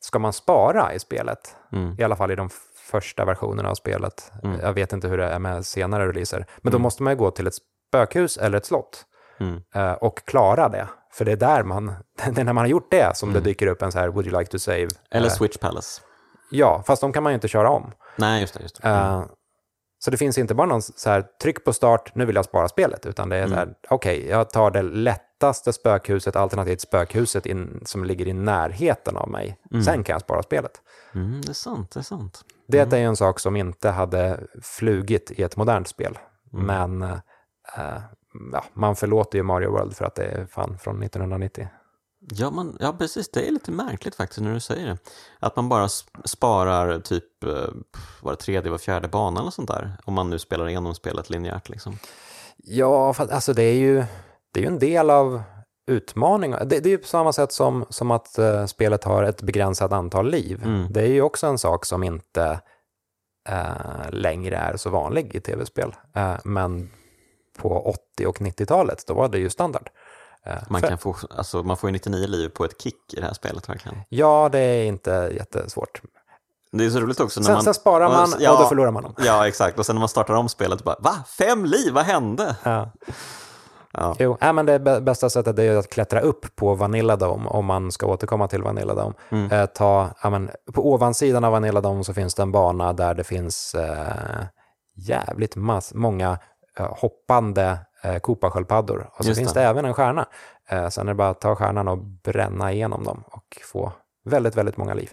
ska 0.01 0.19
man 0.19 0.33
spara 0.33 0.95
i 0.95 0.99
spelet, 0.99 1.57
Mm. 1.73 1.97
i 1.99 2.03
alla 2.05 2.17
fall 2.17 2.31
i 2.31 2.35
de 2.37 2.49
första 2.91 3.25
versionerna 3.25 3.71
av 3.71 3.75
spelet, 3.75 4.33
jag 4.63 4.73
vet 4.73 4.93
inte 4.93 5.09
hur 5.09 5.19
det 5.19 5.25
är 5.25 5.39
med 5.39 5.67
senare 5.67 6.09
releaser, 6.09 6.47
men 6.59 6.73
då 6.73 6.79
måste 6.79 7.03
man 7.03 7.13
ju 7.13 7.17
gå 7.17 7.31
till 7.31 7.47
ett 7.47 7.55
spökhus 7.91 8.37
eller 8.37 8.59
ett 8.59 8.67
slott 8.67 9.05
Mm. 9.41 9.63
eh, 9.75 9.93
och 9.93 10.25
klara 10.27 10.69
det. 10.69 10.89
För 11.13 11.25
det 11.25 11.33
är 11.33 11.37
där 11.37 11.63
man, 11.63 11.87
det 12.35 12.41
är 12.41 12.45
när 12.45 12.53
man 12.53 12.63
har 12.63 12.67
gjort 12.67 12.91
det 12.91 13.17
som 13.17 13.33
det 13.33 13.41
dyker 13.41 13.67
upp 13.67 13.83
en 13.83 13.93
så 13.93 13.99
här, 13.99 14.09
would 14.09 14.27
you 14.27 14.39
like 14.39 14.51
to 14.51 14.59
save? 14.59 14.89
Eller 15.11 15.27
Eh, 15.27 15.33
Switch 15.33 15.59
Palace. 15.59 16.03
ja, 16.51 16.83
fast 16.87 17.01
de 17.01 17.13
kan 17.13 17.23
man 17.23 17.33
ju 17.33 17.35
inte 17.35 17.49
köra 17.49 17.71
om. 17.71 17.93
Nej, 18.17 18.41
just 18.41 18.55
det. 18.55 18.63
Just 18.63 18.83
det. 18.83 18.89
Så 19.99 20.11
det 20.11 20.17
finns 20.17 20.39
inte 20.39 20.55
bara 20.55 20.67
någon 20.67 20.83
så 20.83 21.11
här, 21.11 21.27
tryck 21.43 21.65
på 21.65 21.73
start, 21.73 22.15
nu 22.15 22.25
vill 22.25 22.37
jag 22.37 22.45
spara 22.45 22.69
spelet, 22.69 23.07
utan 23.07 23.29
det 23.29 23.37
är 23.37 23.49
så 23.49 23.55
här, 23.55 23.75
okej, 23.89 24.27
jag 24.29 24.51
tar 24.51 24.71
det 24.71 24.83
lättaste 24.83 25.73
spökhuset, 25.73 26.37
alternativt 26.37 26.81
spökhuset 26.81 27.47
in, 27.47 27.81
som 27.85 28.05
ligger 28.05 28.29
i 28.29 28.33
närheten 28.33 29.17
av 29.17 29.29
mig. 29.31 29.59
Sen 29.85 30.05
kan 30.05 30.15
jag 30.15 30.21
spara 30.21 30.43
spelet. 30.43 30.73
Mm, 31.15 31.41
det 31.41 31.49
är 31.49 31.55
sant, 31.55 31.91
det 31.91 32.01
är 32.01 32.05
sant. 32.05 32.45
Det 32.69 32.93
är 32.93 32.99
ju 32.99 33.05
en 33.05 33.17
sak 33.17 33.41
som 33.41 33.57
inte 33.57 33.91
hade 33.91 34.41
flugit 34.63 35.31
i 35.31 35.43
ett 35.43 35.57
modernt 35.57 35.89
spel. 35.89 36.19
Men 36.53 37.03
eh, 37.03 37.99
ja, 38.53 38.65
man 38.73 38.97
förlåter 38.97 39.39
ju 39.39 39.43
Mario 39.43 39.71
World 39.71 39.97
för 39.97 40.05
att 40.05 40.15
det 40.15 40.25
är 40.25 40.47
fan 40.47 40.79
från 40.79 41.03
1990. 41.03 41.69
Ja, 42.31 42.51
man, 42.51 42.77
ja, 42.81 42.93
precis. 42.93 43.31
Det 43.31 43.49
är 43.49 43.53
lite 43.53 43.71
märkligt 43.71 44.15
faktiskt 44.15 44.41
när 44.41 44.55
du 44.55 44.61
säger 44.61 44.87
det. 44.87 44.99
Att 45.41 45.57
man 45.57 45.69
bara 45.69 45.87
sp- 45.87 46.23
sparar 46.25 47.01
typ 47.01 47.45
eh, 47.45 47.69
var 48.23 48.35
tredje, 48.35 48.71
var 48.71 48.79
fjärde 48.79 49.09
bana 49.09 49.41
eller 49.41 49.51
sånt 49.51 49.69
där. 49.69 49.97
Om 50.05 50.15
man 50.15 50.31
nu 50.31 50.39
spelar 50.39 50.69
igenom 50.69 50.95
spelet 50.95 51.31
linjärt 51.31 51.69
liksom. 51.69 51.99
Ja, 52.57 53.13
för, 53.13 53.33
alltså 53.33 53.53
det 53.53 53.63
är 53.63 53.75
ju, 53.75 54.05
det 54.53 54.61
är 54.61 54.63
ju 54.63 54.69
en 54.69 54.79
del 54.79 55.11
av 55.11 55.43
utmaningen. 55.91 56.69
Det, 56.69 56.81
det 56.81 56.89
är 56.89 56.91
ju 56.91 56.99
på 56.99 57.07
samma 57.07 57.33
sätt 57.33 57.53
som, 57.53 57.85
som 57.91 58.11
att 58.11 58.39
eh, 58.39 58.67
spelet 58.67 59.05
har 59.05 59.23
ett 59.23 59.43
begränsat 59.43 59.93
antal 59.93 60.31
liv. 60.31 60.63
Mm. 60.65 60.93
Det 60.93 61.01
är 61.01 61.07
ju 61.07 61.23
också 61.23 61.47
en 61.47 61.59
sak 61.59 61.85
som 61.85 62.03
inte 62.03 62.61
eh, 63.49 64.11
längre 64.11 64.57
är 64.57 64.77
så 64.77 64.91
vanlig 64.91 65.35
i 65.35 65.41
tv-spel. 65.41 65.95
Eh, 66.15 66.37
men 66.45 66.91
på 67.59 67.81
80 68.17 68.27
och 68.27 68.39
90-talet, 68.39 69.05
då 69.07 69.15
var 69.15 69.29
det 69.29 69.39
ju 69.39 69.51
standard. 69.51 69.89
Eh, 70.47 70.53
Man, 70.69 70.81
för- 70.81 70.89
kan 70.89 70.99
få, 70.99 71.17
alltså, 71.37 71.63
man 71.63 71.77
får 71.77 71.89
ju 71.91 71.93
99 71.93 72.27
liv 72.27 72.49
på 72.49 72.65
ett 72.65 72.83
kick 72.83 73.15
i 73.15 73.17
det 73.21 73.27
här 73.27 73.35
spelet 73.35 73.69
verkligen. 73.69 73.99
Ja, 74.09 74.49
det 74.53 74.59
är 74.59 74.85
inte 74.87 75.31
jättesvårt. 75.37 76.01
Det 76.73 76.85
är 76.85 76.91
så 76.91 77.01
roligt 77.01 77.21
också 77.21 77.41
när 77.41 77.45
Sen, 77.45 77.55
man... 77.55 77.63
sen 77.63 77.75
sparar 77.75 78.09
man 78.09 78.35
ja, 78.41 78.53
och 78.53 78.59
då 78.59 78.67
förlorar 78.69 78.91
man 78.91 79.03
dem. 79.03 79.15
Ja, 79.19 79.49
exakt. 79.49 79.79
Och 79.79 79.87
sen 79.87 79.97
när 79.97 80.01
man 80.01 80.09
startar 80.09 80.35
om 80.35 80.49
spelet, 80.49 80.85
bara 80.85 80.97
va? 80.99 81.15
Fem 81.39 81.65
liv? 81.65 81.93
Vad 81.93 82.05
hände? 82.05 82.57
Ja. 82.63 82.91
Ja. 83.93 84.17
Jo, 84.19 84.39
äh, 84.41 84.53
men 84.53 84.67
det 84.67 84.79
bä- 84.79 85.01
bästa 85.01 85.31
sättet 85.31 85.59
är 85.59 85.77
att 85.77 85.91
klättra 85.91 86.21
upp 86.21 86.57
på 86.57 86.75
Vanilla 86.75 87.17
Dome 87.17 87.49
om 87.49 87.65
man 87.65 87.93
ska 87.93 88.07
återkomma 88.07 88.49
till 88.49 88.63
Vanilla 88.63 88.95
Dome. 88.95 89.15
Mm. 89.31 89.51
Eh, 89.53 89.67
ta, 89.67 90.11
ja, 90.23 90.31
men, 90.31 90.51
på 90.75 90.93
ovansidan 90.93 91.45
av 91.45 91.53
Vanilla 91.53 91.81
Dome 91.81 92.05
så 92.05 92.15
finns 92.15 92.35
det 92.35 92.43
en 92.43 92.53
bana 92.53 92.93
där 92.93 93.15
det 93.15 93.25
finns 93.25 93.75
eh, 93.75 94.45
jävligt 94.97 95.57
mass, 95.57 95.95
många 95.95 96.39
eh, 96.79 96.93
hoppande 97.01 97.79
eh, 98.07 98.19
Koopa-sköldpaddor. 98.19 99.11
Och 99.13 99.25
så 99.25 99.29
Just 99.31 99.39
finns 99.41 99.53
det. 99.53 99.61
det 99.61 99.67
även 99.67 99.85
en 99.85 99.95
stjärna. 99.95 100.27
Eh, 100.69 100.89
sen 100.89 101.09
är 101.09 101.13
det 101.13 101.17
bara 101.17 101.29
att 101.29 101.41
ta 101.41 101.57
stjärnan 101.57 101.89
och 101.89 101.99
bränna 101.99 102.73
igenom 102.73 103.05
dem 103.05 103.25
och 103.27 103.59
få 103.65 103.93
väldigt, 104.25 104.57
väldigt 104.57 104.77
många 104.77 104.95
liv. 104.95 105.11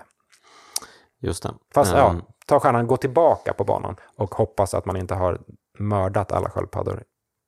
Just 1.22 1.44
det. 1.44 1.53
Fast 1.74 1.91
Ehm, 1.94 1.98
ja, 1.98 2.15
ta 2.45 2.60
stjärnan, 2.60 2.88
gå 2.88 2.98
tillbaka 2.98 3.53
på 3.53 3.64
banan 3.64 3.95
och 4.18 4.36
hoppas 4.36 4.74
att 4.74 4.86
man 4.86 4.98
inte 4.98 5.15
har 5.15 5.41
mördat 5.80 6.32
alla 6.32 6.49
sköldpaddor 6.49 7.03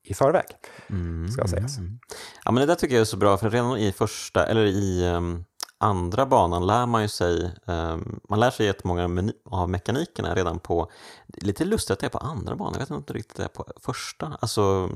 i 0.08 0.14
förväg. 0.14 0.46
mm, 0.90 1.28
ska 1.32 1.48
sägas. 1.48 1.78
mm. 1.78 2.00
Ja, 2.46 2.52
men 2.52 2.62
det 2.62 2.66
där 2.66 2.76
tycker 2.76 2.96
jag 2.96 3.02
är 3.02 3.06
så 3.06 3.18
bra, 3.18 3.38
för 3.38 3.50
redan 3.50 3.78
i 3.78 3.92
första, 3.92 4.46
eller 4.46 4.66
i 4.66 5.06
ehm, 5.08 5.46
andra 5.78 6.26
banan 6.26 6.68
lär 6.68 6.86
man 6.86 7.02
ju 7.02 7.08
sig, 7.08 7.52
ehm, 7.68 8.20
man 8.30 8.40
lär 8.40 8.52
sig 8.52 8.66
jättemånga 8.66 9.32
av 9.52 9.70
mekanikerna 9.70 10.36
redan 10.36 10.60
på, 10.60 10.92
lite 11.28 11.66
lustigt 11.66 11.92
att 11.92 12.00
det 12.00 12.06
är 12.06 12.10
på 12.10 12.18
andra 12.18 12.56
banan, 12.56 12.74
jag 12.74 12.80
vet 12.80 12.90
inte 12.90 13.14
riktigt 13.14 13.38
det 13.38 13.44
är 13.44 13.48
på 13.48 13.66
första, 13.82 14.38
alltså 14.40 14.90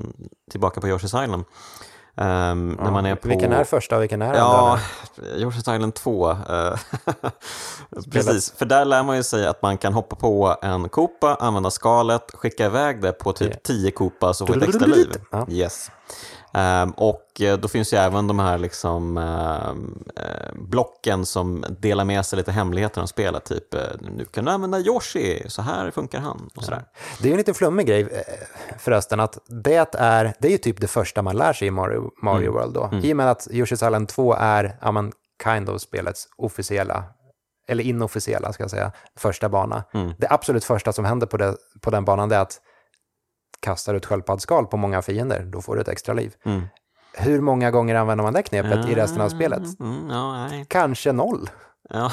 tillbaka 0.50 0.80
på 0.80 0.86
Yoshi's 0.86 1.24
Island. 1.24 1.44
Um, 2.14 2.72
när 2.72 2.90
man 2.90 3.06
är 3.06 3.14
på... 3.14 3.28
Vilken 3.28 3.52
är 3.52 3.64
första 3.64 3.96
och 3.96 4.02
vilken 4.02 4.22
är 4.22 4.34
Ja, 4.34 4.78
andra? 5.16 5.36
Yoshi's 5.36 5.74
Island 5.74 5.94
2. 5.94 6.30
eh, 6.30 6.78
Precis, 8.12 8.52
för 8.52 8.66
där 8.66 8.84
lär 8.84 9.02
man 9.02 9.16
ju 9.16 9.22
sig 9.22 9.46
att 9.46 9.62
man 9.62 9.78
kan 9.78 9.92
hoppa 9.92 10.16
på 10.16 10.56
en 10.62 10.88
Koopa, 10.88 11.34
använda 11.34 11.70
skalet, 11.70 12.30
skicka 12.34 12.66
iväg 12.66 13.02
det 13.02 13.12
på 13.12 13.32
typ 13.32 13.62
10 13.62 13.90
Koopas 13.90 14.40
och 14.40 14.48
få 14.48 14.54
ett 14.54 14.62
extra 14.62 14.86
liv. 14.86 15.12
Ja. 15.30 15.46
Yes. 15.48 15.90
Ehm, 16.54 16.90
och 16.90 17.40
eh, 17.40 17.58
då 17.58 17.68
finns 17.68 17.92
ju 17.92 17.96
även 17.96 18.26
de 18.26 18.38
här 18.38 18.58
liksom, 18.58 19.18
ehm, 19.18 20.04
eh, 20.16 20.52
blocken 20.54 21.26
som 21.26 21.64
delar 21.80 22.04
med 22.04 22.26
sig 22.26 22.36
lite 22.36 22.52
hemligheter 22.52 23.00
om 23.00 23.08
spelet. 23.08 23.44
Typ, 23.44 23.74
eh, 23.74 23.80
nu 24.00 24.24
kan 24.24 24.44
du 24.44 24.50
använda 24.50 24.78
Yoshi, 24.78 25.44
så 25.48 25.62
här 25.62 25.90
funkar 25.90 26.20
han. 26.20 26.50
Och 26.56 26.64
sådär. 26.64 26.84
Det 27.18 27.24
är 27.24 27.26
ju 27.26 27.32
en 27.32 27.38
lite 27.38 27.54
flummig 27.54 27.86
grej 27.86 28.24
förresten, 28.78 29.20
att 29.20 29.38
det 29.46 29.94
är, 29.98 30.34
det 30.38 30.48
är 30.48 30.52
ju 30.52 30.58
typ 30.58 30.80
det 30.80 30.86
första 30.86 31.22
man 31.22 31.36
lär 31.36 31.52
sig 31.52 31.68
i 31.68 31.70
Mario, 31.70 32.10
Mario 32.22 32.52
World 32.52 32.74
då. 32.74 32.90
I 33.02 33.12
och 33.12 33.16
med 33.16 33.30
att 33.30 33.48
Yoshi's 33.50 33.86
Island 33.86 34.08
2 34.08 34.34
är, 34.38 34.76
ja 34.80 34.92
men, 34.92 35.12
kind 35.44 35.68
of 35.68 35.80
spelets 35.80 36.28
officiella, 36.36 37.04
eller 37.68 37.84
inofficiella 37.84 38.52
ska 38.52 38.62
jag 38.62 38.70
säga, 38.70 38.92
första 39.16 39.48
bana. 39.48 39.84
Det 40.18 40.26
absolut 40.30 40.64
första 40.64 40.92
som 40.92 41.04
händer 41.04 41.26
på, 41.26 41.36
det, 41.36 41.56
på 41.80 41.90
den 41.90 42.04
banan 42.04 42.32
är 42.32 42.38
att 42.38 42.60
kastar 43.60 43.94
ut 43.94 44.06
sköldpaddsskal 44.06 44.66
på 44.66 44.76
många 44.76 45.02
fiender, 45.02 45.44
då 45.44 45.62
får 45.62 45.74
du 45.74 45.80
ett 45.80 45.88
extra 45.88 46.14
liv. 46.14 46.34
Hur 47.12 47.40
många 47.40 47.70
gånger 47.70 47.94
använder 47.94 48.24
man 48.24 48.32
det 48.32 48.42
knepet 48.42 48.88
i 48.88 48.94
resten 48.94 49.20
av 49.20 49.28
spelet? 49.28 49.80
Mm, 49.80 50.08
nej. 50.08 50.66
Kanske 50.68 51.12
noll. 51.12 51.50
Ja. 51.90 52.12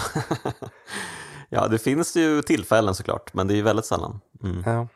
ja, 1.50 1.68
det 1.68 1.78
finns 1.78 2.16
ju 2.16 2.42
tillfällen 2.42 2.96
såklart, 2.96 3.34
men 3.34 3.48
det 3.48 3.54
är 3.54 3.56
ju 3.56 3.62
väldigt 3.62 3.86
sällan. 3.86 4.20
Mm. 4.44 4.64
Ja. 4.66 4.88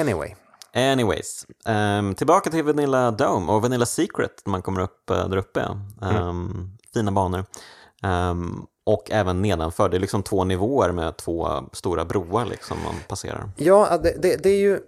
Anyway. 0.00 0.34
Anyways, 0.74 1.46
ehm, 1.66 2.14
tillbaka 2.14 2.50
till 2.50 2.64
Vanilla 2.64 3.10
Dome 3.10 3.52
och 3.52 3.62
Vanilla 3.62 3.86
Secret 3.86 4.42
när 4.44 4.50
man 4.50 4.62
kommer 4.62 4.80
upp 4.80 5.10
eh, 5.10 5.28
där 5.28 5.36
uppe. 5.36 5.68
Ehm, 6.02 6.78
Fina 6.94 7.12
banor. 7.12 7.44
Ehm, 8.02 8.66
och 8.84 9.10
även 9.10 9.42
nedanför, 9.42 9.88
det 9.88 9.96
är 9.96 10.00
liksom 10.00 10.22
två 10.22 10.44
nivåer 10.44 10.92
med 10.92 11.16
två 11.16 11.48
stora 11.72 12.04
broar 12.04 12.44
liksom 12.44 12.76
man 12.84 12.94
passerar. 13.08 13.50
Ja, 13.56 13.98
det, 14.02 14.22
det, 14.22 14.42
det 14.42 14.50
är 14.50 14.60
ju... 14.60 14.80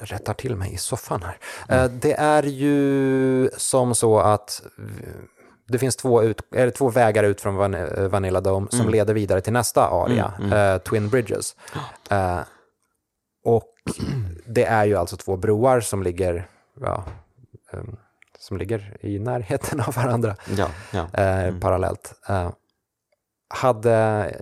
Rättar 0.00 0.34
till 0.34 0.56
mig 0.56 0.74
i 0.74 0.76
soffan 0.76 1.22
här. 1.22 1.38
Eh, 1.84 1.90
Det 1.90 2.12
är 2.12 2.42
ju 2.42 3.50
som 3.56 3.94
så 3.94 4.18
att 4.18 4.62
det 5.68 5.78
finns 5.78 5.96
två, 5.96 6.22
ut, 6.22 6.40
eller 6.54 6.70
två 6.70 6.88
vägar 6.90 7.24
ut 7.24 7.40
från 7.40 7.54
Van, 7.56 7.74
eh, 7.74 8.08
Vanilla 8.08 8.40
Dome 8.40 8.66
som 8.70 8.88
leder 8.88 9.14
vidare 9.14 9.40
till 9.40 9.52
nästa 9.52 9.88
aria, 9.88 10.32
eh, 10.52 10.78
Twin 10.82 11.08
Bridges. 11.08 11.56
Eh, 12.10 12.40
och 13.44 13.72
det 14.46 14.64
är 14.64 14.84
ju 14.84 14.94
alltså 14.96 15.16
två 15.16 15.36
broar 15.36 15.80
som 15.80 16.02
ligger, 16.02 16.48
ja, 16.80 17.04
eh, 17.72 17.80
som 18.38 18.58
ligger 18.58 18.96
i 19.00 19.18
närheten 19.18 19.80
av 19.86 19.94
varandra 19.94 20.36
Ja, 20.56 20.68
ja. 20.92 21.22
eh, 21.22 21.58
parallellt. 21.58 22.14
Hade, 23.54 24.34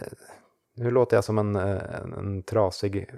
nu 0.77 0.91
låter 0.91 1.17
jag 1.17 1.25
som 1.25 1.39
en, 1.39 1.57
en, 1.57 2.13
en 2.13 2.43
trasig 2.43 3.09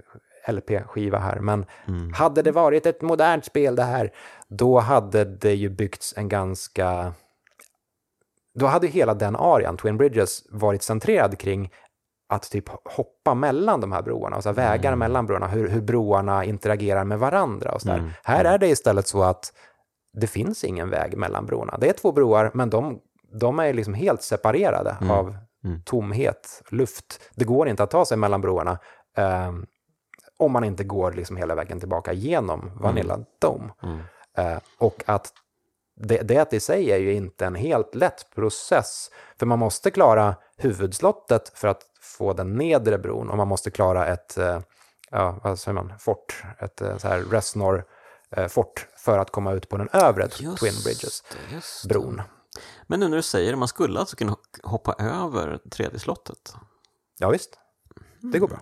LP-skiva 0.49 1.19
här, 1.19 1.41
men 1.41 1.67
hade 2.15 2.43
det 2.43 2.53
varit 2.53 2.87
ett 2.87 3.03
modernt 3.03 3.45
spel 3.45 3.77
det 3.77 3.83
här, 3.83 4.13
då 4.49 4.79
hade 4.79 5.25
det 5.25 5.55
ju 5.55 5.69
byggts 5.69 6.15
en 6.17 6.29
ganska... 6.29 7.13
Då 8.55 8.67
hade 8.67 8.87
hela 8.87 9.15
den 9.15 9.37
arian, 9.37 9.77
Twin 9.77 9.97
Bridges, 9.97 10.43
varit 10.51 10.83
centrerad 10.83 11.39
kring 11.39 11.71
att 12.29 12.51
typ 12.51 12.69
hoppa 12.85 13.35
mellan 13.35 13.81
de 13.81 13.93
här 13.93 14.03
broarna, 14.03 14.37
alltså 14.37 14.53
vägar 14.53 14.97
mellan 14.97 15.27
broarna, 15.27 15.47
hur, 15.49 15.69
hur 15.69 15.81
broarna 15.81 16.45
interagerar 16.45 17.05
med 17.05 17.19
varandra 17.19 17.73
och 17.73 17.83
sådär. 17.83 17.97
Här 18.23 18.45
är 18.45 18.59
det 18.59 18.69
istället 18.69 19.07
så 19.07 19.23
att 19.23 19.53
det 20.13 20.27
finns 20.27 20.65
ingen 20.65 20.91
väg 20.91 21.17
mellan 21.17 21.47
broarna. 21.47 21.79
Det 21.81 21.89
är 21.89 21.93
två 21.93 22.13
broar, 22.13 22.51
men 22.55 22.71
de, 22.71 22.99
de 23.41 23.59
är 23.59 23.73
liksom 23.73 23.95
helt 23.95 24.23
separerade 24.23 24.97
av 25.11 25.37
tomhet, 25.85 26.63
luft. 26.71 27.21
Det 27.35 27.45
går 27.45 27.69
inte 27.69 27.83
att 27.83 27.91
ta 27.91 28.05
sig 28.05 28.17
mellan 28.17 28.41
broarna. 28.41 28.79
Eh, 29.17 29.53
om 30.39 30.53
man 30.53 30.65
inte 30.65 30.85
går 30.85 31.13
liksom 31.13 31.37
hela 31.37 31.55
vägen 31.55 31.81
tillbaka 31.81 32.13
genom 32.13 32.71
Vanilla 32.81 33.19
Dome. 33.41 33.73
Eh, 34.37 34.59
och 34.79 35.03
att 35.07 35.33
det, 36.01 36.23
det 36.23 36.53
i 36.53 36.61
sig 36.61 36.91
är 36.91 36.99
ju 36.99 37.13
inte 37.13 37.47
en 37.47 37.55
helt 37.55 37.95
lätt 37.95 38.31
process, 38.35 39.11
för 39.39 39.47
man 39.47 39.59
måste 39.59 39.91
klara 39.91 40.37
huvudslottet 40.57 41.53
för 41.55 41.69
att 41.69 41.83
få 42.01 42.33
den 42.33 42.55
nedre 42.55 42.99
bron 42.99 43.31
och 43.31 43.37
man 43.37 43.49
måste 43.49 43.71
klara 43.71 44.07
ett, 44.07 44.39
eh, 44.39 44.61
ja, 45.11 45.41
vad 45.43 45.59
säger 45.59 45.75
man, 45.75 45.93
fort, 45.99 46.43
ett 46.59 46.81
eh, 46.81 46.97
så 46.97 47.09
här 47.09 47.19
Resnor 47.19 47.85
eh, 48.31 48.49
fort 48.49 48.87
för 48.97 49.19
att 49.19 49.31
komma 49.31 49.53
ut 49.53 49.69
på 49.69 49.77
den 49.77 49.89
övre 49.93 50.23
Just 50.23 50.59
Twin 50.59 50.73
Bridges 50.85 51.23
det, 51.31 51.55
just 51.55 51.83
det. 51.83 51.89
bron. 51.89 52.23
Men 52.87 53.01
nu 53.01 53.09
när 53.09 53.17
du 53.17 53.23
säger 53.23 53.51
det, 53.51 53.57
man 53.57 53.69
skulle 53.69 54.01
alltså 54.01 54.17
kunna 54.17 54.37
hoppa 54.63 54.95
över 54.99 55.59
tredje 55.71 55.99
slottet. 55.99 56.55
Ja, 57.19 57.31
visst. 57.31 57.59
Det 58.33 58.39
går 58.39 58.49
bra. 58.49 58.59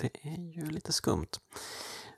Det 0.00 0.10
är 0.22 0.56
ju 0.56 0.70
lite 0.70 0.92
skumt. 0.92 1.38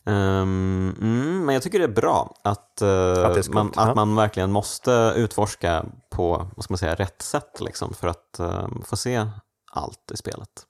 Ehm, 0.05 0.97
mm, 1.01 1.45
men 1.45 1.55
jag 1.55 1.63
tycker 1.63 1.79
det 1.79 1.85
är 1.85 1.89
bra 1.89 2.35
att, 2.43 2.83
eh, 2.83 3.25
Att 3.25 3.45
skumt, 3.45 3.55
man, 3.55 3.73
ja. 3.77 3.83
att 3.83 3.97
man 3.97 4.17
verkligen 4.17 4.53
måste 4.53 5.13
utforska 5.17 5.85
på 6.11 6.47
vad 6.57 6.65
ska 6.65 6.73
man 6.73 6.79
säga, 6.79 6.95
rätt 6.95 7.23
sätt 7.23 7.61
liksom, 7.61 7.95
för 7.95 8.09
att 8.09 8.39
eh, 8.39 8.69
få 8.85 8.97
se 8.97 9.27
allt 9.73 10.11
i 10.11 10.17
spelet. 10.17 10.67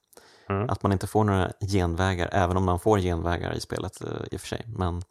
Mm. 0.49 0.71
Att 0.71 0.83
man 0.83 0.93
inte 0.93 1.07
får 1.07 1.25
några 1.25 1.53
genvägar, 1.73 2.29
även 2.33 2.57
om 2.57 2.65
man 2.65 2.81
får 2.81 2.99
genvägar 2.99 3.53
i 3.53 3.61
spelet 3.61 4.01
eh, 4.01 4.09
i 4.31 4.37
och 4.37 4.41
för 4.41 4.49
sig. 4.49 4.65
Men 4.67 5.03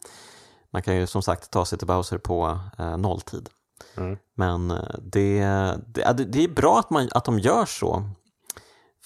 man 0.73 0.81
kan 0.81 0.95
ju 0.95 1.07
som 1.07 1.21
sagt 1.23 1.51
ta 1.51 1.65
sig 1.65 1.77
till 1.77 1.87
Bowser 1.87 2.17
på 2.17 2.59
eh, 2.77 2.97
nolltid. 2.97 3.49
Mm. 3.97 4.17
Men 4.35 4.67
det, 5.01 5.39
det, 5.87 6.13
det 6.13 6.43
är 6.43 6.47
bra 6.47 6.79
att, 6.79 6.89
man, 6.89 7.09
att 7.11 7.25
de 7.25 7.39
gör 7.39 7.65
så. 7.65 8.03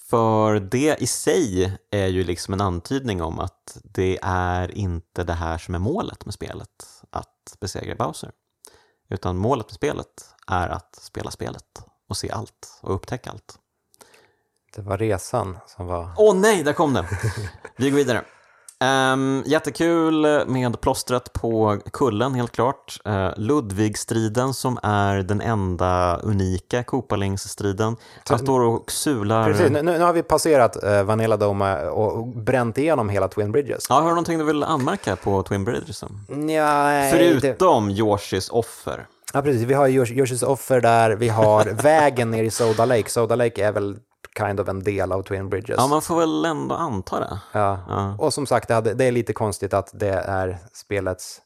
För 0.09 0.59
det 0.59 1.01
i 1.01 1.07
sig 1.07 1.77
är 1.91 2.07
ju 2.07 2.23
liksom 2.23 2.53
en 2.53 2.61
antydning 2.61 3.21
om 3.21 3.39
att 3.39 3.77
det 3.83 4.19
är 4.21 4.77
inte 4.77 5.23
det 5.23 5.33
här 5.33 5.57
som 5.57 5.75
är 5.75 5.79
målet 5.79 6.25
med 6.25 6.33
spelet, 6.33 7.03
att 7.09 7.57
besegra 7.59 7.95
Bowser. 7.95 8.31
Utan 9.09 9.37
målet 9.37 9.67
med 9.67 9.73
spelet 9.73 10.35
är 10.47 10.69
att 10.69 10.95
spela 10.95 11.31
spelet 11.31 11.83
och 12.09 12.17
se 12.17 12.31
allt 12.31 12.79
och 12.81 12.95
upptäcka 12.95 13.29
allt. 13.29 13.59
Det 14.75 14.81
var 14.81 14.97
resan 14.97 15.57
som 15.67 15.85
var... 15.85 16.11
Åh 16.17 16.35
nej, 16.35 16.63
där 16.63 16.73
kom 16.73 16.93
det! 16.93 17.07
Vi 17.77 17.89
går 17.89 17.97
vidare. 17.97 18.25
Um, 18.83 19.43
jättekul 19.45 20.45
med 20.47 20.81
plåstret 20.81 21.33
på 21.33 21.77
kullen, 21.93 22.33
helt 22.35 22.51
klart. 22.51 22.97
Uh, 23.07 23.29
Ludvigstriden 23.37 24.53
som 24.53 24.79
är 24.83 25.15
den 25.17 25.41
enda 25.41 26.17
unika 26.23 26.83
Kopalingsstriden. 26.83 27.95
Han 28.29 28.39
står 28.39 28.59
och 28.59 28.91
sular. 28.91 29.45
Precis, 29.51 29.69
nu, 29.71 29.81
nu 29.81 29.99
har 29.99 30.13
vi 30.13 30.23
passerat 30.23 30.83
eh, 30.83 31.03
Vanilla 31.03 31.37
Dome 31.37 31.85
och, 31.85 32.27
bränt 32.27 32.77
igenom 32.77 33.09
hela 33.09 33.27
Twin 33.27 33.51
Bridges. 33.51 33.85
Ja, 33.89 33.95
har 33.95 34.01
du 34.01 34.09
någonting 34.09 34.37
du 34.37 34.43
vill 34.45 34.63
anmärka 34.63 35.15
på 35.15 35.43
Twin 35.43 35.63
Bridges? 35.63 36.03
Det, 36.27 37.09
Förutom 37.11 37.89
Yoshis 37.89 38.49
offer. 38.49 39.07
ja, 39.33 39.41
precis. 39.41 39.61
Vi 39.63 39.73
har 39.73 39.87
Yosh- 39.87 40.13
Yoshis 40.13 40.43
offer 40.43 40.81
där, 40.81 41.11
vi 41.11 41.29
har 41.29 41.65
vägen 41.83 42.31
ner 42.31 42.43
i 42.43 42.51
Soda 42.51 42.85
Lake. 42.85 43.09
Soda 43.09 43.35
Lake 43.35 43.65
är 43.65 43.71
väl 43.71 43.95
kind 44.37 44.59
of 44.59 44.67
en 44.67 44.83
del 44.83 45.11
av 45.11 45.23
Twin 45.23 45.49
Bridges. 45.49 45.77
Ja, 45.77 45.87
man 45.87 46.01
får 46.01 46.19
väl 46.19 46.45
ändå 46.45 46.75
anta 46.75 47.19
det. 47.19 47.39
Ja. 47.51 47.79
Ja. 47.87 48.15
Och 48.19 48.33
som 48.33 48.45
sagt, 48.45 48.67
det, 48.67 48.73
hade, 48.73 48.93
det 48.93 49.05
är 49.05 49.11
lite 49.11 49.33
konstigt 49.33 49.73
att 49.73 49.89
det 49.93 50.09
är 50.13 50.57
spelets 50.73 51.41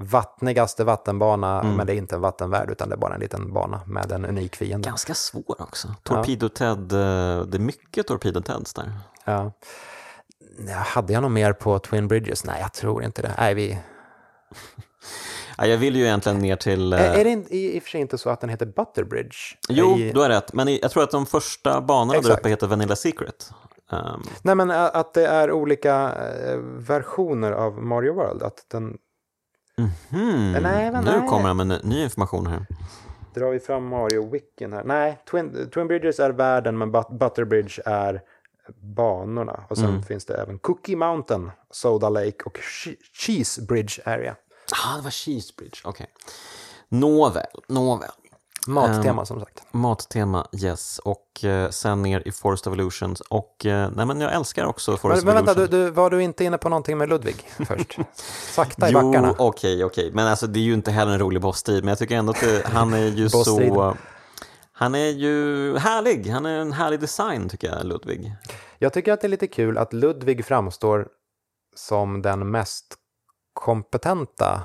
vattnigaste 0.00 0.84
vattenbana, 0.84 1.60
Mm. 1.60 1.76
men 1.76 1.86
det 1.86 1.92
är 1.92 1.96
inte 1.96 2.14
en 2.14 2.20
vattenvärld 2.20 2.70
utan 2.70 2.88
det 2.88 2.94
är 2.94 2.98
bara 2.98 3.14
en 3.14 3.20
liten 3.20 3.52
bana 3.52 3.80
med 3.86 4.12
en 4.12 4.24
unik 4.24 4.56
fiende. 4.56 4.88
Ganska 4.88 5.14
svår 5.14 5.62
också. 5.62 5.88
Torpedo 6.02 6.48
Ted, 6.48 6.92
eh, 6.92 7.42
det 7.42 7.56
är 7.56 7.58
mycket 7.58 8.06
Torpedo 8.06 8.40
Teds 8.40 8.74
där. 8.74 8.92
Ja. 9.24 9.52
Ja, 10.68 10.74
Hade 10.76 11.12
jag 11.12 11.22
något 11.22 11.32
mer 11.32 11.52
på 11.52 11.78
Twin 11.78 12.08
Bridges? 12.08 12.44
Nej, 12.44 12.60
jag 12.60 12.72
tror 12.72 13.04
inte 13.04 13.22
det. 13.22 13.34
Nej, 13.38 13.54
vi... 13.54 13.78
Ja, 15.58 15.66
jag 15.66 15.78
vill 15.78 15.96
ju 15.96 16.04
egentligen 16.04 16.38
ner 16.38 16.56
till... 16.56 16.92
eh, 16.92 17.00
Är, 17.00 17.18
är 17.20 17.24
det 17.24 17.30
inte, 17.30 17.56
i, 17.56 17.76
i 17.76 17.78
och 17.78 17.82
för 17.82 17.90
sig 17.90 18.00
inte 18.00 18.18
så 18.18 18.30
att 18.30 18.40
den 18.40 18.50
heter 18.50 18.66
Butterbridge? 18.66 19.36
Jo, 19.68 19.98
I, 19.98 20.12
du 20.12 20.20
har 20.20 20.28
rätt. 20.28 20.52
Men 20.52 20.68
jag 20.82 20.90
tror 20.90 21.02
att 21.02 21.10
de 21.10 21.26
första 21.26 21.80
banorna 21.80 22.20
där 22.20 22.32
uppe 22.32 22.48
heter 22.48 22.66
Vanilla 22.66 22.96
Secret. 22.96 23.50
Ehm, 23.92 24.22
Nej, 24.42 24.54
men 24.54 24.70
att 24.70 25.14
det 25.14 25.26
är 25.26 25.52
olika 25.52 26.12
eh, 26.46 26.56
versioner 26.62 27.52
av 27.52 27.82
Mario 27.82 28.14
World. 28.14 28.42
Att 28.42 28.64
den... 28.70 28.98
hmm, 30.10 30.52
Nej, 30.52 30.92
men 30.92 31.04
nu 31.04 31.10
nej. 31.18 31.28
kommer 31.28 31.48
de 31.48 31.56
med 31.56 31.80
ny- 31.84 32.02
information 32.02 32.46
här. 32.46 32.66
Drar 33.34 33.50
vi 33.50 33.60
fram 33.60 33.88
Mario-wicken 33.94 34.72
här? 34.72 34.84
Nej, 34.84 35.18
Twin, 35.30 35.70
Twin 35.74 35.86
Bridges 35.88 36.20
är 36.20 36.30
världen, 36.30 36.78
men 36.78 36.92
But, 36.92 37.08
Butterbridge 37.08 37.82
är 37.84 38.20
banorna. 38.96 39.64
Och 39.68 39.78
sen 39.78 40.02
finns 40.02 40.24
det 40.26 40.34
även 40.34 40.58
Cookie 40.58 40.96
Mountain, 40.96 41.50
Soda 41.70 42.08
Lake 42.08 42.44
och 42.44 42.56
Che- 42.58 42.96
Cheese 43.12 43.62
Bridge 43.62 44.02
Area. 44.04 44.36
Ah, 44.72 44.96
det 44.96 45.02
var 45.02 45.10
Cheese 45.10 45.52
Bridge. 45.56 45.78
Okej. 45.84 46.06
Nåväl, 46.88 47.46
nåväl. 47.68 48.10
Mattema 48.66 49.26
som 49.26 49.40
sagt. 49.40 49.62
Mattema, 49.70 50.46
yes. 50.52 50.98
Och 50.98 51.44
eh, 51.44 51.70
sen 51.70 52.02
ner 52.02 52.22
i 52.28 52.32
Forest 52.32 52.66
of 52.66 52.74
Illusions. 52.74 53.20
Och 53.20 53.66
eh, 53.66 53.90
nej, 53.94 54.06
men 54.06 54.20
jag 54.20 54.32
älskar 54.34 54.64
också 54.64 54.96
Forest 54.96 55.24
Men, 55.24 55.34
men 55.34 55.42
of 55.42 55.48
vänta, 55.48 55.60
du, 55.60 55.84
du, 55.84 55.90
var 55.90 56.10
du 56.10 56.22
inte 56.22 56.44
inne 56.44 56.58
på 56.58 56.68
någonting 56.68 56.98
med 56.98 57.08
Ludvig 57.08 57.36
först? 57.66 57.98
Sakta 58.54 58.88
i 58.88 58.92
Jo, 58.92 59.02
backarna. 59.02 59.34
okej, 59.38 59.84
okej. 59.84 60.10
Men 60.12 60.26
alltså 60.26 60.46
det 60.46 60.58
är 60.58 60.62
ju 60.62 60.74
inte 60.74 60.90
heller 60.90 61.12
en 61.12 61.18
rolig 61.18 61.42
bossstrid. 61.42 61.84
Men 61.84 61.88
jag 61.88 61.98
tycker 61.98 62.16
ändå 62.16 62.30
att 62.32 62.40
det, 62.40 62.62
han 62.66 62.92
är 62.92 63.06
ju 63.06 63.28
så... 63.30 63.96
Han 64.72 64.94
är 64.94 65.08
ju 65.08 65.76
härlig. 65.76 66.26
Han 66.30 66.46
är 66.46 66.58
en 66.58 66.72
härlig 66.72 67.00
design 67.00 67.48
tycker 67.48 67.68
jag, 67.68 67.86
Ludvig. 67.86 68.32
Jag 68.78 68.92
tycker 68.92 69.12
att 69.12 69.20
det 69.20 69.26
är 69.26 69.28
lite 69.28 69.46
kul 69.46 69.78
att 69.78 69.92
Ludvig 69.92 70.44
framstår 70.44 71.08
som 71.76 72.22
den 72.22 72.50
mest 72.50 72.94
kompetenta 73.58 74.62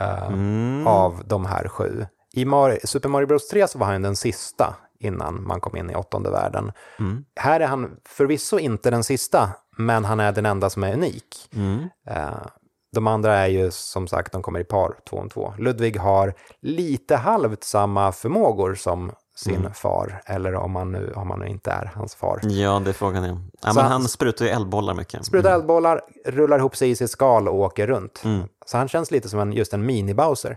eh, 0.00 0.26
Mm. 0.26 0.86
av 0.86 1.22
de 1.26 1.46
här 1.46 1.68
sju. 1.68 2.06
I 2.32 2.44
Mar- 2.44 2.86
Super 2.86 3.08
Mario 3.08 3.26
Bros 3.26 3.48
3 3.48 3.68
så 3.68 3.78
var 3.78 3.86
han 3.86 4.02
den 4.02 4.16
sista 4.16 4.76
innan 5.00 5.46
man 5.46 5.60
kom 5.60 5.76
in 5.76 5.90
i 5.90 5.94
åttonde 5.94 6.30
världen. 6.30 6.72
Mm. 6.98 7.24
Här 7.40 7.60
är 7.60 7.66
han 7.66 7.96
förvisso 8.08 8.58
inte 8.58 8.90
den 8.90 9.04
sista, 9.04 9.50
men 9.76 10.04
han 10.04 10.20
är 10.20 10.32
den 10.32 10.46
enda 10.46 10.70
som 10.70 10.84
är 10.84 10.92
unik. 10.94 11.48
Mm. 11.54 11.88
Eh, 12.10 12.46
de 12.94 13.06
andra 13.06 13.34
är 13.36 13.46
ju 13.46 13.70
som 13.70 14.06
sagt, 14.08 14.32
de 14.32 14.42
kommer 14.42 14.60
i 14.60 14.64
par, 14.64 14.94
två 15.10 15.16
om 15.16 15.28
två. 15.28 15.54
Ludvig 15.58 15.96
har 15.98 16.34
lite 16.62 17.16
halvt 17.16 17.64
samma 17.64 18.12
förmågor 18.12 18.74
som 18.74 19.12
sin 19.36 19.54
Mm. 19.56 19.72
far, 19.74 20.22
eller 20.26 20.54
om 20.54 20.72
man, 20.72 20.92
nu, 20.92 21.12
om 21.16 21.28
man 21.28 21.38
nu 21.38 21.46
inte 21.46 21.70
är 21.70 21.92
hans 21.94 22.14
far. 22.14 22.40
Ja, 22.42 22.80
det 22.84 22.90
är 22.90 22.94
frågan. 22.94 23.24
Ja. 23.24 23.34
Men 23.64 23.76
han- 23.76 23.92
han 23.92 24.08
sprutar 24.08 24.44
ju 24.44 24.50
eldbollar 24.50 24.94
mycket. 24.94 25.26
Sprutar 25.26 25.54
eldbollar, 25.54 26.00
rullar 26.26 26.58
ihop 26.58 26.76
sig 26.76 26.90
i 26.90 26.96
sitt 26.96 27.10
skal 27.10 27.48
och 27.48 27.54
åker 27.54 27.86
runt. 27.86 28.22
Mm. 28.24 28.48
Så 28.66 28.78
han 28.78 28.88
känns 28.88 29.10
lite 29.10 29.28
som 29.28 29.40
en, 29.40 29.52
just 29.52 29.72
en 29.74 29.90
mini-Bowser. 29.90 30.56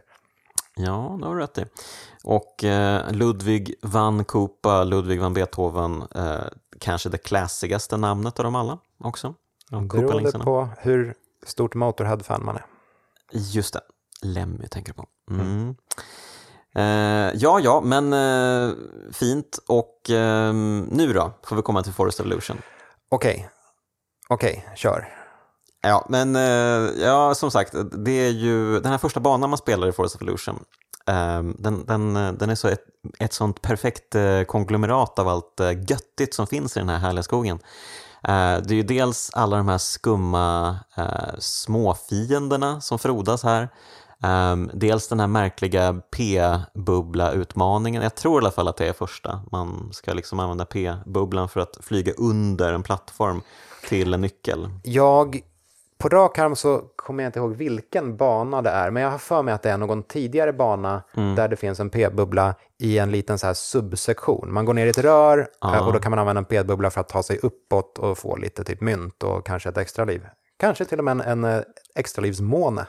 Ja, 0.76 1.18
det 1.22 1.28
har 1.28 1.36
du 1.36 1.42
rätt 1.42 1.58
i. 1.58 1.66
Och 2.24 2.64
eh, 2.64 3.12
Ludwig 3.12 3.74
van 3.82 4.26
Koopa, 4.26 4.84
Ludwig 4.84 5.22
van 5.22 5.34
Beethoven, 5.34 6.04
eh, 6.16 6.36
kanske 6.80 7.10
det 7.10 7.18
klassigaste 7.18 7.98
namnet 7.98 8.40
av 8.40 8.44
dem 8.44 8.56
alla 8.56 8.78
också. 9.04 9.34
De 9.70 9.88
Beroende 9.88 10.32
på 10.40 10.70
hur 10.80 11.14
stort 11.46 11.76
Motorhead-fan 11.76 12.46
man 12.46 12.56
är. 12.56 12.66
Just 13.32 13.74
det, 13.74 13.82
Lemmy 14.22 14.68
tänker 14.68 14.94
du 14.94 14.98
på. 14.98 15.06
Mm. 15.32 15.76
Eh, 16.78 17.32
ja, 17.34 17.60
ja, 17.60 17.82
men 17.82 18.14
eh, 18.14 18.76
fint. 19.14 19.60
Och 19.68 20.10
eh, 20.10 20.54
nu 20.92 21.14
då, 21.14 21.34
får 21.44 21.56
vi 21.56 21.62
komma 21.62 21.84
till 21.84 21.94
Forest 21.94 22.20
Evolution. 22.20 22.62
Okej, 23.10 23.50
okej, 24.28 24.66
kör. 24.76 25.08
Ja, 25.82 26.06
men 26.10 26.36
eh, 26.36 27.04
ja, 27.04 27.36
som 27.36 27.52
sagt, 27.52 27.74
det 27.92 28.12
är 28.12 28.30
ju 28.30 28.80
den 28.80 28.92
här 28.92 28.98
första 28.98 29.20
banan 29.20 29.50
man 29.50 29.58
spelar 29.58 29.88
i 29.88 29.92
Forest 29.92 30.16
Evolution. 30.16 30.64
Eh, 31.08 31.44
den, 31.44 31.86
den, 31.86 32.14
den 32.14 32.50
är 32.50 32.56
så 32.56 32.68
ett, 32.68 32.86
ett 33.20 33.34
sånt 33.34 33.62
perfekt 33.62 34.16
konglomerat 34.48 35.20
av 35.20 35.28
allt 35.28 35.62
göttigt 35.90 36.34
som 36.34 36.48
finns 36.48 36.78
i 36.78 36.80
den 36.80 36.90
här 36.90 36.98
härliga 36.98 37.24
skogen. 37.24 37.60
Det 38.22 38.72
är 38.72 38.74
ju 38.74 38.84
dels 38.84 39.32
alla 39.34 39.58
de 39.58 39.68
här 39.68 39.78
skumma 39.78 40.80
småfienderna 41.40 42.82
som 42.82 43.00
frodas 43.00 43.44
här. 43.44 43.70
Um, 44.24 44.72
dels 44.74 45.08
den 45.08 45.20
här 45.20 45.28
märkliga 45.28 46.02
P-bubbla-utmaningen. 46.16 48.04
Jag 48.04 48.16
tror 48.16 48.42
i 48.42 48.44
alla 48.44 48.52
fall 48.52 48.68
att 48.68 48.78
det 48.78 48.88
är 48.88 48.94
första. 48.94 49.42
Man 49.52 49.90
ska 49.92 50.14
liksom 50.14 50.40
använda 50.40 50.66
P-bubblan 50.66 51.50
för 51.50 51.60
att 51.60 51.78
flyga 51.82 52.14
under 52.18 52.74
en 52.74 52.84
plattform 52.84 53.42
till 53.90 54.14
en 54.14 54.22
nyckel. 54.22 54.70
Jag, 54.84 55.40
på 55.98 56.10
rak 56.10 56.38
arm 56.40 56.56
så 56.56 56.82
kommer 56.96 57.24
jag 57.24 57.30
inte 57.30 57.40
ihåg 57.40 57.56
vilken 57.56 58.18
bana 58.18 58.62
det 58.62 58.70
är, 58.70 58.92
men 58.92 59.04
jag 59.04 59.12
har 59.12 59.18
för 59.18 59.44
mig 59.44 59.54
att 59.54 59.64
det 59.64 59.70
är 59.70 59.78
någon 59.78 60.04
tidigare 60.04 60.54
bana 60.54 61.04
Mm. 61.16 61.36
där 61.36 61.48
det 61.48 61.56
finns 61.56 61.80
en 61.80 61.90
p-bubbla 61.90 62.56
i 62.78 62.98
en 62.98 63.12
liten 63.12 63.40
så 63.40 63.48
här 63.48 63.54
subsektion. 63.54 64.54
Man 64.54 64.66
går 64.66 64.74
ner 64.74 64.86
i 64.86 64.90
ett 64.90 64.98
rör 64.98 65.48
eh, 65.64 65.88
och 65.88 65.94
då 65.94 66.00
kan 66.00 66.10
man 66.10 66.20
använda 66.20 66.40
en 66.40 66.46
p-bubbla 66.46 66.90
för 66.90 67.02
att 67.02 67.10
ta 67.10 67.24
sig 67.24 67.40
uppåt 67.44 67.98
och 67.98 68.18
få 68.18 68.36
lite 68.36 68.64
typ 68.64 68.82
mynt 68.82 69.24
och 69.24 69.46
kanske 69.46 69.70
ett 69.70 69.78
extra 69.78 70.06
liv. 70.06 70.22
Kanske 70.60 70.86
till 70.86 71.00
och 71.00 71.06
med 71.06 71.12
en, 71.12 71.22
en 71.22 71.44
eh, 71.44 71.62
extralivsmåne. 71.96 72.86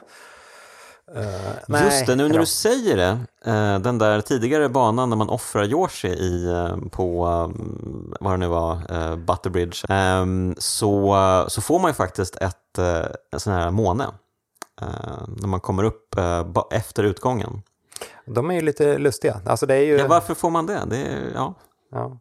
Nej, 1.67 1.85
Just 1.85 2.05
det, 2.05 2.15
nu 2.15 2.27
när 2.27 2.39
du 2.39 2.45
säger 2.45 2.97
det, 2.97 3.17
eh, 3.45 3.79
den 3.79 3.97
där 3.97 4.21
tidigare 4.21 4.69
banan 4.69 5.09
när 5.09 5.17
man 5.17 5.29
offrar 5.29 5.65
Yoshi 5.65 6.07
i, 6.07 6.45
eh, 6.45 6.77
på, 6.91 7.27
um, 7.27 8.13
vad 8.19 8.33
det 8.33 8.37
nu 8.37 8.47
var, 8.47 9.15
Butterbridge, 9.15 9.85
ehm, 9.89 10.55
så, 10.57 11.45
så 11.49 11.61
får 11.61 11.79
man 11.79 11.89
ju 11.89 11.95
faktiskt 11.95 12.35
ett, 12.35 12.77
en 13.31 13.39
sån 13.39 13.53
här 13.53 13.71
måne. 13.71 14.05
när 15.27 15.47
man 15.47 15.59
kommer 15.59 15.83
upp 15.83 16.15
efter 16.71 17.03
utgången. 17.03 17.61
De 18.25 18.51
är 18.51 18.55
ju 18.55 18.61
lite 18.61 18.97
lustiga. 18.97 19.41
Alltså 19.45 19.65
det 19.65 19.75
är 19.75 19.81
ju... 19.81 19.97
Ja, 19.97 20.07
varför 20.07 20.33
får 20.33 20.49
man 20.49 20.65
det? 20.65 20.83
Det 20.89 20.97
är, 20.97 21.31
ja. 21.33 21.53
ja. 21.91 22.19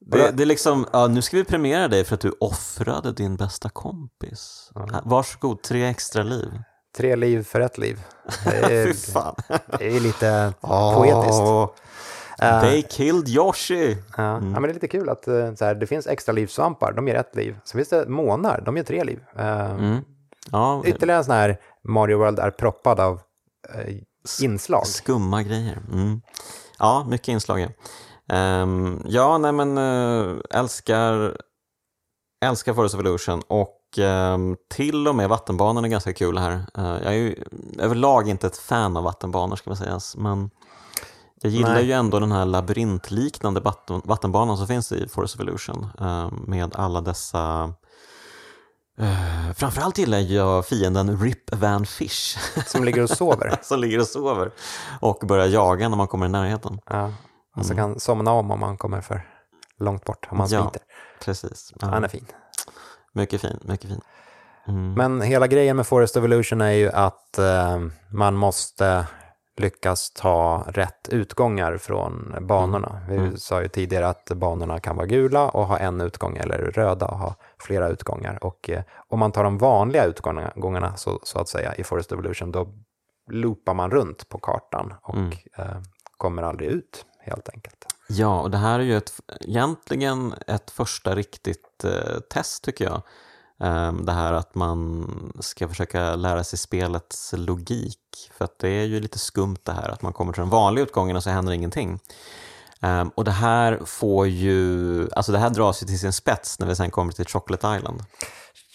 Det, 0.00 0.30
det 0.30 0.42
är 0.42 0.46
liksom, 0.46 0.86
ja, 0.92 1.06
nu 1.06 1.22
ska 1.22 1.36
vi 1.36 1.44
premiera 1.44 1.88
dig 1.88 2.04
för 2.04 2.14
att 2.14 2.20
du 2.20 2.32
offrade 2.40 3.12
din 3.12 3.36
bästa 3.36 3.68
kompis. 3.68 4.70
Här, 4.74 5.02
Varsågod, 5.04 5.62
tre 5.62 5.84
extra 5.84 6.22
liv. 6.22 6.48
Tre 6.96 7.16
liv 7.16 7.44
för 7.44 7.60
ett 7.60 7.78
liv. 7.78 8.00
Det 8.44 8.56
är, 8.56 8.84
det 9.78 9.96
är 9.96 10.00
lite 10.00 10.52
poetiskt. 10.60 11.42
Eh, 12.42 12.60
They 12.60 12.82
killed 12.82 13.28
Yoshi. 13.28 13.96
Ja. 14.16 14.22
ja, 14.32 14.40
men 14.40 14.62
det 14.62 14.68
är 14.68 14.74
lite 14.74 14.88
kul 14.88 15.08
att 15.08 15.28
eh, 15.28 15.54
så 15.54 15.64
här, 15.64 15.74
det 15.74 15.86
finns 15.86 16.06
extra 16.06 16.32
livsvampar, 16.32 16.92
de 16.92 17.08
ger 17.08 17.14
ett 17.14 17.36
liv. 17.36 17.56
Så 17.64 17.76
finns 17.78 17.88
det 17.88 18.08
månar, 18.08 18.62
de 18.66 18.76
ger 18.76 18.84
tre 18.84 19.04
liv. 19.04 19.20
Eh, 19.38 19.70
Mm. 19.70 19.98
Ja, 20.52 20.82
Ytterligare 20.86 21.18
en 21.18 21.24
sån 21.24 21.34
här 21.34 21.60
Mario 21.84 22.18
World 22.18 22.38
är 22.38 22.50
proppad 22.50 23.00
av 23.00 23.20
eh, 23.74 23.94
inslag. 24.42 24.86
skumma 24.86 25.42
grejer. 25.42 25.78
Mm. 25.92 26.20
Ja, 26.78 27.06
mycket 27.10 27.28
inslag. 27.28 27.60
Ja, 27.60 27.68
Ehm, 28.32 29.02
ja 29.06 29.38
nej 29.38 29.52
men 29.52 29.78
äh, 29.78 30.36
älskar, 30.50 31.36
älskar 32.44 32.74
Forest 32.74 32.94
Evolution 32.94 33.42
och 33.48 33.70
till 34.70 35.08
och 35.08 35.14
med 35.14 35.28
vattenbanan 35.28 35.84
är 35.84 35.88
ganska 35.88 36.12
kul 36.12 36.38
här. 36.38 36.52
Eh, 36.78 36.84
jag 36.84 37.04
är 37.04 37.12
ju 37.12 37.44
överlag 37.78 38.28
inte 38.28 38.46
ett 38.46 38.58
fan 38.58 38.96
av 38.96 39.04
vattenbanor 39.04 39.56
ska 39.56 39.70
man 39.70 39.76
säga, 39.76 40.00
men 40.16 40.50
jag 41.42 41.52
gillar 41.52 41.74
Nej. 41.74 41.86
ju 41.86 41.92
ändå 41.92 42.18
den 42.20 42.32
här 42.32 42.44
labyrintliknande 42.44 43.60
vatten, 43.60 44.02
vattenbanan 44.04 44.56
som 44.56 44.66
finns 44.66 44.92
i 44.92 45.08
Forest 45.08 45.34
Evolution 45.34 45.88
eh, 46.00 46.30
med 46.46 46.76
alla 46.76 47.00
dessa 47.00 47.74
Uh, 49.00 49.52
framförallt 49.52 49.98
gillar 49.98 50.18
jag 50.18 50.66
fienden 50.66 51.20
Rip 51.20 51.54
Van 51.54 51.86
Fish 51.86 52.38
Som 52.66 52.84
ligger 52.84 53.02
och 53.02 53.10
sover. 53.10 53.58
som 53.62 53.80
ligger 53.80 54.00
och 54.00 54.06
sover 54.06 54.50
och 55.00 55.18
börjar 55.28 55.46
jaga 55.46 55.88
när 55.88 55.96
man 55.96 56.08
kommer 56.08 56.26
i 56.26 56.28
närheten. 56.28 56.78
Ja. 56.86 57.12
Alltså 57.56 57.74
kan 57.74 58.00
somna 58.00 58.32
om 58.32 58.50
om 58.50 58.60
man 58.60 58.76
kommer 58.76 59.00
för 59.00 59.22
långt 59.78 60.04
bort, 60.04 60.28
om 60.30 60.38
man 60.38 60.48
Ja. 60.50 60.62
smiter. 60.62 60.82
Precis. 61.24 61.72
Han 61.80 62.04
är 62.04 62.08
fin. 62.08 62.26
Mycket 63.12 63.40
fin, 63.40 63.58
mycket 63.62 63.90
fin. 63.90 64.00
Mm. 64.68 64.94
Men 64.94 65.20
hela 65.20 65.46
grejen 65.46 65.76
med 65.76 65.86
Forest 65.86 66.16
Evolution 66.16 66.60
är 66.60 66.70
ju 66.70 66.90
att 66.90 67.38
eh, 67.38 67.78
man 68.10 68.34
måste 68.34 69.06
lyckas 69.56 70.10
ta 70.10 70.64
rätt 70.68 71.08
utgångar 71.08 71.76
från 71.76 72.36
banorna. 72.40 73.00
Vi 73.08 73.36
sa 73.36 73.62
ju 73.62 73.68
tidigare 73.68 74.08
att 74.08 74.30
banorna 74.34 74.80
kan 74.80 74.96
vara 74.96 75.06
gula 75.06 75.48
och 75.48 75.66
ha 75.66 75.78
en 75.78 76.00
utgång 76.00 76.36
eller 76.36 76.58
röda 76.58 77.06
och 77.06 77.18
ha 77.18 77.34
flera 77.58 77.88
utgångar. 77.88 78.44
Och 78.44 78.70
eh, 78.70 78.82
om 79.08 79.18
man 79.18 79.32
tar 79.32 79.44
de 79.44 79.58
vanliga 79.58 80.04
utgångarna 80.04 80.96
så, 80.96 81.20
så 81.22 81.38
att 81.38 81.48
säga 81.48 81.74
i 81.74 81.84
Forest 81.84 82.12
Evolution 82.12 82.52
då 82.52 82.68
loopar 83.30 83.74
man 83.74 83.90
runt 83.90 84.28
på 84.28 84.38
kartan 84.38 84.94
och 85.02 85.16
eh, 85.58 85.80
kommer 86.16 86.42
aldrig 86.42 86.70
ut 86.70 87.04
helt 87.20 87.48
enkelt. 87.48 87.86
Ja, 88.08 88.40
och 88.40 88.50
det 88.50 88.58
här 88.58 88.78
är 88.78 88.84
ju 88.84 88.96
ett, 88.96 89.12
egentligen 89.40 90.34
ett 90.46 90.70
första 90.70 91.14
riktigt 91.14 91.69
test 92.30 92.64
tycker 92.64 92.84
jag. 92.84 93.02
Ehm, 93.60 94.04
det 94.04 94.12
här 94.12 94.32
att 94.32 94.54
man 94.54 95.06
ska 95.40 95.68
försöka 95.68 96.16
lära 96.16 96.44
sig 96.44 96.58
spelets 96.58 97.34
logik. 97.36 97.98
För 98.38 98.44
att 98.44 98.58
det 98.58 98.68
är 98.68 98.84
ju 98.84 99.00
lite 99.00 99.18
skumt 99.18 99.56
det 99.62 99.72
här 99.72 99.88
att 99.88 100.02
man 100.02 100.12
kommer 100.12 100.32
till 100.32 100.40
den 100.40 100.50
vanliga 100.50 100.84
utgången 100.84 101.16
och 101.16 101.22
så 101.22 101.30
händer 101.30 101.52
ingenting. 101.52 102.00
Ehm, 102.80 103.08
och 103.14 103.24
det 103.24 103.30
här 103.30 103.80
får 103.86 104.26
ju, 104.28 105.08
alltså 105.12 105.32
det 105.32 105.38
här 105.38 105.50
dras 105.50 105.82
ju 105.82 105.86
till 105.86 105.98
sin 105.98 106.12
spets 106.12 106.58
när 106.58 106.66
vi 106.66 106.76
sen 106.76 106.90
kommer 106.90 107.12
till 107.12 107.26
Chocolate 107.26 107.76
Island. 107.78 108.02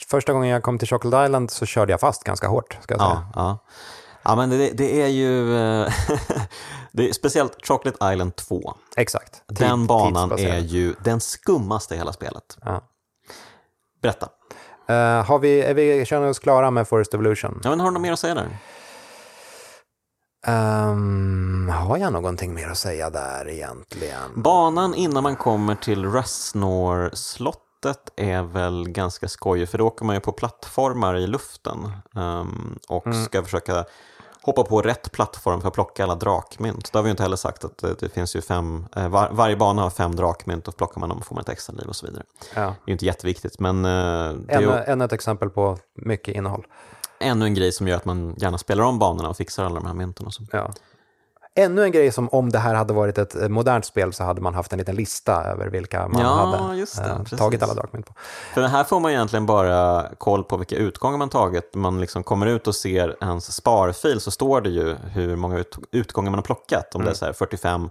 Första 0.07 0.33
gången 0.33 0.49
jag 0.49 0.63
kom 0.63 0.79
till 0.79 0.87
Chocolate 0.87 1.25
Island 1.25 1.51
så 1.51 1.65
körde 1.65 1.93
jag 1.93 1.99
fast 1.99 2.23
ganska 2.23 2.47
hårt, 2.47 2.77
ska 2.81 2.93
jag 2.93 3.01
säga. 3.01 3.27
Ja, 3.35 3.41
ja. 3.41 3.59
ja 4.23 4.35
men 4.35 4.49
det, 4.49 4.69
det 4.73 5.01
är 5.01 5.07
ju, 5.07 5.45
det 6.91 7.09
är 7.09 7.13
speciellt 7.13 7.67
Chocolate 7.67 8.13
Island 8.13 8.35
2. 8.35 8.73
Exakt. 8.95 9.33
Tid- 9.47 9.57
Den 9.57 9.87
banan 9.87 10.31
är 10.31 10.59
ju 10.59 10.95
den 11.03 11.19
skummaste 11.21 11.95
i 11.95 11.97
hela 11.97 12.13
spelet. 12.13 12.57
Ja. 12.61 12.81
Berätta. 14.05 14.29
Eh, 14.87 15.25
har 15.25 15.39
vi, 15.39 15.61
är 15.61 15.73
vi, 15.73 16.05
känner 16.05 16.27
oss 16.27 16.39
klara 16.39 16.71
med 16.71 16.87
Forest 16.87 17.13
Evolution? 17.13 17.61
Ja, 17.63 17.69
men 17.69 17.79
har 17.79 17.87
du 17.87 17.93
något 17.93 18.01
mer 18.01 18.13
att 18.13 18.19
säga 18.19 18.35
där? 18.35 18.57
Ehm, 20.47 21.69
har 21.69 21.97
jag 21.97 22.13
någonting 22.13 22.53
mer 22.53 22.69
att 22.69 22.77
säga 22.77 23.09
där 23.09 23.49
egentligen? 23.49 24.31
Banan 24.35 24.95
innan 24.95 25.23
man 25.23 25.35
kommer 25.35 25.75
till 25.75 26.05
Rasnor-slottet 26.05 28.09
är 28.15 28.41
väl 28.41 28.89
ganska 28.89 29.27
skojig 29.27 29.69
för 29.69 29.77
då 29.77 29.87
åker 29.87 30.05
man 30.05 30.15
ju 30.15 30.19
på 30.19 30.31
plattformar 30.31 31.17
i 31.17 31.27
luften 31.27 31.91
ehm, 32.15 32.79
och 32.89 33.15
ska 33.25 33.43
försöka 33.43 33.85
hoppa 34.45 34.63
på 34.63 34.81
rätt 34.81 35.11
plattform 35.11 35.61
för 35.61 35.67
att 35.67 35.73
plocka 35.73 36.03
alla 36.03 36.15
drakmynt. 36.15 36.91
Det 36.91 36.97
har 36.97 37.03
vi 37.03 37.07
ju 37.07 37.11
inte 37.11 37.23
heller 37.23 37.35
sagt 37.35 37.65
att 37.65 37.77
det, 37.77 37.99
det 37.99 38.09
finns 38.09 38.35
ju 38.35 38.41
fem, 38.41 38.85
eh, 38.95 39.07
var, 39.07 39.29
varje 39.31 39.55
bana 39.55 39.81
har 39.81 39.89
fem 39.89 40.15
drakmynt 40.15 40.67
och 40.67 40.77
plockar 40.77 40.99
man 40.99 41.09
dem 41.09 41.21
får 41.21 41.35
man 41.35 41.41
ett 41.41 41.49
extra 41.49 41.75
liv 41.75 41.87
och 41.87 41.95
så 41.95 42.05
vidare. 42.05 42.23
Ja. 42.55 42.61
Det 42.61 42.67
är 42.67 42.73
ju 42.87 42.93
inte 42.93 43.05
jätteviktigt, 43.05 43.59
men 43.59 43.85
eh, 43.85 43.91
Ännu, 44.47 44.65
ju 44.65 44.71
ännu 44.85 45.05
ett 45.05 45.13
exempel 45.13 45.49
på 45.49 45.77
mycket 45.93 46.35
innehåll. 46.35 46.65
ännu 47.19 47.45
en 47.45 47.53
grej 47.53 47.71
som 47.71 47.87
gör 47.87 47.97
att 47.97 48.05
man 48.05 48.35
gärna 48.37 48.57
spelar 48.57 48.83
om 48.83 48.99
banorna 48.99 49.29
och 49.29 49.37
fixar 49.37 49.65
alla 49.65 49.75
de 49.75 49.85
här 49.85 49.93
mynten 49.93 50.25
och 50.25 50.33
så. 50.33 50.43
Ja. 50.51 50.71
Ännu 51.57 51.83
en 51.83 51.91
grej 51.91 52.11
som 52.11 52.29
om 52.29 52.49
det 52.51 52.59
här 52.59 52.73
hade 52.73 52.93
varit 52.93 53.17
ett 53.17 53.35
eh, 53.35 53.49
modernt 53.49 53.85
spel 53.85 54.13
så 54.13 54.23
hade 54.23 54.41
man 54.41 54.53
haft 54.53 54.73
en 54.73 54.79
liten 54.79 54.95
lista 54.95 55.43
över 55.43 55.67
vilka 55.67 56.07
man 56.07 56.21
Ja, 56.21 56.27
hade 56.27 56.75
det, 56.75 57.31
eh, 57.31 57.37
tagit 57.37 57.63
alla 57.63 57.73
drakmynt 57.73 58.05
på. 58.05 58.13
För 58.53 58.61
här 58.61 58.83
får 58.83 58.99
man 58.99 59.11
egentligen 59.11 59.45
bara 59.45 60.09
koll 60.17 60.43
på 60.43 60.57
vilka 60.57 60.75
utgångar 60.75 61.17
man 61.17 61.29
tagit. 61.29 61.75
Man 61.75 62.01
liksom 62.01 62.23
kommer 62.23 62.45
ut 62.45 62.67
och 62.67 62.75
ser 62.75 63.15
hans 63.19 63.55
sparfil 63.55 64.19
så 64.21 64.31
står 64.31 64.61
det 64.61 64.69
ju 64.69 64.95
hur 64.95 65.35
många 65.35 65.59
ut, 65.59 65.77
utgångar 65.91 66.31
man 66.31 66.37
har 66.37 66.43
plockat. 66.43 66.95
Om 66.95 67.03
det 67.03 67.09
är 67.09 67.13
så 67.13 67.25
här 67.25 67.33
45 67.33 67.89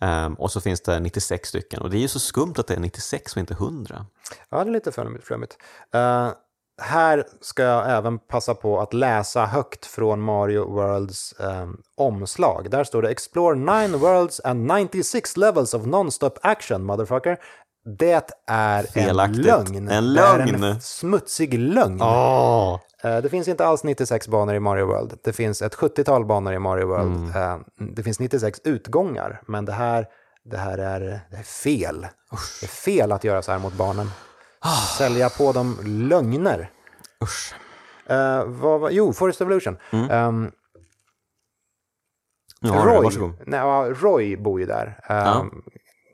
ehm, 0.00 0.34
och 0.34 0.52
så 0.52 0.60
finns 0.60 0.80
det 0.80 1.00
96 1.00 1.48
stycken. 1.48 1.82
Och 1.82 1.90
det 1.90 1.96
är 1.96 2.00
ju 2.00 2.08
så 2.08 2.20
skumt 2.20 2.54
att 2.56 2.66
det 2.66 2.74
är 2.74 2.80
96 2.80 3.32
och 3.32 3.40
inte 3.40 3.54
100. 3.54 4.06
Ja, 4.50 4.64
det 4.64 4.70
är 4.70 4.72
lite 4.72 4.92
flummigt. 4.92 5.26
flummigt. 5.26 5.56
Här 6.82 7.24
ska 7.40 7.62
jag 7.62 7.90
även 7.90 8.18
passa 8.18 8.54
på 8.54 8.80
att 8.80 8.94
läsa 8.94 9.46
högt 9.46 9.86
från 9.86 10.20
Mario 10.20 10.70
Worlds 10.74 11.32
eh, 11.32 11.66
omslag. 11.96 12.70
Där 12.70 12.84
står 12.84 13.02
det 13.02 13.10
“Explore 13.10 13.56
9 13.88 13.96
worlds 13.98 14.40
and 14.44 14.66
96 14.66 15.36
levels 15.36 15.74
of 15.74 15.82
non-stop 15.86 16.32
action, 16.42 16.84
motherfucker”. 16.84 17.38
Det 17.98 18.30
är 18.46 18.82
Felaktigt. 18.82 19.36
en 19.38 19.42
lögn. 19.46 19.76
En 19.76 19.86
Det 19.86 19.94
är 19.94 20.00
lögn. 20.46 20.64
en 20.64 20.80
smutsig 20.80 21.54
lögn. 21.58 22.02
Oh. 22.02 22.78
Det 23.02 23.28
finns 23.30 23.48
inte 23.48 23.66
alls 23.66 23.84
96 23.84 24.28
banor 24.28 24.54
i 24.54 24.60
Mario 24.60 24.86
World. 24.86 25.18
Det 25.24 25.32
finns 25.32 25.62
ett 25.62 25.74
70-tal 25.74 26.24
banor 26.24 26.52
i 26.52 26.58
Mario 26.58 26.86
World. 26.86 27.36
Eh, 27.36 27.58
Det 27.94 28.02
finns 28.02 28.20
96 28.20 28.60
utgångar, 28.64 29.42
men 29.46 29.64
det 29.64 29.72
här, 29.72 30.06
det 30.44 30.56
här 30.56 30.78
är, 30.78 31.00
det 31.30 31.36
är 31.36 31.42
fel. 31.42 32.00
Det 32.60 32.66
är 32.66 32.68
fel 32.68 33.12
att 33.12 33.24
göra 33.24 33.42
så 33.42 33.52
här 33.52 33.58
mot 33.58 33.72
barnen. 33.72 34.10
Sälja 34.98 35.28
på 35.30 35.52
dem 35.52 35.76
lögner. 35.84 36.70
Usch. 37.22 37.54
Eh, 38.06 38.44
vad, 38.44 38.80
var- 38.80 38.90
jo, 38.90 39.12
Forest 39.12 39.40
Evolution. 39.40 39.76
Har 42.70 42.86
du 42.86 42.92
det, 42.92 42.96
Roy, 42.96 43.04
nej, 43.46 43.60
ja, 43.60 43.86
Roy 44.00 44.36
bor 44.36 44.60
ju 44.60 44.66
där. 44.66 44.86
Ehm, 45.08 45.16
Ja. 45.16 45.40
Mm, 45.40 45.62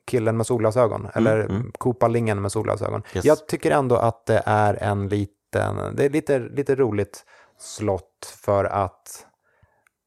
Killen 0.06 0.36
med 0.36 0.46
solglasögon, 0.46 1.08
eller 1.14 1.48
Koopalingen 1.78 2.42
med 2.42 2.52
solglasögon. 2.52 3.02
Yes. 3.14 3.24
Jag 3.24 3.46
tycker 3.48 3.70
ändå 3.70 3.96
att 3.96 4.26
det 4.26 4.42
är 4.46 4.74
en 4.82 5.08
liten, 5.08 5.96
det 5.96 6.04
är 6.04 6.10
lite, 6.10 6.38
lite 6.38 6.74
roligt 6.74 7.24
slott 7.58 8.36
för 8.44 8.64
att 8.64 9.26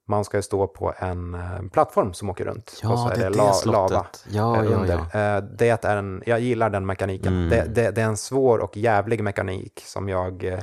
man 0.08 0.26
ska 0.26 0.42
stå 0.42 0.68
på 0.68 0.94
en 0.98 1.34
eh, 1.34 1.42
plattform 1.74 2.14
som 2.14 2.30
åker 2.30 2.46
runt. 2.46 2.70
och 2.70 3.00
så 3.00 3.10
Ja, 3.10 3.12
det 3.16 3.26
är 3.26 3.30
det 3.30 3.38
la- 3.38 3.72
lava 3.72 4.06
Ja, 4.30 4.58
eh, 4.64 4.72
ja, 4.72 4.78
under. 4.78 5.00
ja. 5.14 5.20
Eh, 5.38 5.44
Det 5.44 5.86
är 5.86 5.98
en, 5.98 6.24
jag 6.26 6.40
gillar 6.40 6.70
den 6.70 6.86
mekaniken. 6.86 7.34
Mm. 7.34 7.50
Det, 7.50 7.66
det, 7.82 7.92
det 7.92 8.02
är 8.02 8.06
en 8.06 8.18
svår 8.18 8.58
och 8.60 8.78
jävlig 8.78 9.24
mekanik 9.24 9.84
som 9.86 10.10
jag 10.10 10.62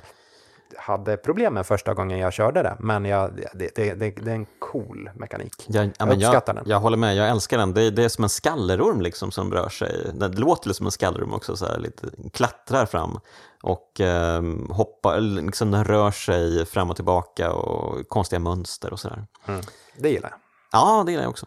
hade 0.78 1.16
problem 1.16 1.55
med 1.55 1.66
första 1.66 1.94
gången 1.94 2.19
jag 2.19 2.32
körde 2.32 2.62
det. 2.62 2.77
Men 2.78 3.05
jag, 3.05 3.31
det, 3.36 3.70
det, 3.74 3.94
det, 3.94 4.11
det 4.11 4.31
är 4.31 4.35
en 4.35 4.47
cool 4.59 5.11
mekanik. 5.15 5.53
Jag, 5.66 5.86
ja, 5.86 5.90
Jag 5.99 6.09
jag, 6.09 6.16
uppskattar 6.16 6.55
den. 6.55 6.65
jag 6.66 6.81
håller 6.81 6.97
med, 6.97 7.16
jag 7.16 7.28
älskar 7.28 7.59
den. 7.59 7.74
Det 7.74 7.82
är, 7.82 7.90
det 7.90 8.05
är 8.05 8.09
som 8.09 8.24
en 8.24 8.31
skallerorm 8.31 9.01
liksom 9.01 9.31
som 9.31 9.53
rör 9.53 9.69
sig. 9.69 10.11
Det 10.15 10.28
låter 10.28 10.73
som 10.73 10.86
en 10.86 10.93
skallerorm 10.93 11.32
också, 11.35 11.57
så 11.57 11.66
här, 11.66 11.78
lite, 11.78 12.07
klättrar 12.32 12.86
fram 12.86 13.19
och 13.62 14.01
eh, 14.01 14.43
hoppar, 14.70 15.20
liksom 15.20 15.70
den 15.70 15.85
rör 15.85 16.11
sig 16.11 16.66
fram 16.66 16.90
och 16.90 16.97
tillbaka 16.97 17.53
och 17.53 18.09
konstiga 18.09 18.40
mönster 18.40 18.93
och 18.93 19.01
sådär. 19.01 19.27
Mm. 19.47 19.61
Det 19.97 20.11
gillar 20.11 20.28
jag. 20.31 20.39
Ja, 20.81 21.03
det 21.07 21.12
gillar 21.12 21.24
jag 21.24 21.31
också. 21.31 21.47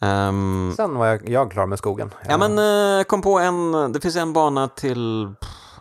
Ehm, 0.00 0.72
Sen 0.76 0.94
var 0.94 1.06
jag, 1.06 1.28
jag 1.28 1.50
klar 1.50 1.66
med 1.66 1.78
skogen. 1.78 2.14
Ja, 2.28 2.38
men 2.38 2.58
eh, 2.98 3.04
kom 3.04 3.22
på 3.22 3.38
en, 3.38 3.92
det 3.92 4.00
finns 4.00 4.16
en 4.16 4.32
bana 4.32 4.68
till 4.68 5.32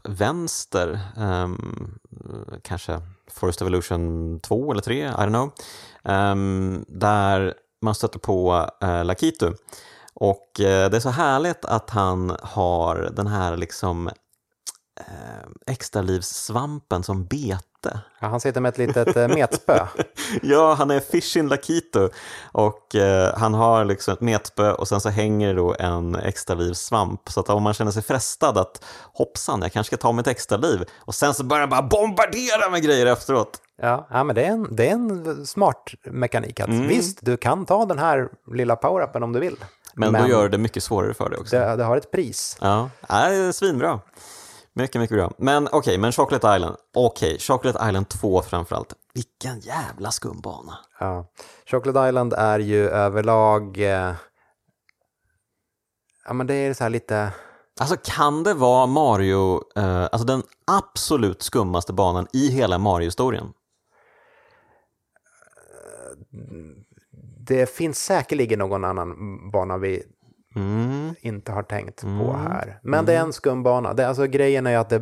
vänster, 0.03 0.99
um, 1.17 1.99
kanske 2.61 3.01
Forest 3.31 3.61
Evolution 3.61 4.39
2 4.39 4.71
eller 4.71 4.81
3, 4.81 5.05
I 5.05 5.09
don't 5.09 5.29
know, 5.29 5.51
um, 6.15 6.85
där 6.87 7.53
man 7.81 7.95
stöter 7.95 8.19
på 8.19 8.69
uh, 8.83 9.05
Lakitu. 9.05 9.53
Och 10.13 10.59
uh, 10.59 10.65
det 10.65 10.97
är 10.97 10.99
så 10.99 11.09
härligt 11.09 11.65
att 11.65 11.89
han 11.89 12.35
har 12.41 13.09
den 13.15 13.27
här 13.27 13.57
liksom 13.57 14.07
eh, 14.07 14.13
uh, 14.99 15.51
extralivssvampen 15.67 17.03
som 17.03 17.25
bete. 17.81 17.99
Ja, 18.19 18.27
han 18.27 18.39
sitter 18.39 18.61
med 18.61 18.69
ett 18.69 18.77
litet 18.77 19.17
eh, 19.17 19.27
metspö. 19.27 19.79
Ja, 20.41 20.73
han 20.73 20.91
är 20.91 20.99
Fishin 20.99 21.47
Lakito 21.47 22.09
och 22.51 22.95
eh, 22.95 23.37
han 23.37 23.53
har 23.53 23.85
liksom 23.85 24.13
ett 24.13 24.21
metspö 24.21 24.71
och 24.71 24.87
sen 24.87 25.01
så 25.01 25.09
hänger 25.09 25.55
då 25.55 25.75
en 25.79 26.15
extra 26.15 26.55
livssvamp. 26.55 27.29
Så 27.29 27.39
att 27.39 27.49
om 27.49 27.63
man 27.63 27.73
känner 27.73 27.91
sig 27.91 28.03
frestad 28.03 28.57
att 28.57 28.83
hoppsan, 29.13 29.61
jag 29.61 29.71
kanske 29.71 29.95
ska 29.95 30.01
ta 30.01 30.11
mitt 30.11 30.27
extra 30.27 30.57
liv 30.57 30.85
och 30.99 31.15
sen 31.15 31.33
så 31.33 31.43
börjar 31.43 31.61
han 31.61 31.69
bara 31.69 31.81
bombardera 31.81 32.69
med 32.71 32.83
grejer 32.83 33.05
efteråt. 33.05 33.61
Ja, 33.81 34.07
ja 34.11 34.23
men 34.23 34.35
det 34.35 34.43
är, 34.43 34.51
en, 34.51 34.75
det 34.75 34.89
är 34.89 34.93
en 34.93 35.45
smart 35.45 35.91
mekanik. 36.03 36.59
Att 36.59 36.67
Mm. 36.67 36.87
Visst, 36.87 37.19
du 37.21 37.37
kan 37.37 37.65
ta 37.65 37.85
den 37.85 37.99
här 37.99 38.29
lilla 38.53 38.75
power-upen 38.75 39.23
om 39.23 39.33
du 39.33 39.39
vill. 39.39 39.55
Men, 39.93 40.13
då 40.13 40.27
gör 40.27 40.49
det 40.49 40.57
mycket 40.57 40.83
svårare 40.83 41.13
för 41.13 41.29
dig 41.29 41.39
också. 41.39 41.55
det, 41.55 41.75
det 41.75 41.83
har 41.83 41.97
ett 41.97 42.11
pris. 42.11 42.57
Ja, 42.61 42.89
ja, 43.09 43.29
det 43.29 43.35
är 43.35 43.51
svinbra. 43.51 43.99
Mycket, 44.77 45.01
mycket 45.01 45.17
bra. 45.17 45.31
Men 45.37 45.67
okej, 45.71 45.97
men 45.97 46.11
Chocolate 46.11 46.55
Island. 46.55 46.75
Okej, 46.93 47.39
Chocolate 47.39 47.87
Island 47.87 48.09
2 48.09 48.41
framförallt. 48.41 48.93
Vilken 49.13 49.59
jävla 49.59 50.11
skumbana. 50.11 50.77
Ja. 50.99 51.25
Chocolate 51.65 52.09
Island 52.09 52.33
är 52.33 52.59
ju 52.59 52.89
överlag... 52.89 53.77
Eh, 53.77 54.13
ja, 56.25 56.33
men 56.33 56.47
det 56.47 56.53
är 56.53 56.73
så 56.73 56.83
här 56.83 56.89
lite... 56.89 57.31
Alltså 57.79 57.97
kan 58.03 58.43
det 58.43 58.53
vara 58.53 58.85
Mario, 58.85 59.61
eh, 59.75 60.03
alltså 60.03 60.25
den 60.25 60.43
absolut 60.67 61.41
skummaste 61.41 61.93
banan 61.93 62.27
i 62.33 62.47
hela 62.47 62.77
Mario-historien? 62.77 63.53
Det 67.47 67.69
finns 67.69 68.03
säkerligen 68.03 68.59
någon 68.59 68.83
annan 68.83 69.15
bana 69.51 69.77
vi 69.77 70.03
Mm. 70.55 71.15
inte 71.21 71.51
har 71.51 71.63
tänkt 71.63 72.01
på 72.01 72.33
här. 72.49 72.79
Men 72.83 73.05
det 73.05 73.13
är 73.13 73.19
en 73.21 73.33
skum 73.33 73.63
bana. 73.63 73.93
Det, 73.93 74.07
alltså, 74.07 74.25
grejen 74.25 74.67
är 74.67 74.77
att 74.77 74.89
det, 74.89 75.01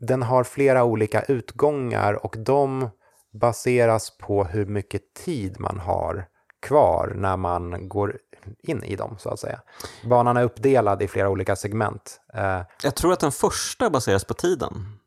den 0.00 0.22
har 0.22 0.44
flera 0.44 0.84
olika 0.84 1.22
utgångar 1.22 2.24
och 2.26 2.36
de 2.38 2.90
baseras 3.32 4.18
på 4.18 4.44
hur 4.44 4.66
mycket 4.66 5.14
tid 5.14 5.60
man 5.60 5.78
har 5.78 6.26
kvar 6.60 7.12
när 7.16 7.36
man 7.36 7.88
går 7.88 8.16
in 8.62 8.82
i 8.84 8.96
dem, 8.96 9.16
så 9.18 9.28
att 9.28 9.40
säga. 9.40 9.60
Banan 10.08 10.36
är 10.36 10.42
uppdelad 10.42 11.02
i 11.02 11.08
flera 11.08 11.28
olika 11.28 11.56
segment. 11.56 12.20
Eh, 12.34 12.60
Jag 12.82 12.94
tror 12.94 13.12
att 13.12 13.20
den 13.20 13.32
första 13.32 13.90
baseras 13.90 14.24
på 14.24 14.34
tiden. 14.34 14.98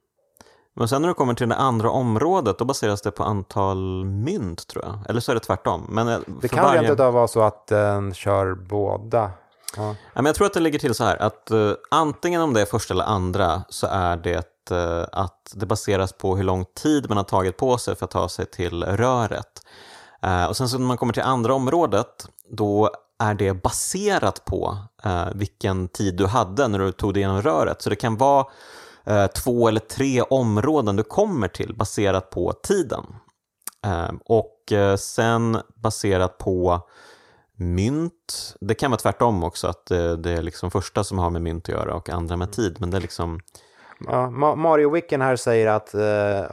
Men 0.77 0.87
sen 0.87 1.01
när 1.01 1.09
du 1.09 1.13
kommer 1.13 1.33
till 1.33 1.49
det 1.49 1.55
andra 1.55 1.89
området, 1.89 2.57
då 2.57 2.65
baseras 2.65 3.01
det 3.01 3.11
på 3.11 3.23
antal 3.23 4.05
mynt 4.05 4.67
tror 4.67 4.85
jag. 4.85 4.99
Eller 5.09 5.19
så 5.19 5.31
är 5.31 5.35
det 5.35 5.39
tvärtom. 5.39 5.85
Men 5.89 6.07
eh, 6.07 6.19
det 6.41 6.47
kan 6.47 6.63
varje... 6.63 6.81
rent 6.81 6.99
vara 6.99 7.27
så 7.27 7.41
att 7.41 7.67
den 7.67 8.13
kör 8.13 8.55
båda. 8.55 9.31
Ja. 9.77 9.95
Men 10.13 10.25
jag 10.25 10.35
tror 10.35 10.47
att 10.47 10.53
det 10.53 10.59
ligger 10.59 10.79
till 10.79 10.95
så 10.95 11.03
här 11.03 11.21
att 11.21 11.51
eh, 11.51 11.71
antingen 11.91 12.41
om 12.41 12.53
det 12.53 12.61
är 12.61 12.65
första 12.65 12.93
eller 12.93 13.03
andra 13.03 13.63
så 13.69 13.87
är 13.87 14.17
det 14.17 14.71
eh, 14.71 15.05
att 15.11 15.53
det 15.55 15.65
baseras 15.65 16.13
på 16.13 16.35
hur 16.35 16.43
lång 16.43 16.65
tid 16.83 17.09
man 17.09 17.17
har 17.17 17.23
tagit 17.23 17.57
på 17.57 17.77
sig 17.77 17.95
för 17.95 18.05
att 18.05 18.11
ta 18.11 18.29
sig 18.29 18.45
till 18.45 18.83
röret. 18.83 19.61
Och 20.49 20.57
sen 20.57 20.69
så 20.69 20.77
när 20.77 20.85
man 20.85 20.97
kommer 20.97 21.13
till 21.13 21.23
andra 21.23 21.53
området 21.53 22.27
då 22.49 22.89
är 23.19 23.33
det 23.33 23.53
baserat 23.53 24.45
på 24.45 24.77
vilken 25.33 25.87
tid 25.87 26.17
du 26.17 26.25
hade 26.25 26.67
när 26.67 26.79
du 26.79 26.91
tog 26.91 27.13
dig 27.13 27.21
igenom 27.21 27.41
röret. 27.41 27.81
Så 27.81 27.89
det 27.89 27.95
kan 27.95 28.17
vara 28.17 28.45
eh, 29.05 29.27
två 29.27 29.67
eller 29.67 29.79
tre 29.79 30.21
områden 30.21 30.95
du 30.95 31.03
kommer 31.03 31.47
till 31.47 31.75
baserat 31.75 32.29
på 32.29 32.53
tiden. 32.53 33.05
Eh, 33.85 34.11
och 34.25 34.71
eh, 34.71 34.95
sen 34.95 35.57
baserat 35.75 36.37
på 36.37 36.81
mynt. 37.57 38.55
Det 38.61 38.75
kan 38.75 38.91
vara 38.91 38.99
tvärtom 38.99 39.43
också, 39.43 39.67
att 39.67 39.85
det, 39.85 40.17
det 40.17 40.31
är 40.31 40.41
liksom 40.41 40.71
första 40.71 41.03
som 41.03 41.19
har 41.19 41.29
med 41.29 41.41
mynt 41.41 41.63
att 41.69 41.75
göra 41.75 41.95
och 41.95 42.09
andra 42.09 42.37
med 42.37 42.51
tid. 42.51 42.77
Men 42.79 42.89
det 42.91 42.97
är 42.97 43.01
liksom, 43.01 43.39
Ja, 43.99 44.27
Ma- 44.27 44.55
Mario 44.55 44.89
Wicken 44.89 45.21
här 45.21 45.35
säger 45.35 45.67
att 45.67 45.93
eh, 45.93 46.51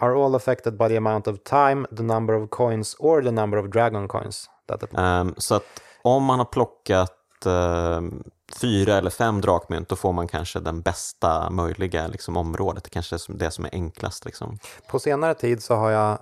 are 0.00 0.24
all 0.24 0.34
affected 0.34 0.76
by 0.76 0.88
the 0.88 0.96
amount 0.96 1.30
of 1.30 1.36
time, 1.44 1.86
the 1.96 2.02
number 2.02 2.34
of 2.42 2.50
coins 2.50 2.96
or 2.98 3.22
the 3.22 3.30
number 3.30 3.58
of 3.58 3.66
dragon 3.66 4.08
coins. 4.08 4.50
Ehm, 4.96 5.34
så 5.36 5.54
att 5.54 5.64
om 6.02 6.24
man 6.24 6.38
har 6.38 6.46
plockat 6.46 7.46
ehm, 7.46 8.22
fyra 8.56 8.94
eller 8.94 9.10
fem 9.10 9.40
drakmynt, 9.40 9.88
då 9.88 9.96
får 9.96 10.12
man 10.12 10.28
kanske 10.28 10.60
den 10.60 10.82
bästa 10.82 11.50
möjliga 11.50 12.06
liksom, 12.06 12.36
området. 12.36 12.84
Det 12.84 12.90
kanske 12.90 13.16
är 13.16 13.38
det 13.38 13.50
som 13.50 13.64
är 13.64 13.70
enklast. 13.72 14.24
Liksom. 14.24 14.58
På 14.88 14.98
senare 14.98 15.34
tid 15.34 15.62
så 15.62 15.74
har 15.74 15.90
jag, 15.90 16.18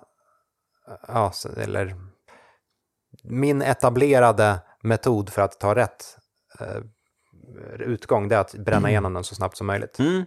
ja, 1.08 1.32
eller 1.56 1.96
min 3.22 3.62
etablerade 3.62 4.58
metod 4.82 5.30
för 5.30 5.42
att 5.42 5.60
ta 5.60 5.74
rätt 5.74 6.16
eh, 6.60 6.82
utgång 7.78 8.28
det 8.28 8.36
är 8.36 8.40
att 8.40 8.54
bränna 8.54 8.90
igenom 8.90 9.14
den 9.14 9.24
så 9.24 9.34
snabbt 9.34 9.56
som 9.56 9.66
möjligt. 9.66 9.98
Mm. 9.98 10.24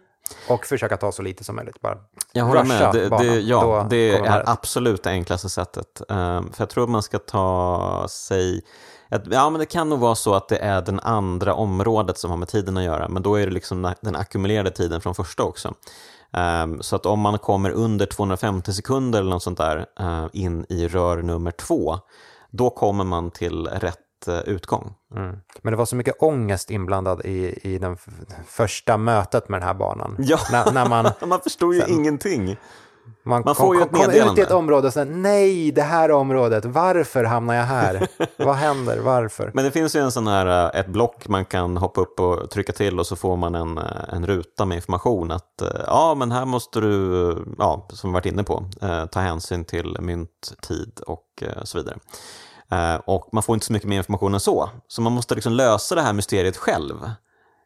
Och 0.50 0.66
försöka 0.66 0.98
ta 0.98 1.12
så 1.12 1.22
lite 1.22 1.44
som 1.44 1.56
möjligt. 1.56 1.82
Bara 1.82 1.98
Jag 2.32 2.46
håller 2.46 2.64
med. 2.64 2.94
Det, 2.94 3.10
det, 3.10 3.40
ja, 3.40 3.62
Då 3.62 3.88
det 3.90 4.18
är 4.18 4.50
absolut 4.50 5.04
det 5.04 5.10
enklaste 5.10 5.50
sättet. 5.50 6.02
Ehm, 6.10 6.52
för 6.52 6.62
jag 6.62 6.70
tror 6.70 6.88
man 6.88 7.04
ska 7.04 7.20
ta 7.20 8.08
sig... 8.10 8.62
att- 9.10 9.28
Ja, 9.32 9.50
men 9.50 9.60
det 9.60 9.66
kan 9.66 9.90
nog 9.90 10.00
vara 10.00 10.16
så 10.16 10.34
att 10.34 10.48
det 10.50 10.58
är 10.58 10.82
den 10.82 11.00
andra 11.00 11.54
området 11.54 12.18
som 12.18 12.30
har 12.30 12.38
med 12.38 12.48
tiden 12.48 12.78
att 12.78 12.84
göra, 12.84 13.10
men 13.10 13.24
då 13.24 13.36
är 13.36 13.46
det 13.46 13.52
liksom 13.54 13.94
den 14.02 14.16
ackumulerade 14.16 14.72
tiden 14.72 15.02
från 15.02 15.16
första 15.16 15.44
också. 15.44 15.74
Ehm, 16.34 16.82
så 16.82 16.96
att 16.96 17.06
om 17.06 17.20
man 17.20 17.38
kommer 17.40 17.72
under 17.72 18.06
250 18.06 18.74
sekunder 18.74 19.20
eller 19.20 19.30
något 19.30 19.44
sånt 19.44 19.58
där 19.58 19.86
eh, 20.00 20.26
in 20.34 20.66
i 20.70 20.88
rör 20.88 21.22
nummer 21.22 21.52
två, 21.52 22.00
då 22.52 22.70
kommer 22.70 23.04
man 23.04 23.32
till 23.32 23.68
rätt 23.68 24.28
eh, 24.28 24.40
utgång. 24.40 24.94
Mm. 25.16 25.38
Men 25.62 25.74
det 25.74 25.78
var 25.78 25.86
så 25.86 25.96
mycket 25.96 26.16
ångest 26.24 26.72
inblandad 26.72 27.22
i, 27.26 27.60
i 27.64 27.78
den 27.78 27.98
första 28.48 28.98
mötet 28.98 29.50
med 29.50 29.62
den 29.62 29.68
här 29.68 29.74
banan. 29.74 30.16
Ja. 30.20 30.38
När, 30.52 30.72
när 30.72 30.90
man, 30.90 31.12
Man 31.30 31.42
förstår 31.42 31.74
ju 31.76 31.82
Sen- 31.82 31.90
ingenting. 31.92 32.58
Man, 33.24 33.42
Man 33.46 33.56
kom, 33.56 33.56
får 33.56 33.76
ju 33.76 33.82
ett 33.82 33.92
kom 33.92 34.32
ut 34.32 34.38
i 34.38 34.42
ett 34.42 34.52
område 34.52 34.88
och 34.88 34.94
sen 34.94 35.22
nej, 35.22 35.72
det 35.72 35.82
här 35.82 36.12
området, 36.12 36.66
varför 36.66 37.24
hamnar 37.24 37.54
jag 37.54 37.64
här? 37.64 38.08
Vad 38.38 38.56
händer, 38.56 39.00
varför? 39.00 39.52
Men 39.54 39.66
det 39.66 39.72
finns 39.72 39.96
ju 39.96 40.00
en 40.00 40.12
sån 40.12 40.28
här, 40.28 40.74
eh, 40.76 40.80
ett 40.80 40.88
block 40.88 41.28
man 41.28 41.46
kan 41.46 41.78
hoppa 41.78 42.02
upp 42.02 42.20
och 42.20 42.50
trycka 42.50 42.74
till 42.74 43.00
och 43.00 43.08
så 43.08 43.16
får 43.16 43.38
man 43.38 43.56
en, 43.56 43.78
eh, 43.78 43.84
en 44.10 44.26
ruta 44.28 44.66
med 44.66 44.76
information 44.76 45.32
att 45.32 45.62
eh, 45.62 45.68
ja, 45.88 46.16
men 46.18 46.32
här 46.32 46.46
måste 46.46 46.80
du, 46.80 47.46
ja, 47.58 47.88
som 47.90 48.10
vi 48.10 48.14
varit 48.14 48.26
inne 48.26 48.44
på, 48.44 48.66
eh, 48.82 49.06
ta 49.06 49.20
hänsyn 49.20 49.66
till 49.66 49.98
mynt, 50.00 50.54
tid 50.62 51.00
och 51.08 51.26
eh, 51.42 51.64
så 51.64 51.78
vidare. 51.78 51.98
Eh, 52.72 52.96
Och 53.06 53.30
man 53.32 53.44
får 53.44 53.54
inte 53.56 53.66
så 53.66 53.74
mycket 53.74 53.90
mer 53.90 53.98
information 53.98 54.34
än 54.34 54.40
så, 54.40 54.70
så 54.88 55.02
man 55.02 55.12
måste 55.14 55.36
liksom 55.36 55.54
lösa 55.54 55.96
det 55.96 56.02
här 56.02 56.14
mysteriet 56.14 56.58
själv. 56.58 56.96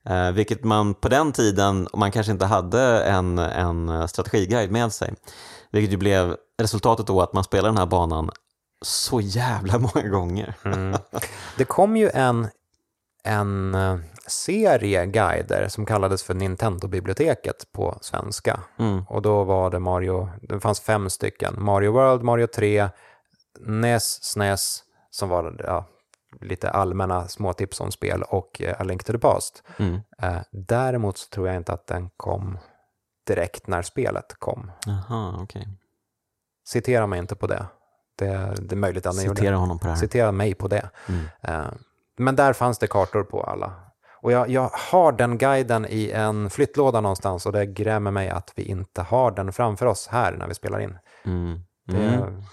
Eh, 0.10 0.32
vilket 0.32 0.64
man 0.64 0.94
på 0.94 1.10
den 1.10 1.32
tiden, 1.32 1.88
man 1.94 2.12
kanske 2.12 2.32
inte 2.32 2.46
hade 2.46 3.04
en, 3.04 3.38
en 3.38 4.08
strategiguide 4.08 4.72
med 4.72 4.94
sig, 4.94 5.14
vilket 5.72 5.94
ju 5.94 5.98
blev 5.98 6.36
resultatet 6.58 7.08
då 7.08 7.22
att 7.22 7.34
man 7.34 7.44
spelar 7.44 7.70
den 7.70 7.78
här 7.78 7.86
banan 7.86 8.30
så 8.82 9.22
jävla 9.22 9.80
många 9.96 10.08
gånger. 10.08 10.56
Mm. 10.64 10.98
Det 11.58 11.66
kom 11.66 11.98
ju 11.98 12.10
en, 12.10 12.48
en 13.24 13.76
eh, 13.76 13.98
serie 14.28 15.06
guider 15.06 15.68
som 15.68 15.86
kallades 15.86 16.24
för 16.24 16.34
Nintendo-biblioteket 16.34 17.72
på 17.72 17.98
svenska. 18.02 18.60
Mm. 18.80 19.04
Och 19.10 19.22
då 19.22 19.44
var 19.44 19.70
det 19.70 19.80
Mario, 19.80 20.30
det 20.42 20.60
fanns 20.60 20.80
fem 20.80 21.10
stycken. 21.10 21.56
Mario 21.58 21.92
World, 21.92 22.24
Mario 22.24 22.48
3, 22.48 22.90
NES, 23.60 24.24
SNES, 24.24 24.84
som 25.10 25.30
var 25.30 25.56
ja, 25.60 25.86
lite 26.42 26.70
allmänna 26.70 27.28
småtips 27.28 27.80
om 27.80 27.92
spel 27.92 28.24
och 28.24 28.62
eh, 28.62 28.82
A 28.82 28.84
Link 28.84 29.04
to 29.04 29.12
the 29.12 29.20
Past. 29.20 29.64
Mm. 29.78 30.02
Eh, 30.22 30.38
däremot 30.52 31.18
så 31.18 31.30
tror 31.30 31.48
jag 31.48 31.58
inte 31.58 31.74
att 31.74 31.88
den 31.88 32.10
kom 32.18 32.58
direkt 33.28 33.68
när 33.68 33.82
spelet 33.82 34.36
kom. 34.40 34.72
Jaha, 34.86 35.40
okej. 35.44 35.68
Citera 36.68 37.08
mig 37.08 37.20
inte 37.20 37.36
på 37.36 37.48
det. 37.48 37.66
Det, 38.16 38.56
det 38.62 38.76
är 38.76 38.78
möjligt 38.78 39.06
att 39.06 39.24
gjorde. 39.24 39.36
Citera 39.40 39.56
honom 39.56 39.80
på 39.80 39.86
det 39.86 39.92
här. 39.92 40.00
Citera 40.00 40.32
mig 40.32 40.54
på 40.54 40.68
det. 40.68 40.90
Mm. 41.10 41.26
Eh, 41.42 41.72
Men 42.18 42.36
där 42.36 42.54
fanns 42.54 42.78
det 42.78 42.88
kartor 42.88 43.24
på 43.24 43.44
alla. 43.44 43.74
Och 44.22 44.32
jag, 44.32 44.50
jag 44.50 44.70
har 44.74 45.12
den 45.12 45.38
guiden 45.38 45.86
i 45.90 46.12
en 46.12 46.50
flyttlåda 46.50 47.02
någonstans 47.02 47.46
och 47.46 47.52
det 47.52 47.66
grämer 47.66 48.12
mig 48.12 48.30
att 48.30 48.54
vi 48.56 48.64
inte 48.64 49.02
har 49.02 49.32
den 49.32 49.54
framför 49.54 49.86
oss 49.86 50.08
här 50.08 50.32
när 50.32 50.48
vi 50.48 50.54
spelar 50.54 50.80
in. 50.80 50.98
Mm. 51.26 51.60
Det 51.86 51.98
Mm. 51.98 52.44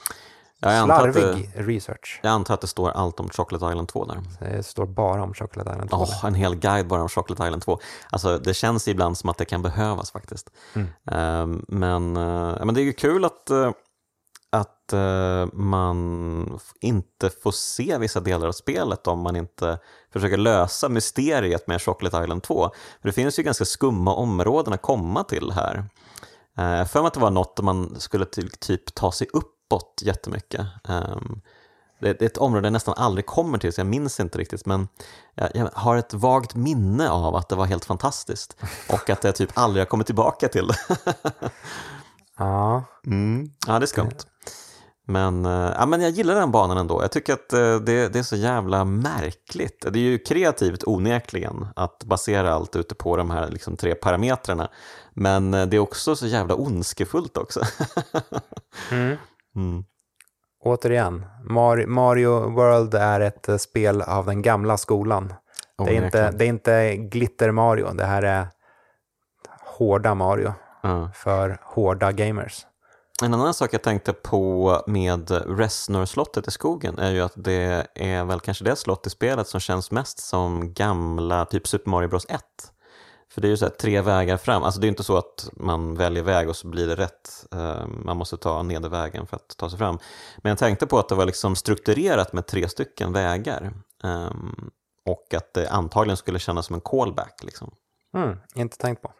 Jag, 0.60 0.74
antar 0.74 1.08
att 1.08 1.14
slarvig 1.14 1.50
det, 1.54 1.62
research. 1.62 2.20
jag 2.22 2.30
antar 2.30 2.54
att 2.54 2.60
det 2.60 2.66
står 2.66 2.90
allt 2.90 3.20
om 3.20 3.28
Chocolate 3.28 3.66
Island 3.66 3.88
2 3.88 4.04
där. 4.04 4.22
Det 4.40 4.62
står 4.62 4.86
bara 4.86 5.22
om 5.22 5.34
Chocolate 5.34 5.70
Island 5.70 5.90
2. 5.90 5.96
Åh, 5.96 6.24
en 6.24 6.34
hel 6.34 6.54
guide 6.54 6.86
bara 6.86 7.02
om 7.02 7.08
Chocolate 7.08 7.44
Island 7.44 7.62
2. 7.62 7.78
Alltså, 8.10 8.38
det 8.38 8.54
känns 8.54 8.88
ibland 8.88 9.18
som 9.18 9.30
att 9.30 9.38
det 9.38 9.44
kan 9.44 9.62
behövas 9.62 10.10
faktiskt. 10.10 10.50
Mm. 10.74 10.88
Ehm, 11.10 11.64
men, 11.68 12.16
ja, 12.58 12.64
men 12.64 12.74
det 12.74 12.80
är 12.80 12.84
ju 12.84 12.92
kul 12.92 13.24
att, 13.24 13.50
eh, 13.50 13.70
att 14.52 14.92
eh, 14.92 15.46
man 15.52 16.60
inte 16.80 17.30
får 17.42 17.52
se 17.52 17.98
vissa 17.98 18.20
delar 18.20 18.48
av 18.48 18.52
spelet 18.52 19.06
om 19.06 19.18
man 19.20 19.36
inte 19.36 19.78
försöker 20.12 20.36
lösa 20.36 20.88
mysteriet 20.88 21.66
med 21.66 21.82
Chocolate 21.82 22.22
Island 22.22 22.42
2. 22.42 22.70
För 23.00 23.08
det 23.08 23.12
finns 23.12 23.38
ju 23.38 23.42
ganska 23.42 23.64
skumma 23.64 24.14
områden 24.14 24.72
att 24.72 24.82
komma 24.82 25.24
till 25.24 25.50
här. 25.50 25.84
Jag 26.54 26.90
för 26.90 27.00
mig 27.00 27.06
att 27.06 27.14
det 27.14 27.20
var 27.20 27.30
något 27.30 27.60
man 27.60 28.00
skulle 28.00 28.24
typ 28.60 28.94
ta 28.94 29.12
sig 29.12 29.28
uppåt 29.70 30.02
jättemycket. 30.04 30.66
Ehm, 30.88 31.40
det, 31.98 32.12
det 32.12 32.22
är 32.22 32.26
ett 32.26 32.36
område 32.36 32.66
jag 32.66 32.72
nästan 32.72 32.94
aldrig 32.96 33.26
kommer 33.26 33.58
till, 33.58 33.72
så 33.72 33.80
jag 33.80 33.86
minns 33.86 34.20
inte 34.20 34.38
riktigt. 34.38 34.66
Men 34.66 34.88
jag, 35.34 35.70
har 35.72 35.96
ett 35.96 36.14
vagt 36.14 36.54
minne 36.54 37.10
av 37.10 37.36
att 37.36 37.48
det 37.48 37.56
var 37.56 37.66
helt 37.66 37.84
fantastiskt. 37.84 38.56
Och 38.88 39.10
att 39.10 39.24
jag 39.24 39.34
typ 39.34 39.50
aldrig 39.54 39.80
har 39.80 39.88
kommit 39.88 40.06
tillbaka 40.06 40.48
till 40.48 40.66
det. 40.66 40.76
Ja, 42.36 42.84
Mm. 43.06 43.50
Ja, 43.66 43.78
det 43.78 43.84
är 43.84 43.86
skumt. 43.86 44.26
Men, 45.06 45.46
eh, 45.46 45.72
ja, 45.78 45.86
men 45.86 46.00
jag 46.00 46.10
gillar 46.10 46.34
den 46.34 46.50
banan 46.50 46.78
ändå. 46.78 47.02
Jag 47.02 47.12
tycker 47.12 47.32
att 47.32 47.52
eh, 47.52 47.76
det, 47.76 48.08
det 48.08 48.18
är 48.18 48.22
så 48.22 48.36
jävla 48.36 48.84
märkligt. 48.84 49.86
Det 49.92 49.98
är 49.98 50.02
ju 50.02 50.18
kreativt 50.18 50.84
onekligen 50.86 51.66
att 51.76 52.04
basera 52.04 52.54
allt 52.54 52.76
ute 52.76 52.94
på 52.94 53.16
de 53.16 53.30
här 53.30 53.48
liksom, 53.48 53.76
tre 53.76 53.94
parametrarna. 53.94 54.68
Men 55.14 55.54
eh, 55.54 55.66
det 55.66 55.76
är 55.76 55.80
också 55.80 56.16
så 56.16 56.26
jävla 56.26 56.54
ondskefullt 56.54 57.36
också. 57.36 57.60
mm. 58.90 59.16
Mm. 59.56 59.84
återigen. 60.64 61.24
Mar- 61.50 61.86
Mario 61.86 62.50
World 62.50 62.94
är 62.94 63.20
ett 63.20 63.48
eh, 63.48 63.56
spel 63.56 64.02
av 64.02 64.26
den 64.26 64.42
gamla 64.42 64.76
skolan. 64.76 65.34
Det 65.86 65.96
är, 65.96 66.04
inte, 66.04 66.30
det 66.30 66.44
är 66.44 66.48
inte 66.48 66.96
glitter 66.96 67.50
Mario, 67.50 67.92
det 67.92 68.04
här 68.04 68.22
är 68.22 68.48
hårda 69.78 70.14
Mario 70.14 70.52
Ja. 70.82 71.10
för 71.14 71.58
hårda 71.62 72.12
gamers. 72.12 72.66
En 73.22 73.34
annan 73.34 73.54
sak 73.54 73.74
jag 73.74 73.82
tänkte 73.82 74.12
på 74.12 74.82
med 74.86 75.30
Resnor-slottet 75.58 76.48
i 76.48 76.50
skogen 76.50 76.98
är 76.98 77.10
ju 77.10 77.20
att 77.20 77.32
det 77.36 77.86
är 77.94 78.24
väl 78.24 78.40
kanske 78.40 78.64
det 78.64 78.76
slott 78.76 79.06
i 79.06 79.10
spelet 79.10 79.46
som 79.48 79.60
känns 79.60 79.90
mest 79.90 80.18
som 80.18 80.72
gamla, 80.72 81.44
typ 81.44 81.68
Super 81.68 81.90
Mario 81.90 82.08
Bros 82.08 82.26
1. 82.28 82.40
För 83.32 83.40
det 83.40 83.48
är 83.48 83.50
ju 83.50 83.56
så 83.56 83.64
här 83.64 83.72
tre 83.72 84.00
vägar 84.00 84.36
fram, 84.36 84.62
alltså 84.62 84.80
det 84.80 84.84
är 84.84 84.88
ju 84.88 84.92
inte 84.92 85.04
så 85.04 85.16
att 85.16 85.50
man 85.52 85.94
väljer 85.94 86.22
väg 86.22 86.48
och 86.48 86.56
så 86.56 86.68
blir 86.68 86.86
det 86.86 86.94
rätt. 86.94 87.46
Eh, 87.52 87.86
man 87.86 88.16
måste 88.16 88.36
ta 88.36 88.62
nedervägen 88.62 89.26
för 89.26 89.36
att 89.36 89.56
ta 89.56 89.70
sig 89.70 89.78
fram. 89.78 89.98
Men 90.38 90.50
jag 90.50 90.58
tänkte 90.58 90.86
på 90.86 90.98
att 90.98 91.08
det 91.08 91.14
var 91.14 91.26
liksom 91.26 91.56
strukturerat 91.56 92.32
med 92.32 92.46
tre 92.46 92.68
stycken 92.68 93.12
vägar. 93.12 93.72
Ehm, 94.04 94.70
och 95.06 95.34
att 95.34 95.54
det 95.54 95.70
antagligen 95.70 96.16
skulle 96.16 96.38
kännas 96.38 96.66
som 96.66 96.74
en 96.74 96.80
callback. 96.80 97.40
Liksom. 97.42 97.74
Mm, 98.16 98.38
inte 98.54 98.76
tänkt 98.76 99.02
på. 99.02 99.12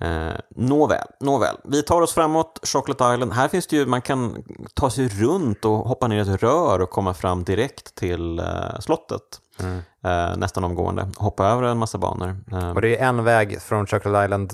Eh, 0.00 0.34
nåväl, 0.56 1.06
nåväl, 1.20 1.56
vi 1.64 1.82
tar 1.82 2.00
oss 2.02 2.12
framåt, 2.12 2.60
Chocolate 2.62 3.14
Island. 3.14 3.32
Här 3.32 3.48
finns 3.48 3.66
det 3.66 3.76
ju, 3.76 3.86
man 3.86 4.02
kan 4.02 4.44
ta 4.74 4.90
sig 4.90 5.08
runt 5.08 5.64
och 5.64 5.76
hoppa 5.78 6.08
ner 6.08 6.16
i 6.16 6.20
ett 6.20 6.42
rör 6.42 6.80
och 6.80 6.90
komma 6.90 7.14
fram 7.14 7.44
direkt 7.44 7.94
till 7.94 8.38
eh, 8.38 8.78
slottet. 8.80 9.22
Mm. 9.60 9.78
Eh, 10.04 10.36
nästan 10.36 10.64
omgående. 10.64 11.08
Hoppa 11.16 11.46
över 11.46 11.62
en 11.62 11.78
massa 11.78 11.98
banor. 11.98 12.36
Eh, 12.52 12.70
Och 12.70 12.80
det 12.80 12.96
är 13.00 13.08
en 13.08 13.24
väg 13.24 13.62
från 13.62 13.86
Chocolate 13.86 14.24
Island 14.24 14.52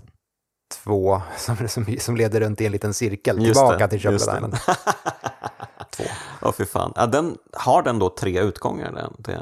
2 0.85 1.23
som, 1.37 1.69
som, 1.69 1.87
som 2.01 2.17
leder 2.17 2.41
runt 2.41 2.61
i 2.61 2.67
en 2.67 2.73
liten 2.73 2.95
cirkel 2.95 3.37
Just 3.47 3.55
tillbaka 3.61 3.79
det, 3.79 3.89
till 3.89 4.01
Chocolate. 4.01 4.37
Island. 4.37 4.57
Två. 5.91 6.05
Åh 6.43 6.53
fy 6.53 6.65
fan. 6.65 6.93
Ja, 6.97 7.07
den, 7.07 7.37
har 7.53 7.83
den 7.83 7.99
då 7.99 8.09
tre 8.11 8.41
utgångar? 8.41 8.93
Den, 8.93 9.15
det, 9.19 9.41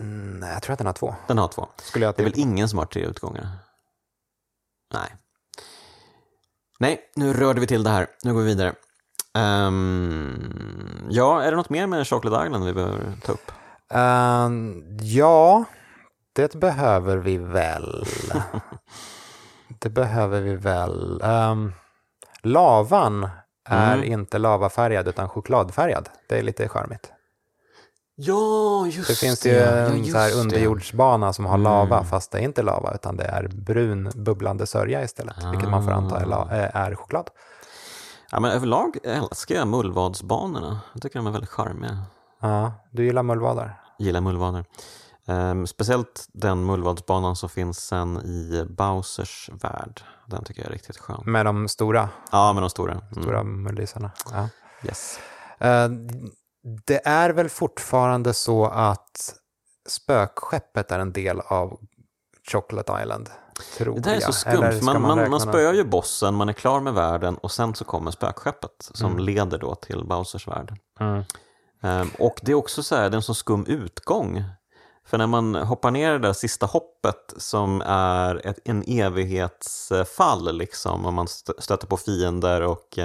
Mm, 0.00 0.40
nej, 0.40 0.52
jag 0.52 0.62
tror 0.62 0.72
att 0.72 0.78
den 0.78 0.86
har 0.86 0.94
två. 0.94 1.14
den 1.26 1.38
har 1.38 1.48
två. 1.48 1.66
Skulle 1.82 2.04
jag 2.04 2.14
Det 2.16 2.22
är 2.22 2.24
väl 2.24 2.32
ingen 2.38 2.68
som 2.68 2.78
har 2.78 2.86
tre 2.86 3.02
utgångar? 3.02 3.48
Nej. 4.92 5.16
Nej, 6.78 7.00
nu 7.16 7.32
rörde 7.32 7.60
vi 7.60 7.66
till 7.66 7.82
det 7.84 7.90
här. 7.90 8.06
Nu 8.24 8.32
går 8.34 8.40
vi 8.40 8.46
vidare. 8.46 8.74
Ehm, 9.34 11.06
ja, 11.10 11.42
är 11.42 11.50
det 11.50 11.56
något 11.56 11.70
mer 11.70 11.86
med 11.86 12.08
Chocolate 12.08 12.46
Island 12.46 12.64
vi 12.64 12.72
behöver 12.72 13.12
ta 13.24 13.32
upp? 13.32 13.52
Ehm, 13.90 14.82
ja, 15.02 15.64
det 16.32 16.54
behöver 16.54 17.16
vi 17.16 17.36
väl. 17.38 18.04
det 19.80 19.88
behöver 19.88 20.40
vi 20.40 20.54
väl. 20.56 21.20
Ehm, 21.24 21.72
lavan 22.42 23.28
är 23.68 23.94
Mm. 23.96 24.12
inte 24.12 24.38
lavafärgad 24.38 25.08
utan 25.08 25.28
chokladfärgad. 25.28 26.08
Det 26.28 26.38
är 26.38 26.42
lite 26.42 26.68
charmigt. 26.68 27.12
Ja, 28.24 28.86
just 28.86 29.08
Det 29.08 29.14
finns 29.14 29.46
ju 29.46 29.50
Ja, 29.50 29.66
en 29.66 29.98
just 29.98 30.12
så 30.12 30.18
här 30.18 30.28
det. 30.28 30.34
underjordsbana 30.40 31.32
som 31.32 31.44
har 31.46 31.54
Mm. 31.54 31.62
lava 31.64 32.04
fast 32.04 32.30
det 32.30 32.38
är 32.38 32.42
inte 32.42 32.62
lava 32.62 32.94
utan 32.94 33.16
det 33.16 33.24
är 33.24 33.48
brun 33.48 34.10
bubblande 34.14 34.66
sörja 34.66 35.02
istället. 35.04 35.36
Vilket 35.50 35.68
man 35.70 35.84
får 35.84 35.92
anta 35.92 36.20
är, 36.20 36.32
Ah. 36.32 36.46
är 36.50 36.90
är 36.90 36.94
choklad. 36.94 37.30
Ja, 38.30 38.40
men 38.40 38.50
överlag 38.50 38.96
älskar 39.04 39.54
jag 39.54 39.68
mullvadsbanorna. 39.68 40.80
Jag 40.92 41.02
tycker 41.02 41.18
de 41.18 41.26
är 41.26 41.30
väldigt 41.30 41.50
charmiga. 41.50 41.98
Ja, 42.40 42.72
du 42.90 43.04
gillar 43.04 43.22
mullvadar. 43.22 43.80
Gillar 43.98 44.20
mullvader. 44.20 44.64
Ehm, 45.26 45.66
speciellt 45.66 46.26
den 46.32 46.64
mullvadsbanan 46.66 47.36
som 47.36 47.48
finns 47.48 47.78
sen 47.86 48.16
i 48.16 48.66
Bowsers 48.68 49.50
värld. 49.52 50.00
Den 50.26 50.44
tycker 50.44 50.60
jag 50.62 50.68
är 50.68 50.72
riktigt 50.72 50.96
skön. 50.98 51.22
Med 51.26 51.46
de 51.46 51.68
stora, 51.68 52.08
Ja, 52.32 52.52
med 52.52 52.62
de 52.62 52.70
stora. 52.70 52.92
Mm. 52.92 53.22
stora 53.22 53.42
mullisarna. 53.44 54.10
Ja. 54.32 54.48
Yes. 54.84 55.18
Eh, 55.58 55.88
Det 56.86 57.06
är 57.06 57.30
väl 57.30 57.48
fortfarande 57.48 58.34
så 58.34 58.66
att 58.66 59.34
spökskeppet 59.88 60.92
är 60.92 60.98
en 60.98 61.12
del 61.12 61.40
av 61.40 61.78
Chocolate 62.52 62.98
Island. 63.02 63.30
tror 63.76 63.94
Det 63.94 64.00
där 64.00 64.14
är 64.14 64.20
så 64.20 64.32
skumt, 64.32 64.80
man, 64.82 65.02
man, 65.02 65.30
man 65.30 65.40
spöar 65.40 65.72
ju 65.72 65.84
bossen, 65.84 66.34
man 66.34 66.48
är 66.48 66.52
klar 66.52 66.80
med 66.80 66.94
världen 66.94 67.36
och 67.36 67.52
sen 67.52 67.74
så 67.74 67.84
kommer 67.84 68.10
spökskeppet 68.10 68.90
som 68.94 69.10
Mm. 69.12 69.24
leder 69.24 69.58
då 69.58 69.74
till 69.74 70.04
Bowsers 70.04 70.48
värld. 70.48 70.76
Mm. 71.00 71.24
Ehm, 71.82 72.10
och 72.18 72.40
det 72.42 72.52
är 72.52 72.56
också 72.56 72.82
så 72.82 72.94
här, 72.96 73.02
det 73.10 73.14
är 73.14 73.16
en 73.16 73.22
sån 73.22 73.34
skum 73.34 73.66
utgång. 73.66 74.44
För 75.06 75.18
när 75.18 75.26
man 75.26 75.54
hoppar 75.54 75.90
ner 75.90 76.12
det 76.12 76.18
där 76.18 76.32
sista 76.32 76.66
hoppet 76.66 77.34
som 77.36 77.82
är 77.86 78.46
ett, 78.46 78.58
en 78.64 78.84
evighetsfall 78.86 80.56
liksom, 80.56 81.06
och 81.06 81.12
man 81.12 81.24
st- 81.24 81.52
stöter 81.58 81.86
på 81.86 81.96
fiender 81.96 82.62
och 82.62 82.98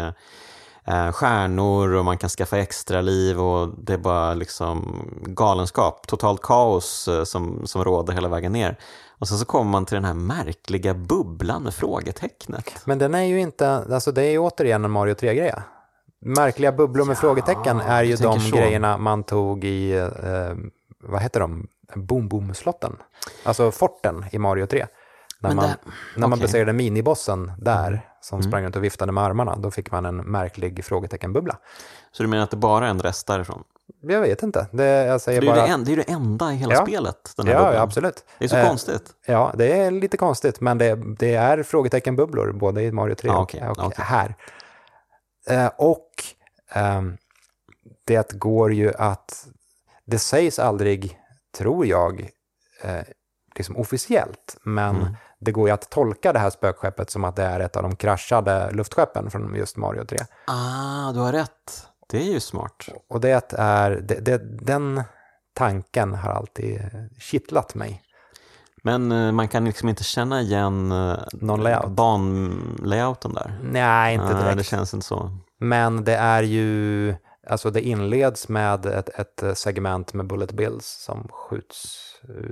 eh, 0.88 1.12
stjärnor 1.12 1.94
och 1.94 2.06
man 2.06 2.18
kan 2.18 2.30
skaffa 2.30 2.58
extra 2.58 3.02
liv 3.02 3.40
och 3.42 3.70
det 3.78 3.94
är 3.94 3.98
bara 3.98 4.34
liksom 4.34 5.06
galenskap, 5.26 6.08
totalt 6.08 6.42
kaos 6.42 7.08
eh, 7.08 7.24
som, 7.24 7.68
som 7.68 7.84
råder 7.84 8.14
hela 8.14 8.28
vägen 8.30 8.52
ner. 8.52 8.78
Och 9.20 9.28
sen 9.28 9.38
så 9.38 9.46
kommer 9.46 9.72
man 9.72 9.86
till 9.86 9.96
den 9.96 10.06
här 10.06 10.14
märkliga 10.14 10.94
bubblan 10.94 11.64
med 11.64 11.74
frågetecknet. 11.74 12.82
Men 12.86 13.00
den 13.00 13.16
är 13.16 13.24
ju 13.24 13.40
inte, 13.40 13.70
alltså 13.94 14.12
det 14.12 14.24
är 14.24 14.32
ju 14.32 14.38
återigen 14.40 14.86
en 14.86 14.92
Mario 14.92 15.14
3-grej. 15.14 15.54
Märkliga 16.22 16.72
bubblor 16.72 17.06
med 17.06 17.16
Ja, 17.16 17.20
frågetecken 17.22 17.80
är 17.82 18.04
ju 18.04 18.16
de 18.16 18.40
så. 18.40 18.56
grejerna 18.56 18.98
man 18.98 19.24
tog 19.24 19.64
i, 19.64 19.98
eh, 19.98 20.56
vad 21.04 21.22
heter 21.22 21.40
de, 21.40 21.68
Boom 21.96 22.28
Boom-slotten. 22.28 22.96
Alltså 23.44 23.72
forten 23.72 24.26
i 24.32 24.40
Mario 24.40 24.66
3. 24.66 24.86
När 25.40 25.50
Men 25.50 25.56
man, 25.56 25.66
det- 25.66 25.78
när 26.20 26.28
man 26.28 26.40
besegrade 26.40 26.74
minibossen 26.74 27.52
där, 27.58 28.02
Mm. 28.32 28.42
som 28.44 28.50
sprang 28.52 28.64
runt 28.64 28.76
och 28.76 28.84
viftade 28.84 29.12
med 29.12 29.24
armarna, 29.24 29.56
då 29.56 29.72
fick 29.72 29.92
man 29.92 30.06
en 30.06 30.18
märklig 30.18 30.86
frågeteckenbubbla. 30.86 31.58
Så 32.12 32.24
du 32.24 32.30
menar 32.30 32.44
att 32.44 32.52
det 32.52 32.58
bara 32.58 32.86
är 32.86 32.90
en 32.90 33.00
rest 33.02 33.28
därifrån? 33.28 33.64
Jag 34.02 34.22
vet 34.22 34.44
inte, 34.44 34.68
det, 34.72 34.84
jag 34.86 35.16
Det 35.16 35.20
säger 35.20 35.42
är, 35.42 35.46
ju 35.46 35.50
bara... 35.52 35.62
det, 35.62 35.68
en, 35.68 35.84
det 35.84 35.92
är 35.94 35.98
det 35.98 36.10
enda 36.12 36.54
i 36.54 36.56
hela 36.56 36.74
Ja. 36.74 36.82
spelet, 36.86 37.34
den 37.38 37.48
här 37.48 37.54
ja, 37.54 37.74
ja, 37.74 37.82
absolut. 37.82 38.26
Det 38.40 38.46
är 38.46 38.50
så 38.50 38.56
Eh, 38.58 38.68
konstigt. 38.68 39.12
Ja, 39.26 39.52
det 39.58 39.80
är 39.82 39.92
lite 39.92 40.18
konstigt, 40.18 40.62
men 40.62 40.78
det, 40.78 40.96
det 41.20 41.36
är 41.36 41.64
frågeteckenbubblor 41.64 42.52
både 42.52 42.82
i 42.84 42.92
Mario 42.92 43.16
3 43.16 43.28
Ja, 43.30 43.36
och, 43.38 43.42
okej, 43.44 43.68
och 43.70 43.78
okej. 43.80 44.06
här. 44.06 44.36
Eh, 45.50 45.70
och 45.78 46.10
ehm, 46.72 47.18
det 48.06 48.32
går 48.34 48.74
ju 48.74 48.94
att, 48.94 49.48
det 50.06 50.20
sägs 50.20 50.60
aldrig, 50.60 51.20
tror 51.58 51.86
jag, 51.86 52.30
eh, 52.82 53.02
liksom 53.56 53.78
officiellt, 53.78 54.58
men 54.64 54.96
Mm. 54.96 55.16
Det 55.40 55.52
går 55.52 55.68
ju 55.68 55.74
att 55.74 55.90
tolka 55.90 56.34
det 56.34 56.40
här 56.40 56.50
spökskeppet 56.50 57.10
som 57.10 57.24
att 57.24 57.36
det 57.36 57.44
är 57.44 57.60
ett 57.60 57.76
av 57.76 57.84
de 57.84 57.96
kraschade 57.96 58.72
luftskeppen 58.72 59.30
från 59.32 59.56
just 59.56 59.78
Mario 59.78 60.04
3. 60.06 60.18
Ah, 60.48 61.12
du 61.12 61.20
har 61.20 61.32
rätt. 61.32 61.88
Det 62.10 62.18
är 62.18 62.24
ju 62.34 62.40
smart. 62.40 62.86
Och 63.10 63.22
det 63.22 63.54
är, 63.54 63.90
det, 63.92 64.16
det, 64.20 64.38
den 64.66 65.04
tanken 65.56 66.14
har 66.14 66.32
alltid 66.32 66.82
kittlat 67.20 67.76
mig. 67.76 68.02
Men 68.84 69.12
eh, 69.12 69.32
man 69.32 69.48
kan 69.48 69.66
liksom 69.66 69.90
inte 69.90 70.04
känna 70.04 70.42
igen 70.42 70.92
eh, 70.92 71.18
Någon 71.34 71.64
layout. 71.64 71.88
banlayouten 71.92 73.34
där. 73.34 73.60
Nej, 73.64 74.14
inte 74.14 74.26
Ah, 74.26 74.42
direkt. 74.42 74.58
det 74.58 74.64
känns 74.64 74.94
inte 74.94 75.06
så. 75.06 75.32
Men 75.60 76.04
det 76.04 76.16
är 76.16 76.44
ju, 76.44 77.16
alltså 77.50 77.72
det 77.72 77.82
inleds 77.82 78.50
med 78.50 78.86
ett, 78.86 79.10
ett 79.10 79.58
segment 79.58 80.14
med 80.14 80.28
bullet 80.28 80.52
bills 80.52 80.86
som 80.86 81.28
skjuts 81.32 82.04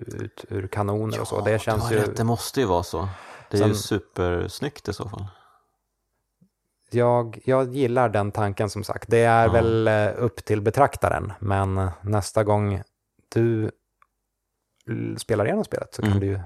ut 0.08 0.46
ur 0.50 0.68
kanoner 0.68 1.22
och 1.22 1.28
så. 1.28 1.42
Det 1.42 1.60
känns 1.62 1.92
ju, 1.92 1.96
rätt, 1.96 2.18
det 2.18 2.24
måste 2.24 2.60
ju 2.60 2.66
vara 2.66 2.84
så. 2.84 3.10
Det 3.52 3.58
är 3.58 3.68
ju 3.68 3.74
Sen- 3.74 3.84
supersnyggt 3.84 4.88
i 4.88 4.94
så 4.94 5.10
fall. 5.10 5.28
jag, 6.92 7.40
jag 7.46 7.74
gillar 7.76 8.10
den 8.10 8.32
tanken 8.32 8.70
som 8.70 8.84
sagt. 8.84 9.10
Det 9.10 9.24
är 9.24 9.46
Ja. 9.46 9.52
väl 9.52 9.88
eh, 9.88 10.10
upp 10.18 10.46
till 10.46 10.62
betraktaren, 10.62 11.34
men 11.40 11.90
nästa 12.02 12.44
gång 12.44 12.82
du 13.30 13.72
spelar 15.18 15.46
igenom 15.46 15.64
spelet 15.64 15.94
så 15.94 16.02
kan 16.02 16.12
Mm. 16.12 16.20
du 16.22 16.28
ju 16.28 16.40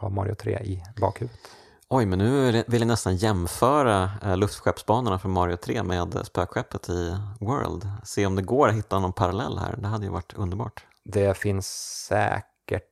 ha 0.00 0.08
Mario 0.08 0.34
3 0.34 0.58
i 0.58 0.82
bakhuvudet. 1.00 1.40
Oj, 1.88 2.06
men 2.06 2.18
nu 2.18 2.64
vill 2.66 2.80
jag 2.80 2.88
nästan 2.88 3.16
jämföra 3.16 4.10
eh, 4.22 4.36
luftskeppsbanorna 4.36 5.18
från 5.18 5.32
Mario 5.32 5.56
3 5.56 5.82
med 5.82 6.20
spökskeppet 6.26 6.88
i 6.88 7.16
World. 7.40 7.88
Se 8.04 8.26
om 8.26 8.36
det 8.36 8.42
går 8.42 8.68
att 8.68 8.74
hitta 8.74 8.98
någon 9.00 9.12
parallell 9.12 9.58
här. 9.58 9.76
Det 9.78 9.86
hade 9.86 10.04
ju 10.04 10.10
varit 10.10 10.32
underbart. 10.34 10.86
Det 11.04 11.36
finns 11.38 11.66
säkert 12.08 12.84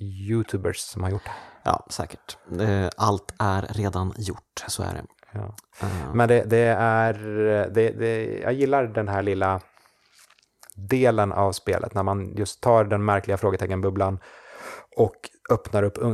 YouTubers 0.00 0.76
som 0.78 1.02
har 1.02 1.10
gjort 1.10 1.24
det. 1.24 1.30
Ja, 1.64 1.86
säkert. 1.90 2.36
Eh, 2.60 2.88
Allt 2.96 3.34
är 3.38 3.62
redan 3.62 4.14
gjort, 4.16 4.64
så 4.66 4.82
är 4.82 4.94
det. 4.94 5.02
Ja. 5.32 5.54
Eh, 5.80 6.14
Men 6.14 6.28
det, 6.28 6.44
det 6.44 6.66
är, 6.78 7.12
det, 7.74 7.90
det, 7.90 8.38
jag 8.38 8.52
gillar 8.52 8.84
den 8.84 9.08
här 9.08 9.22
lilla 9.22 9.60
delen 10.74 11.32
av 11.32 11.52
spelet 11.52 11.94
när 11.94 12.02
man 12.02 12.34
just 12.36 12.60
tar 12.60 12.84
den 12.84 13.04
märkliga 13.04 13.36
frågeteckenbubblan 13.36 14.18
och 14.96 15.14
öppnar 15.50 15.82
upp 15.82 15.98
äh, 15.98 16.12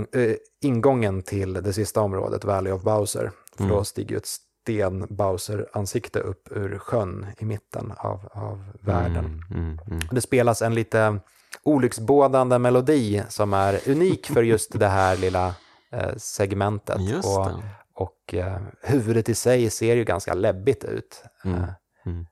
ingången 0.62 1.23
till 1.23 1.53
det 1.53 1.73
sista 1.73 2.01
området, 2.01 2.44
Valley 2.44 2.73
of 2.73 2.82
Bowser. 2.82 3.31
För 3.57 3.65
Mm. 3.65 3.77
då 3.77 3.85
stiger 3.85 4.16
ett 4.16 4.27
sten 4.27 5.07
Bowser-ansikte 5.11 6.20
upp 6.20 6.48
ur 6.51 6.78
sjön 6.78 7.27
i 7.39 7.44
mitten 7.44 7.93
av, 7.98 8.28
av 8.32 8.65
världen. 8.81 9.43
Mm, 9.51 9.62
mm, 9.65 9.78
mm. 9.86 10.01
Det 10.11 10.20
spelas 10.20 10.62
en 10.62 10.74
lite 10.74 11.19
olycksbådande 11.62 12.59
melodi 12.59 13.23
som 13.28 13.53
är 13.55 13.89
unik 13.89 14.27
för 14.27 14.43
just 14.43 14.78
det 14.78 14.86
här 14.89 15.16
lilla 15.16 15.55
eh, 15.93 16.16
segmentet. 16.16 17.01
Just 17.01 17.28
och 17.39 17.48
och 17.94 18.35
eh, 18.35 18.59
huvudet 18.82 19.28
i 19.28 19.35
sig 19.35 19.70
ser 19.70 19.97
ju 19.97 20.05
ganska 20.05 20.35
läbbigt 20.35 20.85
ut. 20.85 21.23
Mm, 21.44 21.59
Eh, 21.62 21.69
mm. 22.07 22.27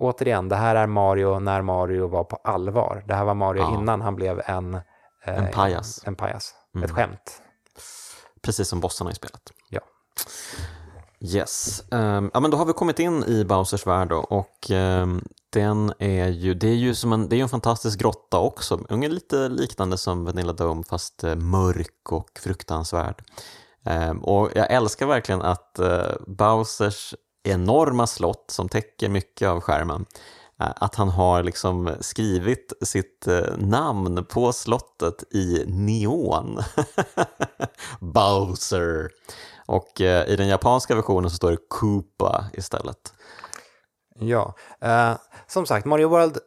Återigen, 0.00 0.48
det 0.48 0.56
här 0.56 0.74
är 0.74 0.86
Mario 0.86 1.38
när 1.38 1.62
Mario 1.62 2.06
var 2.08 2.24
på 2.24 2.36
allvar. 2.36 3.04
Det 3.06 3.14
här 3.14 3.24
var 3.24 3.34
Mario 3.34 3.60
Ja. 3.62 3.74
innan 3.80 4.00
han 4.00 4.14
blev 4.16 4.42
en... 4.46 4.78
eh, 5.26 5.38
En 5.38 5.52
pajas. 5.52 6.02
En 6.04 6.14
pajas. 6.14 6.54
Mm. 6.74 6.84
Ett 6.84 6.90
skämt. 6.90 7.42
Precis 8.42 8.68
som 8.68 8.80
bossarna 8.80 9.10
i 9.10 9.14
spelet. 9.14 9.52
Ja. 9.68 9.80
Yes. 11.20 11.84
Ehm, 11.92 12.30
ja, 12.34 12.40
men 12.40 12.50
då 12.50 12.56
har 12.56 12.64
vi 12.64 12.72
kommit 12.72 12.98
in 12.98 13.24
i 13.24 13.44
Bowsers 13.44 13.86
värld 13.86 14.08
då, 14.08 14.16
och 14.16 14.70
ehm, 14.70 15.24
den 15.50 15.92
är 15.98 16.28
ju, 16.28 16.54
det 16.54 16.68
är 16.68 16.74
ju 16.74 16.94
som 16.94 17.12
en, 17.12 17.28
det 17.28 17.36
är 17.36 17.42
en 17.42 17.48
fantastisk 17.48 18.00
grotta 18.00 18.38
också. 18.38 18.80
Ungefär 18.88 19.14
lite 19.14 19.48
liknande 19.48 19.98
som 19.98 20.24
Vanilla 20.24 20.52
Dome 20.52 20.82
fast 20.88 21.24
eh, 21.24 21.34
mörk 21.34 22.12
och 22.12 22.30
fruktansvärd. 22.42 23.22
Ehm, 23.84 24.24
och 24.24 24.50
jag 24.54 24.70
älskar 24.70 25.06
verkligen 25.06 25.42
att 25.42 25.78
eh, 25.78 26.12
Bowsers 26.26 27.14
enorma 27.42 28.06
slott 28.06 28.50
som 28.50 28.68
täcker 28.68 29.08
mycket 29.08 29.48
av 29.48 29.60
skärmen 29.60 30.00
eh, 30.00 30.06
Eh, 30.60 30.72
att 30.76 30.94
han 30.94 31.08
har 31.08 31.42
liksom 31.42 31.90
skrivit 32.00 32.72
sitt 32.82 33.26
eh, 33.26 33.56
namn 33.58 34.24
på 34.24 34.52
slottet 34.52 35.34
i 35.34 35.64
neon. 35.66 36.58
Bowser. 38.00 39.08
Och 39.66 40.00
eh, 40.00 40.28
i 40.28 40.36
den 40.36 40.48
japanska 40.48 40.94
versionen 40.94 41.30
så 41.30 41.36
står 41.36 41.50
det 41.50 41.58
Koopa 41.68 42.44
istället. 42.52 43.14
Ja. 44.18 44.54
Eh, 44.80 45.12
som 45.46 45.66
sagt, 45.66 45.86
Mario 45.86 46.08
World... 46.08 46.38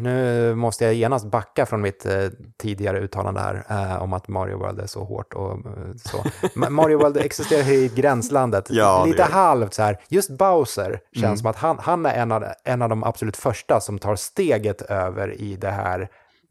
Nu 0.00 0.54
måste 0.54 0.84
jag 0.84 0.94
genast 0.94 1.26
backa 1.26 1.66
från 1.66 1.80
mitt 1.80 2.06
eh, 2.06 2.28
tidigare 2.58 3.00
uttalande 3.00 3.40
här 3.40 3.64
eh, 3.70 4.02
om 4.02 4.12
att 4.12 4.28
Mario 4.28 4.58
World 4.58 4.80
är 4.80 4.86
så 4.86 5.04
hårt 5.04 5.34
och 5.34 5.52
eh, 5.52 5.58
så. 6.04 6.16
Ma- 6.54 6.70
Mario 6.70 6.98
World 6.98 7.16
existerar 7.16 7.68
i 7.72 7.88
gränslandet. 7.94 8.66
Ja, 8.70 9.04
Lite 9.04 9.22
halvt 9.22 9.74
så 9.74 9.82
här. 9.82 10.00
Just 10.08 10.30
Bowser 10.30 11.00
känns 11.12 11.24
Mm. 11.24 11.36
som 11.36 11.46
att 11.50 11.56
han, 11.56 11.78
han 11.80 12.06
är 12.06 12.14
en 12.14 12.32
av, 12.32 12.44
en 12.64 12.82
av 12.82 12.88
de 12.88 13.04
absolut 13.04 13.36
första 13.36 13.80
som 13.80 13.98
tar 13.98 14.16
steget 14.16 14.82
över 14.82 15.40
i 15.40 15.56
det 15.56 15.70
här 15.70 16.08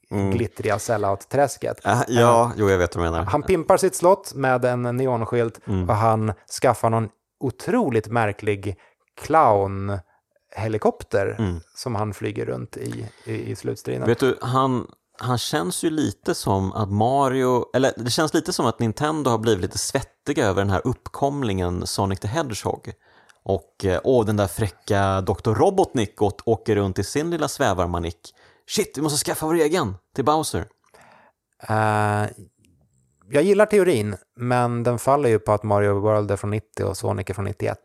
glittriga 0.10 0.78
sellout-träsket. 0.80 1.86
Äh, 1.86 2.02
ja, 2.08 2.52
jo 2.58 2.70
jag 2.70 2.78
vet 2.78 2.96
vad 2.96 3.06
du 3.06 3.12
menar. 3.12 3.26
Han 3.26 3.44
pimpar 3.44 3.78
sitt 3.78 3.96
slott 3.96 4.34
med 4.36 4.66
en 4.66 4.82
neonskylt 4.82 5.60
Mm. 5.68 5.90
och 5.90 5.96
han 5.96 6.34
skaffar 6.62 6.90
någon 6.90 7.10
otroligt 7.40 8.08
märklig 8.08 8.76
clown-helikopter 10.56 11.36
Mm. 11.40 11.62
som 11.76 11.96
han 11.96 12.14
flyger 12.14 12.46
runt 12.46 12.78
i, 12.78 13.06
i, 13.26 13.52
i 13.52 13.56
slutstriden. 13.56 14.08
Vet 14.08 14.20
du, 14.20 14.38
han, 14.42 14.88
han 15.20 15.38
känns 15.38 15.84
ju 15.84 15.90
lite 15.90 16.36
som 16.36 16.74
att 16.74 16.92
Mario, 16.92 17.66
eller 17.76 17.94
det 17.98 18.12
känns 18.12 18.34
lite 18.34 18.54
som 18.54 18.66
att 18.66 18.80
Nintendo 18.80 19.32
har 19.32 19.38
blivit 19.38 19.62
lite 19.62 19.78
svettiga 19.78 20.46
över 20.46 20.62
den 20.62 20.70
här 20.70 20.82
uppkomlingen 20.86 21.88
Sonic 21.88 22.20
the 22.20 22.28
Hedgehog. 22.28 22.92
Och 23.44 23.86
eh, 23.86 24.02
åh, 24.04 24.26
den 24.26 24.38
där 24.38 24.48
fräcka 24.48 25.22
Dr. 25.22 25.54
Robotnik 25.54 26.22
åker 26.46 26.76
runt 26.76 27.00
i 27.00 27.04
sin 27.04 27.30
lilla 27.30 27.48
svävarmanik. 27.48 28.34
Shit, 28.70 28.98
vi 28.98 29.02
måste 29.02 29.26
skaffa 29.26 29.46
vår 29.46 29.54
egen 29.56 29.96
till 30.16 30.26
Bowser. 30.26 30.66
Eh, 31.70 32.26
jag 33.30 33.44
gillar 33.44 33.66
teorin, 33.66 34.16
men 34.36 34.84
den 34.84 35.00
faller 35.00 35.30
ju 35.30 35.40
på 35.40 35.52
att 35.52 35.64
Mario 35.64 36.00
World 36.00 36.32
är 36.32 36.36
från 36.36 36.50
90 36.52 36.84
och 36.86 36.98
Sonic 36.98 37.30
är 37.30 37.34
från 37.34 37.46
91. 37.46 37.78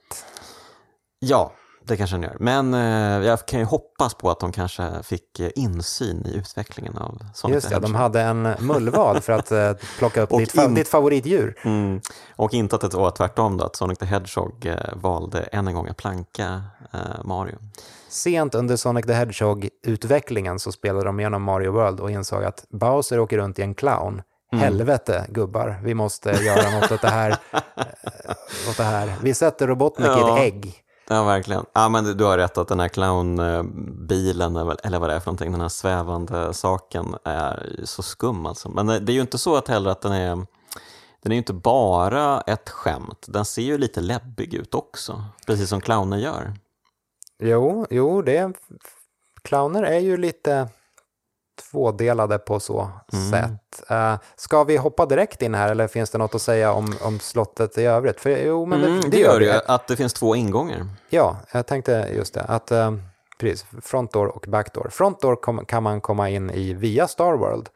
Ja, 1.19 1.53
det 1.91 1.97
kanske 1.97 2.17
den 2.17 2.23
gör. 2.23 2.37
Men 2.41 2.75
eh, 2.75 3.27
jag 3.27 3.47
kan 3.47 3.59
ju 3.61 3.65
hoppas 3.67 4.15
på 4.15 4.31
att 4.31 4.41
de 4.41 4.53
kanske 4.53 5.03
fick 5.03 5.41
eh, 5.41 5.51
insyn 5.55 6.27
i 6.27 6.37
utvecklingen 6.37 6.97
av 6.99 7.19
Sonic 7.35 7.55
Just 7.55 7.69
det, 7.69 7.75
de 7.75 7.95
Hedgehog. 7.95 7.97
hade 8.03 8.21
en 8.21 8.43
mullvad 8.67 9.25
för 9.25 9.33
att 9.33 9.53
eh, 9.53 9.73
plocka 9.99 10.23
upp 10.23 10.31
ditt, 10.39 10.55
fa- 10.55 10.65
in- 10.65 10.75
ditt 10.75 10.89
favoritdjur. 10.89 11.59
Mm. 11.65 12.01
Och 12.37 12.55
inte 12.55 12.77
att 12.77 12.91
det 12.91 12.95
var 12.97 13.11
tvärtom 13.11 13.57
då, 13.57 13.65
att 13.65 13.77
Sonic 13.77 13.99
the 13.99 14.07
Hedgehog 14.07 14.67
eh, 14.67 14.77
valde 14.95 15.43
än 15.43 15.69
en 15.69 15.75
gång 15.75 15.89
att 15.89 15.97
planka 15.97 16.63
eh, 16.93 17.25
Mario. 17.25 17.57
Sent 18.09 18.55
under 18.55 18.77
Sonic 18.77 19.07
the 19.07 19.13
Hedgehog-utvecklingen 19.13 20.59
så 20.59 20.73
spelade 20.73 21.05
de 21.05 21.21
igenom 21.21 21.43
Mario 21.43 21.73
World 21.73 22.01
och 22.01 22.11
insåg 22.11 22.45
att 22.45 22.65
Bowser 22.71 23.19
åker 23.21 23.39
runt 23.39 23.59
i 23.59 23.63
en 23.63 23.75
clown 23.75 24.23
Helvete 24.53 25.27
gubbar, 25.29 25.81
vi 25.85 25.95
måste 25.95 26.31
göra 26.31 26.81
något 26.81 26.93
åt 26.93 27.03
det 27.03 27.09
här. 27.09 27.31
eh, 27.53 28.71
åt 28.71 28.77
det 28.77 28.83
här. 28.83 29.13
Vi 29.23 29.35
sätter 29.35 29.67
Robotnik 29.67 30.07
i 30.09 30.11
Ja. 30.11 30.39
ett 30.39 30.45
ägg. 30.45 30.75
Ja, 31.13 31.25
verkligen. 31.25 31.65
Ja, 31.73 31.89
men 31.89 32.17
du 32.17 32.25
har 32.25 32.39
rätt 32.39 32.59
att 32.59 32.69
den 32.69 32.81
här 32.81 32.89
clownbilen, 32.89 34.57
eh, 34.57 34.75
eller 34.85 34.99
vad 34.99 35.11
det 35.11 35.15
är 35.15 35.21
för 35.21 35.27
någonting, 35.27 35.53
den 35.53 35.61
här 35.61 35.69
svävande 35.69 36.55
saken 36.55 37.17
är 37.25 37.81
så 37.85 38.03
skum 38.03 38.47
alltså. 38.47 38.69
Men 38.69 38.87
det 38.87 39.13
är 39.13 39.15
ju 39.15 39.21
inte 39.21 39.39
så 39.39 39.57
att 39.57 39.69
heller 39.69 39.91
att 39.91 40.01
den 40.01 40.13
är, 40.13 40.37
den 41.23 41.33
är 41.33 41.35
ju 41.35 41.37
inte 41.37 41.53
bara 41.53 42.41
ett 42.41 42.69
skämt. 42.69 43.27
Den 43.29 43.45
ser 43.45 43.63
ju 43.63 43.79
lite 43.79 44.01
läbbig 44.01 44.55
ut 44.55 44.75
också, 44.75 45.25
precis 45.47 45.69
som 45.69 45.81
clowner 45.81 46.17
gör. 46.17 46.55
Jo, 47.39 47.87
jo, 47.91 48.23
det 48.23 48.37
är... 48.37 48.53
Clowner 49.43 49.83
är 49.83 49.99
ju 49.99 50.17
lite 50.17 50.69
tvådelade 51.71 52.39
på 52.39 52.61
så 52.61 52.91
Mm. 53.13 53.31
sätt. 53.31 53.91
Uh, 53.91 54.15
ska 54.37 54.65
vi 54.65 54.77
hoppa 54.77 55.07
direkt 55.07 55.43
in 55.43 55.55
här 55.55 55.71
eller 55.71 55.89
finns 55.89 56.11
det 56.11 56.19
något 56.19 56.35
att 56.35 56.43
säga 56.43 56.73
om, 56.73 56.95
om 57.03 57.21
slottet 57.21 57.79
i 57.79 57.85
övrigt? 57.85 58.21
För, 58.21 58.31
jo, 58.31 58.67
men 58.67 58.85
Mm, 58.85 59.01
det, 59.01 59.09
det 59.09 59.17
gör 59.19 59.39
det 59.41 59.45
ju, 59.45 59.61
att 59.67 59.87
det 59.89 59.97
finns 59.97 60.13
två 60.13 60.37
ingångar. 60.37 60.87
Ja, 61.09 61.37
jag 61.53 61.67
tänkte 61.67 62.09
just 62.17 62.35
det. 62.35 62.43
Att, 62.43 62.71
eh, 62.71 62.93
precis, 63.41 63.67
front 63.83 64.13
door 64.13 64.27
och 64.27 64.45
back 64.49 64.75
door. 64.75 64.89
Front 64.91 65.21
door 65.21 65.37
kom, 65.37 65.65
kan 65.67 65.83
man 65.83 66.01
komma 66.01 66.29
in 66.29 66.51
i 66.51 66.75
via 66.75 67.09
Starworld, 67.09 67.69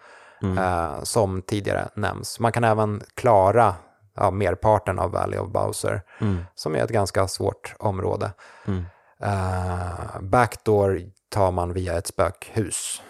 eh, 0.58 1.02
som 1.02 1.42
tidigare 1.42 1.88
nämns. 1.94 2.40
Man 2.40 2.52
kan 2.52 2.64
även 2.64 3.02
klara 3.14 3.74
ja, 4.16 4.30
merparten 4.30 4.98
av 4.98 5.10
Valley 5.10 5.38
of 5.38 5.48
Bowser, 5.48 6.02
som 6.54 6.74
är 6.74 6.78
ett 6.84 6.90
ganska 6.90 7.28
svårt 7.28 7.74
område. 7.78 8.30
Mm. 8.66 8.84
Eh, 9.22 10.20
back 10.20 10.64
door 10.64 11.00
tar 11.28 11.50
man 11.50 11.72
via 11.72 11.98
ett 11.98 12.06
spökhus. 12.06 13.02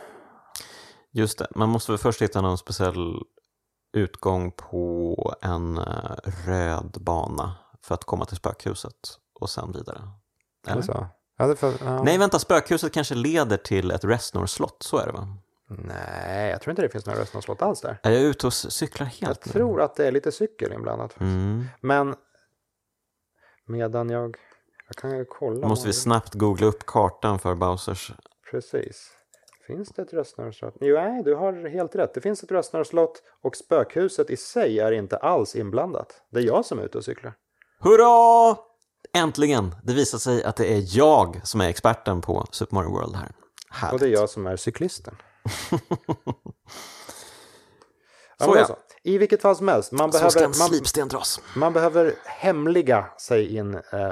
Just 1.14 1.38
det, 1.38 1.46
man 1.54 1.68
måste 1.68 1.92
väl 1.92 1.98
först 1.98 2.22
hitta 2.22 2.40
någon 2.40 2.58
speciell 2.58 3.22
utgång 3.92 4.52
på 4.52 5.34
en 5.42 5.78
eh, 5.78 6.16
röd 6.46 6.96
bana 7.00 7.54
för 7.82 7.94
att 7.94 8.04
komma 8.04 8.24
till 8.24 8.36
spökhuset 8.36 8.94
och 9.40 9.50
sen 9.50 9.72
vidare. 9.72 10.08
Eller 10.66 10.82
så. 10.82 11.06
Ja, 11.36 11.56
får, 11.56 11.72
ja. 11.80 12.02
Nej, 12.02 12.18
vänta, 12.18 12.38
spökhuset 12.38 12.92
kanske 12.92 13.14
leder 13.14 13.56
till 13.56 13.90
ett 13.90 14.04
Resnor-slott, 14.04 14.82
så 14.82 14.98
är 14.98 15.06
det 15.06 15.12
va? 15.12 15.36
Nej, 15.68 16.50
jag 16.50 16.60
tror 16.60 16.70
inte 16.72 16.82
det 16.82 16.88
finns 16.88 17.06
några 17.06 17.20
röstslott 17.20 17.62
alls 17.62 17.80
där. 17.80 18.00
Är 18.02 18.10
jag 18.10 18.22
ute 18.22 18.46
och 18.46 18.52
cyklar 18.52 19.06
Jag 19.20 19.26
helt 19.26 19.46
nu? 19.46 19.52
tror 19.52 19.82
att 19.82 19.96
det 19.96 20.06
är 20.06 20.12
lite 20.12 20.32
cykel 20.32 20.72
inblandat. 20.72 21.20
Mm. 21.20 21.64
Men 21.80 22.14
medan 23.66 24.10
jag... 24.10 24.36
Jag 24.86 24.96
kan 24.96 25.18
ju 25.18 25.24
kolla. 25.24 25.68
Måste 25.68 25.86
vi 25.86 25.92
snabbt 25.92 26.34
googla 26.34 26.66
upp 26.66 26.86
kartan 26.86 27.38
för 27.38 27.54
Bowsers. 27.54 28.12
Precis. 28.50 29.10
Finns 29.66 29.88
det 29.88 30.02
ett 30.02 30.12
röstnarslott? 30.12 30.74
Jo, 30.80 30.94
nej, 30.94 31.22
du 31.22 31.34
har 31.34 31.68
helt 31.68 31.94
rätt. 31.96 32.14
Det 32.14 32.20
finns 32.20 32.42
ett 32.42 32.50
röstnarslott 32.50 33.22
och 33.42 33.56
spökhuset 33.56 34.30
i 34.30 34.36
sig 34.36 34.80
är 34.80 34.92
inte 34.92 35.16
alls 35.16 35.56
inblandat. 35.56 36.22
Det 36.30 36.38
är 36.38 36.42
jag 36.42 36.64
som 36.64 36.78
är 36.78 36.82
ute 36.82 36.98
och 36.98 37.04
cyklar. 37.04 37.34
Hurra! 37.80 38.56
Äntligen! 39.14 39.74
Det 39.82 39.94
visar 39.94 40.18
sig 40.18 40.44
att 40.44 40.56
det 40.56 40.72
är 40.72 40.96
jag 40.98 41.40
som 41.44 41.60
är 41.60 41.68
experten 41.68 42.20
på 42.20 42.46
Super 42.50 42.74
Mario 42.74 42.90
World 42.90 43.16
här. 43.16 43.32
Härligt. 43.70 43.92
Och 43.92 43.98
det 44.00 44.06
är 44.06 44.20
jag 44.20 44.30
som 44.30 44.46
är 44.46 44.56
cyklisten. 44.56 45.16
Ja, 48.38 48.46
Så 48.46 48.56
ja. 48.56 48.66
så. 48.66 48.76
I 49.02 49.18
vilket 49.18 49.42
fall 49.42 49.56
som 49.56 49.68
helst, 49.68 49.92
man 49.92 50.12
Så 50.12 50.18
behöver, 50.18 50.58
man, 50.58 51.20
man 51.56 51.72
behöver 51.72 52.14
hemliga 52.24 53.06
sig 53.18 53.56
in 53.56 53.74
eh, 53.74 54.10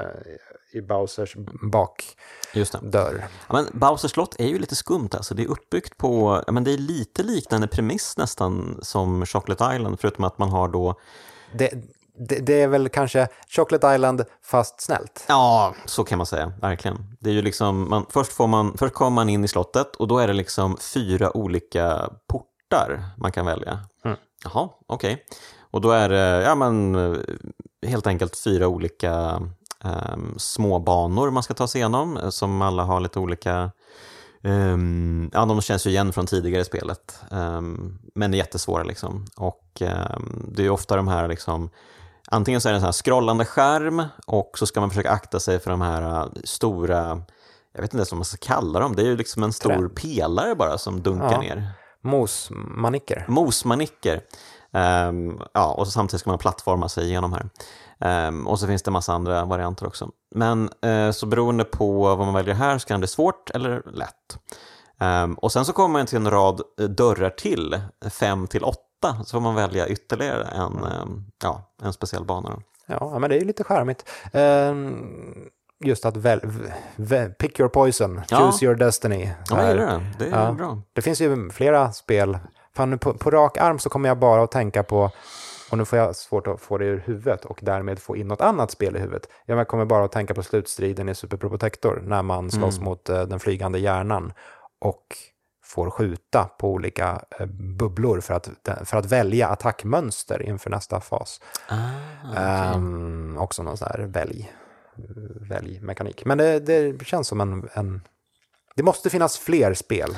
i 0.73 0.81
Bowsers 0.81 1.35
bakdörr. 1.61 3.27
Men 3.49 3.67
Bowsers 3.73 4.11
slott 4.11 4.35
är 4.39 4.47
ju 4.47 4.59
lite 4.59 4.75
skumt 4.75 5.09
alltså. 5.11 5.35
Det 5.35 5.43
är 5.43 5.47
uppbyggt 5.47 5.97
på, 5.97 6.43
men 6.47 6.63
det 6.63 6.73
är 6.73 6.77
lite 6.77 7.23
liknande 7.23 7.67
premiss 7.67 8.17
nästan 8.17 8.79
som 8.81 9.25
Chocolate 9.25 9.75
Island, 9.75 9.99
förutom 9.99 10.23
att 10.23 10.37
man 10.37 10.49
har 10.49 10.67
då, 10.67 10.95
Det, 11.53 11.69
det, 12.29 12.39
det 12.39 12.61
är 12.61 12.67
väl 12.67 12.89
kanske 12.89 13.27
Chocolate 13.49 13.95
Island 13.95 14.23
fast 14.41 14.81
snällt. 14.81 15.25
ja, 15.27 15.75
så 15.85 16.03
kan 16.03 16.17
man 16.17 16.25
säga, 16.27 16.53
verkligen. 16.61 17.15
Det 17.19 17.29
är 17.29 17.33
ju 17.33 17.41
liksom, 17.41 17.89
man, 17.89 18.05
först, 18.09 18.33
får 18.33 18.47
man, 18.47 18.77
först 18.77 18.93
kommer 18.93 19.11
man 19.11 19.29
in 19.29 19.43
i 19.43 19.47
slottet 19.47 19.95
och 19.95 20.07
då 20.07 20.19
är 20.19 20.27
det 20.27 20.33
liksom 20.33 20.77
fyra 20.77 21.37
olika 21.37 22.09
portar 22.27 23.03
man 23.17 23.31
kan 23.31 23.45
välja. 23.45 23.79
Mm. 24.05 24.17
Jaha, 24.43 24.69
okej. 24.87 25.25
Och 25.71 25.81
då 25.81 25.91
är 25.91 26.09
det, 26.09 26.43
ja 26.43 26.55
men, 26.55 26.95
eh, 26.95 27.17
helt 27.87 28.07
enkelt 28.07 28.37
fyra 28.37 28.67
olika 28.67 29.41
um, 29.83 30.33
små 30.37 30.79
banor 30.79 31.31
man 31.31 31.43
ska 31.43 31.53
ta 31.53 31.67
sig 31.67 31.79
igenom, 31.81 32.17
eh, 32.17 32.29
som 32.29 32.61
alla 32.61 32.83
har 32.83 32.99
lite 32.99 33.19
olika 33.19 33.71
Um, 34.45 35.29
ja, 35.33 35.45
de 35.45 35.61
känns 35.61 35.87
ju 35.87 35.89
igen 35.89 36.13
från 36.13 36.25
tidigare 36.25 36.65
spelet, 36.65 37.19
um, 37.31 37.99
men 38.15 38.33
är 38.33 38.37
jättesvåra. 38.37 38.83
Liksom. 38.83 39.25
Och 39.37 39.81
um, 39.81 40.51
Det 40.55 40.65
är 40.65 40.69
ofta 40.69 40.95
de 40.95 41.07
här, 41.07 41.27
liksom, 41.27 41.69
antingen 42.27 42.61
så 42.61 42.69
är 42.69 42.73
det 42.73 42.77
en 42.77 42.81
sån 42.81 42.85
här 42.87 42.91
scrollande 42.91 43.45
skärm 43.45 44.03
och 44.27 44.51
så 44.57 44.65
ska 44.65 44.79
man 44.79 44.89
försöka 44.89 45.09
akta 45.11 45.39
sig 45.39 45.59
för 45.59 45.71
de 45.71 45.81
här 45.81 46.23
uh, 46.25 46.31
stora, 46.43 47.21
jag 47.73 47.81
vet 47.81 47.93
inte 47.93 47.97
ens 47.97 48.11
vad 48.11 48.17
man 48.17 48.25
ska 48.25 48.37
kalla 48.37 48.79
dem, 48.79 48.95
det 48.95 49.01
är 49.01 49.05
ju 49.05 49.17
liksom 49.17 49.43
en 49.43 49.53
stor 49.53 49.89
Trä. 49.89 50.01
pelare 50.01 50.55
bara 50.55 50.77
som 50.77 51.01
dunkar 51.01 51.31
Ja. 51.31 51.39
ner. 51.39 51.67
Mosmanicker. 52.01 53.25
Mosmanicker. 53.27 54.21
Um, 54.71 55.41
ja, 55.53 55.73
och 55.73 55.87
samtidigt 55.87 56.21
ska 56.21 56.29
man 56.29 56.39
plattforma 56.39 56.89
sig 56.89 57.05
igenom 57.05 57.33
här. 57.33 57.49
Ehm, 58.05 58.47
och 58.47 58.59
så 58.59 58.67
finns 58.67 58.83
det 58.83 58.91
massa 58.91 59.13
andra 59.13 59.45
varianter 59.45 59.87
också. 59.87 60.09
Men 60.35 60.69
eh, 60.81 61.11
så 61.11 61.25
beroende 61.25 61.63
på 61.63 62.01
vad 62.15 62.17
man 62.25 62.33
väljer 62.33 62.55
här 62.55 62.77
så 62.77 62.87
kan 62.87 62.95
det 62.95 62.99
bli 62.99 63.07
svårt 63.07 63.49
eller 63.49 63.81
lätt. 63.91 64.37
Ehm, 64.99 65.33
och 65.33 65.51
sen 65.51 65.65
så 65.65 65.73
kommer 65.73 65.89
man 65.99 66.05
till 66.05 66.17
en 66.17 66.31
rad 66.31 66.61
eh, 66.81 66.85
dörrar 66.85 67.29
till, 67.29 67.81
fem 68.11 68.47
till 68.47 68.63
åtta, 68.63 69.15
så 69.25 69.31
får 69.37 69.39
man 69.39 69.55
välja 69.55 69.87
ytterligare 69.87 70.43
en, 70.43 70.83
ehm, 70.83 71.25
ja, 71.43 71.61
en 71.83 71.93
speciell 71.93 72.25
bana. 72.25 72.49
Då. 72.49 72.61
Ja, 72.87 73.19
men 73.19 73.29
det 73.29 73.35
är 73.35 73.39
ju 73.39 73.45
lite 73.45 73.63
charmigt. 73.63 74.09
Just 75.85 76.05
att 76.05 76.17
väl, 76.17 76.39
vä, 76.95 77.29
pick 77.29 77.59
your 77.59 77.69
poison, 77.69 78.21
Ja. 78.29 78.37
choose 78.37 78.65
your 78.65 78.75
destiny. 78.75 79.29
Ja, 79.49 79.61
jag 79.61 79.69
gillar 79.69 79.85
det. 79.87 80.01
Det 80.19 80.25
är 80.25 80.45
Ja. 80.45 80.51
bra. 80.51 80.77
Det 80.93 81.01
finns 81.01 81.21
ju 81.21 81.49
flera 81.49 81.91
spel. 81.91 82.37
Fan, 82.75 82.99
på, 82.99 83.13
på 83.13 83.31
rak 83.31 83.57
arm 83.57 83.79
så 83.79 83.89
kommer 83.89 84.09
jag 84.09 84.19
bara 84.19 84.43
att 84.43 84.51
tänka 84.51 84.83
på, 84.83 85.11
och 85.73 85.77
nu 85.77 85.85
får 85.85 85.99
jag 85.99 86.15
svårt 86.15 86.47
att 86.47 86.61
få 86.61 86.77
det 86.77 86.85
ur 86.85 87.03
huvudet 87.05 87.45
och 87.45 87.59
därmed 87.61 87.99
få 87.99 88.15
in 88.17 88.27
något 88.27 88.41
annat 88.41 88.71
spel 88.71 88.95
i 88.95 88.99
huvudet. 88.99 89.27
Jag 89.45 89.67
kommer 89.67 89.85
bara 89.85 90.05
att 90.05 90.11
tänka 90.11 90.33
på 90.33 90.43
slutstriden 90.43 91.09
i 91.09 91.15
Super 91.15 91.37
Protector 91.37 92.01
när 92.05 92.21
man 92.21 92.51
slåss 92.51 92.77
Mm. 92.77 92.85
mot 92.85 93.09
eh, 93.09 93.21
den 93.21 93.39
flygande 93.39 93.79
hjärnan 93.79 94.33
och 94.81 95.03
får 95.63 95.89
skjuta 95.89 96.43
på 96.43 96.71
olika 96.71 97.21
eh, 97.39 97.45
bubblor 97.79 98.19
för 98.21 98.33
att, 98.33 98.49
för 98.83 98.97
att 98.97 99.05
välja 99.05 99.47
attackmönster 99.47 100.41
inför 100.43 100.69
nästa 100.69 100.99
fas. 101.01 101.41
Ah, 101.67 101.75
Ehm, 102.37 103.37
också 103.37 103.63
någon 103.63 103.77
sån 103.77 103.87
här 103.91 103.99
välj, 103.99 104.51
väljmekanik. 105.49 106.25
Men 106.25 106.37
det, 106.37 106.59
det 106.59 107.05
känns 107.05 107.27
som 107.27 107.41
en, 107.41 107.69
en... 107.73 108.01
Det 108.75 108.83
måste 108.83 109.09
finnas 109.09 109.37
fler 109.37 109.73
spel. 109.73 110.17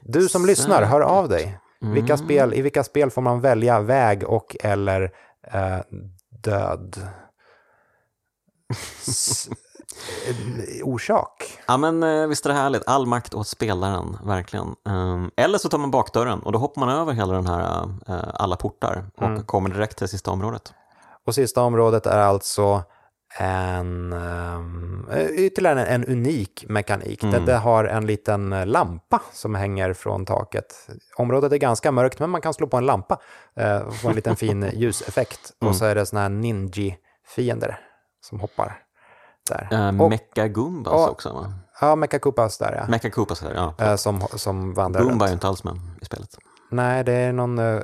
Du 0.00 0.28
som 0.28 0.46
lyssnar, 0.46 0.82
hör 0.82 1.00
av 1.00 1.28
dig. 1.28 1.58
Vilka 1.92 2.16
spel, 2.16 2.54
I 2.54 2.62
vilka 2.62 2.84
spel 2.84 3.10
får 3.10 3.22
man 3.22 3.40
välja 3.40 3.80
väg 3.80 4.24
och 4.24 4.56
eller 4.60 5.02
eh, 5.52 5.78
död? 6.42 6.96
S- 9.06 9.48
eh, 10.28 10.34
orsak. 10.88 11.58
Ja 11.66 11.76
men 11.76 12.02
eh, 12.02 12.26
visst 12.26 12.46
är 12.46 12.50
det 12.50 12.56
härligt, 12.56 12.82
all 12.88 13.06
makt 13.06 13.34
åt 13.34 13.48
spelaren, 13.48 14.16
verkligen. 14.24 14.74
Ehm, 14.88 15.30
eller 15.36 15.58
så 15.58 15.68
tar 15.68 15.78
man 15.78 15.90
bakdörren 15.90 16.40
och 16.40 16.52
då 16.52 16.58
hoppar 16.58 16.80
man 16.80 16.88
över 16.88 17.12
hela 17.12 17.32
den 17.34 17.46
här, 17.46 17.88
eh, 18.08 18.24
alla 18.34 18.56
portar 18.56 19.04
och 19.16 19.46
kommer 19.46 19.70
direkt 19.70 19.98
till 19.98 20.08
sista 20.08 20.30
området. 20.30 20.72
Och 21.26 21.34
sista 21.34 21.62
området 21.62 22.06
är 22.06 22.18
alltså 22.18 22.82
en, 23.38 24.12
um, 24.12 25.08
ytterligare 25.36 25.86
en, 25.86 26.04
unik 26.04 26.64
mekanik. 26.68 27.20
Det, 27.20 27.38
det 27.38 27.56
har 27.56 27.84
en 27.84 28.06
liten 28.06 28.52
eh, 28.52 28.66
lampa 28.66 29.22
som 29.32 29.54
hänger 29.54 29.92
från 29.92 30.26
taket. 30.26 30.88
Området 31.16 31.52
är 31.52 31.56
ganska 31.56 31.92
mörkt, 31.92 32.18
men 32.18 32.30
man 32.30 32.40
kan 32.40 32.54
slå 32.54 32.66
på 32.66 32.76
en 32.76 32.86
lampa 32.86 33.18
eh, 33.56 33.78
och 33.78 33.94
få 33.96 34.08
en 34.08 34.14
liten 34.14 34.36
fin 34.36 34.70
ljuseffekt. 34.74 35.52
Och 35.60 35.76
så 35.76 35.84
är 35.84 35.94
det 35.94 36.06
såna 36.06 36.22
här 36.22 36.28
ninji-fiender 36.28 37.78
som 38.20 38.40
hoppar 38.40 38.78
där. 39.50 39.68
Och, 40.02 40.10
Mecha 40.10 40.48
Goombas 40.48 40.92
och- 40.94 41.10
också 41.10 41.32
va? 41.32 41.54
ja, 41.80 41.96
Mecha 41.96 42.18
Koopas 42.18 42.58
där 42.58 42.74
ja. 42.76 42.90
Mecha 42.90 43.10
Koopas 43.10 43.42
här, 43.42 43.54
ja. 43.54 43.74
Eh, 43.78 43.96
som, 43.96 44.20
som 44.20 44.74
vandrar 44.74 45.02
Goomba 45.02 45.24
är 45.24 45.28
ju 45.28 45.34
inte 45.34 45.48
alls 45.48 45.64
med 45.64 45.74
i 46.00 46.04
spelet. 46.04 46.28
Nej, 46.70 47.04
det 47.04 47.12
är 47.12 47.32
någon, 47.32 47.58
eh, 47.58 47.80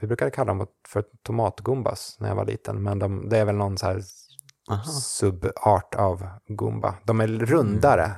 vi 0.00 0.06
brukade 0.06 0.30
kalla 0.30 0.54
dem 0.54 0.66
för 0.88 1.04
tomatgumbas 1.26 2.16
när 2.20 2.28
jag 2.28 2.36
var 2.36 2.44
liten, 2.44 2.82
men 2.82 2.98
de, 2.98 3.28
det 3.28 3.38
är 3.38 3.44
väl 3.44 3.54
någon 3.56 3.78
så 3.78 3.86
här 3.86 4.00
Aha, 4.70 4.82
subart 4.84 5.94
av 5.94 6.26
Goomba. 6.48 6.94
De 7.04 7.20
är 7.20 7.26
rundare 7.28 8.12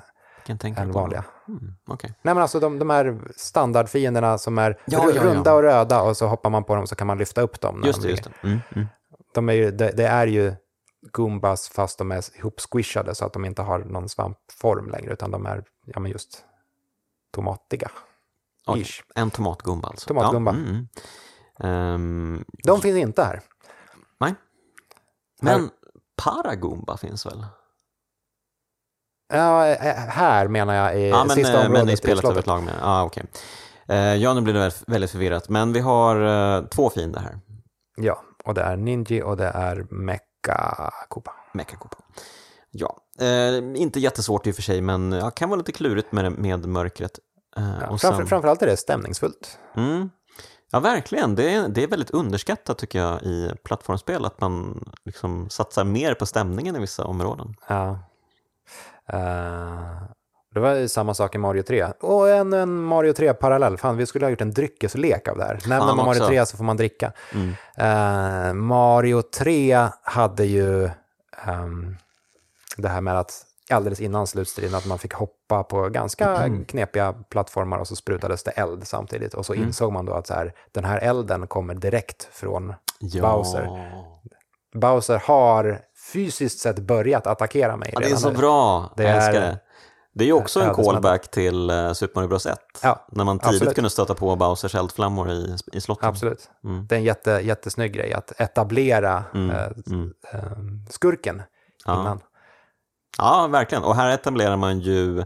kan 0.47 0.59
tänka 0.59 0.81
än 0.83 0.93
vanliga. 0.93 1.25
Mm, 1.49 1.75
okej. 1.87 2.15
Nej 2.23 2.35
men 2.35 2.43
alltså 2.43 2.61
de, 2.61 2.79
de 2.79 2.91
här 2.91 3.21
standardfienderna 3.37 4.39
som 4.39 4.59
är 4.59 4.81
Ja, 4.85 4.99
ru- 4.99 5.03
ja, 5.09 5.13
ja. 5.17 5.23
runda 5.25 5.55
och 5.55 5.63
röda 5.63 6.03
och 6.03 6.17
så 6.17 6.27
hoppar 6.27 6.51
man 6.51 6.65
på 6.65 6.75
dem 6.77 6.87
så 6.87 6.95
kan 6.95 7.07
man 7.07 7.19
lyfta 7.19 7.41
upp 7.41 7.61
dem. 7.61 7.83
Just 7.85 8.01
de 8.03 8.07
det, 8.07 8.11
just 8.11 8.25
det. 8.25 8.31
Mm, 8.49 8.59
mm. 8.75 8.87
De 9.35 9.49
är 9.49 9.53
ju, 9.53 9.71
det, 9.71 9.91
det 9.97 10.07
är 10.07 10.27
ju 10.27 10.55
Goombas 11.13 11.69
fast 11.69 11.99
de 11.99 12.13
är 12.13 12.21
ihop-squishade 12.21 13.15
så 13.15 13.25
att 13.25 13.33
de 13.33 13.45
inte 13.45 13.63
har 13.63 13.79
någon 13.79 14.09
svampform 14.09 14.91
längre 14.91 15.13
utan 15.13 15.31
de 15.31 15.47
är 15.47 15.65
ja, 15.85 16.01
men 16.01 16.11
just 16.11 16.45
tomatiga. 17.35 17.91
Ish. 18.77 19.03
En 19.15 19.31
tomatgumba 19.31 19.89
alltså. 19.89 20.09
Tomatgumba. 20.09 20.51
Ja, 20.53 20.59
mm, 20.59 20.89
Ehm, 21.59 22.45
De 22.65 22.81
finns 22.81 22.97
inte 22.97 23.23
här. 23.23 23.41
nej. 24.21 24.35
Men 25.41 25.71
Paragoomba 26.17 26.97
finns 26.97 27.27
väl? 27.27 27.47
Ja, 29.33 29.67
eh, 29.67 29.95
här 29.97 30.49
menar 30.49 30.75
jag 30.75 31.01
i 31.01 31.09
Ja, 31.09 31.25
men, 31.25 31.37
sista 31.37 31.53
eh, 31.53 31.67
området 31.67 31.85
men 31.85 31.95
i 31.95 31.97
spelet 31.97 32.25
överlag 32.25 32.63
med. 32.63 32.75
Ja, 32.81 33.03
okej. 33.05 33.25
Eh, 33.89 33.97
ja, 34.15 34.35
nu 34.35 34.41
blir 34.41 34.55
det 34.55 34.73
väldigt- 34.87 35.11
förvirrat. 35.11 35.49
Men 35.49 35.73
vi 35.73 35.81
har 35.81 36.17
eh, 36.57 36.65
två 36.67 36.91
fiender 36.91 37.21
här. 37.21 37.39
Ja, 37.97 38.23
och 38.45 38.55
det 38.55 38.61
är 38.63 38.77
Ninji 38.77 39.23
och 39.23 39.37
det 39.37 39.47
är 39.49 39.87
Mecha 39.91 40.91
Koopa. 41.09 41.35
Mechakopa. 41.53 41.97
Ja, 42.71 42.97
eh, 43.21 43.57
inte 43.83 44.01
jättesvårt 44.01 44.47
i 44.47 44.51
och 44.51 44.55
för 44.55 44.63
sig, 44.63 44.81
men 44.81 45.13
ja, 45.13 45.31
kan 45.31 45.49
vara 45.49 45.59
lite 45.59 45.73
klurigt 45.73 46.13
med, 46.13 46.33
med 46.33 46.67
mörkret. 46.69 47.19
Eh, 47.57 47.65
Ja, 47.81 47.87
framför, 47.87 48.13
sen- 48.19 48.27
Framförallt 48.27 48.63
är 48.63 48.67
det 48.67 48.77
stämningsfullt. 48.77 49.59
Mm. 49.77 50.11
Ja, 50.75 50.81
verkligen. 50.81 51.35
Det 51.35 51.55
är, 51.55 51.69
det 51.69 51.83
är 51.83 51.87
väldigt 51.87 52.11
underskattat 52.11 52.79
tycker 52.79 52.99
jag 52.99 53.23
i 53.23 53.53
plattformsspel, 53.65 54.25
att 54.25 54.41
man 54.41 54.85
liksom 55.05 55.51
satsar 55.51 55.85
mer 55.85 56.15
på 56.15 56.27
stämningen 56.27 56.77
i 56.77 56.79
vissa 56.79 57.05
områden. 57.05 57.55
Ja. 57.69 57.99
Eh, 59.09 60.03
det 60.55 60.61
var 60.61 60.75
ju 60.75 60.89
samma 60.89 61.15
sak 61.15 61.35
i 61.35 61.39
Mario 61.39 61.63
3. 61.63 61.85
Och 62.01 62.31
en, 62.31 62.53
en 62.53 62.83
Mario 62.83 63.13
3-parallell. 63.13 63.79
Fan, 63.79 63.97
vi 63.97 64.07
skulle 64.07 64.27
ha 64.27 64.31
gjort 64.31 64.41
en 64.41 64.53
dryckeslek 64.53 65.29
av 65.29 65.39
det 65.39 65.45
här. 65.45 65.59
Nämner 65.67 65.87
man 65.87 65.97
Mario 65.97 66.21
också. 66.21 66.29
3 66.29 66.47
så 66.47 66.57
får 66.57 66.65
man 66.65 66.77
dricka. 66.77 67.13
Mm. 67.35 67.55
Eh, 67.77 68.55
Mario 68.55 69.23
3 69.23 69.89
hade 70.03 70.45
ju 70.45 70.91
ehm, 71.47 71.97
det 72.77 72.89
här 72.89 73.01
med 73.01 73.19
att 73.19 73.47
alldeles 73.73 74.01
innan 74.01 74.27
slutstriden 74.27 74.75
att 74.75 74.87
man 74.87 74.99
fick 74.99 75.15
hoppa 75.15 75.63
på 75.65 75.89
ganska 75.89 76.51
knepiga 76.69 77.13
plattformar 77.13 77.79
och 77.79 77.89
så 77.89 77.97
sprutades 77.97 78.43
det 78.45 78.51
eld 78.51 78.87
samtidigt. 78.87 79.35
Och 79.35 79.47
så 79.47 79.53
Mm. 79.53 79.67
insåg 79.67 79.93
man 79.93 80.05
då 80.07 80.13
att 80.13 80.27
så 80.27 80.35
här, 80.35 80.55
den 80.73 80.85
här 80.85 80.99
elden 80.99 81.47
kommer 81.47 81.75
direkt 81.75 82.29
från 82.33 82.75
Ja. 82.99 83.23
Bowser. 83.23 83.93
Bowser 84.75 85.19
har 85.25 85.81
fysiskt 86.13 86.59
sett 86.59 86.79
börjat 86.79 87.27
attackera 87.27 87.77
mig. 87.77 87.91
Ja, 87.93 88.01
det 88.01 88.11
är 88.11 88.17
så 88.17 88.31
nu. 88.31 88.37
bra. 88.37 88.93
Det 88.97 89.03
jag 89.03 89.17
älskar 89.17 89.35
är- 89.35 89.41
det. 89.41 89.59
Det 90.15 90.25
är 90.25 90.27
ju 90.27 90.33
också 90.33 90.61
en 90.61 90.75
callback 90.75 91.31
till 91.31 91.71
uh, 91.71 91.93
Super 91.93 92.15
Mario 92.21 92.29
Bros 92.29 92.47
1. 92.47 92.59
Ja, 92.83 93.07
när 93.13 93.25
man 93.25 93.39
tidigt 93.39 93.55
absolut. 93.55 93.75
kunde 93.75 93.91
stöta 93.91 94.15
på 94.15 94.37
Bowsers 94.37 94.75
eldflammor 94.75 95.31
i, 95.31 95.57
i 95.73 95.81
slottet. 95.81 96.05
Absolut. 96.05 96.51
Mm. 96.65 96.87
Det 96.87 96.95
är 96.95 96.99
en 96.99 97.05
jätte, 97.05 97.31
jättesnygg 97.31 97.93
grej 97.93 98.13
att 98.13 98.41
etablera 98.41 99.25
Mm, 99.35 99.51
eh, 99.51 99.67
mm. 99.87 100.13
eh, 100.33 100.41
skurken 100.91 101.43
Ja. 101.85 102.01
innan. 102.01 102.21
Ja, 103.19 103.47
verkligen. 103.47 103.85
Och 103.85 103.97
här 103.97 104.11
etablerar 104.15 104.57
man 104.57 104.81
ju 104.81 105.19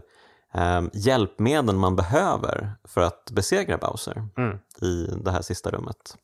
eh, 0.53 0.81
hjälpmedel 0.93 1.75
man 1.75 1.95
behöver 1.95 2.71
för 2.83 3.01
att 3.01 3.31
besegra 3.31 3.77
Bowser 3.77 4.27
Mm. 4.37 4.57
i 4.81 5.07
det 5.23 5.31
här 5.31 5.41
sista 5.41 5.69
rummet. 5.71 6.17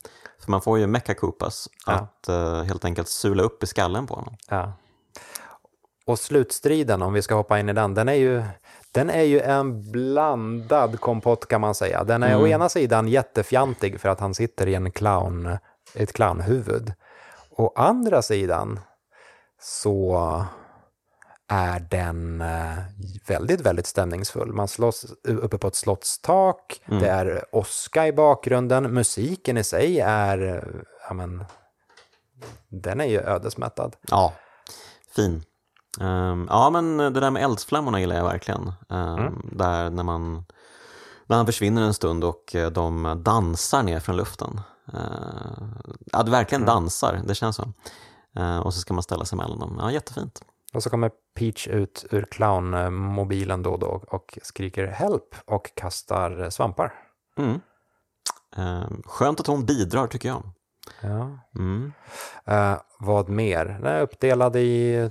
För 0.43 0.51
man 0.51 0.61
får 0.61 0.79
ju 0.79 0.87
Mecha 0.87 1.13
Koopas 1.13 1.69
Ja. 1.85 1.93
att 1.93 2.27
eh, 2.27 2.63
helt 2.63 2.85
enkelt 2.85 3.07
sula 3.09 3.43
upp 3.43 3.63
i 3.63 3.67
skallen 3.67 4.07
på 4.07 4.15
honom. 4.15 4.35
Ja. 4.49 4.73
Och 6.05 6.19
slutstriden, 6.19 7.01
om 7.01 7.13
vi 7.13 7.21
ska 7.21 7.35
hoppa 7.35 7.59
in 7.59 7.69
i 7.69 7.73
den, 7.73 7.93
den 7.93 8.09
är 8.09 8.13
ju, 8.13 8.43
den 8.91 9.09
är 9.09 9.21
ju 9.23 9.39
en 9.39 9.91
blandad 9.91 10.99
kompott 10.99 11.47
kan 11.47 11.61
man 11.61 11.75
säga. 11.75 12.03
Den 12.03 12.23
är 12.23 12.27
Mm. 12.31 12.41
å 12.41 12.47
ena 12.47 12.69
sidan 12.69 13.07
jättefjantig 13.07 13.99
för 14.01 14.09
att 14.09 14.19
han 14.19 14.33
sitter 14.33 14.67
i 14.67 14.75
en 14.75 14.91
clown, 14.91 15.57
ett 15.95 16.13
clownhuvud. 16.13 16.93
Å 17.49 17.73
andra 17.75 18.21
sidan 18.21 18.79
så 19.61 20.45
är 21.53 21.79
den 21.79 22.41
eh, 22.41 22.77
väldigt, 23.27 23.61
väldigt 23.61 23.87
stämningsfull. 23.87 24.53
Man 24.53 24.67
slåss 24.67 25.05
uppe 25.27 25.57
på 25.57 25.67
ett 25.67 25.75
slottstak, 25.75 26.81
Mm. 26.85 26.99
det 27.01 27.09
är 27.09 27.45
åska 27.51 28.07
i 28.07 28.13
bakgrunden, 28.13 28.93
musiken 28.93 29.57
i 29.57 29.63
sig 29.63 29.99
är, 29.99 30.63
ja 31.07 31.13
men, 31.13 31.45
den 32.69 33.01
är 33.01 33.05
ju 33.05 33.19
ödesmättad. 33.21 33.95
Ja, 34.09 34.33
fin. 35.15 35.43
Ehm, 36.01 36.47
ja, 36.49 36.69
men 36.69 36.97
det 36.97 37.09
där 37.19 37.31
med 37.31 37.43
eldsflammorna 37.43 37.99
gillar 37.99 38.15
jag 38.15 38.23
verkligen. 38.23 38.71
Ehm, 38.89 39.17
Mm. 39.19 39.49
Där 39.51 39.89
när 39.89 40.03
man 40.03 40.45
när 41.27 41.37
han 41.37 41.45
försvinner 41.45 41.81
en 41.81 41.93
stund 41.93 42.23
och 42.23 42.55
eh, 42.55 42.69
de 42.71 43.21
dansar 43.23 43.83
ner 43.83 43.99
från 43.99 44.15
luften. 44.17 44.61
Uh, 44.93 44.99
ja, 46.11 46.23
verkligen 46.23 46.61
Mm. 46.63 46.75
dansar, 46.75 47.21
det 47.27 47.35
känns 47.35 47.55
så. 47.55 47.73
Eh, 48.35 48.57
och 48.57 48.73
så 48.73 48.79
ska 48.79 48.93
man 48.93 49.03
ställa 49.03 49.25
sig 49.25 49.37
mellan 49.37 49.59
dem. 49.59 49.77
Ja, 49.79 49.91
jättefint. 49.91 50.41
Och 50.73 50.83
så 50.83 50.89
kommer 50.89 51.11
Peach 51.35 51.67
ut 51.67 52.05
ur 52.11 52.21
clownmobilen 52.31 53.63
då 53.63 53.71
och 53.71 53.79
då 53.79 54.03
och 54.07 54.39
skriker 54.41 54.87
help 54.87 55.35
och 55.45 55.75
kastar 55.75 56.49
svampar. 56.49 56.93
Mm. 57.37 57.59
Ehm, 58.57 59.01
skönt 59.05 59.39
att 59.39 59.47
hon 59.47 59.65
bidrar 59.65 60.07
tycker 60.07 60.29
jag. 60.29 60.43
Ja. 61.01 61.39
Mm. 61.55 61.93
Eh, 62.45 62.77
vad 62.99 63.29
mer? 63.29 63.65
Den 63.65 63.85
är 63.85 64.01
uppdelad 64.01 64.55
i 64.55 65.09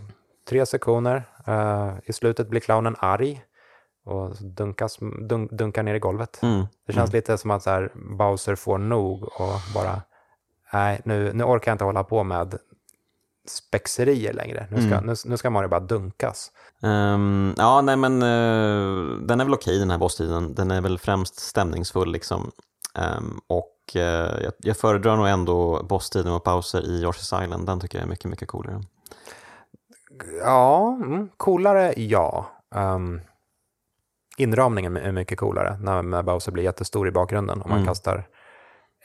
tre 0.48 0.66
sektioner. 0.66 1.28
Eh, 1.46 1.94
I 2.04 2.12
slutet 2.12 2.48
blir 2.48 2.60
clownen 2.60 2.96
arg 2.98 3.44
och 4.04 4.36
dunkas, 4.42 4.98
dun, 5.28 5.46
dunkar 5.46 5.82
ner 5.82 5.94
i 5.94 5.98
golvet. 5.98 6.42
Mm. 6.42 6.66
Det 6.86 6.92
känns 6.92 7.12
lite 7.12 7.38
som 7.38 7.50
att 7.50 7.62
så 7.62 7.70
här, 7.70 7.92
Bowser 8.18 8.54
får 8.54 8.78
nog 8.78 9.22
och 9.22 9.60
bara 9.74 10.02
nej, 10.72 11.00
nu, 11.04 11.32
nu 11.32 11.44
orkar 11.44 11.70
jag 11.70 11.74
inte 11.74 11.84
hålla 11.84 12.04
på 12.04 12.24
med 12.24 12.58
spexerier 13.48 14.32
längre. 14.32 14.66
Nu 14.70 14.76
ska, 14.76 14.94
Mm. 14.94 15.06
nu, 15.06 15.14
nu 15.24 15.36
ska 15.36 15.50
Mario 15.50 15.68
bara 15.68 15.80
dunkas. 15.80 16.50
Ehm, 16.82 17.54
ja, 17.58 17.80
nej 17.80 17.96
men 17.96 18.22
eh, 18.22 19.16
den 19.26 19.40
är 19.40 19.44
väl 19.44 19.54
okej 19.54 19.78
den 19.78 19.90
här 19.90 19.98
bosstiden. 19.98 20.54
Den 20.54 20.70
är 20.70 20.80
väl 20.80 20.98
främst 20.98 21.38
stämningsfull 21.40 22.12
liksom. 22.12 22.50
Ehm, 22.94 23.40
och 23.46 23.76
eh, 23.94 24.42
jag, 24.42 24.52
jag 24.58 24.76
föredrar 24.76 25.16
nog 25.16 25.28
ändå 25.28 25.82
bosstiden 25.82 26.32
och 26.32 26.44
pauser 26.44 26.82
i 26.86 27.04
Yoshi's 27.04 27.44
Island. 27.44 27.66
Den 27.66 27.80
tycker 27.80 27.98
jag 27.98 28.04
är 28.04 28.08
mycket, 28.08 28.30
mycket 28.30 28.48
coolare. 28.48 28.80
Ja, 30.42 30.98
mm, 31.04 31.28
coolare, 31.36 31.92
ja. 31.96 32.50
Um, 32.74 33.20
inramningen 34.36 34.96
är 34.96 35.12
mycket 35.12 35.38
coolare 35.38 35.76
när 35.80 36.02
när 36.02 36.22
Bowser 36.22 36.52
blir 36.52 36.64
jättestor 36.64 37.08
i 37.08 37.10
bakgrunden 37.10 37.60
och 37.62 37.68
man 37.68 37.78
Mm. 37.78 37.86
kastar 37.88 38.28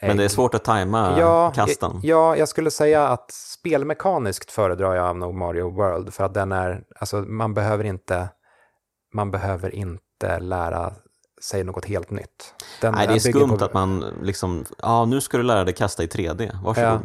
Men 0.02 0.16
det 0.16 0.24
är 0.24 0.28
svårt 0.28 0.54
att 0.54 0.64
tajma 0.64 1.18
ja, 1.18 1.52
kasten. 1.54 2.00
Ja, 2.02 2.36
jag 2.36 2.48
skulle 2.48 2.70
säga 2.70 3.08
att 3.08 3.30
spelmekaniskt 3.30 4.50
föredrar 4.50 4.94
jag 4.94 5.16
nog 5.16 5.34
Mario 5.34 5.70
World 5.70 6.14
för 6.14 6.24
att 6.24 6.34
den 6.34 6.52
är, 6.52 6.82
alltså 7.00 7.16
man 7.16 7.54
behöver 7.54 7.84
inte, 7.84 8.28
man 9.14 9.30
behöver 9.30 9.74
inte 9.74 10.38
lära 10.38 10.92
sig 11.42 11.64
något 11.64 11.84
helt 11.84 12.10
nytt. 12.10 12.54
Den, 12.80 12.94
Nej, 12.94 13.06
det 13.06 13.14
är 13.14 13.18
skumt 13.18 13.58
på- 13.58 13.64
att 13.64 13.72
man 13.72 14.04
liksom, 14.22 14.64
ja 14.82 15.04
nu 15.04 15.20
ska 15.20 15.36
du 15.36 15.42
lära 15.42 15.64
dig 15.64 15.74
kasta 15.74 16.02
i 16.02 16.06
3D, 16.06 16.50
varsågod. 16.64 16.90
Ja, 16.90 17.00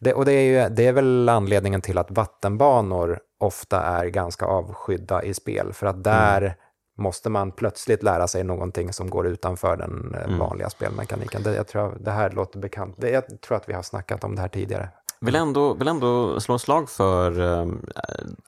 det, 0.00 0.14
och 0.14 0.24
det 0.24 0.32
är, 0.32 0.64
ju, 0.64 0.74
det 0.74 0.86
är 0.86 0.92
väl 0.92 1.28
anledningen 1.28 1.80
till 1.80 1.98
att 1.98 2.10
vattenbanor 2.10 3.18
ofta 3.40 3.82
är 3.82 4.06
ganska 4.06 4.46
avskydda 4.46 5.22
i 5.22 5.34
spel. 5.34 5.72
För 5.72 5.86
att 5.86 6.04
där 6.04 6.56
måste 6.96 7.30
man 7.30 7.52
plötsligt 7.52 8.02
lära 8.02 8.28
sig 8.28 8.44
någonting 8.44 8.92
som 8.92 9.10
går 9.10 9.26
utanför 9.26 9.76
den 9.76 10.14
eh, 10.14 10.38
vanliga 10.38 10.70
spelmekaniken. 10.70 11.42
Det, 11.42 11.54
jag 11.54 11.68
tror, 11.68 11.96
det 12.00 12.10
här 12.10 12.30
låter 12.30 12.58
bekant. 12.58 12.94
Det, 12.98 13.10
jag 13.10 13.40
tror 13.40 13.56
att 13.56 13.68
vi 13.68 13.72
har 13.72 13.82
snackat 13.82 14.24
om 14.24 14.34
det 14.34 14.40
här 14.40 14.48
tidigare. 14.48 14.88
Vill 15.20 15.34
ändå, 15.34 15.74
vill 15.74 15.88
ändå 15.88 16.40
slå 16.40 16.54
ett 16.54 16.60
slag 16.60 16.90
för 16.90 17.40
eh, 17.40 17.66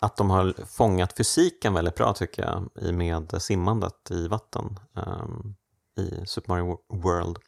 att 0.00 0.16
de 0.16 0.30
har 0.30 0.54
fångat 0.66 1.12
fysiken 1.16 1.74
väldigt 1.74 1.94
bra 1.94 2.12
tycker 2.12 2.42
jag 2.42 2.84
i 2.88 2.92
med 2.92 3.42
simmandet 3.42 4.10
i 4.10 4.28
vatten 4.28 4.78
eh, 4.96 6.04
i 6.04 6.26
Super 6.26 6.48
Mario 6.52 6.78
World. 6.88 7.38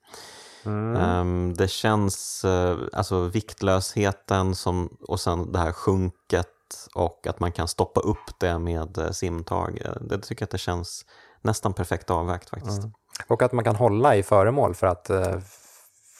Eh, 0.96 1.54
det 1.56 1.68
känns, 1.68 2.44
alltså 2.92 3.22
viktlösheten 3.22 4.54
som, 4.54 4.96
och 5.08 5.20
sen 5.20 5.52
det 5.52 5.58
här 5.58 5.72
sjunket 5.72 6.48
och 6.94 7.26
att 7.26 7.40
man 7.40 7.52
kan 7.52 7.68
stoppa 7.68 8.00
upp 8.00 8.38
det 8.38 8.58
med 8.58 8.98
eh, 8.98 9.10
simtag. 9.10 9.82
Eh, 9.84 9.92
Det 10.00 10.18
tycker 10.18 10.42
jag 10.42 10.46
att 10.46 10.50
det 10.50 10.58
känns 10.58 11.04
nästan 11.42 11.72
perfekt 11.72 12.10
avvägt 12.10 12.50
faktiskt. 12.50 12.82
Och 13.28 13.42
att 13.42 13.52
man 13.52 13.64
kan 13.64 13.76
hålla 13.76 14.16
i 14.16 14.22
föremål 14.22 14.74
för 14.74 14.86
att 14.86 15.10
eh, 15.10 15.38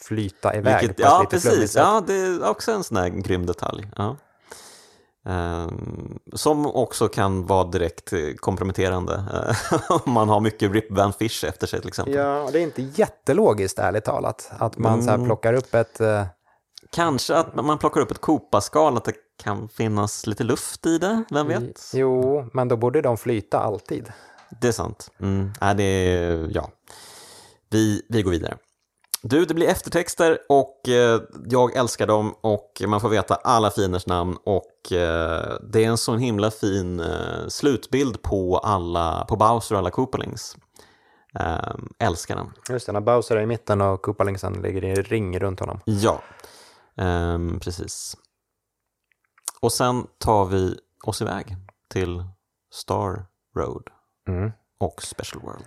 flyta 0.05 0.55
iväg 0.57 0.81
Vilket, 0.81 0.97
på 0.97 1.03
ja, 1.03 1.21
lite 1.21 1.31
precis. 1.31 1.73
sätt. 1.73 1.83
Ja, 1.83 2.03
det 2.07 2.15
är 2.15 2.49
också 2.51 2.73
en 2.73 2.85
sån 2.85 2.97
här 2.97 3.09
grym 3.09 3.47
detalj. 3.47 3.91
Ja. 3.97 4.17
Ehm, 5.27 6.19
som 6.35 6.67
också 6.67 7.09
kan 7.09 7.47
vara 7.47 7.65
direkt 7.65 8.13
komprometterande 8.41 9.25
om 10.05 10.13
man 10.13 10.29
har 10.29 10.41
mycket 10.41 10.73
Rip 10.73 10.87
Van 10.91 11.13
Fish 11.13 11.45
efter 11.45 11.67
sig 11.67 11.81
till 11.81 11.89
exempel. 11.89 12.15
Ja, 12.15 12.43
och 12.43 12.53
det 12.53 12.59
är 12.59 12.63
inte 12.63 12.83
jättelogiskt 12.83 13.79
ärligt 13.79 14.05
talat. 14.05 14.51
Att 14.59 14.79
man 14.79 15.03
så 15.03 15.11
Mm. 15.11 15.27
plockar 15.27 15.53
upp 15.55 15.75
ett... 15.75 16.01
Kanske 16.93 17.35
att 17.37 17.55
man 17.55 17.79
plockar 17.79 18.01
upp 18.01 18.11
ett 18.11 18.21
kopaskal, 18.21 18.97
att 18.97 19.05
det 19.05 19.15
kan 19.43 19.69
finnas 19.69 20.27
lite 20.27 20.45
luft 20.45 20.87
i 20.87 20.99
det, 20.99 21.25
vem 21.31 21.49
vet? 21.49 21.91
Jo, 21.95 22.47
men 22.53 22.69
då 22.69 22.77
borde 22.77 23.03
de 23.03 23.17
flyta 23.17 23.59
alltid. 23.59 24.12
Det 24.61 24.69
är 24.69 24.73
sant. 24.73 25.11
Mm. 25.21 25.53
Nej, 25.61 25.75
det 25.75 25.83
är, 25.83 26.51
ja. 26.55 26.71
Vi, 27.71 28.03
vi 28.09 28.23
går 28.23 28.31
vidare. 28.31 28.57
Du, 29.23 29.45
det 29.45 29.55
blir 29.55 29.69
eftertexter 29.69 30.39
och 30.49 30.89
eh, 30.89 31.21
jag 31.47 31.77
älskar 31.77 32.07
dem 32.07 32.35
och 32.41 32.83
man 32.87 33.01
får 33.01 33.09
veta 33.09 33.35
alla 33.35 33.71
fienders 33.71 34.07
namn 34.07 34.37
och 34.45 34.93
eh, 34.93 35.57
det 35.62 35.85
är 35.85 35.89
en 35.89 35.99
sån 35.99 36.19
himla 36.19 36.51
fin 36.51 37.01
eh, 37.01 37.49
slutbild 37.49 38.23
på 38.23 38.59
alla, 38.59 39.25
på 39.29 39.37
Bowser 39.37 39.75
och 39.75 39.79
alla 39.79 39.91
Koopalings. 39.91 40.57
Um, 41.35 41.89
älskar 41.99 42.37
den. 42.37 42.53
Just 42.69 42.87
det, 42.87 42.93
när 42.93 43.01
Bowser 43.01 43.37
är 43.37 43.41
i 43.41 43.47
mitten 43.47 43.81
och 43.81 44.03
Koopalingsen 44.03 44.53
ligger 44.53 44.85
i 44.85 44.95
ring 44.95 45.39
runt 45.39 45.61
honom. 45.61 45.81
Ja, 45.85 46.23
um, 47.01 47.61
precis. 47.61 48.17
Och 49.61 49.73
sen 49.73 50.07
tar 50.19 50.45
vi 50.45 50.79
oss 51.05 51.23
iväg 51.23 51.57
till 51.93 52.25
Star 52.73 53.27
Road 53.57 53.83
Mm. 54.29 54.53
och 54.81 55.03
Special 55.03 55.43
World. 55.43 55.65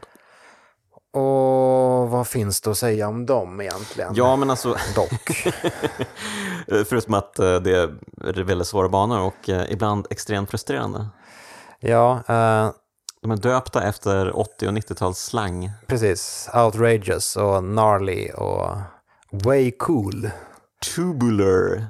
Och 1.14 2.10
vad 2.10 2.28
finns 2.28 2.62
det 2.62 2.72
att 2.72 2.78
säga 2.78 3.08
om 3.08 3.26
dem 3.26 3.62
egentligen? 3.62 4.12
Ja, 4.16 4.36
men 4.36 4.50
alltså, 4.50 4.78
Dock. 4.96 5.48
förutom 6.88 7.14
att 7.14 7.40
eh, 7.40 7.56
det 7.56 7.72
är 7.78 8.44
väldigt 8.44 8.68
svåra 8.68 8.90
banor 8.90 9.20
och 9.20 9.50
eh, 9.50 9.72
ibland 9.72 10.08
extremt 10.10 10.50
frustrerande. 10.50 11.08
ja, 11.80 12.14
eh, 12.28 12.72
De 13.22 13.32
är 13.32 13.38
döpta 13.38 13.84
efter 13.84 14.38
80 14.40 14.68
och 14.68 14.74
90-tals 14.74 15.20
slang. 15.20 15.72
precis. 15.88 16.50
Outrageous 16.54 17.36
och 17.36 17.64
gnarly 17.64 18.32
och 18.32 18.78
way 19.32 19.72
cool. 19.72 20.30
Tubular. 20.96 21.88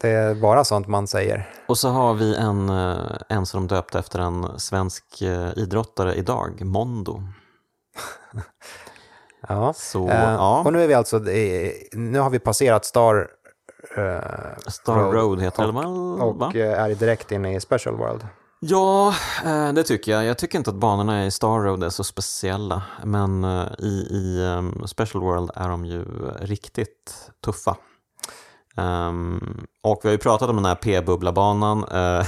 Det 0.00 0.08
är 0.08 0.34
bara 0.34 0.64
sånt 0.64 0.88
man 0.88 1.06
säger. 1.06 1.48
Och 1.68 1.78
så 1.78 1.88
har 1.88 2.14
vi 2.14 2.36
en, 2.36 2.68
eh, 2.68 2.98
en 3.28 3.46
som 3.46 3.66
de 3.66 3.74
döpte 3.74 3.98
efter 3.98 4.18
en 4.18 4.58
svensk 4.58 5.22
eh, 5.22 5.48
idrottare 5.56 6.14
idag, 6.14 6.64
Mondo. 6.64 7.22
Ja. 9.48 9.72
Så, 9.76 10.08
Eh, 10.08 10.32
ja. 10.32 10.62
Och 10.64 10.72
nu 10.72 10.82
är 10.82 10.88
vi 10.88 10.94
alltså, 10.94 11.18
nu 11.92 12.18
har 12.18 12.30
vi 12.30 12.38
passerat 12.38 12.84
Star 12.84 13.28
eh, 13.96 14.56
Star 14.66 15.12
Road, 15.12 15.40
heter 15.42 15.66
det 15.66 15.72
väl? 15.72 15.86
och 16.22 16.36
va? 16.36 16.52
eh, 16.54 16.82
är 16.82 16.94
direkt 16.94 17.32
inne 17.32 17.56
i 17.56 17.60
Special 17.60 17.96
World. 17.96 18.26
Ja, 18.60 19.14
det 19.74 19.82
tycker 19.82 20.12
jag. 20.12 20.24
Jag 20.24 20.38
tycker 20.38 20.58
inte 20.58 20.70
att 20.70 20.76
banorna 20.76 21.26
i 21.26 21.30
Star 21.30 21.60
Road 21.60 21.84
är 21.84 21.88
så 21.88 22.04
speciella. 22.04 22.82
Men 23.04 23.44
i, 23.78 24.08
i 24.10 24.44
ehm, 24.46 24.86
Special 24.86 25.22
World 25.22 25.50
är 25.54 25.68
de 25.68 25.84
ju 25.84 26.04
riktigt 26.40 27.30
tuffa. 27.44 27.76
Ehm, 28.78 29.66
och 29.82 30.00
vi 30.02 30.08
har 30.08 30.12
ju 30.12 30.18
pratat 30.18 30.50
om 30.50 30.56
den 30.56 30.64
här 30.64 30.74
P-bubbla-banan. 30.74 31.84
eh, 31.84 32.26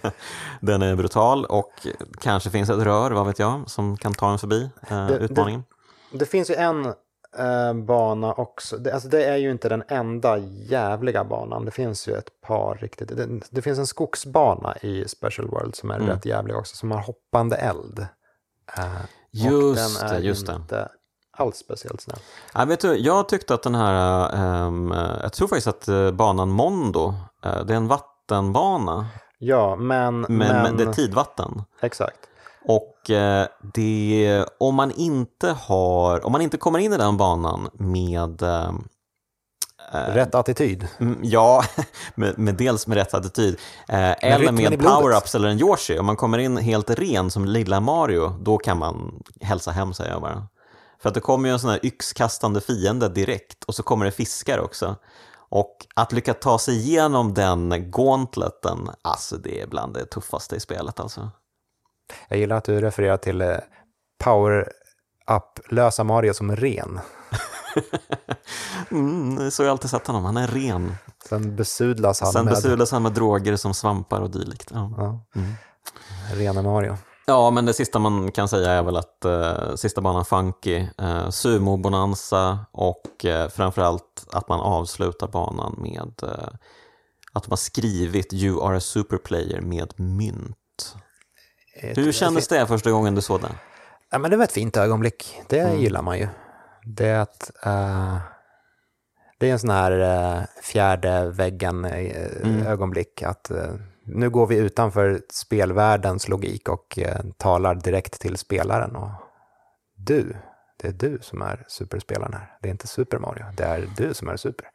den 0.60 0.82
är 0.82 0.96
brutal 0.96 1.44
och 1.44 1.86
kanske 2.20 2.50
finns 2.50 2.70
ett 2.70 2.78
rör, 2.82 3.10
vad 3.10 3.26
vet 3.26 3.38
jag, 3.38 3.62
som 3.66 3.96
kan 3.96 4.14
ta 4.14 4.32
en 4.32 4.38
förbi 4.38 4.70
eh, 4.90 5.06
Det- 5.06 5.16
utmaningen. 5.18 5.64
Det 6.12 6.26
finns 6.26 6.50
ju 6.50 6.54
en 6.54 6.86
eh, 7.38 7.74
bana 7.86 8.32
också. 8.32 8.76
Det, 8.76 8.92
alltså 8.94 9.08
det 9.08 9.24
är 9.24 9.36
ju 9.36 9.50
inte 9.50 9.68
den 9.68 9.82
enda 9.88 10.38
jävliga 10.68 11.24
banan. 11.24 11.64
Det 11.64 11.70
finns 11.70 12.08
ju 12.08 12.12
ett 12.14 12.40
par 12.46 12.74
riktigt. 12.80 13.16
Det, 13.16 13.40
det 13.50 13.62
finns 13.62 13.78
en 13.78 13.86
skogsbana 13.86 14.76
i 14.76 15.08
Special 15.08 15.48
World 15.48 15.76
som 15.76 15.90
är 15.90 15.94
Mm. 15.94 16.08
rätt 16.08 16.26
jävlig 16.26 16.56
också. 16.56 16.76
Som 16.76 16.90
har 16.90 16.98
hoppande 17.00 17.56
eld. 17.56 18.06
Och 18.76 18.84
Just 19.30 20.00
den 20.00 20.08
det, 20.08 20.14
är 20.16 20.20
just 20.20 20.46
det. 20.46 20.52
inte 20.54 20.88
alls 21.40 21.56
speciellt 21.56 22.00
snäll. 22.00 22.18
Ja, 22.54 22.64
vet 22.64 22.80
du, 22.80 22.96
jag 22.96 23.28
tyckte 23.28 23.54
att 23.54 23.62
den 23.62 23.74
här, 23.74 24.28
ehm, 24.34 24.94
jag 25.22 25.32
tror 25.32 25.48
faktiskt 25.48 25.66
att 25.68 25.88
eh, 25.88 26.10
banan 26.10 26.50
Mondo, 26.50 27.14
eh, 27.44 27.64
det 27.64 27.72
är 27.72 27.76
en 27.76 27.88
vattenbana, 27.88 29.06
Ja, 29.38 29.76
men... 29.76 30.20
men, 30.20 30.62
men 30.62 30.76
det 30.76 30.82
är 30.84 30.92
tidvatten. 30.92 31.62
Exakt. 31.80 32.18
Och 32.64 33.10
eh, 33.10 33.46
det, 33.74 34.44
om 34.58 34.74
man 34.74 34.90
inte 34.90 35.48
har, 35.48 36.26
om 36.26 36.32
man 36.32 36.40
inte 36.40 36.56
kommer 36.56 36.78
in 36.78 36.92
i 36.92 36.96
den 36.96 37.16
banan 37.16 37.68
med 37.72 38.42
eh, 38.42 38.70
Rätt 39.92 40.34
attityd. 40.34 40.88
Mm, 41.00 41.18
Ja, 41.22 41.64
med, 42.14 42.38
med 42.38 42.54
dels 42.54 42.86
med 42.86 42.96
rätt 42.96 43.14
attityd. 43.14 43.58
Eh, 43.88 44.24
eller 44.24 44.52
med 44.52 44.80
power-ups 44.82 45.36
eller 45.36 45.48
en 45.48 45.58
Yoshi. 45.58 45.98
Om 45.98 46.06
man 46.06 46.16
kommer 46.16 46.38
in 46.38 46.56
helt 46.56 46.90
ren 46.90 47.30
som 47.30 47.44
lilla 47.44 47.80
Mario, 47.80 48.28
då 48.40 48.58
kan 48.58 48.78
man 48.78 49.22
hälsa 49.40 49.70
hem 49.70 49.94
säger 49.94 50.12
jag 50.12 50.20
bara. 50.20 50.42
För 51.02 51.08
att 51.08 51.14
det 51.14 51.20
kommer 51.20 51.48
ju 51.48 51.52
en 51.52 51.58
sån 51.58 51.70
här 51.70 51.86
yxkastande 51.86 52.60
fiende 52.60 53.08
direkt 53.08 53.64
och 53.64 53.74
så 53.74 53.82
kommer 53.82 54.04
det 54.04 54.10
fiskar 54.10 54.58
också. 54.58 54.96
Och 55.50 55.86
att 55.94 56.12
lyckas 56.12 56.36
ta 56.40 56.58
sig 56.58 56.74
igenom 56.76 57.34
den 57.34 57.90
gauntleten, 57.90 58.90
alltså 59.02 59.36
det 59.36 59.60
är 59.60 59.66
bland 59.66 59.94
det 59.94 60.06
tuffaste 60.06 60.56
i 60.56 60.60
spelet 60.60 61.00
alltså. 61.00 61.30
Jag 62.28 62.38
gillar 62.38 62.56
att 62.56 62.64
du 62.64 62.80
refererar 62.80 63.16
till 63.16 63.40
eh, 63.40 63.56
power-up-lösa 64.24 66.04
Mario 66.04 66.34
som 66.34 66.56
ren. 66.56 67.00
Mm, 68.90 69.50
så 69.50 69.62
har 69.62 69.66
jag 69.66 69.72
alltid 69.72 69.90
sett 69.90 70.06
honom, 70.06 70.24
han 70.24 70.36
är 70.36 70.46
ren. 70.46 70.94
Sen 71.28 71.56
besudlas 71.56 72.20
han 72.20 72.32
Sen 72.32 72.44
med 72.44 72.54
besudlas 72.54 72.92
han 72.92 73.02
med 73.02 73.12
droger 73.12 73.56
som 73.56 73.74
svampar 73.74 74.20
och 74.20 74.30
dylikt. 74.30 74.70
Ja. 74.74 74.92
ja, 74.96 75.40
rena 76.34 76.62
Mario. 76.62 76.96
Ja, 77.28 77.50
men 77.50 77.66
det 77.66 77.74
sista 77.74 77.98
man 77.98 78.32
kan 78.32 78.48
säga 78.48 78.70
är 78.70 78.82
väl 78.82 78.96
att 78.96 79.24
eh, 79.24 79.74
sista 79.74 80.00
banan 80.00 80.24
Funky, 80.24 80.76
eh, 80.98 81.28
Sumo-bonanza 81.30 82.58
och 82.72 83.24
eh, 83.24 83.48
framförallt 83.48 84.26
att 84.32 84.48
man 84.48 84.60
avslutar 84.60 85.26
banan 85.28 85.74
med 85.78 86.12
eh, 86.22 86.48
att 87.32 87.42
de 87.44 87.50
har 87.50 87.56
skrivit 87.56 88.32
You 88.32 88.62
are 88.66 88.76
a 88.76 88.80
superplayer 88.80 89.60
med 89.60 89.92
mynt. 90.00 90.94
Hur 91.74 92.12
kändes 92.12 92.48
det 92.48 92.66
första 92.66 92.90
gången 92.90 93.14
du 93.14 93.20
såg 93.20 93.40
det? 93.40 93.48
Ja, 94.10 94.18
men 94.18 94.30
det 94.30 94.36
var 94.36 94.44
ett 94.44 94.52
fint 94.52 94.76
ögonblick. 94.76 95.40
Det 95.48 95.60
Mm. 95.60 95.80
gillar 95.80 96.02
man 96.02 96.18
ju. 96.18 96.28
Det 96.84 97.06
är 97.08 97.18
att 97.20 97.50
eh, 97.64 98.16
det 99.38 99.48
är 99.48 99.52
en 99.52 99.58
sån 99.58 99.70
här 99.70 99.92
uh, 99.92 100.42
fjärde 100.62 101.30
väggen 101.30 101.84
eh, 101.84 102.26
Mm. 102.44 102.66
ögonblick. 102.66 103.22
Att 103.22 103.50
nu 104.08 104.30
går 104.30 104.46
vi 104.46 104.56
utanför 104.56 105.20
spelvärldens 105.32 106.28
logik 106.28 106.68
och 106.68 106.98
eh, 106.98 107.20
talar 107.36 107.74
direkt 107.74 108.20
till 108.20 108.36
spelaren. 108.36 108.96
Och 108.96 109.10
du, 109.96 110.36
det 110.80 110.88
är 110.88 110.92
du 110.92 111.18
som 111.22 111.42
är 111.42 111.64
superspelaren 111.68 112.32
här. 112.32 112.56
Det 112.62 112.68
är 112.68 112.72
inte 112.72 112.86
Super 112.86 113.18
Mario, 113.18 113.44
det 113.56 113.64
är 113.64 113.88
du 113.96 114.14
som 114.14 114.28
är 114.28 114.36
super. 114.36 114.66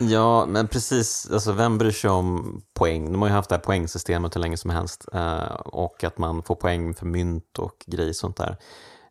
Ja, 0.00 0.46
men 0.46 0.68
precis, 0.68 1.30
alltså 1.32 1.52
vem 1.52 1.78
bryr 1.78 1.90
sig 1.90 2.10
om 2.10 2.60
poäng? 2.74 3.12
De 3.12 3.22
har 3.22 3.28
ju 3.28 3.34
haft 3.34 3.48
det 3.48 3.54
här 3.54 3.62
poängsystemet 3.62 4.36
hur 4.36 4.40
länge 4.40 4.56
som 4.56 4.70
helst 4.70 5.08
eh, 5.12 5.54
och 5.54 6.04
att 6.04 6.18
man 6.18 6.42
får 6.42 6.54
poäng 6.54 6.94
för 6.94 7.06
mynt 7.06 7.58
och 7.58 7.84
grejer 7.86 8.12
sånt 8.12 8.36
där. 8.36 8.56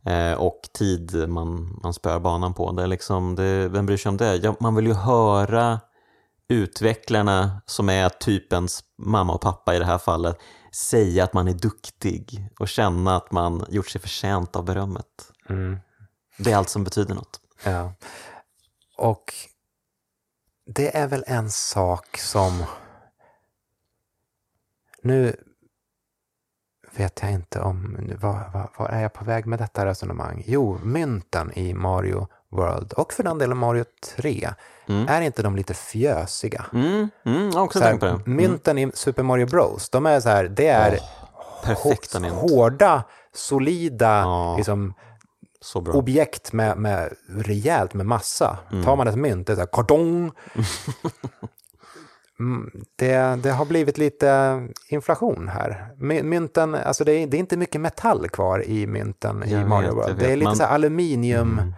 Eh, 0.05 0.33
och 0.37 0.59
tid 0.73 1.29
man, 1.29 1.79
man 1.83 1.93
spör 1.93 2.19
banan 2.19 2.53
på. 2.53 2.71
Det 2.71 2.83
är 2.83 2.87
liksom, 2.87 3.35
det, 3.35 3.67
vem 3.67 3.85
bryr 3.85 3.97
sig 3.97 4.09
om 4.09 4.17
det? 4.17 4.35
Ja, 4.35 4.55
man 4.59 4.75
vill 4.75 4.87
ju 4.87 4.93
höra 4.93 5.79
utvecklarna 6.49 7.61
som 7.65 7.89
är 7.89 8.09
typens 8.09 8.83
mamma 8.97 9.33
och 9.33 9.41
pappa 9.41 9.75
i 9.75 9.79
det 9.79 9.85
här 9.85 9.97
fallet 9.97 10.37
säga 10.71 11.23
att 11.23 11.33
man 11.33 11.47
är 11.47 11.53
duktig 11.53 12.49
och 12.59 12.67
känna 12.67 13.15
att 13.15 13.31
man 13.31 13.65
gjort 13.69 13.89
sig 13.89 14.01
förtjänt 14.01 14.55
av 14.55 14.65
berömmet. 14.65 15.31
Mm. 15.49 15.79
Det 16.37 16.51
är 16.51 16.55
allt 16.57 16.69
som 16.69 16.83
betyder 16.83 17.15
något. 17.15 17.41
Ja. 17.63 17.93
Och 18.97 19.33
det 20.65 20.97
är 20.97 21.07
väl 21.07 21.23
en 21.27 21.51
sak 21.51 22.17
som... 22.17 22.63
Nu 25.01 25.35
vet 26.91 27.21
jag 27.21 27.31
inte 27.31 27.61
om... 27.61 27.97
nu, 27.99 28.15
Var, 28.15 28.49
var, 28.53 28.71
var 28.77 28.89
är 28.89 29.01
jag 29.01 29.13
på 29.13 29.25
väg 29.25 29.45
med 29.45 29.59
detta 29.59 29.85
resonemang? 29.85 30.43
Jo, 30.47 30.79
mynten 30.83 31.51
i 31.53 31.73
Mario 31.73 32.27
World 32.51 32.93
och 32.93 33.13
för 33.13 33.23
den 33.23 33.37
delen 33.37 33.57
Mario 33.57 33.85
3. 34.15 34.49
Är 35.07 35.21
inte 35.21 35.41
de 35.43 35.55
lite 35.55 35.73
fjösiga? 35.73 36.65
Mm, 36.73 37.09
mm, 37.25 37.45
jag 37.49 37.53
har 37.53 37.63
också 37.63 37.79
Så 37.79 37.85
tänkt 37.85 37.99
på 37.99 38.05
det. 38.05 38.11
Mm. 38.11 38.21
mynten 38.35 38.77
i 38.77 38.91
Super 38.93 39.23
Mario 39.23 39.45
Bros, 39.45 39.89
de 39.89 40.05
är 40.05 40.19
så 40.19 40.29
här, 40.29 40.43
det 40.43 40.67
är 40.67 40.99
Perfekta 41.63 42.17
hå- 42.17 42.21
mynt. 42.21 42.33
hårda, 42.33 43.03
solida, 43.33 44.19
Ja. 44.19 44.55
liksom, 44.57 44.93
objekt 45.75 46.53
med, 46.53 46.77
med 46.77 47.13
rejält 47.29 47.93
med 47.93 48.05
massa. 48.05 48.57
Mm. 48.71 48.83
Tar 48.83 48.95
man 48.95 49.07
ett 49.07 49.17
mynt, 49.17 49.47
det 49.47 49.53
är 49.53 49.55
så 49.55 49.61
här 49.61 49.69
kartong. 49.71 50.31
Mm, 52.39 52.71
det, 52.95 53.39
det 53.43 53.51
har 53.51 53.65
blivit 53.65 53.97
lite 53.97 54.61
inflation 54.89 55.47
här. 55.47 55.87
My- 55.97 56.23
Mynten, 56.23 56.75
alltså 56.75 57.03
det 57.03 57.11
är, 57.11 57.27
det 57.27 57.37
är 57.37 57.39
inte 57.39 57.57
mycket 57.57 57.81
metall 57.81 58.29
kvar 58.29 58.63
i 58.65 58.87
mynten 58.87 59.43
i 59.43 59.53
Jag 59.53 59.67
Mario 59.69 59.87
vet, 59.87 59.95
World. 60.07 60.19
Det 60.19 60.25
är 60.31 60.35
lite 60.35 60.43
Man- 60.49 60.55
så 60.55 60.63
här 60.63 60.75
aluminium 60.75 61.73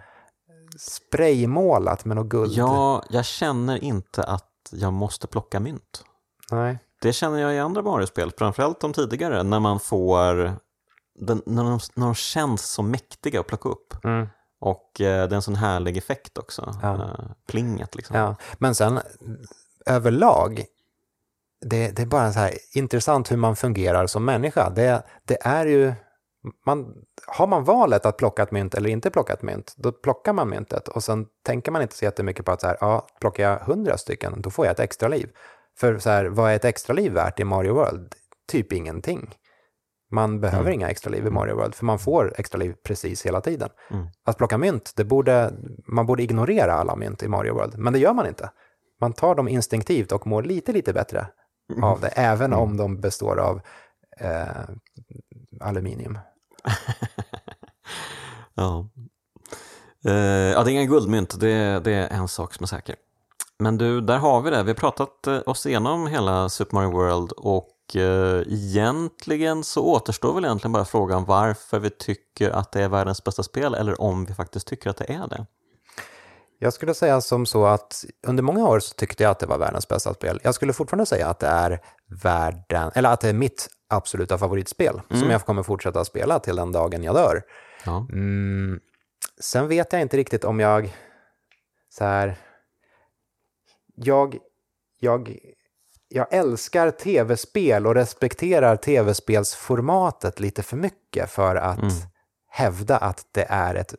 spraymålat 0.80 2.04
med 2.04 2.16
något 2.16 2.28
guld. 2.28 2.52
Ja, 2.52 3.02
jag 3.10 3.24
känner 3.24 3.84
inte 3.84 4.22
att 4.22 4.46
jag 4.72 4.92
måste 4.92 5.26
plocka 5.26 5.60
mynt. 5.60 6.04
Nej. 6.50 6.78
Det 7.02 7.12
känner 7.12 7.38
jag 7.38 7.54
i 7.54 7.58
andra 7.58 7.82
Mario-spel, 7.82 8.32
framförallt 8.38 8.80
de 8.80 8.92
tidigare, 8.92 9.42
när 9.42 9.60
man 9.60 9.80
får 9.80 10.34
den, 11.20 11.42
när, 11.46 11.64
de, 11.64 11.80
när 11.94 12.06
de 12.06 12.14
känns 12.14 12.70
så 12.70 12.82
mäktiga 12.82 13.40
att 13.40 13.46
plocka 13.46 13.68
upp. 13.68 14.04
Mm. 14.04 14.28
Och 14.60 15.00
eh, 15.00 15.28
det 15.28 15.34
är 15.34 15.36
en 15.36 15.42
sån 15.42 15.54
härlig 15.54 15.96
effekt 15.96 16.38
också, 16.38 16.74
Ja. 16.82 16.94
eh, 16.94 17.24
plinget 17.48 17.94
liksom. 17.94 18.16
Ja, 18.16 18.36
men 18.58 18.74
sen 18.74 19.00
överlag, 19.86 20.64
det, 21.66 21.90
det 21.96 22.02
är 22.02 22.06
bara 22.06 22.32
så 22.32 22.38
här 22.38 22.54
intressant 22.74 23.30
hur 23.32 23.36
man 23.36 23.56
fungerar 23.56 24.06
som 24.06 24.24
människa. 24.24 24.70
Det, 24.70 25.02
det 25.24 25.38
är 25.42 25.66
ju, 25.66 25.94
man, 26.66 26.94
har 27.26 27.46
man 27.46 27.64
valet 27.64 28.06
att 28.06 28.16
plocka 28.16 28.42
ett 28.42 28.50
mynt 28.50 28.74
eller 28.74 28.90
inte 28.90 29.10
plocka 29.10 29.32
ett 29.32 29.42
mynt, 29.42 29.74
då 29.76 29.92
plockar 29.92 30.32
man 30.32 30.48
myntet 30.48 30.88
och 30.88 31.04
sen 31.04 31.26
tänker 31.46 31.72
man 31.72 31.82
inte 31.82 31.94
så 31.94 32.04
jättemycket 32.04 32.44
på 32.44 32.52
att 32.52 32.60
så 32.60 32.66
här, 32.66 32.76
ja, 32.80 33.06
plockar 33.20 33.42
jag 33.50 33.58
hundra 33.58 33.98
stycken, 33.98 34.42
då 34.42 34.50
får 34.50 34.66
jag 34.66 34.72
ett 34.72 34.80
extra 34.80 35.08
liv. 35.08 35.30
För 35.78 35.98
så 35.98 36.10
här, 36.10 36.24
vad 36.24 36.50
är 36.50 36.56
ett 36.56 36.64
extra 36.64 36.92
liv 36.92 37.12
värt 37.12 37.40
i 37.40 37.44
Mario 37.44 37.74
World? 37.74 38.14
Typ 38.48 38.72
ingenting. 38.72 39.34
Man 40.12 40.40
behöver 40.40 40.64
Mm. 40.64 40.72
inga 40.74 40.90
extra 40.90 41.10
liv 41.10 41.26
i 41.26 41.30
Mario 41.30 41.54
World, 41.56 41.74
för 41.74 41.84
man 41.84 41.98
får 41.98 42.34
extra 42.38 42.58
liv 42.58 42.74
precis 42.84 43.26
hela 43.26 43.40
tiden. 43.40 43.68
Mm. 43.90 44.06
Att 44.24 44.36
plocka 44.38 44.58
mynt, 44.58 44.92
det 44.96 45.04
borde, 45.04 45.52
man 45.86 46.06
borde 46.06 46.22
ignorera 46.22 46.72
alla 46.72 46.96
mynt 46.96 47.22
i 47.22 47.28
Mario 47.28 47.54
World, 47.54 47.78
men 47.78 47.92
det 47.92 47.98
gör 47.98 48.12
man 48.12 48.26
inte. 48.26 48.50
Man 49.00 49.12
tar 49.12 49.34
dem 49.34 49.48
instinktivt 49.48 50.12
och 50.12 50.26
mår 50.26 50.42
lite, 50.42 50.72
lite 50.72 50.92
bättre 50.92 51.26
av 51.82 52.00
det, 52.00 52.08
även 52.16 52.52
om 52.52 52.76
de 52.76 53.00
består 53.00 53.38
av 53.38 53.60
eh, 54.20 54.46
aluminium. 55.60 56.18
Ja. 58.54 58.88
Uh, 60.06 60.12
ja, 60.14 60.64
det 60.64 60.70
är 60.70 60.72
inga 60.72 60.84
guldmynt, 60.84 61.40
det, 61.40 61.80
det 61.84 61.92
är 61.92 62.08
en 62.08 62.28
sak 62.28 62.54
som 62.54 62.64
är 62.64 62.66
säker. 62.66 62.96
Men 63.58 63.78
du, 63.78 64.00
där 64.00 64.18
har 64.18 64.40
vi 64.40 64.50
det. 64.50 64.62
Vi 64.62 64.70
har 64.70 64.74
pratat 64.74 65.26
eh, 65.26 65.40
oss 65.46 65.66
igenom 65.66 66.06
hela 66.06 66.48
Super 66.48 66.74
Mario 66.74 66.90
World 66.90 67.32
och 67.32 67.68
uh, 67.96 68.42
egentligen 68.48 69.64
så 69.64 69.84
återstår 69.84 70.34
väl 70.34 70.44
egentligen 70.44 70.72
bara 70.72 70.84
frågan 70.84 71.24
varför 71.24 71.78
vi 71.78 71.90
tycker 71.90 72.50
att 72.50 72.72
det 72.72 72.82
är 72.82 72.88
världens 72.88 73.24
bästa 73.24 73.42
spel 73.42 73.74
eller 73.74 74.00
om 74.00 74.24
vi 74.24 74.34
faktiskt 74.34 74.66
tycker 74.66 74.90
att 74.90 74.96
det 74.96 75.12
är 75.12 75.28
det. 75.28 75.46
Jag 76.58 76.72
skulle 76.72 76.94
säga 76.94 77.20
som 77.20 77.46
så 77.46 77.66
att 77.66 78.04
under 78.26 78.42
många 78.42 78.68
år 78.68 78.80
så 78.80 78.94
tyckte 78.94 79.22
jag 79.22 79.30
att 79.30 79.38
det 79.38 79.46
var 79.46 79.58
världens 79.58 79.88
bästa 79.88 80.14
spel. 80.14 80.40
Jag 80.44 80.54
skulle 80.54 80.72
fortfarande 80.72 81.06
säga 81.06 81.28
att 81.28 81.38
det 81.38 81.46
är 81.46 81.80
världen, 82.22 82.90
eller 82.94 83.12
att 83.12 83.20
det 83.20 83.28
är 83.28 83.32
mitt 83.32 83.68
absoluta 83.90 84.38
favoritspel 84.38 85.00
som 85.10 85.30
jag 85.30 85.44
kommer 85.44 85.62
fortsätta 85.62 86.04
spela 86.04 86.38
till 86.38 86.56
den 86.56 86.72
dagen 86.72 87.02
jag 87.02 87.14
dör. 87.14 87.42
Ja. 87.84 88.06
Mm, 88.12 88.80
sen 89.40 89.68
vet 89.68 89.92
jag 89.92 90.02
inte 90.02 90.16
riktigt 90.16 90.44
om 90.44 90.60
jag 90.60 90.96
så 91.88 92.04
här. 92.04 92.36
Jag, 93.94 94.36
jag, 95.00 95.38
jag 96.08 96.34
älskar 96.34 96.90
tv-spel 96.90 97.86
och 97.86 97.94
respekterar 97.94 98.76
tv-spelsformatet 98.76 100.40
lite 100.40 100.62
för 100.62 100.76
mycket 100.76 101.30
för 101.30 101.56
att 101.56 102.08
hävda 102.48 102.96
att 102.96 103.26
det 103.32 103.46
är 103.48 103.74
ett 103.74 103.94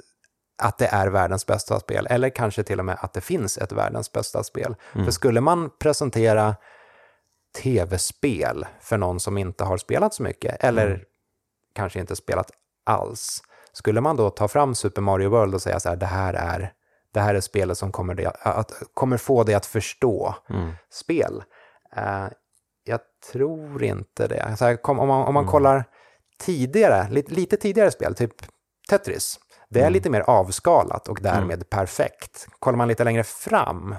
att 0.62 0.78
det 0.78 0.88
är 0.88 1.08
världens 1.08 1.46
bästa 1.46 1.80
spel, 1.80 2.08
eller 2.10 2.30
kanske 2.30 2.64
till 2.64 2.80
och 2.80 2.86
med 2.86 2.98
att 3.00 3.14
det 3.14 3.22
finns 3.22 3.58
ett 3.58 3.72
världens 3.72 4.12
bästa 4.12 4.44
spel. 4.44 4.76
För 4.94 5.12
skulle 5.12 5.42
man 5.42 5.70
presentera 5.80 6.56
tv-spel 7.54 8.66
för 8.80 8.98
någon 8.98 9.20
som 9.20 9.38
inte 9.38 9.64
har 9.64 9.78
spelat 9.78 10.14
så 10.14 10.24
mycket, 10.24 10.64
eller 10.64 11.04
kanske 11.74 12.00
inte 12.00 12.16
spelat 12.16 12.52
alls, 12.84 13.42
skulle 13.74 14.02
man 14.02 14.16
då 14.16 14.30
ta 14.30 14.48
fram 14.48 14.76
Super 14.76 15.02
Mario 15.02 15.30
World 15.30 15.56
och 15.56 15.62
säga 15.62 15.80
så 15.80 15.90
här, 15.90 15.96
det 15.96 16.06
här 16.06 16.34
är, 16.34 16.74
det 17.14 17.20
här 17.20 17.36
är 17.36 17.42
spelet 17.42 17.78
som 17.78 17.92
kommer, 17.92 18.14
det, 18.14 18.28
att, 18.28 18.72
kommer 18.94 19.18
få 19.18 19.44
dig 19.44 19.56
att 19.56 19.66
förstå 19.66 20.36
spel? 20.90 21.44
Eh, 21.96 22.28
jag 22.84 23.00
tror 23.32 23.84
inte 23.84 24.28
det. 24.28 24.56
Här, 24.60 24.76
kom, 24.76 25.00
om 25.00 25.08
man, 25.08 25.28
om 25.28 25.34
man 25.34 25.48
kollar 25.48 25.84
tidigare, 26.40 27.08
lite, 27.10 27.34
lite 27.34 27.58
tidigare 27.58 27.92
spel, 27.92 28.16
typ 28.16 28.34
Tetris, 28.90 29.40
det 29.70 29.82
är 29.82 29.90
lite 29.90 30.10
mer 30.10 30.22
avskalat 30.22 31.08
och 31.08 31.20
därmed 31.22 31.70
perfekt. 31.70 32.48
Kollar 32.60 32.78
man 32.78 32.88
lite 32.88 33.04
längre 33.04 33.24
fram, 33.24 33.96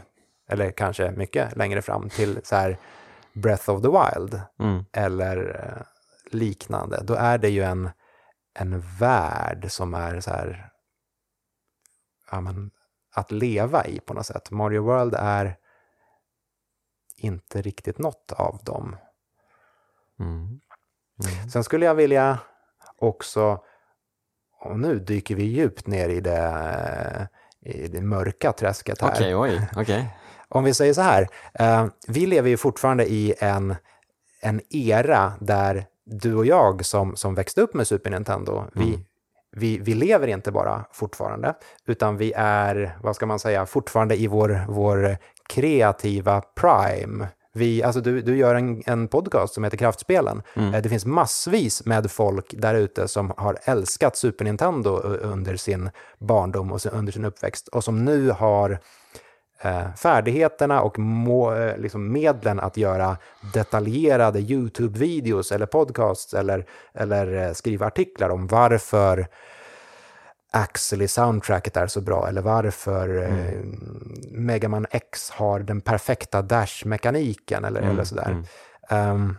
eller 0.49 0.71
kanske 0.71 1.11
mycket 1.11 1.57
längre 1.57 1.83
fram, 1.83 2.09
till 2.09 2.41
så 2.45 2.57
här 2.57 2.79
Breath 3.35 3.71
of 3.71 3.83
the 3.83 3.89
Wild 3.89 4.41
Mm. 4.59 4.85
eller 4.93 5.65
eh, 5.65 5.83
liknande, 6.33 7.03
då 7.05 7.15
är 7.15 7.39
det 7.39 7.49
ju 7.49 7.63
en, 7.63 7.91
en 8.55 8.81
värld 8.81 9.67
som 9.71 9.95
är 9.95 10.21
så 10.21 10.31
här, 10.31 10.71
ja, 12.31 12.41
men, 12.41 12.71
att 13.15 13.31
leva 13.31 13.87
i 13.87 14.01
på 14.01 14.15
något 14.15 14.27
sätt. 14.27 14.51
Mario 14.51 14.83
World 14.83 15.15
är 15.19 15.57
inte 17.17 17.63
riktigt 17.63 17.99
något 17.99 18.33
av 18.33 18.59
dem. 18.65 18.97
Mm. 20.21 20.61
Sen 21.53 21.65
skulle 21.65 21.87
jag 21.87 21.95
vilja 21.95 22.39
också, 22.97 23.65
och 24.61 24.79
nu 24.79 24.99
dyker 24.99 25.35
vi 25.35 25.45
djupt 25.45 25.87
ner 25.87 26.09
i 26.09 26.21
det, 26.21 27.29
i 27.61 27.89
det 27.89 28.01
mörka 28.01 28.53
träsket 28.53 29.01
här. 29.01 29.11
Okej, 29.11 29.37
oj, 29.37 29.69
okej. 29.77 30.17
Om 30.55 30.65
vi 30.65 30.75
säger 30.75 30.93
så 30.95 31.01
här, 31.01 31.29
eh, 31.55 31.87
vi 32.09 32.27
lever 32.27 32.51
ju 32.51 32.57
fortfarande 32.57 33.07
i 33.07 33.35
en, 33.39 33.77
en 34.41 34.61
era 34.71 35.33
där 35.41 35.87
du 36.05 36.35
och 36.35 36.47
jag 36.47 36.85
som, 36.85 37.17
som 37.17 37.35
växte 37.35 37.61
upp 37.61 37.75
med 37.75 37.87
Super 37.87 38.11
Nintendo, 38.11 38.65
vi, 38.75 38.99
vi, 39.57 39.79
vi 39.79 39.95
lever 39.95 40.27
inte 40.29 40.53
bara 40.53 40.85
fortfarande, 40.93 41.55
utan 41.87 42.17
vi 42.17 42.33
är, 42.37 42.99
vad 43.03 43.17
ska 43.17 43.27
man 43.27 43.39
säga, 43.39 43.67
fortfarande 43.67 44.17
i 44.17 44.27
vår, 44.27 44.65
vår 44.69 45.17
kreativa 45.49 46.41
prime. 46.41 47.29
Vi, 47.55 47.83
alltså 47.83 48.01
du, 48.01 48.23
du 48.23 48.37
gör 48.37 48.55
en, 48.55 48.83
en 48.87 49.09
podcast 49.09 49.55
som 49.55 49.65
heter 49.65 49.77
Kraftspelen. 49.77 50.43
Eh, 50.57 50.83
Det 50.83 50.89
finns 50.89 51.07
massvis 51.07 51.87
med 51.87 52.11
folk 52.11 52.55
där 52.59 52.75
ute 52.75 53.09
som 53.09 53.33
har 53.37 53.59
älskat 53.65 54.17
Super 54.17 54.45
Nintendo 54.45 54.91
under 55.03 55.57
sin 55.57 55.91
barndom 56.19 56.73
och 56.73 56.81
under 56.93 57.13
sin 57.13 57.25
uppväxt 57.25 57.69
och 57.69 57.85
som 57.85 58.05
nu 58.05 58.31
har 58.31 58.79
färdigheterna 59.97 60.83
och 60.83 60.99
må, 60.99 61.55
eh, 61.55 61.79
liksom 61.79 62.13
medlen 62.13 62.61
att 62.61 62.77
göra 62.77 63.17
detaljerade 63.55 64.41
YouTube-videos 64.41 65.55
eller 65.55 65.67
podcasts 65.67 66.35
eller, 66.35 66.67
eller 66.95 67.47
eh, 67.47 67.53
skriva 67.53 67.87
artiklar 67.87 68.29
om 68.31 68.47
varför 68.47 69.27
Axel 70.51 71.03
i 71.03 71.09
soundtracket 71.09 71.77
är 71.77 71.87
så 71.87 72.01
bra 72.01 72.29
eller 72.29 72.43
varför 72.43 73.23
eh, 73.23 73.59
Mega 74.31 74.69
Man 74.69 74.87
X 74.91 75.31
har 75.31 75.61
den 75.61 75.81
perfekta 75.81 76.43
dash-mekaniken 76.43 77.65
eller, 77.65 77.81
eller 77.81 78.05
sådär. 78.05 78.45
Ehm, 78.89 79.37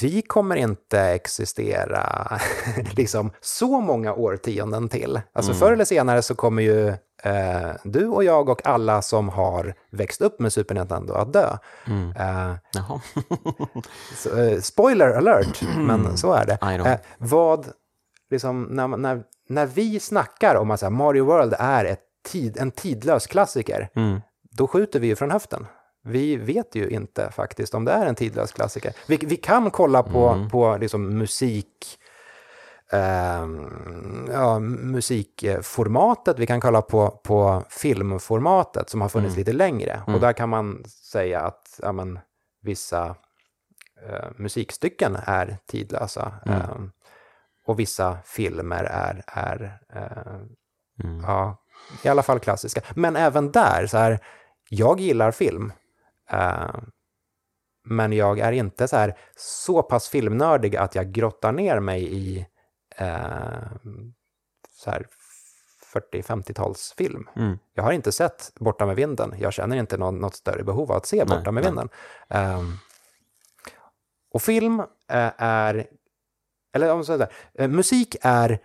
vi 0.00 0.22
kommer 0.22 0.56
inte 0.56 1.00
existera 1.00 2.38
liksom 2.96 3.30
så 3.40 3.80
många 3.80 4.14
årtionden 4.14 4.88
till. 4.88 5.20
Alltså 5.32 5.54
förr 5.54 5.72
eller 5.72 5.84
senare 5.84 6.22
så 6.22 6.34
kommer 6.34 6.62
ju 6.62 6.88
eh, 7.22 7.70
du 7.84 8.06
och 8.06 8.24
jag 8.24 8.48
och 8.48 8.66
alla 8.66 9.02
som 9.02 9.28
har 9.28 9.74
växt 9.90 10.20
upp 10.20 10.40
med 10.40 10.52
Super 10.52 10.74
Nintendo 10.74 11.14
att 11.14 11.32
dö. 11.32 11.56
Eh, 12.16 12.54
Jaha. 12.72 13.00
så, 14.16 14.38
eh, 14.38 14.60
spoiler 14.60 15.10
alert, 15.10 15.62
men 15.76 16.16
så 16.16 16.32
är 16.32 16.46
det. 16.46 16.58
Eh, 16.92 16.98
vad, 17.18 17.66
liksom, 18.30 18.62
när, 18.62 18.88
när, 18.88 19.22
när 19.48 19.66
vi 19.66 20.00
snackar 20.00 20.54
om 20.54 20.70
att 20.70 20.82
här, 20.82 20.90
Mario 20.90 21.24
World 21.24 21.54
är 21.58 21.96
tid, 22.28 22.56
en 22.56 22.70
tidlös 22.70 23.26
klassiker, 23.26 23.88
Mm. 23.94 24.20
då 24.50 24.66
skjuter 24.66 25.00
vi 25.00 25.06
ju 25.06 25.16
från 25.16 25.30
höften. 25.30 25.66
Vi 26.02 26.36
vet 26.36 26.74
ju 26.74 26.88
inte 26.88 27.30
faktiskt 27.30 27.74
om 27.74 27.84
det 27.84 27.92
är 27.92 28.06
en 28.06 28.14
tidlös 28.14 28.52
klassiker. 28.52 28.92
Vi, 29.06 29.16
vi 29.16 29.36
kan 29.36 29.70
kolla 29.70 30.02
på, 30.02 30.48
på 30.50 30.76
liksom 30.80 31.18
musik, 31.18 31.98
ehm, 32.92 34.28
ja, 34.32 34.58
musikformatet, 34.58 36.38
vi 36.38 36.46
kan 36.46 36.60
kolla 36.60 36.82
på, 36.82 37.10
på 37.10 37.64
filmformatet 37.70 38.90
som 38.90 39.00
har 39.00 39.08
funnits 39.08 39.36
lite 39.36 39.52
längre. 39.52 40.02
Och 40.06 40.20
där 40.20 40.32
kan 40.32 40.48
man 40.48 40.84
säga 41.12 41.40
att 41.40 41.80
ja, 41.82 41.92
men, 41.92 42.18
vissa 42.62 43.16
eh, 44.08 44.28
musikstycken 44.36 45.16
är 45.26 45.58
tidlösa. 45.66 46.32
ehm, 46.46 46.90
och 47.66 47.78
vissa 47.78 48.18
filmer 48.24 48.84
är, 48.84 49.22
är 49.26 49.78
eh, 49.94 50.40
ja, 51.22 51.56
i 52.02 52.08
alla 52.08 52.22
fall 52.22 52.38
klassiska. 52.38 52.80
Men 52.94 53.16
även 53.16 53.52
där, 53.52 53.86
så 53.86 53.98
här, 53.98 54.18
jag 54.68 55.00
gillar 55.00 55.30
film. 55.30 55.72
Eh, 56.32 56.80
men 57.84 58.12
jag 58.12 58.38
är 58.38 58.52
inte 58.52 58.88
så 58.88 58.96
här 58.96 59.18
så 59.36 59.82
pass 59.82 60.08
filmnördig 60.08 60.76
att 60.76 60.94
jag 60.94 61.12
grottar 61.12 61.52
ner 61.52 61.80
mig 61.80 62.14
i 62.14 62.46
eh, 62.96 63.70
så 64.72 64.90
här 64.90 65.06
40-50-talsfilm. 65.94 67.24
Mm. 67.36 67.58
Jag 67.74 67.82
har 67.82 67.92
inte 67.92 68.12
sett 68.12 68.52
Borta 68.54 68.86
med 68.86 68.96
vinden. 68.96 69.34
Jag 69.38 69.52
känner 69.52 69.76
inte 69.76 69.96
någon, 69.96 70.18
något 70.18 70.34
större 70.34 70.64
behov 70.64 70.90
av 70.90 70.96
att 70.96 71.06
se 71.06 71.24
Borta 71.24 71.52
med 71.52 71.62
nej. 71.62 71.70
vinden. 71.70 71.88
Ehm, 72.28 72.72
och 74.32 74.42
film 74.42 74.80
eh, 74.80 75.30
är, 75.36 75.86
eller 76.72 76.92
om 76.92 77.04
så 77.04 77.26
eh, 77.54 77.68
musik 77.68 78.16
är, 78.22 78.58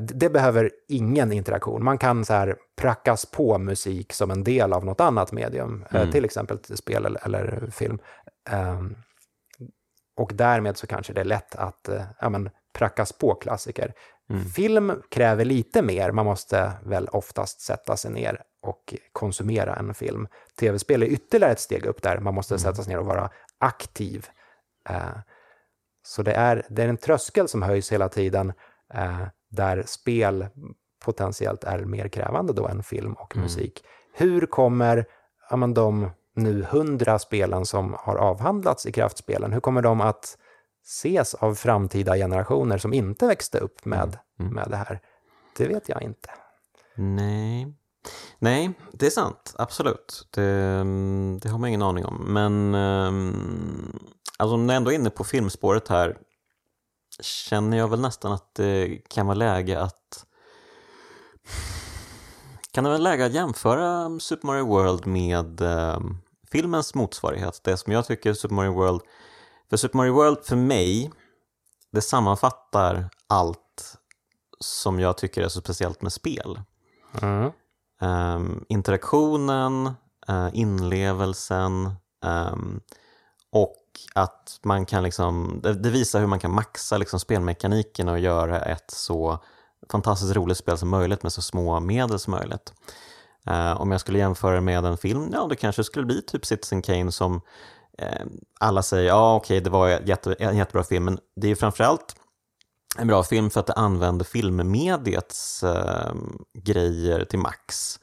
det 0.00 0.28
behöver 0.28 0.70
ingen 0.88 1.32
interaktion. 1.32 1.84
Man 1.84 1.98
kan 1.98 2.24
så 2.24 2.32
här 2.32 2.56
prackas 2.76 3.26
på 3.26 3.58
musik 3.58 4.12
som 4.12 4.30
en 4.30 4.44
del 4.44 4.72
av 4.72 4.84
något 4.84 5.00
annat 5.00 5.32
medium, 5.32 5.84
eh, 5.90 6.10
till 6.10 6.24
exempel 6.24 6.58
spel 6.76 7.18
eller, 7.22 7.70
film. 7.70 7.98
Ehm, 8.50 8.96
och 10.16 10.32
därmed 10.34 10.76
så 10.76 10.86
kanske 10.86 11.12
det 11.12 11.20
är 11.20 11.24
lätt 11.24 11.54
att 11.54 11.88
eh, 11.88 12.02
ja, 12.20 12.28
men, 12.28 12.50
prackas 12.74 13.12
på 13.12 13.34
klassiker. 13.34 13.92
Film 14.54 15.02
kräver 15.10 15.44
lite 15.44 15.82
mer, 15.82 16.12
man 16.12 16.26
måste 16.26 16.72
väl 16.84 17.08
oftast 17.08 17.60
sätta 17.60 17.96
sig 17.96 18.10
ner 18.10 18.42
och 18.62 18.94
konsumera 19.12 19.76
en 19.76 19.94
film. 19.94 20.28
Tv-spel 20.60 21.02
är 21.02 21.06
ytterligare 21.06 21.52
ett 21.52 21.60
steg 21.60 21.86
upp 21.86 22.02
där, 22.02 22.18
man 22.18 22.34
måste 22.34 22.58
sätta 22.58 22.82
sig 22.82 22.92
ner 22.92 22.98
och 22.98 23.06
vara 23.06 23.30
aktiv. 23.58 24.26
Eh, 24.88 25.18
så 26.06 26.22
det 26.22 26.32
är, 26.32 26.66
det 26.68 26.82
är 26.82 26.88
en 26.88 26.96
tröskel 26.96 27.48
som 27.48 27.62
höjs 27.62 27.92
hela 27.92 28.08
tiden, 28.08 28.52
eh, 28.94 29.22
där 29.48 29.82
spel 29.86 30.46
potentiellt 31.04 31.64
är 31.64 31.78
mer 31.78 32.08
krävande 32.08 32.52
då 32.52 32.66
än 32.68 32.82
film 32.82 33.12
och 33.12 33.36
musik. 33.36 33.84
Hur 34.14 34.46
kommer 34.46 35.04
ja, 35.50 35.56
men 35.56 35.74
de 35.74 36.10
nu 36.34 36.62
hundra 36.70 37.18
spelen 37.18 37.66
som 37.66 37.96
har 37.98 38.16
avhandlats 38.16 38.86
i 38.86 38.92
kraftspelen, 38.92 39.52
hur 39.52 39.60
kommer 39.60 39.82
de 39.82 40.00
att 40.00 40.38
ses 40.84 41.34
av 41.34 41.54
framtida 41.54 42.14
generationer 42.16 42.78
som 42.78 42.92
inte 42.92 43.26
växte 43.26 43.58
upp 43.58 43.84
med, 43.84 44.18
Mm. 44.40 44.54
med 44.54 44.66
det 44.70 44.76
här? 44.76 45.00
Det 45.56 45.68
vet 45.68 45.88
jag 45.88 46.02
inte. 46.02 46.28
Nej. 46.94 47.74
Nej, 48.38 48.70
det 48.92 49.06
är 49.06 49.10
sant. 49.10 49.54
Absolut. 49.58 50.28
Det, 50.30 50.42
det 51.42 51.48
har 51.48 51.58
man 51.58 51.68
ingen 51.68 51.82
aning 51.82 52.04
om. 52.04 52.16
Men 52.26 52.74
um, 52.74 53.98
alltså, 54.38 54.54
om 54.54 54.68
jag 54.68 54.76
ändå 54.76 54.90
är 54.90 54.94
inne 54.94 55.10
på 55.10 55.24
filmspåret 55.24 55.88
här 55.88 56.16
känner 57.20 57.76
jag 57.76 57.88
väl 57.88 58.00
nästan 58.00 58.32
att 58.32 58.54
det 58.54 58.98
kan 59.08 59.26
vara 59.26 59.34
läge 59.34 59.80
att 59.80 60.26
kan 62.70 62.84
det 62.84 62.90
vara 62.90 62.98
läge 62.98 63.26
att 63.26 63.32
jämföra 63.32 64.20
Super 64.20 64.46
Mario 64.46 64.66
World 64.66 65.06
med 65.06 65.60
um, 65.60 66.18
filmens 66.50 66.94
motsvarighet? 66.94 67.60
Det 67.64 67.76
som 67.76 67.92
jag 67.92 68.06
tycker 68.06 68.34
Super 68.34 68.54
Mario 68.54 68.72
World 68.72 69.00
för 69.70 69.76
Super 69.76 69.96
Mario 69.96 70.12
World 70.12 70.38
för 70.44 70.56
mig 70.56 71.10
det 71.92 72.00
sammanfattar 72.02 73.08
allt 73.26 73.96
som 74.60 75.00
jag 75.00 75.16
tycker 75.16 75.42
är 75.42 75.48
så 75.48 75.60
speciellt 75.60 76.02
med 76.02 76.12
spel. 76.12 76.60
Mm. 77.22 77.50
Um, 78.00 78.64
interaktionen, 78.68 79.86
uh, 80.30 80.48
inlevelsen 80.52 81.94
um, 82.24 82.80
och 83.52 83.76
att 84.14 84.60
man 84.62 84.86
kan 84.86 85.02
liksom, 85.02 85.60
det, 85.62 85.74
det, 85.74 85.90
visar 85.90 86.20
hur 86.20 86.26
man 86.26 86.38
kan 86.38 86.54
maxa 86.54 86.98
liksom 86.98 87.20
spelmekaniken 87.20 88.08
och 88.08 88.18
göra 88.18 88.60
ett 88.60 88.90
så 88.90 89.38
fantastiskt 89.90 90.36
roligt 90.36 90.58
spel 90.58 90.78
som 90.78 90.88
möjligt 90.88 91.22
med 91.22 91.32
så 91.32 91.42
små 91.42 91.80
medel 91.80 92.18
som 92.18 92.30
möjligt. 92.30 92.72
Uh, 93.50 93.80
om 93.80 93.92
jag 93.92 94.00
skulle 94.00 94.18
jämföra 94.18 94.60
med 94.60 94.84
en 94.84 94.96
film, 94.96 95.30
ja 95.32 95.46
det 95.46 95.56
kanske 95.56 95.84
skulle 95.84 96.06
bli 96.06 96.22
typ 96.22 96.46
Citizen 96.46 96.82
Kane 96.82 97.12
som 97.12 97.34
uh, 98.02 98.26
alla 98.60 98.82
säger, 98.82 99.08
ja 99.08 99.36
okej 99.36 99.56
okay, 99.56 99.64
det 99.64 99.70
var 99.70 99.88
jätte, 99.88 100.34
en 100.38 100.56
jättebra 100.56 100.84
film, 100.84 101.04
men 101.04 101.18
det 101.36 101.50
är 101.50 101.54
framförallt 101.54 102.16
en 102.98 103.06
bra 103.06 103.22
film 103.22 103.50
för 103.50 103.60
att 103.60 103.66
det 103.66 103.72
använder 103.72 104.24
filmmediets 104.24 105.64
uh, 105.64 106.14
grejer 106.54 107.24
till 107.24 107.38
max. 107.38 108.00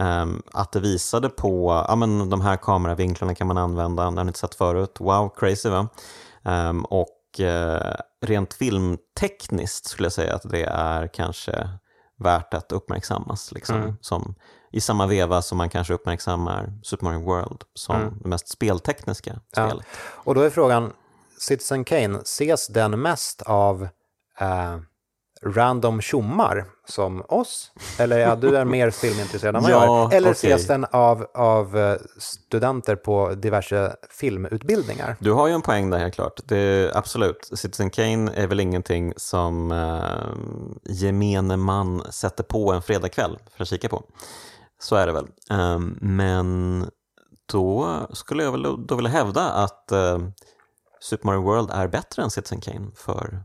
Eh, 0.00 0.26
att 0.52 0.72
det 0.72 0.80
visade 0.80 1.28
på, 1.28 1.84
ja 1.88 1.96
men 1.96 2.30
de 2.30 2.40
här 2.40 2.56
kameravinklarna 2.56 3.34
kan 3.34 3.46
man 3.46 3.58
använda, 3.58 4.02
det 4.02 4.16
har 4.16 4.24
ni 4.24 4.28
inte 4.28 4.38
sett 4.38 4.54
förut, 4.54 4.96
wow, 5.00 5.28
crazy 5.36 5.68
va? 5.68 5.88
Eh, 6.44 6.76
och 6.84 7.20
rent 8.26 8.54
filmtekniskt 8.54 9.86
skulle 9.86 10.06
jag 10.06 10.12
säga 10.12 10.34
att 10.34 10.50
det 10.50 10.64
är 10.64 11.06
kanske 11.06 11.68
värt 12.18 12.54
att 12.54 12.72
uppmärksammas. 12.72 13.52
Liksom, 13.52 13.76
mm. 13.76 13.96
som, 14.00 14.34
I 14.72 14.80
samma 14.80 15.06
veva 15.06 15.42
som 15.42 15.58
man 15.58 15.68
kanske 15.68 15.94
uppmärksammar 15.94 16.72
Super 16.82 17.04
Mario 17.04 17.24
World 17.24 17.62
som 17.74 17.96
mm. 17.96 18.18
det 18.22 18.28
mest 18.28 18.48
speltekniska 18.48 19.40
ja. 19.56 19.68
spelet. 19.68 19.86
Och 19.98 20.34
då 20.34 20.40
är 20.40 20.50
frågan, 20.50 20.92
Citizen 21.38 21.84
Kane, 21.84 22.18
ses 22.18 22.68
den 22.68 23.02
mest 23.02 23.42
av 23.42 23.88
eh, 24.38 24.78
random 25.44 26.00
tjommar 26.00 26.64
som 26.88 27.22
oss? 27.28 27.70
Eller 27.98 28.18
ja, 28.18 28.36
du 28.36 28.56
är 28.56 28.64
mer 28.64 28.90
filmintresserad 28.90 29.56
än 29.56 29.62
vad 29.62 29.72
Ja, 29.72 29.84
jag 29.84 30.12
är. 30.12 30.16
Eller 30.16 30.30
okej. 30.30 30.52
ses 30.52 30.66
den 30.66 30.86
av, 30.90 31.26
av 31.34 31.78
eh, 31.78 31.96
studenter 32.18 32.96
på 32.96 33.34
diverse 33.34 33.96
filmutbildningar? 34.10 35.16
Du 35.20 35.32
har 35.32 35.48
ju 35.48 35.54
en 35.54 35.62
poäng 35.62 35.90
där 35.90 35.98
helt 35.98 36.14
klart. 36.14 36.40
Det, 36.44 36.90
absolut, 36.94 37.50
Citizen 37.54 37.90
Kane 37.90 38.32
är 38.34 38.46
väl 38.46 38.60
ingenting 38.60 39.12
som 39.16 39.72
eh, 39.72 40.92
gemene 40.94 41.56
man 41.56 42.02
sätter 42.12 42.44
på 42.44 42.72
en 42.72 42.82
fredagkväll 42.82 43.38
för 43.56 43.62
att 43.62 43.68
kika 43.68 43.88
på. 43.88 44.02
Så 44.78 44.96
är 44.96 45.06
det 45.06 45.12
väl. 45.12 45.26
Um, 45.50 45.98
men 46.00 46.86
då 47.52 47.98
skulle 48.12 48.42
jag 48.44 48.52
väl 48.52 48.86
då 48.86 48.94
vilja 48.94 49.10
hävda 49.10 49.50
att 49.50 49.92
eh, 49.92 50.18
Super 51.00 51.26
Mario 51.26 51.42
World 51.42 51.70
är 51.70 51.88
bättre 51.88 52.22
än 52.22 52.30
Citizen 52.30 52.60
Kane 52.60 52.86
för 52.96 53.44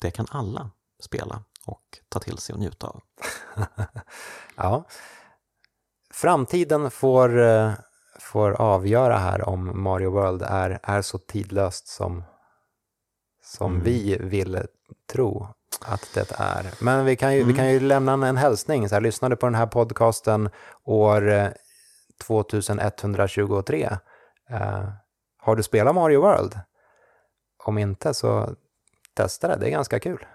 det 0.00 0.10
kan 0.10 0.26
alla 0.30 0.70
spela 1.02 1.42
och 1.66 1.82
ta 2.08 2.18
till 2.18 2.38
sig 2.38 2.52
och 2.52 2.58
njuta 2.60 2.86
av. 2.86 3.00
ja. 4.56 4.84
Framtiden 6.14 6.90
får, 6.90 7.40
eh, 7.42 7.72
får 8.20 8.50
avgöra 8.52 9.16
här 9.18 9.48
om 9.48 9.82
Mario 9.82 10.10
World 10.10 10.42
är, 10.42 10.78
är 10.82 11.02
så 11.02 11.18
tidlöst 11.18 11.88
som, 11.88 12.24
som 13.44 13.72
Mm. 13.72 13.84
vi 13.84 14.16
vill 14.20 14.66
tro 15.12 15.48
att 15.86 16.10
det 16.14 16.32
är. 16.38 16.74
Men 16.80 17.04
vi 17.04 17.16
kan 17.16 17.32
ju, 17.32 17.38
vi 17.38 17.42
Mm. 17.44 17.56
kan 17.56 17.72
ju 17.72 17.80
lämna 17.80 18.28
en, 18.28 18.36
hälsning. 18.36 18.88
Så 18.88 18.94
här, 18.94 19.00
lyssnade 19.02 19.36
på 19.36 19.46
den 19.46 19.54
här 19.54 19.66
podcasten 19.66 20.50
år 20.84 21.28
eh, 21.30 21.48
2123. 22.26 23.98
Eh, 24.50 24.88
har 25.38 25.56
du 25.56 25.62
spelat 25.62 25.94
Mario 25.94 26.20
World? 26.20 26.60
Om 27.64 27.78
inte 27.78 28.14
så 28.14 28.54
testa 29.14 29.48
det, 29.48 29.56
det 29.56 29.66
är 29.66 29.70
ganska 29.70 30.00
kul. 30.00 30.26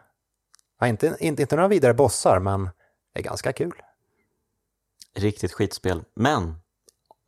Ja, 0.80 0.88
inte, 0.88 1.18
inte, 1.20 1.42
inte 1.42 1.56
några 1.56 1.68
vidare 1.68 1.94
bossar, 1.94 2.40
men 2.40 2.70
det 3.14 3.20
är 3.20 3.24
ganska 3.24 3.54
kul. 3.54 3.82
Riktigt 5.16 5.54
skitspel, 5.54 6.04
men 6.16 6.56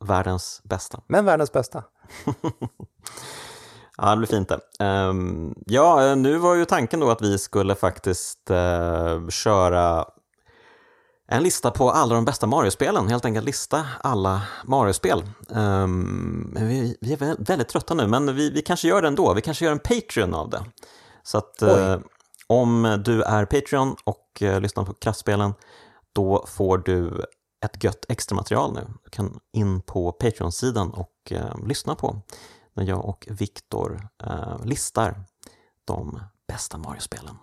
världens 0.04 0.60
bästa. 0.64 1.00
Men 1.08 1.24
världens 1.24 1.52
bästa. 1.52 1.84
Ja, 3.96 4.10
det 4.10 4.16
blir 4.16 4.28
fint 4.28 4.48
det. 4.48 4.60
Ehm, 4.84 5.54
ja, 5.66 6.14
nu 6.14 6.38
var 6.38 6.54
ju 6.54 6.64
tanken 6.64 7.00
då 7.00 7.10
att 7.10 7.22
vi 7.22 7.38
skulle 7.38 7.74
faktiskt 7.74 8.50
eh, 8.50 9.28
köra 9.28 10.06
en 11.28 11.42
lista 11.42 11.70
på 11.70 11.90
alla 11.90 12.14
de 12.14 12.24
bästa 12.24 12.46
Mario-spelen, 12.46 13.08
helt 13.08 13.24
enkelt 13.24 13.46
lista 13.46 13.86
alla 14.00 14.42
Mario-spel. 14.64 15.22
Men 15.48 16.68
vi, 16.68 16.96
vi 17.00 17.12
är 17.12 17.16
väl, 17.16 17.36
väldigt 17.38 17.68
trötta 17.68 17.94
nu, 17.94 18.06
men 18.06 18.36
vi, 18.36 18.50
vi 18.50 18.62
kanske 18.62 18.88
gör 18.88 19.02
det 19.02 19.08
ändå. 19.08 19.34
Vi 19.34 19.40
kanske 19.40 19.64
gör 19.64 19.72
en 19.72 19.78
Patreon 19.78 20.34
av 20.34 20.50
det. 20.50 20.64
Så 21.22 21.38
att 21.38 21.62
eh, 21.62 21.98
om 22.50 23.02
du 23.04 23.22
är 23.22 23.44
Patreon 23.44 23.96
och 24.04 24.42
eh, 24.42 24.60
lyssnar 24.60 24.84
på 24.84 24.94
kraftspelen, 24.94 25.54
då 26.12 26.44
får 26.48 26.78
du 26.78 27.24
ett 27.64 27.84
gött 27.84 28.04
extra 28.08 28.36
material 28.36 28.72
nu. 28.72 28.86
Du 29.04 29.10
kan 29.10 29.40
in 29.52 29.80
på 29.80 30.12
Patreon-sidan 30.12 30.90
och 30.90 31.32
eh, 31.32 31.66
lyssna 31.66 31.94
på 31.94 32.20
när 32.74 32.84
jag 32.84 33.04
och 33.04 33.28
Viktor 33.30 34.08
eh, 34.22 34.64
listar 34.64 35.24
de 35.84 36.20
bästa 36.48 36.78
Mario-spelen. 36.78 37.34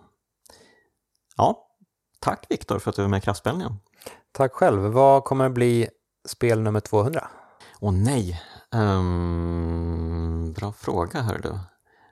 Ja, 1.36 1.66
tack 2.20 2.46
Viktor 2.48 2.78
för 2.78 2.90
att 2.90 2.96
du 2.96 3.04
är 3.04 3.08
med 3.08 3.18
i 3.18 3.20
Kraftspelen 3.20 3.60
igen. 3.60 3.76
Tack 4.32 4.52
själv. 4.52 4.80
Vad 4.80 5.24
kommer 5.24 5.48
bli 5.48 5.88
spel 6.28 6.60
nummer 6.60 6.80
200? 6.80 7.28
Åh 7.80 7.92
nej, 7.92 8.42
Ehm, 8.74 10.52
bra 10.52 10.72
fråga 10.72 11.22
hör 11.22 11.38
du. 11.38 11.58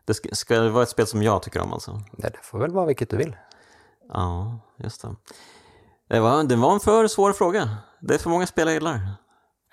Det 0.06 0.14
ska, 0.14 0.28
ska 0.32 0.60
det 0.60 0.70
vara 0.70 0.82
ett 0.82 0.88
spel 0.88 1.06
som 1.06 1.22
jag 1.22 1.42
tycker 1.42 1.60
om 1.60 1.72
alltså? 1.72 1.92
Nej, 1.92 2.30
det 2.32 2.38
får 2.42 2.58
väl 2.58 2.72
vara 2.72 2.86
vilket 2.86 3.10
du 3.10 3.16
vill. 3.16 3.36
Ja, 4.08 4.58
just 4.76 5.02
det. 5.02 5.16
Det 6.08 6.20
var, 6.20 6.44
det 6.44 6.56
var 6.56 6.74
en 6.74 6.80
för 6.80 7.08
svår 7.08 7.32
fråga. 7.32 7.76
Det 8.00 8.14
är 8.14 8.18
för 8.18 8.30
många 8.30 8.46
spel 8.46 8.66
jag 8.66 8.74
gillar. 8.74 9.00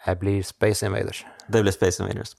Det 0.06 0.16
blir 0.16 0.44
Space 0.44 0.86
Invaders. 0.86 1.26
Det 1.48 1.62
blir 1.62 1.72
Space 1.72 2.04
Invaders. 2.04 2.36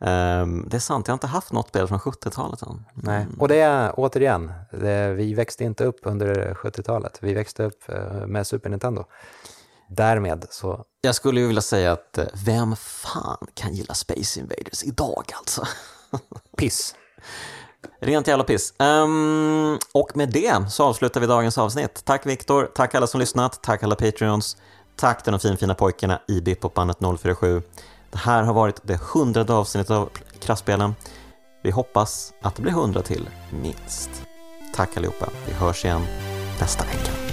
Ehm, 0.00 0.68
det 0.68 0.76
är 0.76 0.80
sant, 0.80 1.06
jag 1.06 1.12
har 1.12 1.16
inte 1.16 1.26
haft 1.26 1.52
något 1.52 1.68
spel 1.68 1.88
från 1.88 1.98
70-talet 1.98 2.62
än. 2.62 2.84
Nej. 2.94 3.26
Och 3.38 3.48
det 3.48 3.60
är 3.60 3.92
återigen, 3.96 4.52
det, 4.72 5.12
vi 5.12 5.34
växte 5.34 5.64
inte 5.64 5.84
upp 5.84 6.00
under 6.02 6.54
70-talet. 6.54 7.18
Vi 7.22 7.34
växte 7.34 7.64
upp 7.64 7.88
eh, 7.88 8.26
med 8.26 8.46
Super 8.46 8.70
Nintendo. 8.70 9.04
Därmed 9.88 10.46
så, 10.50 10.84
Jag 11.00 11.14
skulle 11.14 11.40
ju 11.40 11.46
vilja 11.46 11.62
säga 11.62 11.92
att 11.92 12.18
eh, 12.18 12.24
vem 12.46 12.76
fan 12.76 13.46
kan 13.54 13.74
gilla 13.74 13.94
Space 13.94 14.40
Invaders 14.40 14.84
idag 14.84 15.24
alltså? 15.34 15.66
piss. 16.56 16.94
Rent 18.00 18.26
jävla 18.26 18.44
piss. 18.44 18.74
Um, 18.78 19.78
och 19.92 20.16
med 20.16 20.28
det 20.28 20.70
så 20.70 20.84
avslutar 20.84 21.20
vi 21.20 21.26
dagens 21.26 21.58
avsnitt. 21.58 22.04
Tack 22.04 22.26
Viktor, 22.26 22.70
tack 22.74 22.94
alla 22.94 23.06
som 23.06 23.20
lyssnat, 23.20 23.62
tack 23.62 23.82
alla 23.82 23.94
Patreons, 23.94 24.56
tack 24.96 25.22
till 25.22 25.32
de 25.32 25.40
finfina 25.40 25.74
pojkarna 25.74 26.20
i 26.28 26.40
Bipopbandet 26.40 26.96
047. 27.20 27.62
Det 28.10 28.18
här 28.18 28.42
har 28.42 28.54
varit 28.54 28.80
det 28.82 29.00
hundrade 29.12 29.52
avsnittet 29.52 29.90
av 29.90 30.10
Kraftspelen. 30.40 30.94
Vi 31.62 31.70
hoppas 31.70 32.32
att 32.42 32.54
det 32.56 32.62
blir 32.62 32.72
hundra 32.72 33.02
till, 33.02 33.28
minst. 33.50 34.10
Tack 34.74 34.96
allihopa, 34.96 35.28
vi 35.46 35.52
hörs 35.52 35.84
igen 35.84 36.02
nästa 36.60 36.84
vecka. 36.84 37.25